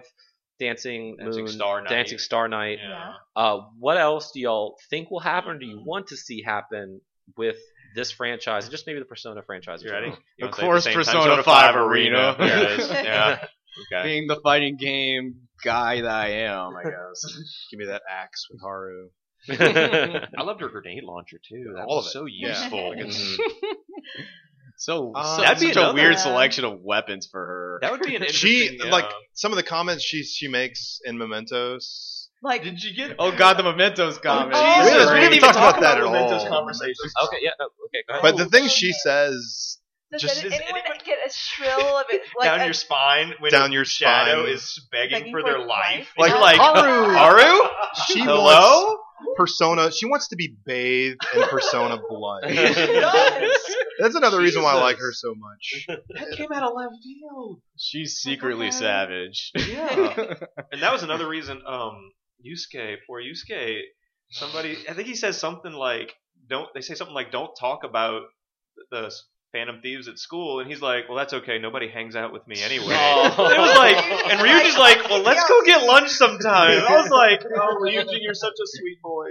Dancing, 0.60 1.18
Dancing 1.20 1.44
Moon, 1.46 1.54
Star 1.54 1.82
Night. 1.82 1.90
Dancing 1.90 2.18
Star 2.18 2.48
Night. 2.48 2.80
Yeah. 2.82 3.14
Uh, 3.36 3.62
what 3.80 3.98
else 3.98 4.32
do 4.34 4.40
y'all 4.40 4.78
think 4.90 5.12
will 5.12 5.20
happen? 5.20 5.52
Or 5.52 5.60
do 5.60 5.66
you 5.66 5.82
want 5.84 6.08
to 6.08 6.18
see 6.18 6.42
happen 6.42 7.02
with 7.38 7.58
this 7.96 8.12
franchise, 8.12 8.66
and 8.66 8.72
just 8.72 8.88
maybe 8.88 9.00
the 9.00 9.06
Persona 9.06 9.42
franchise? 9.44 9.84
You 9.84 9.92
ready? 9.92 10.14
You 10.38 10.48
Of 10.48 10.58
wanna 10.62 10.82
say 10.82 10.92
it 10.92 10.98
at 10.98 11.06
the 11.06 11.06
course, 11.06 11.08
same? 11.08 11.16
Persona 11.20 11.44
5 11.44 11.76
Arena. 11.76 12.36
There 12.38 12.64
it 12.74 12.80
is. 12.80 12.90
Yeah. 12.92 13.46
Okay. 13.92 14.04
Being 14.08 14.28
the 14.28 14.40
fighting 14.44 14.78
game 14.78 15.36
guy 15.64 16.02
that 16.02 16.10
I 16.10 16.30
am, 16.46 16.76
I 16.76 16.84
guess. 16.84 17.26
Give 17.72 17.80
me 17.80 17.86
that 17.88 18.04
axe 18.08 18.46
with 18.52 18.62
Haru. 18.62 19.10
I 20.38 20.44
loved 20.44 20.62
her 20.62 20.70
grenade 20.70 21.04
launcher 21.04 21.38
too. 21.48 21.74
That 21.76 21.86
All 21.88 21.98
was 21.98 22.06
of 22.08 22.10
it. 22.10 22.14
so 22.14 22.26
Yeah. 22.26 22.50
useful. 22.50 22.94
Mhm. 22.98 23.38
so, 24.78 25.12
Uh, 25.16 25.36
so 25.38 25.42
that'd 25.44 25.60
be 25.60 25.68
such 25.68 25.76
a 25.78 25.80
another- 25.82 25.94
weird 25.96 26.14
Yeah. 26.14 26.20
selection 26.20 26.66
of 26.66 26.80
weapons 26.82 27.28
for 27.32 27.40
her. 27.46 27.80
That 27.82 27.92
would 27.92 28.02
be 28.02 28.16
an 28.16 28.22
interesting. 28.24 28.50
She 28.50 28.62
interesting. 28.66 28.92
like 28.92 29.06
uh, 29.06 29.12
some 29.34 29.52
of 29.52 29.58
the 29.58 29.64
comments 29.64 30.04
she 30.04 30.24
she 30.24 30.48
makes 30.48 31.00
in 31.06 31.18
Mementos. 31.18 32.30
like 32.42 32.64
Did 32.64 32.84
you 32.84 32.94
get? 32.96 33.16
oh 33.20 33.32
god, 33.32 33.58
the 33.58 33.64
Mementos 33.64 34.18
comment. 34.18 34.52
Oh, 34.56 34.76
Jesus, 34.82 34.94
Jesus, 34.94 35.14
we 35.14 35.20
didn't 35.20 35.34
even 35.36 35.50
talk 35.52 35.78
about 35.78 35.82
that 35.82 35.98
at 36.00 36.04
Mementos 36.04 36.44
all. 36.44 36.50
conversations. 36.50 37.14
okay, 37.26 37.38
yeah, 37.42 37.52
no, 37.60 37.66
okay, 37.86 38.04
go 38.08 38.14
ahead. 38.20 38.22
But 38.24 38.38
the 38.38 38.50
thing 38.50 38.68
she 38.68 38.92
says, 38.92 39.78
does 40.12 40.22
just- 40.22 40.40
it- 40.44 40.50
does 40.50 40.54
anyone 40.60 40.82
anybody- 40.86 41.06
get 41.06 41.20
a 41.26 41.32
shrill 41.32 41.98
of 41.98 42.06
it? 42.10 42.22
Like 42.38 42.50
down 42.50 42.62
a- 42.62 42.66
your 42.66 42.74
spine 42.74 43.34
when 43.40 43.52
Down 43.52 43.72
your 43.72 43.86
shadow 43.86 44.44
spine. 44.44 44.54
is 44.54 44.88
begging, 44.92 45.12
Begging 45.20 45.32
for 45.34 45.42
for 45.42 45.50
their 45.50 45.60
life. 45.60 45.70
life. 45.70 46.08
Like, 46.18 46.32
you're 46.32 46.42
like 46.42 46.58
Haru! 46.60 47.14
Haru? 47.14 47.70
she 48.08 48.20
Hello? 48.22 48.44
wants 48.44 49.03
Persona. 49.36 49.92
She 49.92 50.06
wants 50.06 50.28
to 50.30 50.36
be 50.36 50.56
bathed 50.66 51.20
in 51.36 51.44
Persona 51.44 52.00
blood. 52.08 52.44
Does. 52.48 53.76
That's 54.00 54.16
another 54.16 54.40
reason 54.40 54.64
why 54.64 54.74
I 54.74 54.82
like 54.82 54.98
her 54.98 55.12
so 55.14 55.34
much. 55.36 55.86
That 55.88 56.36
came 56.38 56.52
out 56.52 56.64
of 56.64 56.76
left 56.76 56.96
field. 57.04 57.62
She's 57.78 58.16
secretly 58.18 58.68
Okay. 58.68 58.76
savage. 58.78 59.52
Yeah. 59.56 60.36
and 60.72 60.82
that 60.82 60.92
was 60.92 61.04
another 61.04 61.28
reason. 61.28 61.62
Um, 61.68 62.12
Yusuke, 62.46 62.98
poor 63.08 63.22
Yusuke. 63.22 63.82
Somebody, 64.32 64.78
I 64.90 64.94
think 64.94 65.08
he 65.08 65.16
says 65.16 65.38
something 65.38 65.72
like, 65.72 66.14
"Don't." 66.50 66.68
They 66.74 66.82
say 66.82 66.96
something 66.96 67.14
like, 67.14 67.32
"Don't 67.32 67.56
talk 67.60 67.84
about 67.84 68.24
the 68.90 69.12
Phantom 69.54 69.80
Thieves 69.82 70.08
at 70.08 70.20
school," 70.20 70.60
and 70.60 70.70
he's 70.70 70.82
like, 70.82 71.08
"Well, 71.08 71.18
that's 71.18 71.34
okay. 71.34 71.60
Nobody 71.60 71.88
hangs 71.88 72.16
out 72.16 72.34
with 72.34 72.46
me 72.48 72.62
anyway." 72.64 72.96
Oh. 72.98 73.46
And 73.46 73.54
it 73.54 73.60
was 73.60 73.78
like, 73.78 73.98
and 74.32 74.40
Ryuji's 74.42 74.78
like, 74.78 75.10
"Well, 75.10 75.22
let's 75.22 75.48
go 75.48 75.64
get 75.64 75.86
lunch 75.86 76.10
sometime." 76.10 76.78
And 76.78 76.86
I 76.86 77.02
was 77.02 77.10
like, 77.10 77.46
"Oh, 77.56 77.78
Ryuji, 77.80 78.18
you're 78.22 78.34
such 78.34 78.54
a 78.54 78.68
sweet 78.68 79.02
boy." 79.02 79.28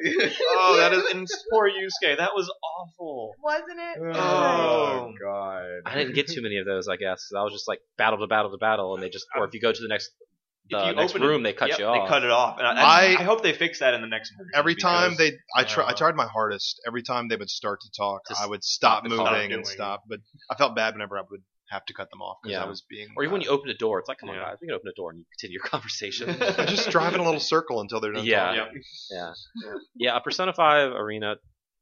Oh, 0.54 0.76
that 0.78 0.92
is, 0.92 1.04
and 1.12 1.28
poor 1.50 1.68
Yusuke. 1.68 2.16
That 2.16 2.30
was 2.34 2.50
awful. 2.62 3.34
Wasn't 3.42 3.78
it? 3.78 3.98
Oh, 4.14 4.14
oh. 4.14 5.12
god. 5.20 5.82
I 5.84 5.94
didn't 5.96 6.14
get 6.14 6.28
too 6.28 6.42
many 6.42 6.58
of 6.58 6.66
those, 6.66 6.88
I 6.88 6.96
guess. 6.96 7.32
I 7.36 7.42
was 7.42 7.52
just 7.52 7.68
like 7.68 7.80
battle 7.98 8.18
to 8.20 8.26
battle 8.26 8.50
to 8.50 8.58
battle, 8.58 8.94
and 8.94 9.02
they 9.02 9.10
just, 9.10 9.26
or 9.36 9.44
if 9.44 9.54
you 9.54 9.60
go 9.60 9.72
to 9.72 9.82
the 9.82 9.88
next, 9.88 10.06
If 10.06 10.31
the 10.72 10.86
you 10.88 10.94
next 10.94 11.12
open 11.12 11.22
it- 11.22 11.26
room, 11.26 11.42
they 11.42 11.52
cut 11.52 11.68
yep, 11.70 11.78
you 11.78 11.84
off. 11.86 12.04
They 12.04 12.08
cut 12.08 12.24
it 12.24 12.30
off. 12.30 12.58
And 12.58 12.66
I, 12.66 12.72
I- 13.14 13.20
I, 13.20 13.22
hope 13.22 13.42
they 13.42 13.52
fix 13.52 13.78
that 13.80 13.94
in 13.94 14.00
the 14.00 14.06
next 14.08 14.32
movie. 14.38 14.50
Every 14.54 14.74
time 14.74 15.14
they, 15.16 15.32
I 15.56 15.64
try, 15.64 15.86
I 15.88 15.92
tried 15.92 16.14
my 16.16 16.26
hardest. 16.26 16.80
Every 16.86 17.02
time 17.02 17.28
they 17.28 17.36
would 17.36 17.50
start 17.50 17.80
to 17.82 17.90
talk, 17.96 18.22
Just 18.28 18.40
I 18.40 18.46
would 18.46 18.62
stop 18.64 19.06
stop 19.06 19.08
moving 19.08 19.52
and 19.52 19.62
it. 19.62 19.66
stop. 19.66 20.02
But 20.08 20.20
I 20.50 20.56
felt 20.56 20.74
bad 20.74 20.94
whenever 20.94 21.18
I 21.18 21.22
would 21.30 21.42
have 21.70 21.84
to 21.86 21.94
cut 21.94 22.10
them 22.10 22.20
off 22.20 22.36
because 22.42 22.52
Yeah. 22.52 22.64
I 22.64 22.68
was 22.68 22.82
being. 22.88 23.08
Or 23.16 23.22
even 23.24 23.32
when 23.32 23.42
uh, 23.42 23.44
you 23.44 23.50
open 23.50 23.70
a 23.70 23.74
door, 23.74 23.98
it's 23.98 24.08
like, 24.08 24.18
come 24.18 24.28
on, 24.28 24.36
guys, 24.36 24.56
we 24.60 24.68
can 24.68 24.74
open 24.74 24.88
a 24.88 24.94
door 24.94 25.10
and 25.10 25.20
you 25.20 25.24
continue 25.38 25.54
your 25.54 25.62
conversation. 25.70 26.30
I 26.60 26.66
just 26.66 26.90
drive 26.90 27.14
in 27.14 27.20
a 27.20 27.24
little 27.24 27.40
circle 27.40 27.80
until 27.80 28.00
they're 28.00 28.12
done. 28.12 28.24
Yeah. 28.26 28.54
talking. 28.56 28.82
Yep. 29.10 29.34
yeah, 29.64 29.72
yeah. 29.96 30.16
A 30.16 30.20
Persona 30.20 30.52
Five 30.52 30.92
arena. 30.92 31.36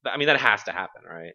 I 0.07 0.17
mean, 0.17 0.29
that 0.29 0.41
has 0.41 0.63
to 0.65 0.73
happen, 0.73 1.03
right? 1.09 1.33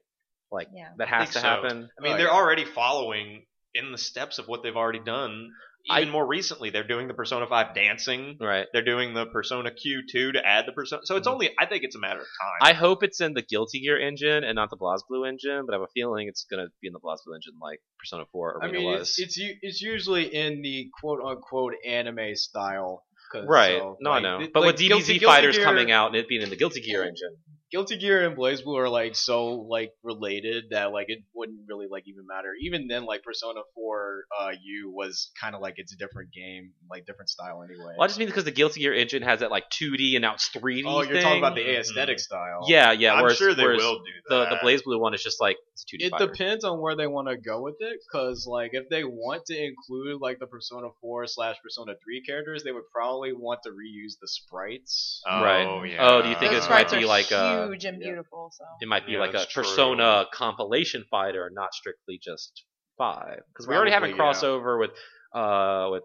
Like 0.52 0.70
Yeah. 0.74 0.90
that 0.98 1.08
has 1.10 1.28
to 1.32 1.40
so. 1.40 1.42
happen. 1.42 1.90
I 2.00 2.02
mean, 2.04 2.14
Oh, 2.14 2.18
they're 2.18 2.32
already 2.32 2.64
following 2.66 3.44
in 3.74 3.92
the 3.92 3.98
steps 3.98 4.40
of 4.40 4.48
what 4.48 4.64
they've 4.64 4.76
already 4.78 5.00
done. 5.04 5.50
Even 5.90 6.10
I- 6.10 6.12
more 6.12 6.26
recently, 6.26 6.70
they're 6.72 6.88
doing 6.88 7.08
the 7.08 7.14
Persona 7.14 7.46
5 7.48 7.76
dancing. 7.76 8.38
Right. 8.40 8.66
They're 8.74 8.84
doing 8.84 9.14
the 9.14 9.26
Persona 9.28 9.70
Q2 9.72 10.34
to 10.34 10.42
add 10.46 10.66
the 10.68 10.72
Persona. 10.72 11.02
So 11.06 11.16
it's 11.16 11.28
Mhm. 11.28 11.32
only, 11.34 11.50
I 11.60 11.66
think 11.68 11.84
it's 11.84 11.96
a 11.96 12.00
matter 12.00 12.20
of 12.22 12.26
time. 12.26 12.60
I 12.70 12.74
hope 12.74 13.04
it's 13.04 13.22
in 13.22 13.34
the 13.34 13.42
Guilty 13.44 13.82
Gear 13.82 14.00
engine 14.00 14.44
and 14.44 14.56
not 14.56 14.70
the 14.72 14.78
BlazBlue 14.78 15.28
engine, 15.28 15.66
but 15.66 15.74
I 15.74 15.76
have 15.78 15.84
a 15.84 15.92
feeling 15.94 16.28
it's 16.28 16.46
gonna 16.50 16.68
be 16.82 16.88
in 16.88 16.94
the 16.94 17.00
BlazBlue 17.00 17.36
engine 17.36 17.54
like 17.62 17.80
Persona 18.00 18.26
4 18.32 18.64
I 18.64 18.72
mean, 18.72 18.84
was. 18.86 19.18
it's, 19.20 19.38
it's 19.38 19.54
it's 19.62 19.82
usually 19.82 20.34
in 20.34 20.62
the 20.62 20.90
quote 21.00 21.20
unquote 21.24 21.74
anime 21.86 22.36
style. 22.36 23.04
right. 23.34 23.78
so, 23.80 23.98
no, 24.00 24.12
like, 24.12 24.20
I 24.20 24.22
know. 24.24 24.48
But 24.54 24.62
like, 24.62 24.68
with 24.68 24.76
DBZ 24.80 24.88
Guilty- 24.88 25.06
Guilty 25.20 25.26
Fighters 25.26 25.56
Gear- 25.58 25.66
coming 25.66 25.92
out 25.92 26.08
and 26.08 26.16
it 26.16 26.28
being 26.28 26.42
in 26.42 26.50
the 26.50 26.56
Guilty 26.56 26.80
Gear 26.82 27.04
engine, 27.04 27.36
Guilty 27.72 27.98
Gear 27.98 28.26
and 28.28 28.38
BlazBlue 28.38 28.78
are 28.78 28.90
like 28.90 29.16
so 29.16 29.48
like 29.68 29.92
related 30.04 30.66
that 30.72 30.92
like 30.92 31.08
it 31.10 31.20
wouldn't 31.34 31.62
really 31.68 31.88
like 31.90 32.04
even 32.08 32.26
matter. 32.28 32.54
Even 32.62 32.88
then, 32.88 33.06
like 33.06 33.24
Persona 33.24 33.62
4 33.74 34.24
uh, 34.40 34.50
U 34.64 34.92
was 34.96 35.32
kind 35.42 35.56
of 35.56 35.62
like 35.62 35.74
it's 35.78 35.92
a 35.94 35.98
different 35.98 36.32
game, 36.32 36.72
like 36.90 37.06
different 37.06 37.30
style 37.30 37.64
anyway. 37.64 37.94
well, 37.98 38.04
I 38.04 38.08
just 38.08 38.20
mean 38.20 38.28
because 38.28 38.44
the 38.46 38.52
Guilty 38.52 38.82
Gear 38.82 38.94
engine 38.94 39.24
has 39.24 39.40
that 39.40 39.52
like 39.52 39.66
2D 39.72 40.14
and 40.16 40.22
now 40.22 40.36
it's 40.36 40.50
3D. 40.50 40.84
oh, 40.86 41.02
you're 41.02 41.14
thing. 41.14 41.24
talking 41.24 41.40
about 41.40 41.56
the 41.56 41.78
aesthetic 41.80 42.20
style. 42.20 42.62
Yeah, 42.68 42.92
yeah. 42.92 43.14
I'm 43.14 43.24
whereas, 43.24 43.38
sure 43.38 43.54
they 43.54 43.64
will 43.66 43.98
do 43.98 44.12
The 44.30 44.36
that. 44.40 44.50
the 44.50 44.56
the 44.56 44.62
BlazBlue 44.62 45.00
one 45.00 45.14
is 45.14 45.24
just 45.24 45.42
like 45.42 45.58
it's 45.74 45.84
2D 45.86 46.06
It 46.06 46.12
fighter. 46.12 46.28
depends 46.28 46.64
on 46.64 46.80
where 46.80 46.96
they 46.96 47.08
want 47.08 47.28
to 47.30 47.36
go 47.38 47.62
with 47.62 47.76
it, 47.80 48.00
because 48.08 48.46
like 48.48 48.72
if 48.74 48.88
they 48.90 49.04
want 49.04 49.46
to 49.48 49.58
include 49.58 50.22
like 50.22 50.40
the 50.40 50.48
Persona 50.48 50.88
4 51.02 51.28
slash 51.28 51.56
Persona 51.64 51.94
3 52.04 52.22
characters, 52.26 52.64
they 52.64 52.72
would 52.72 52.88
probably 52.94 53.34
want 53.34 53.62
to 53.64 53.70
reuse 53.72 54.14
the 54.22 54.28
sprites. 54.28 55.22
Oh, 55.28 55.42
Right. 55.44 55.92
yeah. 55.92 55.98
Oh, 56.08 56.22
do 56.22 56.30
you 56.30 56.36
think 56.36 56.52
Those 56.52 56.62
this 56.62 56.70
might 56.70 56.88
sprites 56.90 56.94
be 56.94 57.04
are 57.04 57.08
like 57.08 57.32
a- 57.32 57.55
huge 57.68 57.86
and 57.86 58.02
yeah. 58.02 58.08
beautiful. 58.10 58.52
So 58.54 58.64
It 58.82 58.88
might 58.88 59.06
be 59.06 59.14
Yeah, 59.14 59.20
like 59.20 59.34
a 59.34 59.46
true. 59.46 59.64
Persona 59.64 60.26
compilation 60.34 61.06
fighter, 61.10 61.50
not 61.54 61.74
strictly 61.74 62.20
just 62.22 62.64
five. 62.98 63.40
Because 63.48 63.68
we 63.68 63.76
already 63.76 63.92
have 63.92 64.04
a 64.04 64.14
Probably, 64.14 64.26
yeah. 64.26 64.34
crossover 64.34 64.80
with 64.80 64.92
uh 65.34 65.90
with 65.92 66.04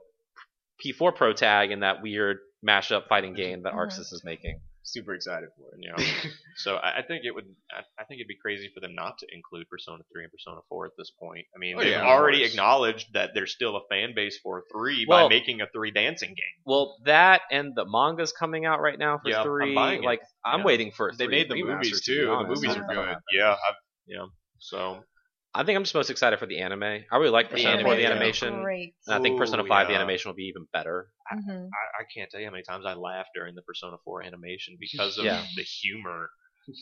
P4 0.84 1.14
Pro 1.14 1.32
Tag 1.32 1.70
and 1.72 1.82
that 1.82 2.02
weird 2.02 2.38
mashup 2.66 3.08
fighting 3.08 3.34
game 3.34 3.62
that 3.62 3.72
Mhm. 3.72 3.78
ArcSys 3.78 4.12
is 4.12 4.22
making. 4.24 4.60
Super 4.82 5.14
excited 5.14 5.48
for 5.56 5.74
it. 5.74 5.78
You 5.80 5.90
know, 5.92 6.30
so 6.56 6.76
I, 6.76 6.98
I 6.98 7.02
think 7.02 7.24
it 7.24 7.34
would. 7.34 7.44
I, 7.70 7.80
I 8.00 8.04
think 8.04 8.20
it'd 8.20 8.28
be 8.28 8.36
crazy 8.40 8.70
for 8.74 8.80
them 8.80 8.94
not 8.94 9.18
to 9.18 9.26
include 9.32 9.68
Persona 9.68 10.02
3 10.12 10.24
and 10.24 10.32
Persona 10.32 10.60
4 10.68 10.86
at 10.86 10.92
this 10.98 11.10
point. 11.20 11.46
I 11.54 11.58
mean, 11.58 11.76
Oh, 11.76 11.80
they've 11.80 11.90
yeah, 11.92 12.00
of 12.02 12.06
already 12.08 12.38
course. 12.38 12.50
acknowledged 12.52 13.12
that 13.14 13.30
there's 13.34 13.52
still 13.52 13.76
a 13.76 13.80
fan 13.90 14.14
base 14.14 14.38
for 14.42 14.64
three 14.72 15.06
Well- 15.08 15.28
by 15.28 15.34
making 15.34 15.60
a 15.60 15.66
three 15.72 15.90
dancing 15.90 16.30
game. 16.30 16.62
Well, 16.64 16.96
that 17.04 17.42
and 17.50 17.74
the 17.74 17.84
manga's 17.84 18.32
coming 18.32 18.64
out 18.66 18.80
right 18.80 18.98
now 18.98 19.18
for 19.22 19.28
Yeah, 19.30 19.38
I'm 19.40 19.44
three. 19.46 19.74
buying 19.74 20.02
it. 20.02 20.06
like 20.06 20.20
I'm 20.44 20.60
Yeah. 20.60 20.66
waiting 20.66 20.90
for. 20.92 21.08
a 21.08 21.16
They 21.16 21.26
three 21.26 21.36
made 21.36 21.50
the 21.50 21.54
remaster, 21.54 21.74
movies, 21.76 22.00
to 22.02 22.10
be 22.12 22.16
too. 22.18 22.26
The 22.26 22.32
honest. 22.32 22.62
movies 22.62 22.76
are 22.76 22.86
good. 22.94 23.16
Yeah, 23.32 23.50
I've, 23.52 23.74
yeah. 24.06 24.26
So 24.58 25.04
I 25.52 25.64
think 25.64 25.76
I'm 25.76 25.82
just 25.82 25.94
most 25.94 26.10
excited 26.10 26.38
for 26.38 26.46
the 26.46 26.60
anime. 26.60 26.82
I 26.82 27.16
really 27.16 27.30
like 27.30 27.50
The 27.50 27.56
Persona 27.56 27.82
4 27.82 27.96
the 27.96 28.06
animation. 28.06 28.62
Great. 28.62 28.94
And 29.06 29.14
I 29.16 29.20
think 29.20 29.36
Persona 29.36 29.64
Ooh, 29.64 29.68
5 29.68 29.88
the 29.88 29.94
animation 29.94 30.28
will 30.30 30.36
be 30.36 30.44
even 30.44 30.66
better. 30.72 31.08
hmm 31.28 31.50
I, 31.50 32.02
I 32.02 32.04
can't 32.14 32.30
tell 32.30 32.40
you 32.40 32.46
how 32.46 32.52
many 32.52 32.62
times 32.62 32.84
I 32.86 32.94
laughed 32.94 33.30
during 33.34 33.54
the 33.56 33.62
Persona 33.62 33.96
4 34.04 34.22
animation 34.22 34.76
because 34.78 35.18
of 35.18 35.24
Yeah. 35.24 35.44
the 35.56 35.62
humor. 35.62 36.30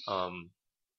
Um, 0.07 0.51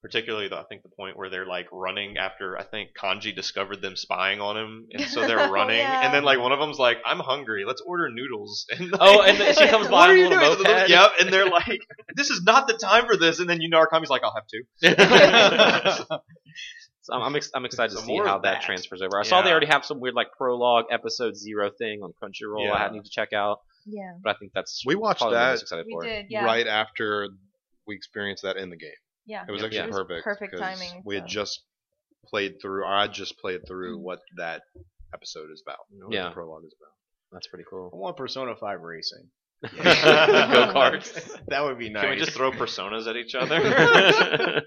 particularly, 0.01 0.47
the, 0.47 0.55
I 0.57 0.63
think 0.63 0.81
the 0.81 0.89
point 0.89 1.15
where 1.17 1.29
they're 1.29 1.45
like 1.45 1.67
running 1.71 2.17
after 2.17 2.57
I 2.57 2.63
think 2.63 2.89
Kanji 2.99 3.35
discovered 3.35 3.81
them 3.83 3.95
spying 3.95 4.41
on 4.41 4.57
him, 4.57 4.87
and 4.93 5.03
so 5.03 5.27
they're 5.27 5.49
running, 5.51 5.77
yeah. 5.77 5.99
and 6.05 6.13
then 6.13 6.23
like 6.23 6.39
one 6.39 6.51
of 6.51 6.59
them's 6.59 6.79
like, 6.79 6.97
"I'm 7.05 7.19
hungry, 7.19 7.65
let's 7.67 7.81
order 7.85 8.09
noodles." 8.09 8.65
And 8.71 8.89
like, 8.91 9.01
Oh, 9.03 9.21
and 9.21 9.37
then 9.39 9.53
she 9.53 9.67
comes 9.67 9.87
by 9.87 9.91
what 9.91 10.09
on 10.09 10.15
are 10.15 10.17
a 10.17 10.19
you 10.21 10.29
moped. 10.29 10.89
Yep, 10.89 11.11
and 11.19 11.31
they're 11.31 11.49
like, 11.49 11.81
"This 12.15 12.29
is 12.31 12.41
not 12.41 12.67
the 12.67 12.75
time 12.75 13.05
for 13.05 13.15
this," 13.17 13.39
and 13.39 13.47
then 13.49 13.61
you 13.61 13.69
know, 13.69 13.85
Kami's 13.91 14.09
like, 14.09 14.23
"I'll 14.23 14.33
have 14.33 14.47
two. 14.47 14.63
So 17.09 17.15
I'm 17.15 17.21
I'm, 17.23 17.35
ex- 17.35 17.51
I'm 17.55 17.65
excited 17.65 17.95
to 17.97 18.01
see 18.03 18.17
how 18.17 18.39
that. 18.39 18.41
that. 18.43 18.61
transfers 18.61 19.01
over. 19.01 19.19
I 19.19 19.23
saw 19.23 19.41
they 19.41 19.51
already 19.51 19.67
have 19.67 19.83
some 19.85 19.99
weird 19.99 20.15
like 20.15 20.27
prologue 20.37 20.85
episode 20.91 21.35
zero 21.35 21.69
thing 21.77 22.01
on 22.03 22.11
Crunchyroll. 22.21 22.65
Yeah. 22.65 22.73
I 22.73 22.91
need 22.91 23.03
to 23.05 23.09
check 23.11 23.33
out, 23.33 23.59
Yeah. 23.85 24.13
but 24.23 24.35
I 24.35 24.39
think 24.39 24.51
that's 24.53 24.83
We 24.85 24.95
watched 24.95 25.19
probably 25.21 25.37
what 25.37 25.43
I'm 25.43 25.55
that 25.55 25.61
excited 25.61 25.85
We 25.87 25.93
for. 25.93 26.03
did. 26.03 26.25
Yeah. 26.29 26.45
right 26.45 26.67
after 26.67 27.29
we 27.87 27.95
experienced 27.95 28.43
that 28.43 28.57
in 28.57 28.69
the 28.69 28.77
game. 28.77 28.91
Yeah. 29.25 29.43
It 29.47 29.51
was 29.51 29.61
Yep. 29.61 29.65
actually 29.67 29.77
Yeah. 29.77 29.83
It 29.83 29.87
was 29.89 29.97
perfect. 29.99 30.23
perfect 30.23 30.51
'cause 30.53 30.59
timing, 30.61 31.01
We 31.05 31.15
had 31.15 31.27
just 31.27 31.61
played 32.27 32.55
through, 32.61 32.83
or 32.83 32.87
I 32.93 33.07
just 33.07 33.37
played 33.39 33.61
through 33.67 33.97
Mhm. 33.97 34.01
what 34.01 34.19
that 34.37 34.61
episode 35.13 35.49
is 35.51 35.63
about. 35.65 35.79
what 35.89 36.13
Yeah. 36.13 36.25
the 36.29 36.31
prologue 36.31 36.63
is 36.65 36.73
about. 36.79 36.93
That's 37.31 37.47
pretty 37.47 37.65
cool. 37.69 37.89
I 37.93 37.97
want 37.97 38.17
Persona 38.17 38.55
5 38.55 38.81
racing. 38.81 39.29
Go 39.61 39.67
karts. 39.69 41.39
that 41.47 41.63
would 41.63 41.77
be 41.77 41.89
nice. 41.89 42.01
Can 42.03 42.09
we 42.11 42.17
just 42.17 42.31
throw 42.31 42.51
personas 42.51 43.07
at 43.07 43.15
each 43.17 43.35
other? 43.35 43.59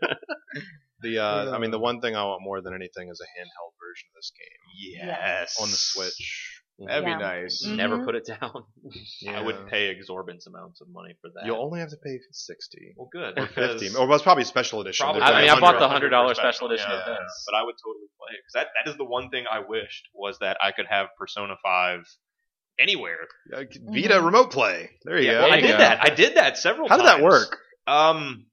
The 1.02 1.18
uh, 1.18 1.54
I 1.54 1.58
mean, 1.58 1.70
the 1.70 1.78
one 1.78 2.00
thing 2.00 2.14
I 2.16 2.24
want 2.24 2.42
more 2.42 2.60
than 2.62 2.74
anything 2.74 3.08
is 3.10 3.20
a 3.20 3.24
handheld 3.38 3.72
version 3.80 4.08
of 4.10 4.14
this 4.16 4.32
game 4.38 5.06
yes, 5.08 5.56
on 5.60 5.68
the 5.70 5.76
Switch. 5.76 6.58
That'd 6.78 7.04
Yeah. 7.06 7.16
be 7.16 7.22
nice. 7.22 7.64
Mhm. 7.66 7.76
Never 7.76 8.04
put 8.04 8.14
it 8.14 8.24
down. 8.26 8.64
I 9.28 9.42
would 9.42 9.68
pay 9.68 9.88
exorbitant 9.88 10.42
amounts 10.46 10.80
of 10.80 10.88
money 10.90 11.14
for 11.20 11.28
that. 11.34 11.44
You'll 11.46 11.62
only 11.62 11.80
have 11.80 11.90
to 11.90 11.96
pay 12.02 12.18
sixty 12.32 12.94
well, 12.96 13.08
good. 13.12 13.38
or 13.38 13.46
because- 13.46 13.80
fifty, 13.82 13.96
or 13.96 14.06
well, 14.06 14.14
it's 14.14 14.22
probably 14.24 14.44
special 14.44 14.80
edition. 14.80 15.04
Probably 15.04 15.20
They're 15.20 15.28
I 15.34 15.40
mean, 15.42 15.50
I 15.50 15.60
bought 15.60 15.74
the 15.78 15.86
100. 15.86 16.12
$100 16.12 16.34
special 16.34 16.68
edition 16.68 16.88
yeah. 16.90 16.98
of 17.00 17.04
this. 17.06 17.44
but 17.46 17.54
I 17.56 17.62
would 17.62 17.74
totally 17.84 18.06
play 18.18 18.34
it 18.34 18.40
because 18.42 18.54
that, 18.54 18.68
that 18.84 18.90
is 18.90 18.96
the 18.96 19.04
one 19.04 19.28
thing 19.30 19.44
I 19.50 19.60
wished 19.60 20.08
was 20.14 20.38
that 20.40 20.56
I 20.62 20.72
could 20.72 20.86
have 20.88 21.08
Persona 21.18 21.54
Five 21.62 22.00
anywhere. 22.80 23.28
Uh, 23.54 23.64
Vita 23.92 24.20
remote 24.22 24.50
play. 24.50 24.90
There 25.04 25.18
you 25.20 25.26
Yeah, 25.26 25.32
go. 25.34 25.40
well, 25.42 25.52
I 25.52 25.56
you 25.56 25.62
did 25.62 25.72
go. 25.72 25.78
that. 25.78 25.98
I 26.02 26.14
did 26.14 26.36
that 26.36 26.58
several. 26.58 26.88
Times. 26.88 27.00
How 27.02 27.06
did 27.06 27.20
that 27.20 27.24
work? 27.24 27.58
Um, 27.86 28.46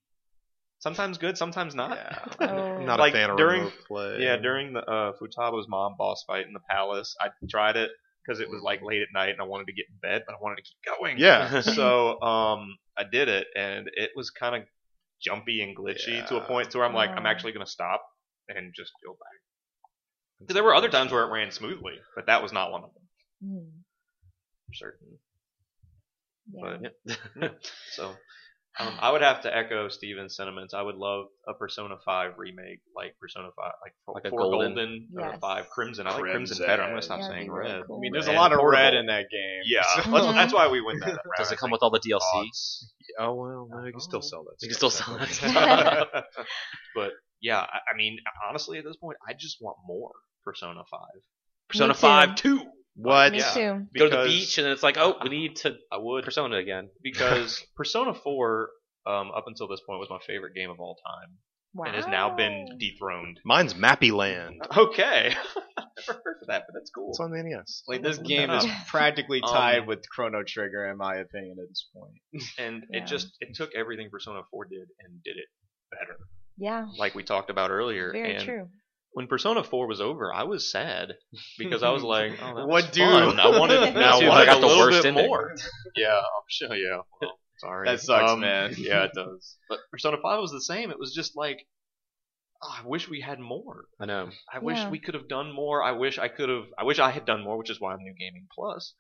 sometimes 0.80 1.18
good, 1.18 1.38
sometimes 1.38 1.76
not. 1.76 1.98
Oh. 2.42 2.80
Not 2.90 3.00
Like, 3.00 3.14
a 3.14 3.18
fan 3.18 3.30
of 3.30 3.38
during- 3.38 3.60
remote 3.62 3.74
play. 3.88 4.18
Yeah, 4.22 4.38
during 4.38 4.74
the 4.74 4.80
uh, 4.84 5.14
Futaba's 5.22 5.68
mom 5.68 5.96
boss 5.98 6.24
fight 6.26 6.48
in 6.48 6.54
the 6.54 6.60
palace, 6.70 7.16
I 7.22 7.28
tried 7.50 7.76
it 7.78 7.92
because 8.26 8.40
it 8.40 8.50
was 8.50 8.62
like 8.64 8.82
late 8.82 9.02
at 9.02 9.08
night 9.14 9.30
and 9.30 9.40
I 9.42 9.44
wanted 9.44 9.68
to 9.68 9.74
get 9.74 9.86
in 9.90 9.96
bed, 10.02 10.24
but 10.26 10.34
I 10.34 10.38
wanted 10.42 10.58
to 10.58 10.64
keep 10.64 10.78
going. 11.00 11.18
Yeah. 11.20 11.62
so 11.62 12.20
um, 12.22 12.78
I 12.98 13.04
did 13.10 13.28
it, 13.30 13.48
and 13.56 13.90
it 13.94 14.12
was 14.16 14.30
kind 14.32 14.56
of 14.56 14.64
jumpy 15.22 15.62
and 15.62 15.76
glitchy 15.78 16.26
to 16.28 16.38
a 16.38 16.42
point 16.42 16.72
to 16.72 16.78
where 16.78 16.88
I'm 16.88 16.94
like, 16.94 17.10
I'm 17.12 17.26
actually 17.26 17.52
gonna 17.52 17.66
stop 17.68 18.02
and 18.48 18.74
just 18.76 18.92
go 19.06 19.12
back. 19.12 20.48
'Cause 20.48 20.54
there 20.54 20.64
were 20.64 20.74
other 20.74 20.88
times 20.90 21.12
where 21.12 21.24
it 21.26 21.32
ran 21.32 21.52
smoothly, 21.52 21.96
but 22.16 22.26
that 22.28 22.42
was 22.42 22.54
not 22.54 22.72
one 22.72 22.84
of 22.86 22.92
them 22.94 23.04
Mm. 23.44 23.70
for 24.68 24.74
certain. 24.74 25.08
Yeah. 26.54 26.90
But 27.36 27.72
so. 27.92 28.16
Um, 28.80 28.94
I 29.00 29.12
would 29.12 29.22
have 29.22 29.42
to 29.42 29.56
echo 29.56 29.90
Steven's 29.90 30.36
sentiments. 30.36 30.74
I 30.74 30.82
would 30.82 30.96
love 30.96 31.26
a 31.48 31.54
Persona 31.54 31.96
5 32.06 32.34
remake, 32.38 32.80
like 32.96 33.14
Persona 33.20 33.50
5, 33.56 33.72
like, 33.84 33.94
for, 34.06 34.14
Like 34.16 34.26
a 34.26 34.30
for 34.30 34.40
Golden? 34.40 34.74
Golden, 34.76 35.08
or 35.18 35.30
Yes. 35.32 35.40
5 35.42 35.70
Crimson. 35.70 36.08
I 36.08 36.12
like 36.12 36.22
Crimson 36.22 36.38
Crimson. 36.58 36.66
better. 36.66 36.84
I'm 36.84 36.90
going 36.92 37.02
to 37.02 37.06
stop 37.06 37.20
Yeah, 37.20 37.28
saying 37.28 37.52
really 37.52 37.72
red. 37.74 37.84
cool. 37.88 37.98
I 37.98 38.00
mean, 38.00 38.14
there's 38.14 38.28
Red 38.28 38.36
a 38.36 38.40
lot 38.40 38.54
of 38.54 38.60
red 38.64 38.94
in 38.94 39.08
that 39.08 39.26
game. 39.30 39.62
Yeah, 39.66 39.82
that's, 39.96 40.06
that's 40.34 40.54
why 40.54 40.70
we 40.70 40.80
went 40.82 41.02
that 41.02 41.08
route. 41.12 41.18
Does 41.38 41.52
it 41.52 41.58
come 41.58 41.68
think. 41.68 41.74
with 41.74 41.84
all 41.84 41.90
the 41.92 42.00
DLC? 42.00 42.20
Thoughts? 42.20 42.94
Oh 43.20 43.34
well, 43.34 43.68
no, 43.70 43.86
you 43.86 43.92
can 43.92 44.00
still 44.00 44.22
sell 44.22 44.44
that. 44.46 44.56
You 44.62 44.70
can 44.70 44.76
still 44.78 44.90
sell 44.92 45.18
it. 45.18 45.28
separately. 45.30 46.22
but 46.96 47.12
yeah, 47.42 47.58
I, 47.60 47.80
I 47.94 47.98
mean, 47.98 48.18
honestly, 48.48 48.78
at 48.78 48.86
this 48.86 48.96
point, 48.98 49.18
I 49.28 49.34
just 49.34 49.58
want 49.60 49.78
more 49.86 50.12
Persona 50.46 50.84
5. 50.90 51.00
Persona 51.70 51.94
too. 51.94 52.00
5 52.00 52.36
2. 52.36 52.62
What? 52.96 53.32
Me 53.32 53.38
Yeah. 53.40 53.54
too. 53.54 53.88
Go 53.98 54.10
to 54.10 54.18
the 54.18 54.24
beach 54.26 54.58
and 54.58 54.66
then 54.66 54.74
it's 54.74 54.84
like, 54.84 54.98
oh, 54.98 55.16
we 55.24 55.30
need 55.30 55.56
to 55.58 55.76
I 55.92 55.98
would 55.98 56.24
Persona 56.26 56.58
again. 56.58 56.90
because 57.04 57.64
Persona 57.76 58.14
4, 58.14 58.70
um, 59.08 59.32
up 59.36 59.46
until 59.48 59.68
this 59.68 59.82
point, 59.88 60.00
was 60.00 60.10
my 60.10 60.20
favorite 60.28 60.54
game 60.56 60.70
of 60.70 60.80
all 60.80 60.96
time, 61.06 61.38
Wow. 61.74 61.86
and 61.86 61.96
has 61.96 62.08
now 62.08 62.36
been 62.36 62.78
dethroned. 62.80 63.40
Mine's 63.46 63.74
Mappy 63.76 64.12
Land. 64.12 64.62
Okay, 64.76 65.34
I've 65.78 65.86
never 66.08 66.22
heard 66.26 66.38
of 66.42 66.48
that, 66.48 66.64
but 66.68 66.74
that's 66.74 66.90
cool. 66.90 67.10
It's 67.12 67.20
on 67.20 67.32
the 67.32 67.42
NES. 67.44 67.84
Like 67.88 68.02
this 68.02 68.18
game 68.18 68.50
is 68.50 68.66
up. 68.66 68.72
practically 68.88 69.42
Um, 69.42 69.54
tied 69.54 69.88
with 69.88 70.00
Chrono 70.10 70.44
Trigger 70.44 70.90
in 70.90 70.98
my 70.98 71.16
opinion 71.18 71.58
at 71.62 71.70
this 71.70 71.88
point. 71.96 72.44
and 72.58 72.84
Yeah. 72.92 73.04
it 73.04 73.08
just 73.08 73.30
it 73.40 73.56
took 73.56 73.70
everything 73.76 74.10
Persona 74.12 74.42
4 74.52 74.66
did 74.66 74.88
and 75.00 75.24
did 75.24 75.38
it 75.38 75.46
better, 75.92 76.18
Yeah. 76.58 76.88
like 76.98 77.16
we 77.16 77.24
talked 77.24 77.50
about 77.50 77.70
earlier. 77.72 78.12
Very 78.12 78.36
and 78.36 78.44
true. 78.44 78.70
When 79.20 79.28
Persona 79.28 79.66
4 79.66 79.86
was 79.86 80.00
over, 80.00 80.34
I 80.34 80.44
was 80.44 80.72
sad 80.72 81.10
because 81.58 81.84
I 81.84 81.90
was 81.90 82.04
like, 82.16 82.32
oh, 82.42 82.56
that 82.56 82.68
What 82.68 82.86
was 82.86 82.90
do? 82.92 83.02
fun. 83.02 83.38
I 83.38 83.50
wanted, 83.60 83.82
Me 83.94 84.02
I 84.02 84.18
too, 84.18 84.32
I 84.32 84.46
got 84.46 84.60
a 84.60 84.62
the 84.62 84.68
worst 84.68 85.04
bit 85.04 85.10
ending. 85.10 85.28
more. 85.28 85.54
Yeah, 85.98 86.16
I'm 86.16 86.48
sure. 86.48 86.74
Yeah, 86.74 87.02
well, 87.22 87.38
sorry. 87.58 87.90
That 87.90 88.00
sucks, 88.00 88.32
Um, 88.32 88.40
man. 88.40 88.76
Yeah, 88.78 89.04
it 89.04 89.12
does. 89.14 89.58
But 89.68 89.80
Persona 89.92 90.16
5 90.22 90.40
was 90.40 90.52
the 90.52 90.62
same. 90.62 90.90
It 90.90 90.98
was 90.98 91.14
just 91.14 91.36
like, 91.36 91.68
oh, 92.64 92.74
I 92.82 92.88
wish 92.88 93.10
we 93.10 93.20
had 93.20 93.42
more. 93.42 93.88
I 94.00 94.06
know. 94.06 94.30
I 94.54 94.60
wish 94.60 94.78
Yeah. 94.78 94.90
we 94.90 95.00
could 95.00 95.16
have 95.16 95.28
done 95.28 95.52
more. 95.54 95.84
I 95.84 95.92
wish 95.92 96.18
I 96.18 96.30
could 96.30 96.48
have. 96.48 96.68
I 96.78 96.86
wish 96.86 97.00
I 97.00 97.12
had 97.12 97.26
done 97.26 97.44
more, 97.44 97.58
which 97.58 97.70
is 97.70 97.82
why 97.82 97.92
I'm 97.92 98.00
New 98.00 98.16
Gaming 98.18 98.48
Plus. 98.56 98.94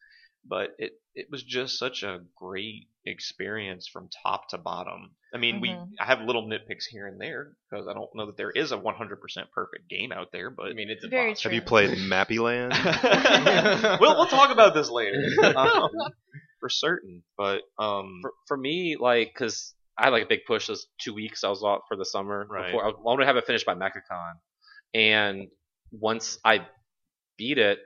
But 0.45 0.75
it 0.79 0.93
it 1.15 1.27
was 1.29 1.43
just 1.43 1.77
such 1.77 2.03
a 2.03 2.21
great 2.35 2.87
experience 3.05 3.87
from 3.87 4.09
top 4.23 4.49
to 4.49 4.57
bottom. 4.57 5.11
I 5.33 5.37
mean, 5.37 5.59
we 5.61 5.69
Mhm. 5.69 5.89
I 5.99 6.05
have 6.05 6.21
little 6.21 6.47
nitpicks 6.47 6.85
here 6.89 7.07
and 7.07 7.19
there 7.19 7.53
because 7.69 7.87
I 7.87 7.93
don't 7.93 8.09
know 8.15 8.27
that 8.27 8.37
there 8.37 8.51
is 8.51 8.71
a 8.71 8.77
100% 8.77 9.51
perfect 9.51 9.89
game 9.89 10.11
out 10.11 10.31
there. 10.31 10.49
But 10.49 10.67
I 10.67 10.73
mean, 10.73 10.89
it's 10.89 11.03
a 11.03 11.07
Very 11.07 11.31
box. 11.31 11.41
true. 11.41 11.49
Have 11.49 11.55
you 11.55 11.61
played 11.61 11.97
Mappy 11.97 12.39
Land? 12.39 12.73
we'll 13.99 14.15
we'll 14.15 14.27
talk 14.27 14.51
about 14.51 14.73
this 14.73 14.89
later 14.89 15.21
um, 15.55 15.89
for 16.59 16.69
certain. 16.69 17.23
But 17.37 17.61
um, 17.77 18.19
For, 18.21 18.33
for 18.47 18.57
me, 18.57 18.95
like, 18.99 19.33
because 19.33 19.73
I 19.97 20.05
had 20.05 20.13
like 20.13 20.23
a 20.23 20.27
big 20.27 20.45
push 20.47 20.67
those 20.67 20.87
two 20.99 21.13
weeks 21.13 21.43
I 21.43 21.49
was 21.49 21.63
off 21.63 21.81
for 21.87 21.97
the 21.97 22.05
summer. 22.05 22.47
Right. 22.49 22.67
Before 22.67 22.85
I 22.87 22.91
wanted 22.99 23.21
to 23.23 23.27
have 23.27 23.35
it 23.37 23.45
finished 23.45 23.65
by 23.65 23.75
MechaCon, 23.75 24.33
and 24.93 25.47
once 25.91 26.39
I 26.45 26.65
beat 27.37 27.57
it, 27.57 27.79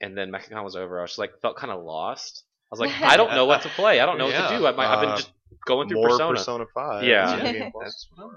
and 0.00 0.16
then 0.16 0.30
MechaCon 0.30 0.62
was 0.64 0.76
over, 0.76 0.98
I 0.98 1.02
was 1.02 1.10
just 1.12 1.18
like 1.18 1.32
felt 1.42 1.56
kind 1.56 1.72
of 1.72 1.82
lost. 1.82 2.44
I 2.70 2.74
was 2.74 2.80
like, 2.80 2.90
I 3.02 3.16
don't 3.16 3.30
know 3.32 3.46
what 3.46 3.62
to 3.62 3.68
play. 3.70 4.00
I 4.00 4.06
don't 4.06 4.18
know 4.18 4.26
what 4.26 4.48
to 4.50 4.56
do. 4.58 4.66
I, 4.66 4.70
I've 4.70 5.00
been 5.00 5.10
Uh, 5.10 5.16
just 5.16 5.32
going 5.66 5.88
through 5.88 5.98
More 5.98 6.08
Persona, 6.10 6.34
Persona 6.36 6.64
5. 6.74 7.04
Yeah. 7.04 7.36
New 7.42 7.52
Game 7.58 7.70
Plus. 7.72 7.84
that's 7.84 8.08
what 8.14 8.24
I'm 8.24 8.30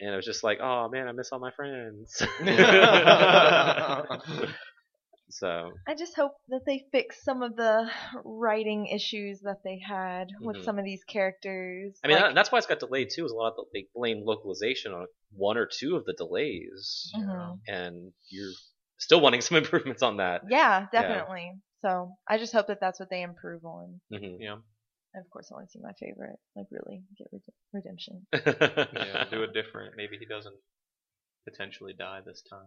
and 0.00 0.10
it 0.12 0.16
was 0.16 0.24
just 0.26 0.42
like, 0.42 0.58
oh 0.60 0.88
man, 0.88 1.06
I 1.06 1.12
miss 1.12 1.30
all 1.30 1.38
my 1.38 1.52
friends. 1.52 2.16
so 5.30 5.70
I 5.86 5.94
just 5.94 6.14
hope 6.16 6.32
that 6.48 6.62
they 6.66 6.84
fix 6.92 7.22
some 7.24 7.42
of 7.42 7.54
the 7.56 7.88
writing 8.24 8.86
issues 8.88 9.40
that 9.42 9.58
they 9.64 9.78
had 9.78 10.28
with 10.40 10.56
Mhm. 10.56 10.64
some 10.64 10.78
of 10.78 10.84
these 10.84 11.04
characters. 11.04 11.98
I 12.04 12.08
mean, 12.08 12.18
Like- 12.20 12.34
that's 12.34 12.50
why 12.52 12.58
it's 12.58 12.66
got 12.66 12.80
delayed 12.80 13.10
too. 13.10 13.24
Is 13.24 13.30
a 13.32 13.34
lot 13.36 13.50
of 13.50 13.56
the, 13.56 13.64
they 13.72 13.86
blame 13.94 14.24
localization 14.24 14.92
on 14.92 15.06
one 15.34 15.56
or 15.56 15.66
two 15.66 15.96
of 15.96 16.04
the 16.04 16.12
delays, 16.14 17.10
Mhm. 17.16 17.60
and 17.68 18.12
you're 18.28 18.50
still 19.02 19.20
wanting 19.20 19.40
some 19.40 19.56
improvements 19.62 20.02
on 20.02 20.16
that. 20.18 20.42
yeah, 20.48 20.86
definitely. 20.92 21.52
So 21.82 22.12
I 22.28 22.38
just 22.38 22.52
hope 22.52 22.68
that 22.68 22.78
that's 22.80 23.00
what 23.00 23.10
they 23.10 23.22
improve 23.22 23.64
on. 23.64 24.00
hmm 24.10 24.36
Yeah, 24.40 24.56
And 25.14 25.24
of 25.24 25.30
course, 25.30 25.50
I 25.50 25.54
want 25.56 25.66
to 25.68 25.72
see 25.72 25.80
my 25.82 25.92
favorite, 25.98 26.38
like 26.54 26.66
really 26.70 27.02
get 27.18 27.26
red- 27.32 27.42
redemption. 27.72 28.26
yeah, 28.32 29.24
do 29.30 29.42
it 29.42 29.52
different. 29.60 29.94
Maybe 29.96 30.16
he 30.16 30.24
doesn't 30.26 30.54
potentially 31.44 31.92
die 31.98 32.20
this 32.24 32.42
time. 32.48 32.66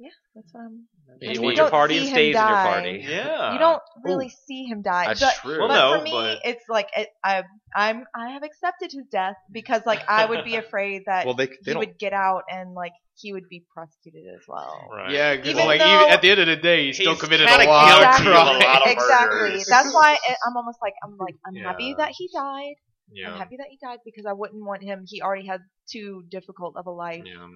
Yeah, 0.00 0.10
that's 0.36 0.52
what 0.52 0.60
I'm. 0.60 0.86
He 1.20 1.26
Like, 1.26 1.36
joins 1.36 1.58
your 1.58 1.70
party 1.70 1.96
and 1.96 2.06
him 2.06 2.12
stays 2.12 2.36
in 2.36 2.46
your 2.46 2.56
party. 2.56 3.04
Yeah, 3.04 3.52
you 3.54 3.58
don't 3.58 3.82
really 4.04 4.28
see 4.46 4.62
him 4.66 4.80
die. 4.82 5.06
That's 5.08 5.18
but, 5.20 5.34
true. 5.42 5.58
Well, 5.58 5.66
but 5.66 5.74
no, 5.74 5.98
for 5.98 6.04
me, 6.04 6.10
but- 6.12 6.38
it's 6.44 6.62
like 6.68 6.88
it, 6.96 7.08
I, 7.24 7.42
I'm, 7.74 8.04
I 8.14 8.30
have 8.30 8.44
accepted 8.44 8.92
his 8.92 9.06
death 9.10 9.34
because 9.50 9.82
like 9.84 10.08
I 10.08 10.24
would 10.24 10.44
be 10.44 10.54
afraid 10.54 11.02
that 11.06 11.26
Well, 11.26 11.34
they, 11.34 11.46
they 11.46 11.56
he 11.64 11.72
don't. 11.72 11.80
would 11.80 11.98
get 11.98 12.12
out 12.12 12.44
and 12.48 12.74
like 12.74 12.92
he 13.20 13.32
would 13.32 13.48
be 13.48 13.64
prosecuted 13.74 14.22
as 14.34 14.42
well. 14.46 14.88
Right. 14.92 15.10
Yeah, 15.10 15.36
because 15.36 15.54
like 15.56 15.80
even 15.80 16.10
at 16.10 16.22
the 16.22 16.30
end 16.30 16.40
of 16.40 16.46
the 16.46 16.56
day, 16.56 16.86
he 16.86 16.92
still 16.92 17.16
committed 17.16 17.48
a 17.48 17.50
lot 17.50 17.60
of 17.60 18.20
a 18.20 18.22
crimes. 18.22 18.64
lot 18.64 18.86
of 18.86 18.92
exactly. 18.92 19.38
murders. 19.38 19.66
That's 19.66 19.92
why 19.92 20.16
I'm 20.46 20.56
almost 20.56 20.78
like 20.80 20.94
I'm 21.04 21.16
like 21.16 21.36
I'm 21.46 21.54
happy 21.56 21.94
that 21.98 22.12
he 22.16 22.30
died, 22.32 22.74
Yeah. 23.12 23.32
I'm 23.32 23.38
happy 23.38 23.56
that 23.58 23.66
he 23.70 23.78
died 23.82 23.98
because 24.04 24.26
I 24.26 24.32
wouldn't 24.32 24.64
want 24.64 24.82
him. 24.82 25.04
He 25.06 25.20
already 25.22 25.46
had 25.46 25.60
too 25.90 26.22
difficult 26.30 26.76
of 26.76 26.86
a 26.86 26.90
life. 26.90 27.22
Yeah. 27.24 27.48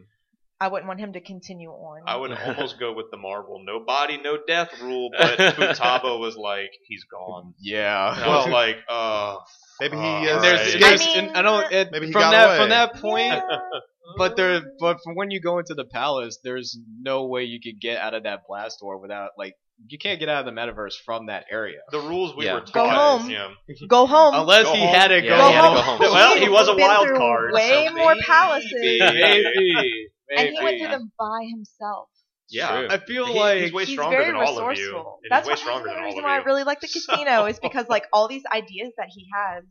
I 0.62 0.68
wouldn't 0.68 0.86
want 0.86 1.01
him 1.01 1.12
to 1.14 1.20
continue 1.20 1.70
on. 1.70 2.02
I 2.06 2.16
would 2.16 2.32
almost 2.47 2.78
go 2.78 2.93
with 2.93 3.06
the 3.10 3.16
Marvel 3.16 3.60
no 3.64 3.80
body, 3.84 4.18
no 4.22 4.39
death 4.47 4.70
rule, 4.80 5.10
but 5.18 5.39
Futaba 5.39 6.18
was 6.20 6.36
like, 6.36 6.70
he's 6.86 7.05
gone. 7.05 7.55
Yeah. 7.60 8.14
And 8.14 8.22
I 8.24 8.36
was 8.36 8.48
like, 8.48 8.76
uh, 8.89 9.36
Maybe 9.80 9.97
he 9.97 10.02
Uh, 10.02 10.22
is. 10.22 10.30
And 10.36 10.44
there's, 10.44 10.60
Alright. 10.60 10.80
there's 10.80 11.02
I 11.02 11.06
mean, 11.06 11.28
and 11.28 11.36
I 11.36 11.43
don't 11.43 11.72
it, 11.72 11.89
Maybe 11.90 12.06
he 12.06 12.12
from 12.12 12.22
got 12.22 12.30
that 12.30 12.47
away. 12.48 12.59
from 12.59 12.68
that 12.70 12.94
point. 12.97 13.34
Yeah. 13.34 13.40
But 14.18 14.36
there, 14.36 14.60
but 14.78 14.98
from 15.02 15.14
when 15.14 15.30
you 15.30 15.40
go 15.40 15.59
into 15.59 15.74
the 15.74 15.84
palace, 15.86 16.39
there's 16.44 16.76
no 17.01 17.26
way 17.28 17.44
you 17.44 17.60
could 17.64 17.80
get 17.80 17.97
out 17.98 18.12
of 18.14 18.24
that 18.24 18.40
blast 18.47 18.78
door 18.80 18.98
without 18.98 19.30
like 19.39 19.55
you 19.89 19.97
can't 19.97 20.20
get 20.20 20.28
out 20.28 20.47
of 20.47 20.55
the 20.55 20.60
metaverse 20.60 20.94
from 21.06 21.26
that 21.26 21.44
area 21.51 21.78
the 21.93 22.01
rules 22.01 22.36
we 22.36 22.44
Yeah. 22.44 22.55
were 22.55 22.60
Go 22.60 22.66
taught. 22.84 23.20
home. 23.20 23.30
Yeah. 23.30 23.48
Go 23.89 24.06
home. 24.06 24.34
unless 24.34 24.64
Go 24.64 24.74
he 24.74 24.80
home. 24.80 24.94
had 24.94 25.09
to 25.09 25.22
Yeah, 25.22 25.30
go, 25.39 25.47
he 25.48 25.52
had 25.55 25.62
to 25.62 25.68
home. 25.68 25.98
go 26.01 26.05
home. 26.09 26.14
Well, 26.14 26.36
he 26.36 26.48
was 26.48 26.68
a 26.68 26.76
wild 26.76 27.09
card. 27.16 27.52
Way 27.55 27.86
so 27.89 27.94
more 27.97 28.14
maybe, 28.14 28.22
palaces. 28.24 28.72
Maybe, 28.74 30.09
and 30.39 30.49
he 30.51 30.63
went 30.63 30.79
through 30.81 30.89
them 30.89 31.13
by 31.19 31.41
himself. 31.51 32.09
Yeah. 32.49 32.69
True. 32.81 32.89
I 32.91 32.99
feel 32.99 33.27
He- 33.27 33.39
like 33.39 33.63
he's 33.63 33.73
way 33.73 33.85
He's 33.87 33.97
very 33.97 34.27
than 34.27 34.37
all 34.37 34.59
of 34.59 34.77
you. 34.77 34.85
resourceful. 34.85 35.21
That's 35.31 35.49
he's 35.49 35.49
way 35.49 35.53
why, 35.53 35.57
stronger 35.57 35.85
that's 35.89 35.95
than 35.97 36.03
the 36.03 36.07
reason 36.09 36.23
why. 36.25 36.35
I 36.39 36.43
really 36.43 36.65
like 36.65 36.81
the 36.81 36.89
casino 36.89 37.47
is 37.47 37.59
because 37.59 37.89
like 37.89 38.05
all 38.13 38.29
these 38.29 38.43
ideas 38.53 38.93
that 38.99 39.09
he 39.15 39.27
has. 39.35 39.65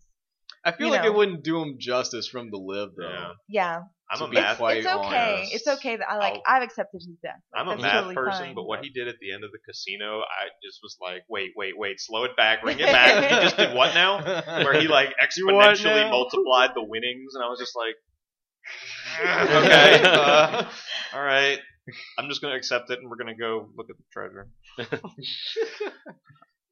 I 0.64 0.72
feel 0.72 0.90
like 0.90 1.02
know. 1.04 1.08
it 1.08 1.16
wouldn't 1.16 1.44
do 1.44 1.60
him 1.62 1.78
justice 1.80 2.28
from 2.28 2.50
the 2.52 2.58
live 2.58 2.90
though. 2.98 3.10
Yeah. 3.10 3.32
Yeah, 3.50 3.82
I'm 4.12 4.22
a 4.22 4.28
be 4.28 4.36
math. 4.36 4.58
quite 4.58 4.78
it's 4.78 4.88
okay. 4.88 5.36
honest. 5.38 5.54
It's 5.56 5.68
okay 5.68 5.96
that 5.98 6.08
I 6.10 6.18
like. 6.18 6.34
I'll- 6.34 6.42
I've 6.58 6.64
accepted 6.64 7.02
his 7.02 7.18
death. 7.24 7.40
Like, 7.54 7.62
I'm 7.62 7.68
a 7.68 7.82
math 7.82 7.94
totally 7.94 8.16
person, 8.16 8.46
fine. 8.46 8.56
but 8.56 8.64
what 8.66 8.84
he 8.84 8.90
did 8.92 9.08
at 9.08 9.16
the 9.22 9.32
end 9.34 9.44
of 9.44 9.52
the 9.52 9.58
casino, 9.68 10.20
I 10.22 10.50
just 10.64 10.80
was 10.84 10.98
like, 11.02 11.24
wait, 11.30 11.52
wait, 11.56 11.74
wait, 11.78 12.00
slow 12.00 12.26
it 12.26 12.36
back, 12.38 12.62
bring 12.62 12.78
it 12.80 12.86
back. 12.92 13.24
he 13.32 13.36
just 13.42 13.58
did 13.58 13.74
what 13.76 13.96
now? 13.96 14.22
Where 14.64 14.80
he 14.80 14.88
like 14.88 15.10
exponentially 15.22 16.10
multiplied 16.12 16.72
the 16.76 16.84
winnings, 16.84 17.34
and 17.36 17.44
I 17.44 17.48
was 17.48 17.58
just 17.60 17.76
like, 17.76 17.96
okay, 19.22 20.02
uh, 20.04 20.64
all 21.14 21.22
right. 21.24 21.60
I'm 22.18 22.30
just 22.30 22.42
gonna 22.42 22.56
accept 22.56 22.90
it, 22.92 23.00
and 23.00 23.10
we're 23.10 23.18
gonna 23.18 23.36
go 23.36 23.70
look 23.76 23.88
at 23.90 23.98
the 23.98 24.04
treasure. 24.12 24.48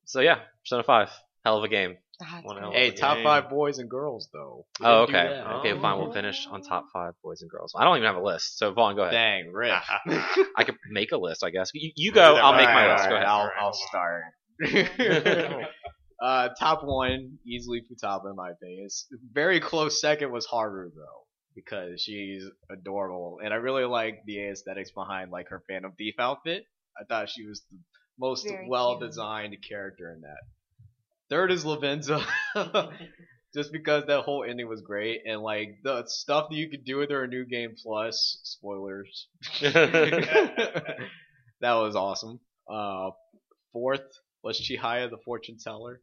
So 0.06 0.22
yeah, 0.22 0.40
Persona 0.64 0.82
Five, 0.84 1.10
hell 1.46 1.58
of 1.60 1.64
a 1.64 1.68
game. 1.68 1.98
Ah, 2.24 2.40
One 2.42 2.56
great. 2.56 2.64
hell 2.64 2.72
Hey, 2.74 2.88
of 2.88 2.94
a 2.96 2.98
top 2.98 3.18
game. 3.18 3.24
five 3.24 3.48
boys 3.50 3.78
and 3.78 3.88
girls 3.90 4.28
though. 4.34 4.66
We 4.80 4.86
Oh, 4.88 5.06
didn't 5.06 5.14
do 5.14 5.18
okay. 5.28 5.34
that. 5.36 5.48
Okay, 5.58 5.80
fine. 5.80 6.00
We'll 6.00 6.12
finish 6.12 6.48
on 6.50 6.62
top 6.64 6.86
five 6.92 7.14
boys 7.24 7.42
and 7.44 7.52
girls. 7.52 7.74
I 7.78 7.84
don't 7.84 7.96
even 7.98 8.08
have 8.08 8.16
a 8.16 8.24
list, 8.26 8.58
so 8.58 8.72
Vaughn, 8.74 8.96
go 8.96 9.04
ahead. 9.04 9.14
Dang, 9.14 9.52
Rick. 9.54 9.72
I 10.58 10.64
could 10.64 10.76
make 10.90 11.12
a 11.12 11.18
list, 11.18 11.44
I 11.44 11.52
guess. 11.52 11.70
You, 11.76 11.92
you 11.96 12.12
go. 12.12 12.36
I'll 12.38 12.54
right 12.54 12.58
make 12.66 12.74
my 12.74 12.88
now. 12.88 12.94
list. 12.94 13.10
Go 13.10 13.16
Alright, 13.16 13.24
ahead. 13.24 13.52
I'll, 13.60 13.68
I'll 13.68 13.74
start. 13.74 14.24
uh, 16.22 16.50
top 16.60 16.84
one, 16.84 17.38
easily 17.46 17.82
Futaba 17.82 18.32
in 18.32 18.36
my 18.36 18.50
opinion. 18.50 18.80
It's- 18.80 19.06
Very 19.32 19.60
close 19.60 20.02
second 20.02 20.32
was 20.32 20.46
Haru 20.48 20.90
though, 20.96 21.26
because 21.64 22.02
she's 22.02 22.44
adorable, 22.70 23.40
and 23.44 23.54
I 23.54 23.58
really 23.58 23.86
like 23.86 24.24
the 24.26 24.50
aesthetics 24.50 24.92
behind 24.92 25.32
like 25.32 25.50
her 25.50 25.64
Phantom 25.68 25.92
Thief 25.98 26.16
outfit. 26.20 26.66
I 27.00 27.04
thought 27.06 27.30
she 27.30 27.46
was 27.46 27.62
the 27.72 27.78
most 28.20 28.48
Very 28.48 28.68
well 28.68 29.00
designed 29.00 29.56
character 29.68 30.12
in 30.14 30.22
that. 30.22 30.40
Third 31.30 31.52
is 31.52 31.64
Lavenza. 31.64 32.24
Just 33.54 33.72
because 33.72 34.06
that 34.06 34.22
whole 34.22 34.44
ending 34.48 34.68
was 34.68 34.82
great, 34.82 35.22
and 35.26 35.42
like 35.42 35.80
the 35.84 36.04
stuff 36.06 36.50
that 36.50 36.56
you 36.56 36.70
could 36.70 36.86
do 36.86 36.98
with 36.98 37.10
her 37.10 37.24
in 37.24 37.32
New 37.32 37.46
Game 37.46 37.74
Plus, 37.82 38.40
spoilers, 38.44 39.28
that 39.62 40.94
was 41.62 41.96
awesome. 41.96 42.40
Uh, 42.70 43.10
fourth 43.74 44.06
was 44.44 44.62
Chihaya, 44.62 45.10
the 45.10 45.18
fortune 45.26 45.58
teller. 45.58 46.00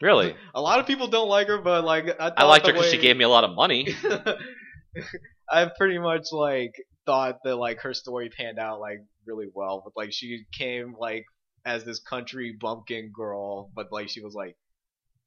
Really? 0.00 0.34
A 0.54 0.60
lot 0.60 0.80
of 0.80 0.86
people 0.86 1.08
don't 1.08 1.28
like 1.28 1.48
her, 1.48 1.58
but 1.58 1.84
like 1.84 2.08
I, 2.20 2.32
I 2.36 2.44
liked 2.44 2.66
her 2.66 2.72
because 2.72 2.86
because 2.86 2.90
she 2.90 2.98
gave 2.98 3.16
me 3.16 3.24
a 3.24 3.28
lot 3.28 3.44
of 3.44 3.54
money. 3.54 3.88
I 5.50 5.66
pretty 5.76 5.98
much 5.98 6.26
like 6.32 6.74
thought 7.04 7.38
that 7.44 7.56
like 7.56 7.80
her 7.80 7.94
story 7.94 8.30
panned 8.30 8.58
out 8.58 8.80
like 8.80 8.98
really 9.26 9.48
well, 9.54 9.82
but 9.84 9.92
like 9.96 10.12
she 10.12 10.44
came 10.52 10.94
like 10.98 11.24
as 11.64 11.84
this 11.84 12.00
country 12.00 12.56
bumpkin 12.60 13.10
girl, 13.14 13.70
but 13.74 13.92
like 13.92 14.08
she 14.08 14.20
was 14.20 14.34
like 14.34 14.56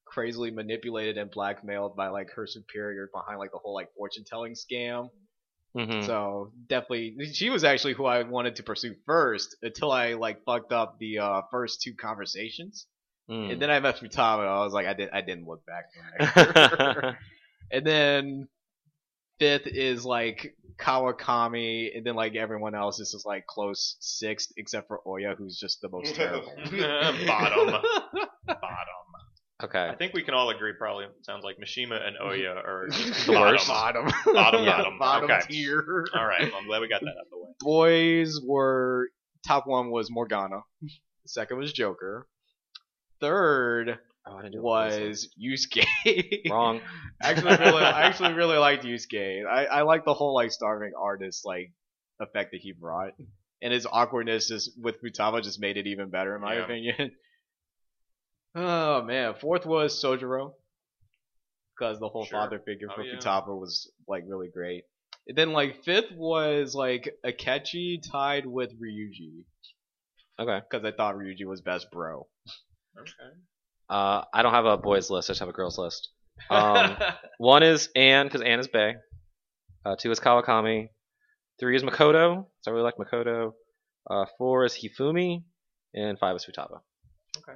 crazily 0.05 0.51
manipulated 0.51 1.17
and 1.17 1.31
blackmailed 1.31 1.95
by 1.95 2.09
like 2.09 2.31
her 2.31 2.47
superior 2.47 3.09
behind 3.13 3.39
like 3.39 3.51
the 3.51 3.59
whole 3.59 3.73
like 3.75 3.93
fortune 3.95 4.23
telling 4.25 4.53
scam. 4.53 5.09
hmm 5.75 6.01
So 6.01 6.53
definitely, 6.67 7.17
she 7.33 7.49
was 7.49 7.63
actually 7.63 7.93
who 7.93 8.05
I 8.05 8.23
wanted 8.23 8.55
to 8.57 8.63
pursue 8.63 8.95
first 9.05 9.55
until 9.61 9.91
I 9.91 10.13
like 10.13 10.43
fucked 10.45 10.71
up 10.71 10.97
the 10.99 11.19
uh, 11.19 11.41
first 11.51 11.81
two 11.81 11.93
conversations, 11.95 12.87
Mm. 13.29 13.51
and 13.53 13.61
then 13.61 13.69
I 13.69 13.79
met 13.79 13.97
Futaba. 13.97 14.39
and 14.39 14.49
I 14.49 14.63
was 14.63 14.73
like, 14.73 14.87
I 14.87 14.93
didn't, 14.93 15.13
I 15.13 15.21
didn't 15.21 15.45
look 15.47 15.61
back 15.65 15.85
and 17.71 17.85
then 17.85 18.47
fifth 19.39 19.67
is 19.67 20.03
like 20.05 20.55
Kawakami, 20.79 21.95
and 21.95 22.05
then 22.05 22.15
like 22.15 22.35
everyone 22.35 22.73
else 22.75 22.97
this 22.97 23.09
is 23.09 23.13
just 23.13 23.25
like 23.25 23.45
close 23.45 23.97
sixth, 23.99 24.51
except 24.57 24.87
for 24.87 25.01
Ohya, 25.05 25.35
who's 25.37 25.57
just 25.59 25.81
the 25.81 25.89
most 25.89 26.15
terrible. 26.15 26.53
Bottom. 27.27 27.81
Bottom. 28.47 28.59
okay. 29.63 29.87
I 29.89 29.95
think 29.95 30.13
we 30.13 30.23
can 30.23 30.33
all 30.33 30.49
agree. 30.49 30.73
Probably 30.77 31.05
sounds 31.21 31.43
like 31.43 31.57
Mishima 31.57 31.99
and 32.05 32.15
Ohya 32.17 32.55
are 32.55 32.87
The 32.89 33.31
worst. 33.39 33.67
Bottom, 33.67 34.05
Bottom, 34.33 34.63
Yeah, 34.63 34.77
bottom. 34.77 34.97
bottom 34.99 35.31
Okay. 35.31 35.41
tier. 35.49 36.05
All 36.15 36.25
right, 36.25 36.49
I'm 36.55 36.65
glad 36.65 36.81
we 36.81 36.87
got 36.89 37.01
that 37.01 37.09
out 37.09 37.25
of 37.25 37.29
the 37.29 37.37
way. 37.37 37.49
boys 37.59 38.39
were 38.43 39.09
top 39.45 39.67
one 39.67 39.91
was 39.91 40.09
Morgana, 40.09 40.61
second 41.25 41.57
was 41.57 41.71
Joker, 41.73 42.25
third 43.21 43.99
Oh, 44.27 44.35
I 44.37 44.41
didn't 44.43 44.53
do 44.53 44.61
was 44.61 45.29
Yusuke. 45.41 46.49
wrong. 46.49 46.81
actually, 47.23 47.57
really, 47.57 47.83
I 47.83 48.03
actually 48.03 48.33
really 48.33 48.57
liked 48.57 48.83
Yusuke. 48.83 49.45
I 49.47 49.65
I 49.65 49.81
like 49.83 50.05
the 50.05 50.13
whole 50.13 50.33
like 50.35 50.51
starving 50.51 50.91
artist 50.99 51.45
like 51.45 51.71
effect 52.19 52.51
that 52.51 52.61
he 52.61 52.73
brought, 52.73 53.13
and 53.61 53.73
his 53.73 53.87
awkwardness 53.89 54.47
just 54.49 54.71
with 54.81 55.01
Futaba 55.01 55.41
just 55.41 55.59
made 55.59 55.77
it 55.77 55.87
even 55.87 56.09
better 56.09 56.35
in 56.35 56.41
my 56.41 56.55
Yeah. 56.55 56.63
opinion. 56.65 57.11
oh 58.55 59.01
man, 59.03 59.33
fourth 59.35 59.65
was 59.65 60.01
Sojiro, 60.03 60.53
because 61.77 61.99
the 61.99 62.09
whole 62.09 62.25
Sure. 62.25 62.39
father 62.39 62.59
figure 62.59 62.87
Oh, 62.89 62.95
for 62.95 63.03
yeah. 63.03 63.15
Futaba 63.15 63.57
was 63.59 63.91
like 64.07 64.23
really 64.27 64.49
great. 64.49 64.83
And 65.27 65.37
then 65.37 65.53
like 65.53 65.83
fifth 65.83 66.11
was 66.15 66.75
like 66.75 67.09
Akechi 67.25 67.99
tied 68.11 68.45
with 68.45 68.71
Ryuji 68.79 69.43
Okay. 70.39 70.59
because 70.69 70.85
I 70.85 70.91
thought 70.95 71.15
Ryuji 71.15 71.45
was 71.45 71.61
best 71.61 71.87
bro. 71.91 72.27
Okay. 73.01 73.31
Uh, 73.89 74.23
I 74.33 74.41
don't 74.43 74.53
have 74.53 74.65
a 74.65 74.77
boys 74.77 75.09
list. 75.09 75.29
I 75.29 75.31
just 75.31 75.39
have 75.39 75.49
a 75.49 75.53
girls 75.53 75.77
list. 75.77 76.09
Um, 76.49 76.95
one 77.37 77.63
is 77.63 77.89
Ann 77.97 78.25
because 78.27 78.41
Ann 78.41 78.59
is 78.59 78.67
Bay. 78.69 78.95
Uh, 79.85 79.95
two 79.99 80.09
is 80.09 80.19
Kawakami. 80.21 80.87
Three 81.59 81.75
is 81.75 81.83
Makoto. 81.83 82.45
So 82.61 82.71
I 82.71 82.73
really 82.73 82.83
like 82.85 82.95
Makoto. 82.95 83.51
Uh, 84.09 84.25
four 84.37 84.63
is 84.63 84.73
Hifumi, 84.73 85.43
and 85.93 86.17
five 86.17 86.35
is 86.37 86.45
Futaba. 86.45 86.79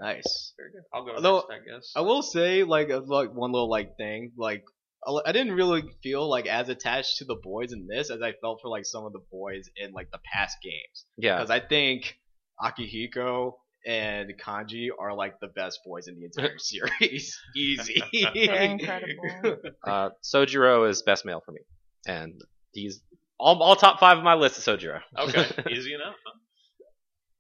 nice. 0.01 0.53
Very 0.57 0.71
good. 0.73 0.81
I'll 0.93 1.05
go 1.05 1.15
Although- 1.15 1.45
next, 1.49 1.61
I 1.69 1.73
guess. 1.75 1.91
I 1.95 2.01
will 2.01 2.21
say 2.21 2.63
like 2.63 2.89
like 2.89 3.33
one 3.33 3.51
little 3.53 3.69
like 3.69 3.95
thing 3.95 4.33
like 4.37 4.63
I 5.07 5.11
I 5.27 5.31
didn't 5.31 5.53
really 5.53 5.83
feel 6.03 6.29
like 6.29 6.45
as 6.45 6.67
attached 6.67 7.19
to 7.19 7.25
the 7.25 7.35
boys 7.41 7.71
in 7.71 7.87
this 7.87 8.09
as 8.11 8.21
I 8.21 8.33
felt 8.41 8.59
for 8.61 8.67
like 8.69 8.85
some 8.85 9.05
of 9.05 9.13
the 9.13 9.23
boys 9.31 9.69
in 9.77 9.93
like 9.93 10.11
the 10.11 10.19
past 10.33 10.57
games 10.61 11.05
Yeah. 11.17 11.37
because 11.37 11.51
I 11.51 11.61
think 11.61 12.17
Akihiko 12.61 13.53
and 13.85 14.31
Kanji 14.39 14.87
are 14.97 15.13
like 15.15 15.39
the 15.39 15.47
best 15.47 15.79
boys 15.85 16.07
in 16.07 16.15
the 16.15 16.25
entire 16.25 16.57
series. 16.57 17.37
Easy. 17.55 18.01
They're 18.33 18.61
incredible. 18.61 19.13
Uh, 19.85 20.09
Sojiro 20.23 20.89
is 20.89 21.01
best 21.01 21.25
male 21.25 21.41
for 21.45 21.51
me, 21.51 21.59
and 22.07 22.39
he's 22.71 23.01
all, 23.39 23.61
all 23.61 23.75
top 23.75 23.99
five 23.99 24.17
of 24.17 24.23
my 24.23 24.35
list 24.35 24.57
is 24.57 24.65
Sojiro. 24.65 25.01
Okay, 25.19 25.45
easy 25.71 25.93
enough. 25.93 26.15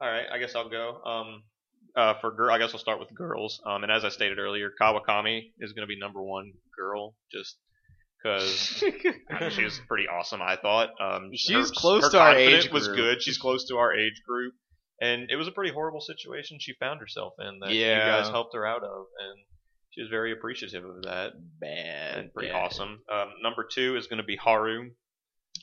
All 0.01 0.09
right, 0.09 0.25
I 0.31 0.37
guess 0.39 0.53
I'll 0.55 0.69
go. 0.69 0.99
Um, 1.05 1.43
uh, 1.95 2.15
for 2.19 2.31
girl, 2.31 2.53
I 2.53 2.57
guess 2.57 2.71
I'll 2.73 2.79
start 2.79 2.99
with 2.99 3.13
girls. 3.13 3.61
Um, 3.65 3.83
and 3.83 3.91
as 3.91 4.03
I 4.03 4.09
stated 4.09 4.39
earlier, 4.39 4.69
Kawakami 4.81 5.51
is 5.59 5.71
going 5.73 5.83
to 5.83 5.87
be 5.87 5.97
number 5.97 6.21
one 6.21 6.51
girl, 6.77 7.15
just 7.31 7.55
because 8.21 8.83
she 9.53 9.63
was 9.63 9.79
pretty 9.87 10.07
awesome. 10.07 10.41
I 10.41 10.57
thought. 10.57 10.89
Um, 10.99 11.29
She's 11.33 11.69
her- 11.69 11.73
close 11.75 12.03
her 12.03 12.09
to 12.11 12.19
our 12.19 12.33
confidence 12.33 12.65
age 12.65 12.71
Was 12.71 12.87
good. 12.89 13.21
She's 13.21 13.37
close 13.37 13.65
to 13.69 13.77
our 13.77 13.93
age 13.93 14.21
group, 14.27 14.53
and 15.03 15.29
it 15.29 15.35
was 15.35 15.47
a 15.47 15.51
pretty 15.51 15.73
horrible 15.73 16.01
situation 16.01 16.57
she 16.59 16.73
found 16.79 16.99
herself 16.99 17.33
in 17.39 17.59
that 17.59 17.71
Yeah. 17.71 18.05
you 18.05 18.11
guys 18.23 18.29
helped 18.31 18.53
her 18.55 18.65
out 18.65 18.83
of, 18.83 19.05
and 19.19 19.39
she 19.91 20.01
was 20.01 20.09
very 20.09 20.31
appreciative 20.31 20.83
of 20.85 21.03
that 21.03 21.33
Bad. 21.59 22.17
and 22.17 22.33
pretty 22.33 22.49
bad. 22.51 22.63
awesome. 22.65 23.01
Um, 23.11 23.29
number 23.41 23.63
two 23.69 23.95
is 23.97 24.07
going 24.07 24.17
to 24.17 24.23
be 24.23 24.35
Haru. 24.37 24.91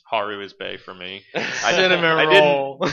Haru 0.09 0.41
is 0.41 0.53
Bay 0.53 0.77
for 0.77 0.93
me. 0.93 1.23
I 1.35 1.71
didn't 1.75 2.03
I 2.03 2.25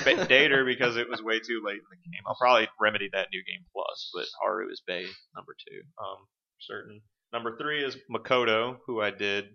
didn't 0.05 0.29
date 0.35 0.51
her 0.51 0.65
because 0.65 0.97
it 0.97 1.09
was 1.09 1.23
way 1.23 1.39
too 1.41 1.61
late 1.65 1.77
in 1.79 1.89
the 1.91 2.11
game. 2.11 2.23
I'll 2.27 2.37
probably 2.41 2.69
remedy 2.81 3.09
that 3.13 3.29
new 3.33 3.43
game 3.45 3.65
plus, 3.73 4.11
but 4.15 4.27
Haru 4.43 4.71
is 4.71 4.83
Bay 4.87 5.07
number 5.35 5.55
two. 5.69 5.81
Um, 6.03 6.27
certain. 6.61 7.01
Number 7.33 7.57
three 7.59 7.85
is 7.85 7.97
Makoto, 8.11 8.79
who 8.87 9.01
I 9.01 9.11
did 9.11 9.47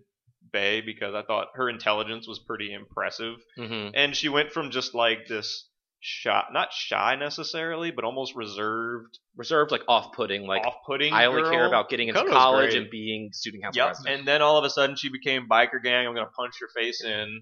Bay 0.52 0.80
because 0.80 1.14
I 1.14 1.22
thought 1.22 1.48
her 1.54 1.68
intelligence 1.68 2.26
was 2.28 2.38
pretty 2.38 2.72
impressive, 2.72 3.36
hmm 3.56 3.88
and 3.94 4.14
she 4.16 4.28
went 4.28 4.52
from 4.52 4.70
just 4.70 4.94
like 4.94 5.26
this 5.26 5.68
shy, 6.06 6.44
not 6.52 6.70
shy 6.72 7.16
necessarily, 7.16 7.90
but 7.90 8.04
almost 8.04 8.36
reserved, 8.36 9.18
Reserved, 9.36 9.70
like 9.72 9.82
off-putting, 9.88 10.46
like 10.46 10.64
off-putting. 10.66 11.12
I 11.14 11.24
only 11.24 11.42
care 11.50 11.66
about 11.66 11.88
getting 11.88 12.08
into 12.08 12.20
Makoto's 12.20 12.30
college 12.32 12.70
great. 12.72 12.82
and 12.82 12.90
being 12.90 13.30
student 13.32 13.62
council 13.64 13.80
Yep. 13.80 13.86
president. 13.88 14.18
And 14.20 14.28
then 14.28 14.42
all 14.42 14.58
of 14.58 14.64
a 14.64 14.70
sudden 14.70 14.96
she 14.96 15.08
became 15.08 15.48
biker 15.48 15.82
gang. 15.82 16.06
I'm 16.06 16.14
gonna 16.14 16.26
punch 16.26 16.54
your 16.60 16.68
face 16.76 17.02
in, 17.02 17.40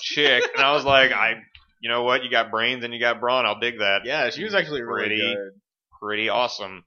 chick. 0.00 0.44
And 0.56 0.64
I 0.64 0.72
was 0.72 0.84
like, 0.84 1.10
I, 1.12 1.34
you 1.80 1.90
know 1.90 2.02
what? 2.04 2.22
You 2.24 2.30
got 2.30 2.50
brains 2.50 2.84
and 2.84 2.94
you 2.94 3.00
got 3.00 3.20
brawn. 3.20 3.44
I'll 3.46 3.58
dig 3.60 3.80
that. 3.80 4.02
Yeah, 4.04 4.30
she 4.30 4.44
was 4.44 4.54
actually 4.54 4.82
really 4.82 5.00
Pretty. 5.08 5.20
good. 5.34 5.60
pretty 6.00 6.28
awesome. 6.28 6.84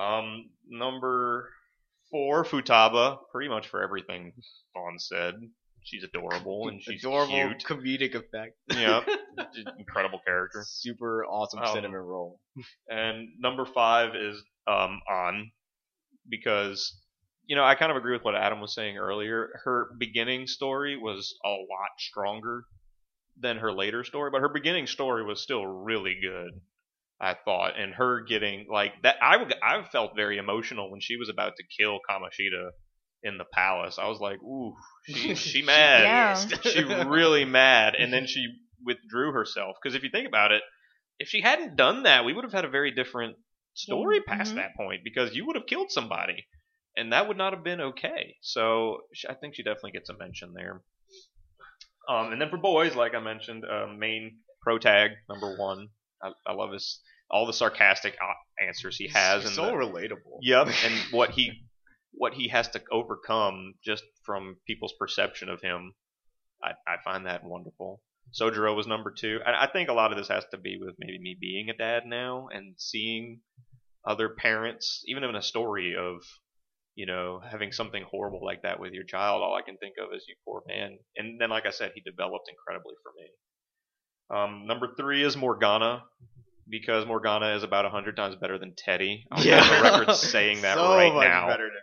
Um, 0.00 0.50
number 0.68 1.50
four, 2.10 2.44
Futaba, 2.44 3.18
pretty 3.32 3.48
much 3.50 3.68
for 3.68 3.82
everything 3.82 4.32
Vaughn 4.74 4.98
said. 4.98 5.34
She's 5.84 6.04
adorable 6.04 6.68
and 6.68 6.82
she's 6.82 7.00
Adorable 7.00 7.32
cute. 7.32 7.64
comedic 7.64 8.14
effect. 8.14 8.56
yeah, 8.72 9.02
incredible 9.78 10.20
character. 10.24 10.64
Super 10.66 11.24
awesome 11.24 11.60
Um, 11.60 11.74
cinnamon 11.74 12.00
roll. 12.00 12.40
And 12.88 13.28
number 13.38 13.64
five 13.64 14.14
is 14.14 14.42
um 14.66 15.00
Ann 15.10 15.50
because 16.28 16.96
you 17.46 17.56
know 17.56 17.64
I 17.64 17.74
kind 17.74 17.90
of 17.90 17.96
agree 17.96 18.12
with 18.12 18.24
what 18.24 18.34
Adam 18.36 18.60
was 18.60 18.74
saying 18.74 18.96
earlier. 18.98 19.48
Her 19.64 19.88
beginning 19.98 20.46
story 20.46 20.96
was 20.96 21.34
a 21.44 21.48
lot 21.50 21.90
stronger 21.98 22.64
than 23.40 23.58
her 23.58 23.72
later 23.72 24.04
story, 24.04 24.30
but 24.30 24.40
her 24.40 24.48
beginning 24.48 24.86
story 24.86 25.24
was 25.24 25.42
still 25.42 25.66
really 25.66 26.16
good. 26.20 26.60
I 27.20 27.34
thought, 27.44 27.78
and 27.78 27.94
her 27.94 28.20
getting 28.22 28.66
like 28.70 28.92
that, 29.04 29.16
I 29.22 29.36
I 29.62 29.84
felt 29.84 30.16
very 30.16 30.38
emotional 30.38 30.90
when 30.90 31.00
she 31.00 31.16
was 31.16 31.28
about 31.28 31.52
to 31.56 31.64
kill 31.78 32.00
Kamoshida 32.10 32.70
in 33.22 33.38
the 33.38 33.44
palace. 33.44 33.98
I 34.00 34.08
was 34.08 34.20
like, 34.20 34.42
ooh, 34.42 34.74
she 35.06 35.34
she 35.50 35.62
mad, 35.62 36.02
Yeah. 36.02 36.34
she 36.62 36.82
really 36.84 37.44
mad, 37.44 37.94
and 37.94 38.12
then 38.12 38.26
she 38.26 38.46
withdrew 38.84 39.32
herself. 39.32 39.76
Because 39.82 39.94
if 39.94 40.02
you 40.02 40.10
think 40.10 40.26
about 40.28 40.52
it, 40.52 40.62
if 41.18 41.28
she 41.28 41.40
hadn't 41.40 41.76
done 41.76 42.02
that, 42.04 42.24
we 42.24 42.32
would 42.32 42.44
have 42.44 42.52
had 42.52 42.64
a 42.64 42.68
very 42.70 42.90
different 42.90 43.36
story 43.74 44.20
past 44.20 44.52
Mhm. 44.52 44.56
that 44.56 44.74
point 44.76 45.02
because 45.04 45.34
you 45.34 45.46
would 45.46 45.56
have 45.56 45.66
killed 45.66 45.90
somebody, 45.90 46.44
and 46.96 47.12
that 47.12 47.28
would 47.28 47.36
not 47.36 47.52
have 47.52 47.62
been 47.64 47.80
okay. 47.80 48.36
So 48.42 48.98
sh- 49.14 49.26
I 49.30 49.34
think 49.34 49.54
she 49.54 49.62
definitely 49.62 49.92
gets 49.92 50.10
a 50.10 50.16
mention 50.16 50.52
there. 50.54 50.82
Um, 52.08 52.32
and 52.32 52.40
then 52.40 52.50
for 52.50 52.56
boys, 52.58 52.94
like 52.96 53.14
I 53.14 53.20
mentioned, 53.20 53.64
uh, 53.64 53.86
main 53.86 54.38
pro 54.62 54.78
tag 54.78 55.12
number 55.28 55.56
one. 55.56 55.88
I, 56.22 56.32
I 56.46 56.52
love 56.52 56.72
his 56.72 57.00
all 57.30 57.46
the 57.46 57.52
sarcastic 57.52 58.14
uh, 58.20 58.64
answers 58.66 58.96
he 58.96 59.08
has, 59.08 59.44
and 59.44 59.54
so 59.54 59.66
the- 59.66 59.72
relatable. 59.72 60.38
Yep, 60.42 60.66
and 60.84 60.94
what 61.12 61.30
he 61.30 61.52
what 62.12 62.34
he 62.34 62.48
has 62.48 62.68
to 62.70 62.82
overcome 62.90 63.74
just 63.84 64.04
from 64.24 64.56
people's 64.66 64.94
perception 64.98 65.48
of 65.48 65.60
him, 65.62 65.94
I, 66.62 66.70
I 66.86 66.96
find 67.04 67.26
that 67.26 67.44
wonderful. 67.44 68.00
Sojiro 68.38 68.76
was 68.76 68.86
number 68.86 69.10
two. 69.10 69.40
I, 69.44 69.64
I 69.64 69.70
think 69.72 69.88
a 69.88 69.92
lot 69.94 70.12
of 70.12 70.18
this 70.18 70.28
has 70.28 70.44
to 70.52 70.58
be 70.58 70.78
with 70.80 70.94
maybe 70.98 71.18
me 71.18 71.36
being 71.40 71.68
a 71.70 71.76
dad 71.76 72.04
now 72.06 72.48
and 72.52 72.74
seeing 72.78 73.40
other 74.06 74.28
parents, 74.28 75.02
even 75.06 75.24
in 75.24 75.34
a 75.34 75.42
story 75.42 75.94
of 75.98 76.22
you 76.94 77.06
know 77.06 77.40
having 77.50 77.72
something 77.72 78.04
horrible 78.10 78.44
like 78.44 78.62
that 78.62 78.78
with 78.78 78.92
your 78.92 79.04
child. 79.04 79.42
All 79.42 79.54
I 79.54 79.62
can 79.62 79.76
think 79.78 79.94
of 79.98 80.14
is 80.14 80.24
you 80.28 80.34
poor 80.46 80.62
man. 80.68 80.98
And 81.16 81.40
then, 81.40 81.50
like 81.50 81.66
I 81.66 81.70
said, 81.70 81.92
he 81.94 82.00
developed 82.02 82.48
incredibly 82.50 82.94
for 83.02 83.12
me. 83.16 83.28
Um, 84.30 84.66
number 84.66 84.88
three 84.96 85.22
is 85.24 85.36
Morgana 85.36 86.04
because 86.68 87.06
Morgana 87.06 87.54
is 87.56 87.62
about 87.64 87.84
a 87.86 87.90
hundred 87.90 88.16
times 88.16 88.36
better 88.36 88.58
than 88.58 88.74
Teddie. 88.76 89.26
I'm 89.32 89.44
Yeah. 89.46 89.62
on 89.62 89.68
the 89.68 89.82
record 90.06 90.14
saying 90.16 90.62
that 90.62 90.74
so 90.78 90.94
right 90.94 91.12
now. 91.12 91.48
better 91.48 91.64
than 91.64 91.82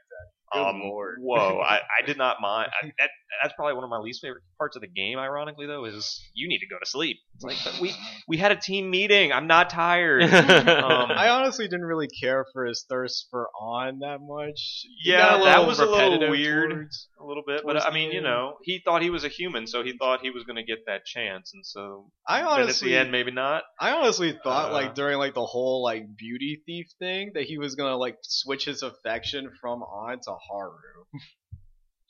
um. 0.54 0.82
Whoa, 1.22 1.60
I, 1.60 1.76
I 1.78 2.06
did 2.06 2.18
not 2.18 2.38
mind. 2.42 2.70
I, 2.82 2.88
that, 3.00 3.10
that's 3.42 3.54
probably 3.56 3.76
one 3.76 3.84
of 3.84 3.90
my 3.90 3.98
least 3.98 4.22
favorite 4.22 4.44
parts 4.58 4.76
of 4.76 4.82
the 4.82 4.88
game. 4.88 5.18
Ironically, 5.18 5.68
though, 5.68 5.86
is 5.86 6.22
you 6.34 6.48
need 6.48 6.60
to 6.60 6.68
go 6.68 6.78
to 6.82 6.90
sleep. 6.90 7.18
It's 7.36 7.44
like 7.44 7.58
but 7.64 7.80
we 7.82 7.94
we 8.28 8.38
had 8.38 8.52
a 8.52 8.56
team 8.56 8.90
meeting. 8.90 9.32
I'm 9.32 9.48
not 9.48 9.70
tired. 9.70 10.24
um, 10.24 11.12
I 11.12 11.30
honestly 11.30 11.66
didn't 11.68 11.86
really 11.86 12.08
care 12.22 12.46
for 12.54 12.66
his 12.66 12.86
thirst 12.90 13.28
for 13.30 13.50
Ann 13.62 14.00
that 14.00 14.20
much. 14.22 14.86
He 15.04 15.12
yeah, 15.12 15.38
that 15.38 15.66
was 15.66 15.80
a 15.80 15.86
little 15.86 16.30
weird, 16.30 16.72
towards- 16.72 17.08
a 17.22 17.26
little 17.26 17.44
bit. 17.46 17.62
But 17.66 17.86
I 17.86 17.94
mean, 17.94 18.12
you 18.12 18.22
know, 18.22 18.58
he 18.64 18.82
thought 18.84 19.02
he 19.02 19.10
was 19.10 19.24
a 19.24 19.30
human, 19.30 19.68
so 19.68 19.84
he 19.84 19.94
thought 19.98 20.22
he 20.22 20.32
was 20.32 20.44
going 20.44 20.56
to 20.56 20.64
get 20.64 20.80
that 20.88 21.06
chance, 21.06 21.52
and 21.54 21.66
so 21.66 22.10
I 22.28 22.40
then 22.40 22.48
at 22.48 22.52
honestly, 22.52 22.90
the 22.90 22.98
end, 22.98 23.12
maybe 23.12 23.32
not. 23.32 23.64
I 23.80 23.92
honestly 23.92 24.38
thought 24.44 24.72
Uh, 24.72 24.74
like 24.74 24.96
during 24.96 25.18
like 25.18 25.34
the 25.34 25.46
whole 25.46 25.84
like 25.84 26.04
beauty 26.18 26.62
thief 26.66 26.88
thing 27.00 27.32
that 27.36 27.44
he 27.44 27.58
was 27.58 27.76
gonna 27.76 27.98
like 27.98 28.18
switch 28.24 28.66
his 28.66 28.82
affection 28.84 29.50
from 29.62 29.82
Ann 30.08 30.20
to 30.24 30.36
Haru. 30.50 30.74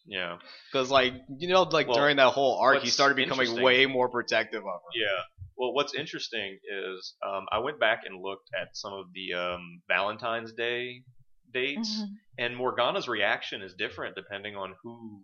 Yeah. 0.05 0.37
Because 0.71 0.89
like 0.89 1.13
you 1.37 1.47
know 1.47 1.63
like 1.63 1.87
Well, 1.87 1.97
during 1.97 2.17
that 2.17 2.29
whole 2.29 2.57
arc 2.59 2.81
he 2.81 2.89
started 2.89 3.15
becoming 3.15 3.61
way 3.61 3.85
more 3.85 4.09
protective 4.09 4.61
of 4.61 4.63
her. 4.65 4.91
Yeah. 4.95 5.21
Well, 5.57 5.73
what's 5.73 5.93
interesting 5.93 6.57
is 6.63 7.15
um, 7.25 7.45
I 7.51 7.59
went 7.59 7.79
back 7.79 8.01
and 8.05 8.21
looked 8.23 8.49
at 8.59 8.69
some 8.75 8.93
of 8.93 9.07
the 9.13 9.33
um, 9.37 9.81
Valentine's 9.89 10.53
Day 10.53 11.03
dates, 11.53 11.89
Mhm. 12.01 12.05
and 12.37 12.55
Morgana's 12.55 13.07
reaction 13.09 13.61
is 13.61 13.73
different 13.73 14.15
depending 14.15 14.55
on 14.55 14.73
who 14.81 15.21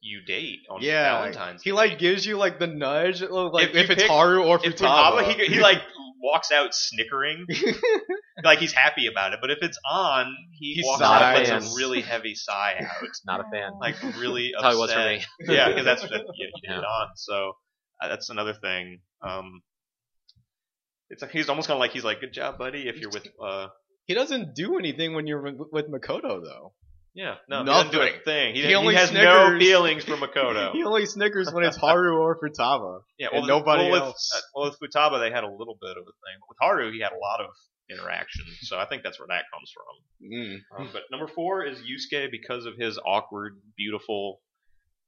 you 0.00 0.20
date 0.26 0.58
on 0.68 0.82
Valentine's. 0.82 0.86
Yeah, 0.86 1.12
Valentine's. 1.20 1.62
He 1.62 1.70
Day. 1.70 1.76
like 1.76 1.98
gives 1.98 2.26
you 2.26 2.36
like 2.36 2.58
the 2.58 2.66
nudge, 2.66 3.22
like 3.22 3.70
If 3.70 3.76
if, 3.76 3.90
it's 3.90 4.02
pick- 4.02 4.10
Haru 4.10 4.42
or 4.44 4.56
if 4.62 4.74
Futaba. 4.76 5.22
Futaba, 5.22 5.34
he, 5.40 5.54
he 5.54 5.60
like 5.60 5.80
walks 6.22 6.52
out 6.52 6.74
snickering, 6.74 7.46
like 8.44 8.58
he's 8.60 8.72
happy 8.72 9.06
about 9.08 9.32
it. 9.32 9.40
But 9.40 9.50
if 9.50 9.58
it's 9.62 9.78
Ann, 9.92 10.34
he, 10.52 10.74
He 10.74 10.82
walks 10.84 11.02
out 11.02 11.20
and 11.22 11.46
sighs. 11.46 11.50
lets 11.64 11.74
a 11.74 11.76
really 11.76 12.00
heavy 12.00 12.34
sigh 12.34 12.76
out, 12.80 13.08
Not 13.26 13.40
a 13.40 13.44
fan. 13.50 13.72
like 13.80 14.00
really 14.18 14.52
That's 14.54 14.64
how 14.64 14.72
it 14.72 14.78
was 14.78 14.92
for 14.92 14.98
me. 15.00 15.22
yeah, 15.40 15.68
because 15.68 15.84
that's 15.84 16.02
what 16.02 16.12
you, 16.12 16.22
you 16.38 16.50
Yeah. 16.62 16.76
did 16.76 16.84
on. 16.84 17.08
So 17.16 17.52
uh, 18.00 18.08
that's 18.08 18.30
another 18.30 18.54
thing. 18.54 19.00
Um, 19.20 19.62
it's 21.10 21.22
like 21.22 21.30
he's 21.32 21.48
almost 21.48 21.68
kind 21.68 21.76
of 21.76 21.80
like 21.80 21.90
he's 21.92 22.04
like, 22.04 22.20
"Good 22.20 22.32
job, 22.32 22.56
buddy." 22.58 22.88
If 22.88 22.96
you're 22.96 23.10
with, 23.10 23.26
uh, 23.42 23.68
he 24.06 24.14
doesn't 24.14 24.54
do 24.54 24.78
anything 24.78 25.14
when 25.14 25.26
you're 25.26 25.42
with- 25.42 25.68
with 25.70 25.90
Makoto 25.90 26.42
though. 26.42 26.72
Yeah, 27.14 27.34
no, 27.48 27.60
he 27.60 27.64
doesn't 27.66 27.92
do 27.92 27.98
Nothing. 27.98 28.14
a 28.14 28.24
thing. 28.24 28.54
He, 28.54 28.62
He 28.62 28.74
only 28.74 28.94
has 28.94 29.12
no 29.12 29.20
snickers. 29.20 29.62
feelings 29.62 30.04
for 30.04 30.16
Makoto. 30.16 30.72
he 30.74 30.84
only 30.84 31.06
snickers 31.06 31.52
when 31.52 31.64
it's 31.64 31.76
Haru 31.76 32.16
or 32.16 32.38
Futaba. 32.38 33.00
yeah, 33.18 33.28
and 33.32 33.46
well, 33.46 33.58
nobody 33.60 33.84
well, 33.84 33.92
with, 33.92 34.02
else. 34.02 34.30
uh, 34.34 34.40
well, 34.54 34.70
with 34.70 34.78
Futaba, 34.80 35.20
they 35.20 35.30
had 35.34 35.44
a 35.44 35.50
little 35.50 35.76
bit 35.80 35.90
of 35.96 36.02
a 36.02 36.14
thing, 36.24 36.36
but 36.40 36.48
with 36.48 36.58
Haru, 36.60 36.92
he 36.92 37.00
had 37.00 37.12
a 37.12 37.18
lot 37.18 37.40
of 37.40 37.50
interaction. 37.90 38.46
So 38.62 38.78
I 38.78 38.86
think 38.86 39.02
that's 39.02 39.18
where 39.18 39.28
that 39.28 39.44
comes 39.52 39.72
from. 39.74 40.30
Mm. 40.32 40.58
Um, 40.78 40.90
but 40.92 41.02
number 41.10 41.26
four 41.26 41.64
is 41.64 41.78
Yusuke 41.80 42.30
because 42.30 42.64
of 42.64 42.74
his 42.78 42.98
awkward, 43.04 43.60
beautiful 43.76 44.40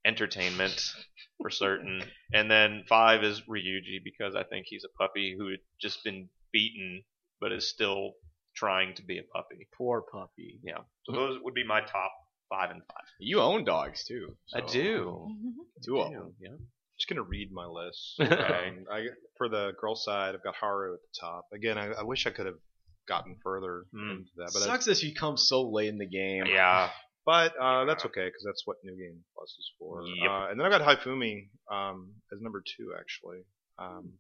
entertainment 0.05 0.93
for 1.40 1.51
certain. 1.51 2.02
And 2.32 2.51
then 2.51 2.82
five 2.89 3.22
is 3.22 3.43
Ryuji 3.43 4.02
because 4.02 4.35
I 4.35 4.43
think 4.43 4.66
he's 4.68 4.82
a 4.85 4.98
puppy 5.01 5.36
who 5.39 5.51
had 5.51 5.60
just 5.81 6.02
been 6.02 6.28
beaten 6.52 7.05
but 7.40 7.52
is 7.52 7.70
still 7.70 8.14
trying 8.56 8.94
to 8.97 9.05
be 9.05 9.18
a 9.18 9.22
puppy. 9.22 9.68
Poor 9.78 10.02
puppy. 10.02 10.59
Yeah. 10.64 10.78
So 11.05 11.12
those 11.12 11.39
would 11.43 11.55
be 11.55 11.64
my 11.66 11.81
top 11.81 12.12
five 12.48 12.70
and 12.70 12.81
five. 12.82 13.05
You 13.18 13.40
own 13.40 13.64
dogs 13.64 14.05
too. 14.05 14.36
I 14.55 14.60
so- 14.60 14.66
do. 14.72 15.28
Two 15.85 16.01
of 16.01 16.12
them. 16.12 16.35
Yeah. 16.40 16.51
just 16.98 17.09
gonna 17.09 17.22
read 17.22 17.51
my 17.52 17.66
list. 17.66 18.14
Okay. 18.20 18.68
Um, 18.68 18.85
I, 18.90 19.06
for 19.36 19.48
the 19.48 19.72
girl 19.81 19.94
side, 19.97 20.35
I've 20.35 20.43
got 20.44 20.55
Haru 20.55 20.94
at 20.94 21.01
the 21.01 21.20
top. 21.20 21.47
Again, 21.52 21.76
I, 21.76 21.89
I 21.93 22.02
wish 22.05 22.26
I 22.26 22.31
could 22.31 22.47
have 22.47 22.59
gotten 23.06 23.36
further 23.43 23.85
Hmm. 23.93 24.10
into 24.10 24.31
that, 24.36 24.51
but 24.55 24.62
I, 24.62 24.66
Sucks 24.66 24.86
that 24.86 24.97
she 24.97 25.12
comes 25.14 25.47
so 25.48 25.68
late 25.68 25.89
in 25.89 25.98
the 25.98 26.06
game. 26.09 26.47
Yeah. 26.47 26.89
but 27.26 27.52
uh, 27.60 27.85
that's 27.85 28.05
okay 28.06 28.26
because 28.26 28.44
that's 28.47 28.62
what 28.66 28.76
New 28.85 28.97
Game 28.97 29.20
Plus 29.36 29.51
is 29.59 29.70
for. 29.78 30.02
Yep. 30.06 30.31
Uh, 30.31 30.47
and 30.51 30.59
then 30.60 30.66
I 30.66 30.70
got 30.78 30.81
Hifumi 30.82 31.48
um, 31.70 32.12
as 32.32 32.40
number 32.40 32.62
two 32.76 32.93
actually, 32.98 33.40
um, 33.78 34.12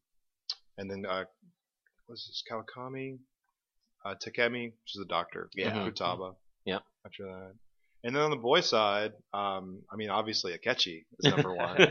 and 0.76 0.90
then 0.90 1.04
uh, 1.08 1.24
what's 2.06 2.26
this 2.26 2.42
Kawakami, 2.50 3.18
uh, 4.04 4.14
Takemi, 4.16 4.64
which 4.66 4.94
is 4.94 4.98
the 4.98 5.06
doctor. 5.08 5.48
Yeah. 5.54 5.72
Futaba. 5.88 6.34
Yep. 6.64 6.82
After 7.06 7.24
that. 7.24 7.52
And 8.06 8.14
then 8.14 8.22
on 8.22 8.30
the 8.30 8.36
boy 8.36 8.60
side, 8.60 9.12
um, 9.32 9.80
I 9.90 9.96
mean, 9.96 10.10
obviously 10.10 10.52
Akechi 10.52 11.04
is 11.20 11.32
number 11.32 11.54
one 11.56 11.76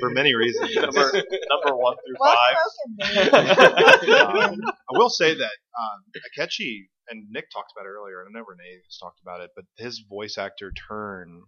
for 0.00 0.10
many 0.10 0.34
reasons. 0.34 0.74
number, 0.76 1.12
number 1.12 1.76
one 1.76 1.96
through 1.96 2.14
Well 2.20 2.36
five. 2.36 2.56
spoken, 2.68 2.96
babe. 2.98 4.08
Um, 4.36 4.60
I 4.64 4.92
will 4.98 5.10
say 5.10 5.34
that 5.34 5.42
um, 5.78 6.04
Akechi 6.38 6.84
and 7.08 7.26
Nick 7.30 7.50
talked 7.50 7.72
about 7.76 7.86
it 7.86 7.90
earlier, 7.90 8.20
and 8.20 8.28
I 8.34 8.38
know 8.38 8.44
Renee 8.48 8.80
has 8.86 8.98
talked 8.98 9.20
about 9.20 9.40
it, 9.40 9.50
but 9.56 9.64
his 9.78 10.04
voice 10.08 10.38
actor 10.38 10.72
turn 10.88 11.42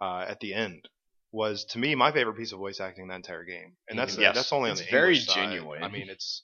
uh, 0.00 0.24
at 0.28 0.40
the 0.40 0.54
end 0.54 0.88
was 1.32 1.64
to 1.66 1.78
me 1.78 1.94
my 1.94 2.12
favorite 2.12 2.36
piece 2.36 2.52
of 2.52 2.58
voice 2.58 2.80
acting 2.80 3.02
in 3.04 3.08
that 3.08 3.16
entire 3.16 3.44
game, 3.44 3.72
and 3.88 3.98
that's 3.98 4.16
Yes. 4.16 4.34
that's 4.36 4.52
only 4.52 4.70
It's 4.70 4.80
on 4.80 4.86
the 4.86 4.90
very 4.92 5.14
English 5.14 5.26
side. 5.26 5.34
genuine. 5.34 5.82
I 5.82 5.88
mean, 5.88 6.08
it's 6.08 6.42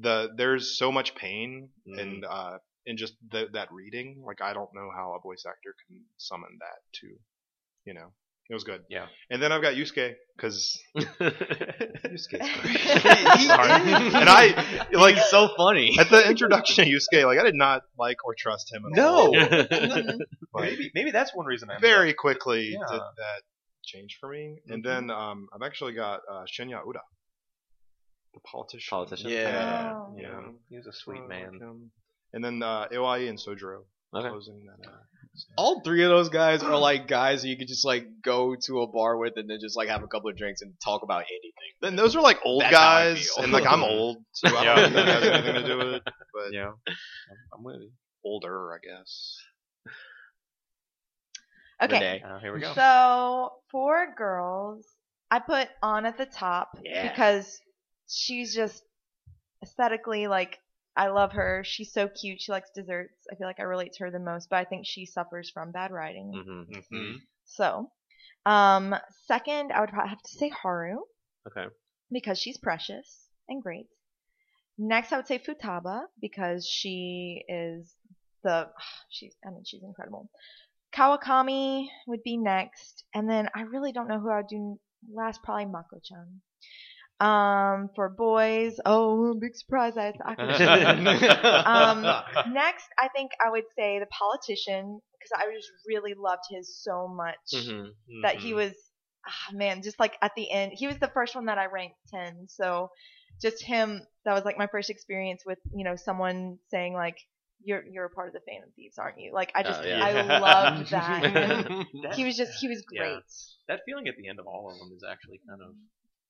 the 0.00 0.28
there's 0.36 0.76
so 0.78 0.90
much 0.90 1.14
pain 1.14 1.68
Mhm. 1.88 1.98
in 1.98 2.24
uh, 2.28 2.58
in 2.86 2.96
just 2.96 3.14
the, 3.30 3.46
that 3.52 3.70
reading. 3.72 4.22
Like 4.26 4.40
I 4.42 4.52
don't 4.54 4.70
know 4.74 4.90
how 4.94 5.14
a 5.14 5.20
voice 5.20 5.44
actor 5.46 5.74
can 5.86 6.00
summon 6.16 6.58
that 6.60 6.78
to, 7.00 7.06
you 7.84 7.94
know. 7.94 8.12
It 8.48 8.54
was 8.54 8.64
good. 8.64 8.82
Yeah. 8.90 9.06
And 9.30 9.40
then 9.40 9.52
I've 9.52 9.62
got 9.62 9.74
Yusuke 9.74 10.16
because 10.36 10.76
Yusuke's 10.96 12.26
great. 12.26 12.42
And 12.42 14.28
I 14.28 14.86
like 14.92 15.14
He's 15.16 15.24
so 15.26 15.48
funny. 15.56 15.96
at 15.98 16.10
the 16.10 16.28
introduction 16.28 16.82
of 16.84 16.88
Yusuke, 16.88 17.24
like 17.26 17.38
I 17.38 17.44
did 17.44 17.54
not 17.54 17.82
like 17.98 18.24
or 18.24 18.34
trust 18.34 18.72
him 18.72 18.84
at 18.86 18.92
No. 18.96 19.14
all. 19.14 19.34
Mhm. 19.34 20.18
But 20.52 20.62
maybe, 20.62 20.90
maybe 20.94 21.10
that's 21.12 21.32
one 21.34 21.46
reason 21.46 21.70
I 21.70 21.78
very 21.78 22.12
quickly 22.12 22.70
Yeah. 22.72 22.78
did 22.90 23.00
that 23.00 23.42
change 23.84 24.16
for 24.20 24.28
me. 24.28 24.58
And 24.68 24.82
Mm-hmm. 24.84 25.08
then 25.08 25.10
um, 25.16 25.48
I've 25.54 25.62
actually 25.62 25.92
got 25.92 26.20
uh, 26.28 26.44
Shinya 26.52 26.84
Uda, 26.84 27.02
the 28.34 28.40
politician. 28.40 28.90
Politician. 28.90 29.30
Yeah. 29.30 29.92
Oh. 29.94 30.14
Yeah. 30.18 30.40
He 30.68 30.76
was 30.76 30.86
a 30.86 30.92
sweet 30.92 31.26
man. 31.28 31.58
like. 31.60 31.70
And 32.32 32.44
then 32.44 32.62
uh, 32.62 32.86
Iwai 32.92 33.28
and 33.28 33.38
Sojiro 33.38 33.82
Okay. 34.14 34.28
closing 34.28 34.64
that 34.66 34.88
out. 34.88 34.94
All 35.56 35.80
three 35.84 36.02
of 36.02 36.08
those 36.10 36.28
guys 36.28 36.62
are 36.64 36.76
like 36.76 37.06
guys 37.06 37.44
you 37.44 37.56
could 37.56 37.68
just 37.68 37.84
like 37.84 38.04
go 38.22 38.56
to 38.66 38.80
a 38.82 38.86
bar 38.88 39.16
with 39.16 39.34
and 39.36 39.48
then 39.48 39.58
just 39.60 39.76
like 39.76 39.88
have 39.88 40.02
a 40.02 40.08
couple 40.08 40.28
of 40.28 40.36
drinks 40.36 40.60
and 40.62 40.72
talk 40.84 41.02
about 41.04 41.22
anything. 41.22 41.52
Then 41.80 41.94
those 41.96 42.16
are 42.16 42.20
like 42.20 42.38
old 42.44 42.62
That's 42.62 42.74
how 42.76 42.82
I 42.88 43.04
guys, 43.14 43.28
feel. 43.30 43.44
and 43.44 43.52
like 43.52 43.66
I'm 43.66 43.84
old, 43.84 44.18
so 44.32 44.48
I 44.48 44.64
don't 44.64 44.76
Yeah. 44.76 44.82
think 44.82 44.94
that 44.96 45.06
has 45.06 45.22
anything 45.24 45.54
to 45.54 45.64
do 45.66 45.78
with 45.78 45.86
it. 45.94 46.02
But 46.34 46.52
Yeah, 46.52 46.72
I'm 47.54 47.62
with 47.62 47.76
you. 47.82 47.90
older, 48.24 48.72
I 48.74 48.78
guess. 48.84 49.36
Okay. 51.82 51.94
Renee. 51.94 52.22
Uh, 52.28 52.38
here 52.40 52.52
we 52.52 52.60
go. 52.60 52.74
So 52.74 53.52
for 53.70 54.12
girls, 54.16 54.84
I 55.30 55.38
put 55.38 55.68
Ann 55.82 56.04
at 56.06 56.18
the 56.18 56.26
top 56.26 56.78
Yeah. 56.84 57.08
because 57.08 57.58
she's 58.10 58.54
just 58.54 58.82
aesthetically 59.62 60.26
like 60.26 60.58
I 60.96 61.08
love 61.08 61.32
her. 61.32 61.62
She's 61.64 61.92
so 61.92 62.08
cute. 62.08 62.40
She 62.40 62.52
likes 62.52 62.70
desserts. 62.74 63.14
I 63.30 63.36
feel 63.36 63.46
like 63.46 63.60
I 63.60 63.64
relate 63.64 63.92
to 63.94 64.04
her 64.04 64.10
the 64.10 64.18
most, 64.18 64.50
but 64.50 64.56
I 64.56 64.64
think 64.64 64.86
she 64.86 65.06
suffers 65.06 65.50
from 65.50 65.72
bad 65.72 65.92
writing. 65.92 66.32
hmm 66.34 66.74
Mm-hmm. 66.74 67.16
So, 67.44 67.90
um, 68.46 68.94
second, 69.26 69.72
I 69.72 69.80
would 69.80 69.90
probably 69.90 70.10
have 70.10 70.22
to 70.22 70.36
say 70.38 70.48
Haru 70.50 70.98
Okay. 71.46 71.66
because 72.12 72.38
she's 72.38 72.58
precious 72.58 73.26
and 73.48 73.62
great. 73.62 73.86
Next, 74.78 75.12
I 75.12 75.16
would 75.16 75.26
say 75.26 75.38
Futaba 75.38 76.02
because 76.20 76.66
she 76.66 77.44
is 77.48 77.94
the 78.42 78.68
she's 79.10 79.34
I 79.46 79.50
mean 79.50 79.64
she's 79.64 79.82
incredible. 79.82 80.30
Kawakami 80.94 81.86
would 82.08 82.22
be 82.24 82.36
next, 82.36 83.04
and 83.14 83.30
then 83.30 83.48
I 83.54 83.62
really 83.62 83.92
don't 83.92 84.08
know 84.08 84.18
who 84.18 84.30
I 84.30 84.38
would 84.38 84.48
do 84.48 84.78
last. 85.12 85.42
Probably 85.42 85.66
Mako-chan. 85.66 86.40
Um, 87.20 87.90
for 87.94 88.08
boys, 88.08 88.80
oh, 88.86 89.34
big 89.34 89.54
surprise! 89.54 89.94
I 89.96 90.06
had 90.06 90.14
Akira. 90.26 91.62
um, 91.66 92.02
next, 92.54 92.86
I 92.98 93.08
think 93.08 93.32
I 93.44 93.50
would 93.50 93.64
say 93.78 93.98
the 93.98 94.06
politician 94.06 95.00
because 95.18 95.32
I 95.36 95.52
just 95.54 95.68
really 95.86 96.14
loved 96.16 96.44
his 96.50 96.82
so 96.82 97.06
much 97.08 97.36
hmm 97.54 97.88
that 98.22 98.36
he 98.36 98.54
was 98.54 98.72
ah, 99.26 99.52
man 99.54 99.82
just 99.82 99.98
like 100.00 100.14
at 100.22 100.32
the 100.36 100.50
end 100.50 100.72
he 100.74 100.86
was 100.86 100.98
the 100.98 101.08
first 101.08 101.34
one 101.34 101.46
that 101.46 101.56
i 101.58 101.66
ranked 101.66 101.96
10 102.12 102.46
so 102.48 102.90
just 103.40 103.62
him 103.62 104.00
that 104.24 104.34
was 104.34 104.44
like 104.44 104.58
my 104.58 104.66
first 104.66 104.90
experience 104.90 105.42
with 105.46 105.58
you 105.74 105.84
know 105.84 105.96
someone 105.96 106.58
saying 106.70 106.92
like 106.94 107.16
you're 107.62 107.82
you're 107.90 108.04
a 108.06 108.10
part 108.10 108.28
of 108.28 108.34
the 108.34 108.40
phantom 108.46 108.70
thieves 108.76 108.98
aren't 108.98 109.18
you 109.18 109.32
like 109.32 109.50
i 109.54 109.62
just 109.62 109.80
Oh, 109.80 109.86
yeah. 109.86 110.04
i 110.04 110.12
loved 110.38 110.90
that 110.90 111.22
That- 112.02 112.14
he 112.14 112.24
was 112.24 112.36
just 112.36 112.52
he 112.60 112.68
was 112.68 112.82
Yeah. 112.92 113.02
great 113.02 113.22
that 113.68 113.80
feeling 113.86 114.06
at 114.08 114.16
the 114.16 114.28
end 114.28 114.38
of 114.38 114.46
all 114.46 114.70
of 114.72 114.78
them 114.78 114.94
is 114.96 115.02
actually 115.08 115.40
kind 115.48 115.60
of 115.62 115.74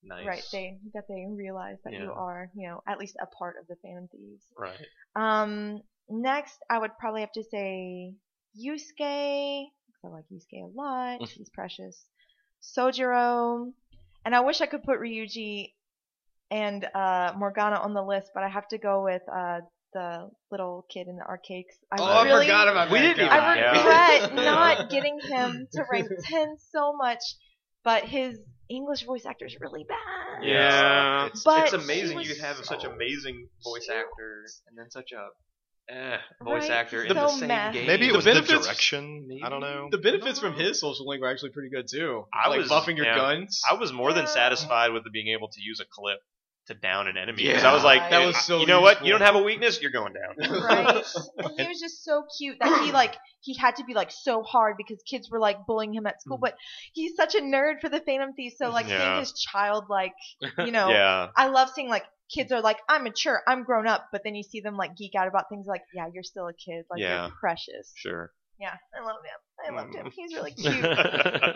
nice. 0.02 0.26
right 0.26 0.44
they 0.52 0.78
that 0.94 1.04
they 1.08 1.26
realize 1.30 1.76
that 1.84 1.92
you 1.92 2.10
are 2.12 2.50
you 2.54 2.68
know 2.68 2.82
at 2.86 2.98
least 2.98 3.16
a 3.20 3.26
part 3.26 3.56
of 3.60 3.66
the 3.68 3.76
phantom 3.82 4.08
thieves 4.12 4.44
Right. 4.56 4.86
um 5.16 5.80
next 6.08 6.58
i 6.70 6.78
would 6.78 6.96
probably 6.98 7.20
have 7.22 7.32
to 7.32 7.44
say 7.44 8.14
Yusuke. 8.58 9.00
i 10.04 10.08
like 10.08 10.24
yusuke 10.32 10.62
a 10.64 10.70
lot 10.74 11.28
he's 11.36 11.50
precious 11.50 12.04
sojiro 12.62 13.72
and 14.24 14.34
i 14.34 14.40
wish 14.40 14.60
i 14.60 14.66
could 14.66 14.82
put 14.82 14.98
ryuji 15.00 15.72
and 16.50 16.84
uh 16.94 17.32
morgana 17.36 17.76
on 17.76 17.94
the 17.94 18.02
list 18.02 18.30
but 18.34 18.42
i 18.42 18.48
have 18.48 18.66
to 18.68 18.78
go 18.78 19.04
with 19.04 19.22
uh 19.32 19.60
the 19.92 20.30
little 20.52 20.86
kid 20.88 21.08
in 21.08 21.16
the 21.16 21.24
arcade 21.24 21.64
'cause 21.68 22.00
oh, 22.00 22.04
I 22.04 22.20
I 22.20 22.24
really, 22.24 22.46
forgot 22.46 22.68
about 22.68 22.90
We 22.92 23.00
that 23.00 23.16
didn't 23.16 23.28
guy. 23.28 23.36
I 23.36 23.54
regret 23.56 24.32
Yeah. 24.36 24.44
not 24.44 24.88
getting 24.88 25.18
him 25.20 25.66
to 25.72 25.84
rank 25.90 26.06
10 26.30 26.56
so 26.70 26.92
much, 26.96 27.18
but 27.82 28.04
his 28.04 28.38
English 28.70 29.04
voice 29.04 29.26
actor 29.26 29.46
is 29.46 29.56
really 29.60 29.84
bad. 29.84 30.44
Yeah. 30.44 31.26
It's, 31.26 31.42
But 31.44 31.64
it's 31.64 31.72
amazing 31.72 32.20
you 32.20 32.28
could 32.28 32.38
have 32.38 32.56
such 32.64 32.84
amazing 32.84 33.48
voice 33.64 33.84
cute. 33.86 33.96
actor 33.96 34.44
and 34.68 34.78
then 34.78 34.90
such 34.90 35.10
a 35.12 35.92
eh, 35.92 36.18
voice 36.42 36.62
Right, 36.62 36.70
actor 36.70 37.02
in 37.02 37.14
the 37.16 37.28
same 37.28 37.48
mad. 37.48 37.74
game. 37.74 37.86
maybe 37.86 38.06
it 38.06 38.10
The 38.12 38.16
was 38.16 38.24
the 38.24 38.30
benefits- 38.32 38.66
direction. 38.66 39.28
I 39.44 39.48
don't 39.48 39.60
know. 39.60 39.88
The 39.90 39.98
benefits 39.98 40.38
from 40.38 40.54
his 40.54 40.80
social 40.80 41.06
link 41.08 41.20
were 41.20 41.28
actually 41.28 41.50
pretty 41.50 41.70
good 41.70 41.88
too. 41.90 42.24
I 42.32 42.48
like 42.48 42.60
was- 42.60 42.70
buffing 42.70 42.96
your 42.96 43.06
yeah. 43.06 43.16
guns. 43.16 43.60
I 43.68 43.74
was 43.74 43.92
more 43.92 44.12
than 44.12 44.26
satisfied 44.28 44.92
with 44.92 45.02
the 45.04 45.10
being 45.10 45.28
able 45.36 45.48
to 45.48 45.60
use 45.60 45.80
a 45.80 45.84
clip 45.90 46.20
to 46.66 46.74
down 46.74 47.08
an 47.08 47.16
enemy 47.16 47.42
because 47.44 47.62
Yeah. 47.62 47.70
I 47.70 47.74
was 47.74 47.84
like, 47.84 48.10
That 48.10 48.24
was 48.26 48.36
so 48.36 48.60
you 48.60 48.66
know 48.66 48.80
what? 48.80 49.04
You 49.04 49.10
don't 49.12 49.22
have 49.22 49.34
a 49.34 49.42
weakness, 49.42 49.80
you're 49.80 49.90
going 49.90 50.12
down. 50.12 50.62
Right? 50.62 51.04
and 51.38 51.60
he 51.60 51.66
was 51.66 51.80
just 51.80 52.04
so 52.04 52.24
cute 52.38 52.58
that 52.60 52.84
he 52.84 52.92
like 52.92 53.16
he 53.40 53.54
had 53.56 53.76
to 53.76 53.84
be 53.84 53.94
like 53.94 54.10
so 54.10 54.42
hard 54.42 54.76
because 54.76 55.02
kids 55.08 55.30
were 55.30 55.38
like 55.40 55.66
bullying 55.66 55.94
him 55.94 56.06
at 56.06 56.20
school, 56.20 56.36
hmm. 56.36 56.42
but 56.42 56.54
he's 56.92 57.16
such 57.16 57.34
a 57.34 57.40
nerd 57.40 57.80
for 57.80 57.88
the 57.88 58.00
Phantom 58.00 58.32
Thief, 58.34 58.52
so 58.56 58.70
like 58.70 58.88
Yeah. 58.88 59.00
seeing 59.00 59.18
his 59.20 59.32
child 59.32 59.84
like 59.88 60.12
you 60.58 60.72
know 60.72 60.88
Yeah. 60.90 61.28
I 61.36 61.48
love 61.48 61.70
seeing 61.74 61.88
like 61.88 62.04
kids 62.32 62.52
are 62.52 62.60
like 62.60 62.78
I'm 62.88 63.04
mature, 63.04 63.42
I'm 63.46 63.64
grown 63.64 63.86
up, 63.86 64.08
but 64.12 64.22
then 64.24 64.34
you 64.34 64.42
see 64.42 64.60
them 64.60 64.76
like 64.76 64.96
geek 64.96 65.14
out 65.14 65.28
about 65.28 65.48
things 65.48 65.66
like 65.66 65.82
yeah, 65.94 66.06
you're 66.12 66.22
still 66.22 66.46
a 66.46 66.52
kid, 66.54 66.84
like 66.90 67.00
Yeah. 67.00 67.26
you're 67.26 67.36
precious. 67.40 67.92
Sure. 67.96 68.30
Yeah, 68.60 68.74
I 68.94 69.04
love 69.04 69.16
him. 69.24 69.74
I 69.74 69.80
loved 69.80 69.94
him. 69.94 70.10
He's 70.14 70.34
really 70.34 70.50
cute. 70.56 70.82
well, 70.82 71.54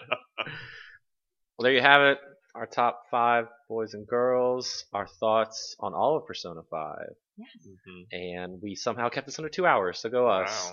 there 1.60 1.72
you 1.72 1.82
have 1.82 2.01
it. 2.02 2.18
Our 2.55 2.66
top 2.66 3.02
five 3.10 3.47
boys 3.68 3.94
and 3.94 4.06
girls. 4.06 4.85
Our 4.93 5.06
thoughts 5.06 5.74
on 5.81 5.93
all 5.94 6.16
of 6.16 6.26
Persona 6.26 6.60
5. 6.70 6.98
yes. 7.36 7.48
Mhm. 7.66 8.05
And 8.12 8.62
we 8.62 8.76
somehow 8.76 9.09
kept 9.09 9.26
this 9.26 9.39
under 9.40 9.48
two 9.48 9.66
hours, 9.66 9.98
so 9.98 10.09
go 10.09 10.28
us. 10.28 10.70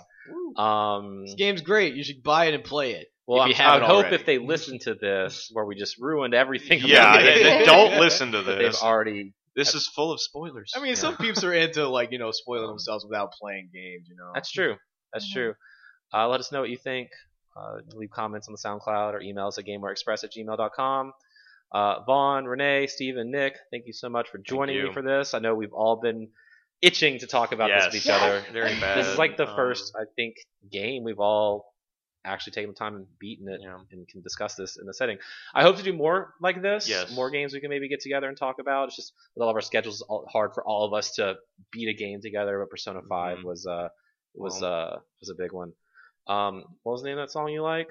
Wow. 0.56 0.64
Um, 0.64 1.26
This 1.26 1.34
game's 1.36 1.62
great. 1.62 1.96
You 1.96 2.04
should 2.04 2.22
buy 2.22 2.46
it 2.46 2.54
and 2.54 2.64
play 2.64 2.92
it. 2.94 3.08
well, 3.26 3.40
if 3.40 3.42
I'm- 3.42 3.50
you 3.50 3.56
I 3.56 3.58
haven't 3.58 3.82
would 3.82 3.88
hope 3.88 3.98
already. 4.06 4.16
if 4.16 4.26
they 4.28 4.38
listen 4.38 4.78
to 4.80 4.94
this, 4.94 5.50
where 5.54 5.66
we 5.66 5.76
just 5.76 5.98
ruined 6.00 6.34
everything. 6.36 6.82
Yeah, 6.84 7.14
about 7.14 7.24
they- 7.24 7.44
they- 7.44 7.66
don't 7.66 8.00
listen 8.00 8.32
to 8.34 8.40
this. 8.44 8.46
They've 8.58 8.72
this. 8.74 8.84
already. 8.84 9.34
This 9.56 9.74
is 9.74 9.88
full 9.88 10.12
of 10.12 10.22
spoilers. 10.22 10.72
I 10.76 10.82
mean, 10.82 10.96
some 10.96 11.18
peeps 11.18 11.44
are 11.44 11.54
into 11.54 11.88
like 11.88 12.12
you 12.12 12.20
know 12.20 12.30
spoiling 12.32 12.68
themselves 12.68 13.04
without 13.06 13.32
playing 13.34 13.70
games. 13.74 14.08
You 14.08 14.16
know. 14.18 14.32
That's 14.36 14.52
true. 14.52 14.78
That's 15.14 15.28
Mhm. 15.30 15.34
true. 15.34 15.56
Uh, 16.14 16.28
let 16.28 16.40
us 16.40 16.52
know 16.52 16.62
what 16.62 16.70
you 16.70 16.78
think. 16.78 17.10
Uh, 17.58 17.80
leave 17.96 18.12
comments 18.12 18.48
on 18.48 18.54
the 18.54 18.60
SoundCloud 18.60 19.14
or 19.14 19.20
email 19.22 19.48
us 19.48 19.58
at 19.58 19.66
gamewareexpress 19.66 20.24
at 20.24 20.32
gmail.com. 20.32 21.12
Uh, 21.72 22.04
Vaughn, 22.04 22.46
Renee, 22.46 22.88
Steve, 22.88 23.18
and 23.18 23.32
Nick, 23.32 23.56
thank 23.72 23.86
you 23.88 23.94
so 23.94 24.10
much 24.10 24.30
for 24.30 24.38
joining 24.40 24.84
me 24.84 24.92
for 24.92 25.02
this. 25.02 25.34
I 25.34 25.40
know 25.40 25.56
we've 25.56 25.74
all 25.74 25.98
been 26.02 26.30
itching 26.82 27.20
to 27.20 27.28
talk 27.28 27.52
about 27.54 27.70
this 27.70 27.86
with 27.86 27.96
each 27.96 28.06
Yes. 28.08 28.22
other. 28.22 28.44
Very 28.52 28.78
bad. 28.80 28.98
This 28.98 29.08
is 29.08 29.18
like 29.18 29.38
the 29.38 29.48
Um, 29.48 29.56
first, 29.56 29.94
I 29.96 30.04
think, 30.16 30.36
game 30.70 31.04
we've 31.04 31.20
all 31.20 31.74
actually 32.26 32.52
taken 32.54 32.70
the 32.72 32.76
time 32.76 32.96
and 32.96 33.08
beaten 33.20 33.48
it 33.48 33.62
Yeah. 33.64 33.80
and 33.92 34.08
can 34.08 34.22
discuss 34.22 34.56
this 34.56 34.78
in 34.78 34.86
the 34.86 34.94
setting. 34.94 35.18
I 35.56 35.64
hope 35.64 35.78
to 35.78 35.84
do 35.84 35.94
more 35.94 36.34
like 36.42 36.62
this. 36.62 36.88
Yes. 36.90 37.16
More 37.16 37.30
games 37.32 37.54
we 37.54 37.62
can 37.62 37.70
maybe 37.70 37.88
get 37.88 38.02
together 38.02 38.28
and 38.28 38.38
talk 38.38 38.60
about. 38.60 38.88
It's 38.90 38.96
just 38.98 39.14
with 39.36 39.42
all 39.44 39.50
of 39.50 39.56
our 39.56 39.62
schedules, 39.62 39.96
it's 39.96 40.02
all- 40.10 40.28
hard 40.32 40.54
for 40.54 40.64
all 40.64 40.86
of 40.86 40.94
us 40.94 41.16
to 41.16 41.38
beat 41.72 41.88
a 41.88 41.94
game 41.94 42.20
together. 42.22 42.60
But 42.60 42.70
Persona 42.70 43.02
5 43.08 43.38
Mhm. 43.40 43.44
was 43.44 43.66
uh 43.66 43.90
was 44.36 44.62
Well. 44.62 44.74
uh 44.74 45.00
was 45.20 45.30
a 45.30 45.36
big 45.36 45.52
one. 45.52 45.74
Um, 46.28 46.64
what 46.84 46.94
was 46.94 47.02
the 47.02 47.10
name 47.10 47.18
of 47.18 47.28
that 47.28 47.32
song 47.32 47.50
you 47.50 47.62
like? 47.64 47.90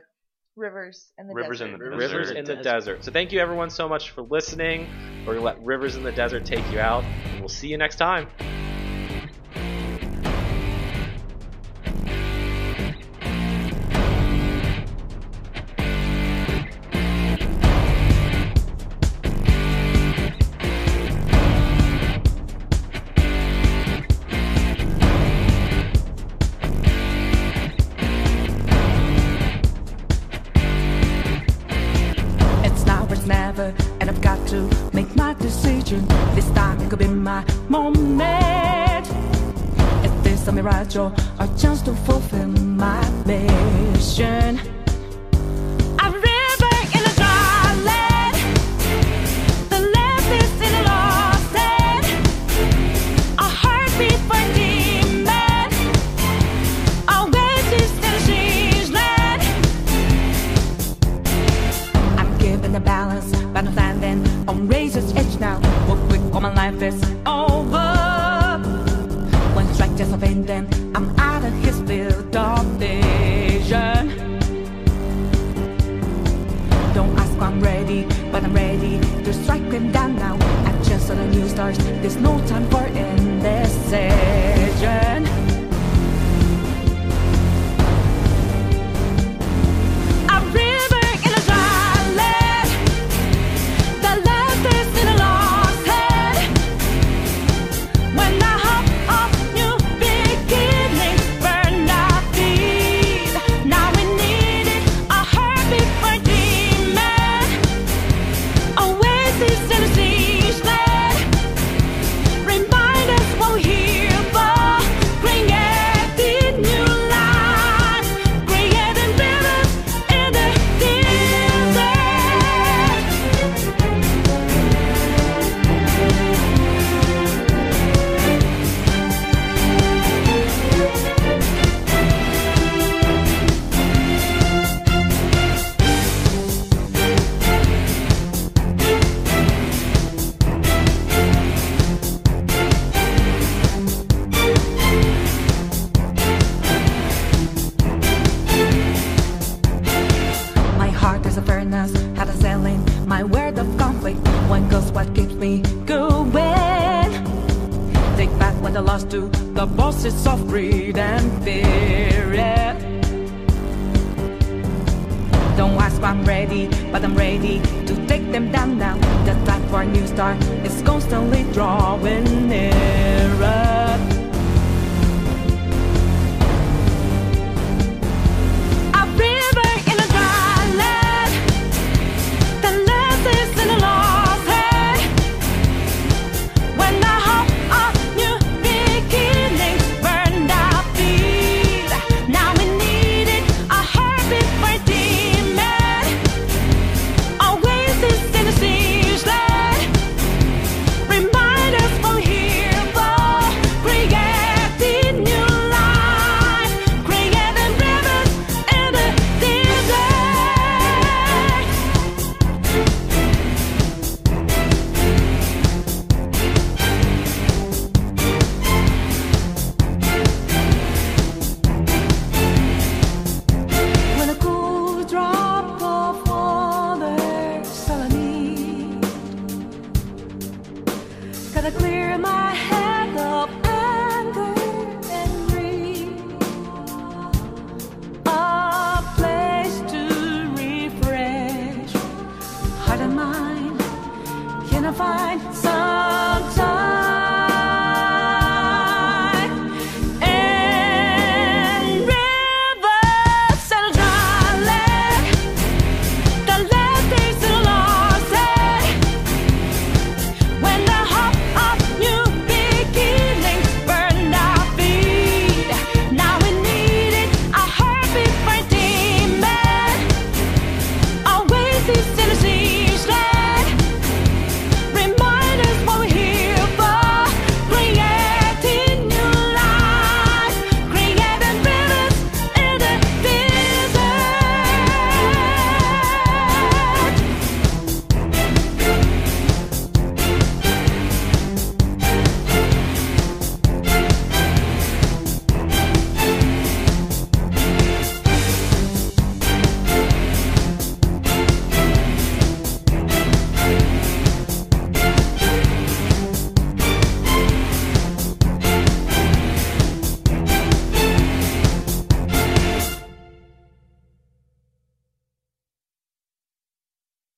Rivers 0.57 1.11
in 1.19 1.29
the 1.29 1.35
Rivers 1.35 1.61
in 1.61 1.73
the 1.73 1.79
Rivers 1.79 2.29
Desert. 2.29 2.37
in 2.37 2.45
the 2.45 2.57
Desert. 2.57 3.05
So 3.05 3.13
thank 3.13 3.33
you 3.33 3.41
everyone 3.41 3.71
so 3.71 3.89
much 3.89 4.11
for 4.11 4.23
listening. 4.23 4.89
We're 5.27 5.35
gonna 5.35 5.45
let 5.45 5.63
Rivers 5.63 5.97
in 5.97 6.03
the 6.03 6.13
Desert 6.13 6.45
take 6.45 6.71
you 6.73 6.81
out, 6.81 7.05
and 7.05 7.41
we'll 7.41 7.49
see 7.49 7.69
you 7.69 7.79
next 7.79 7.97
time. 7.97 8.27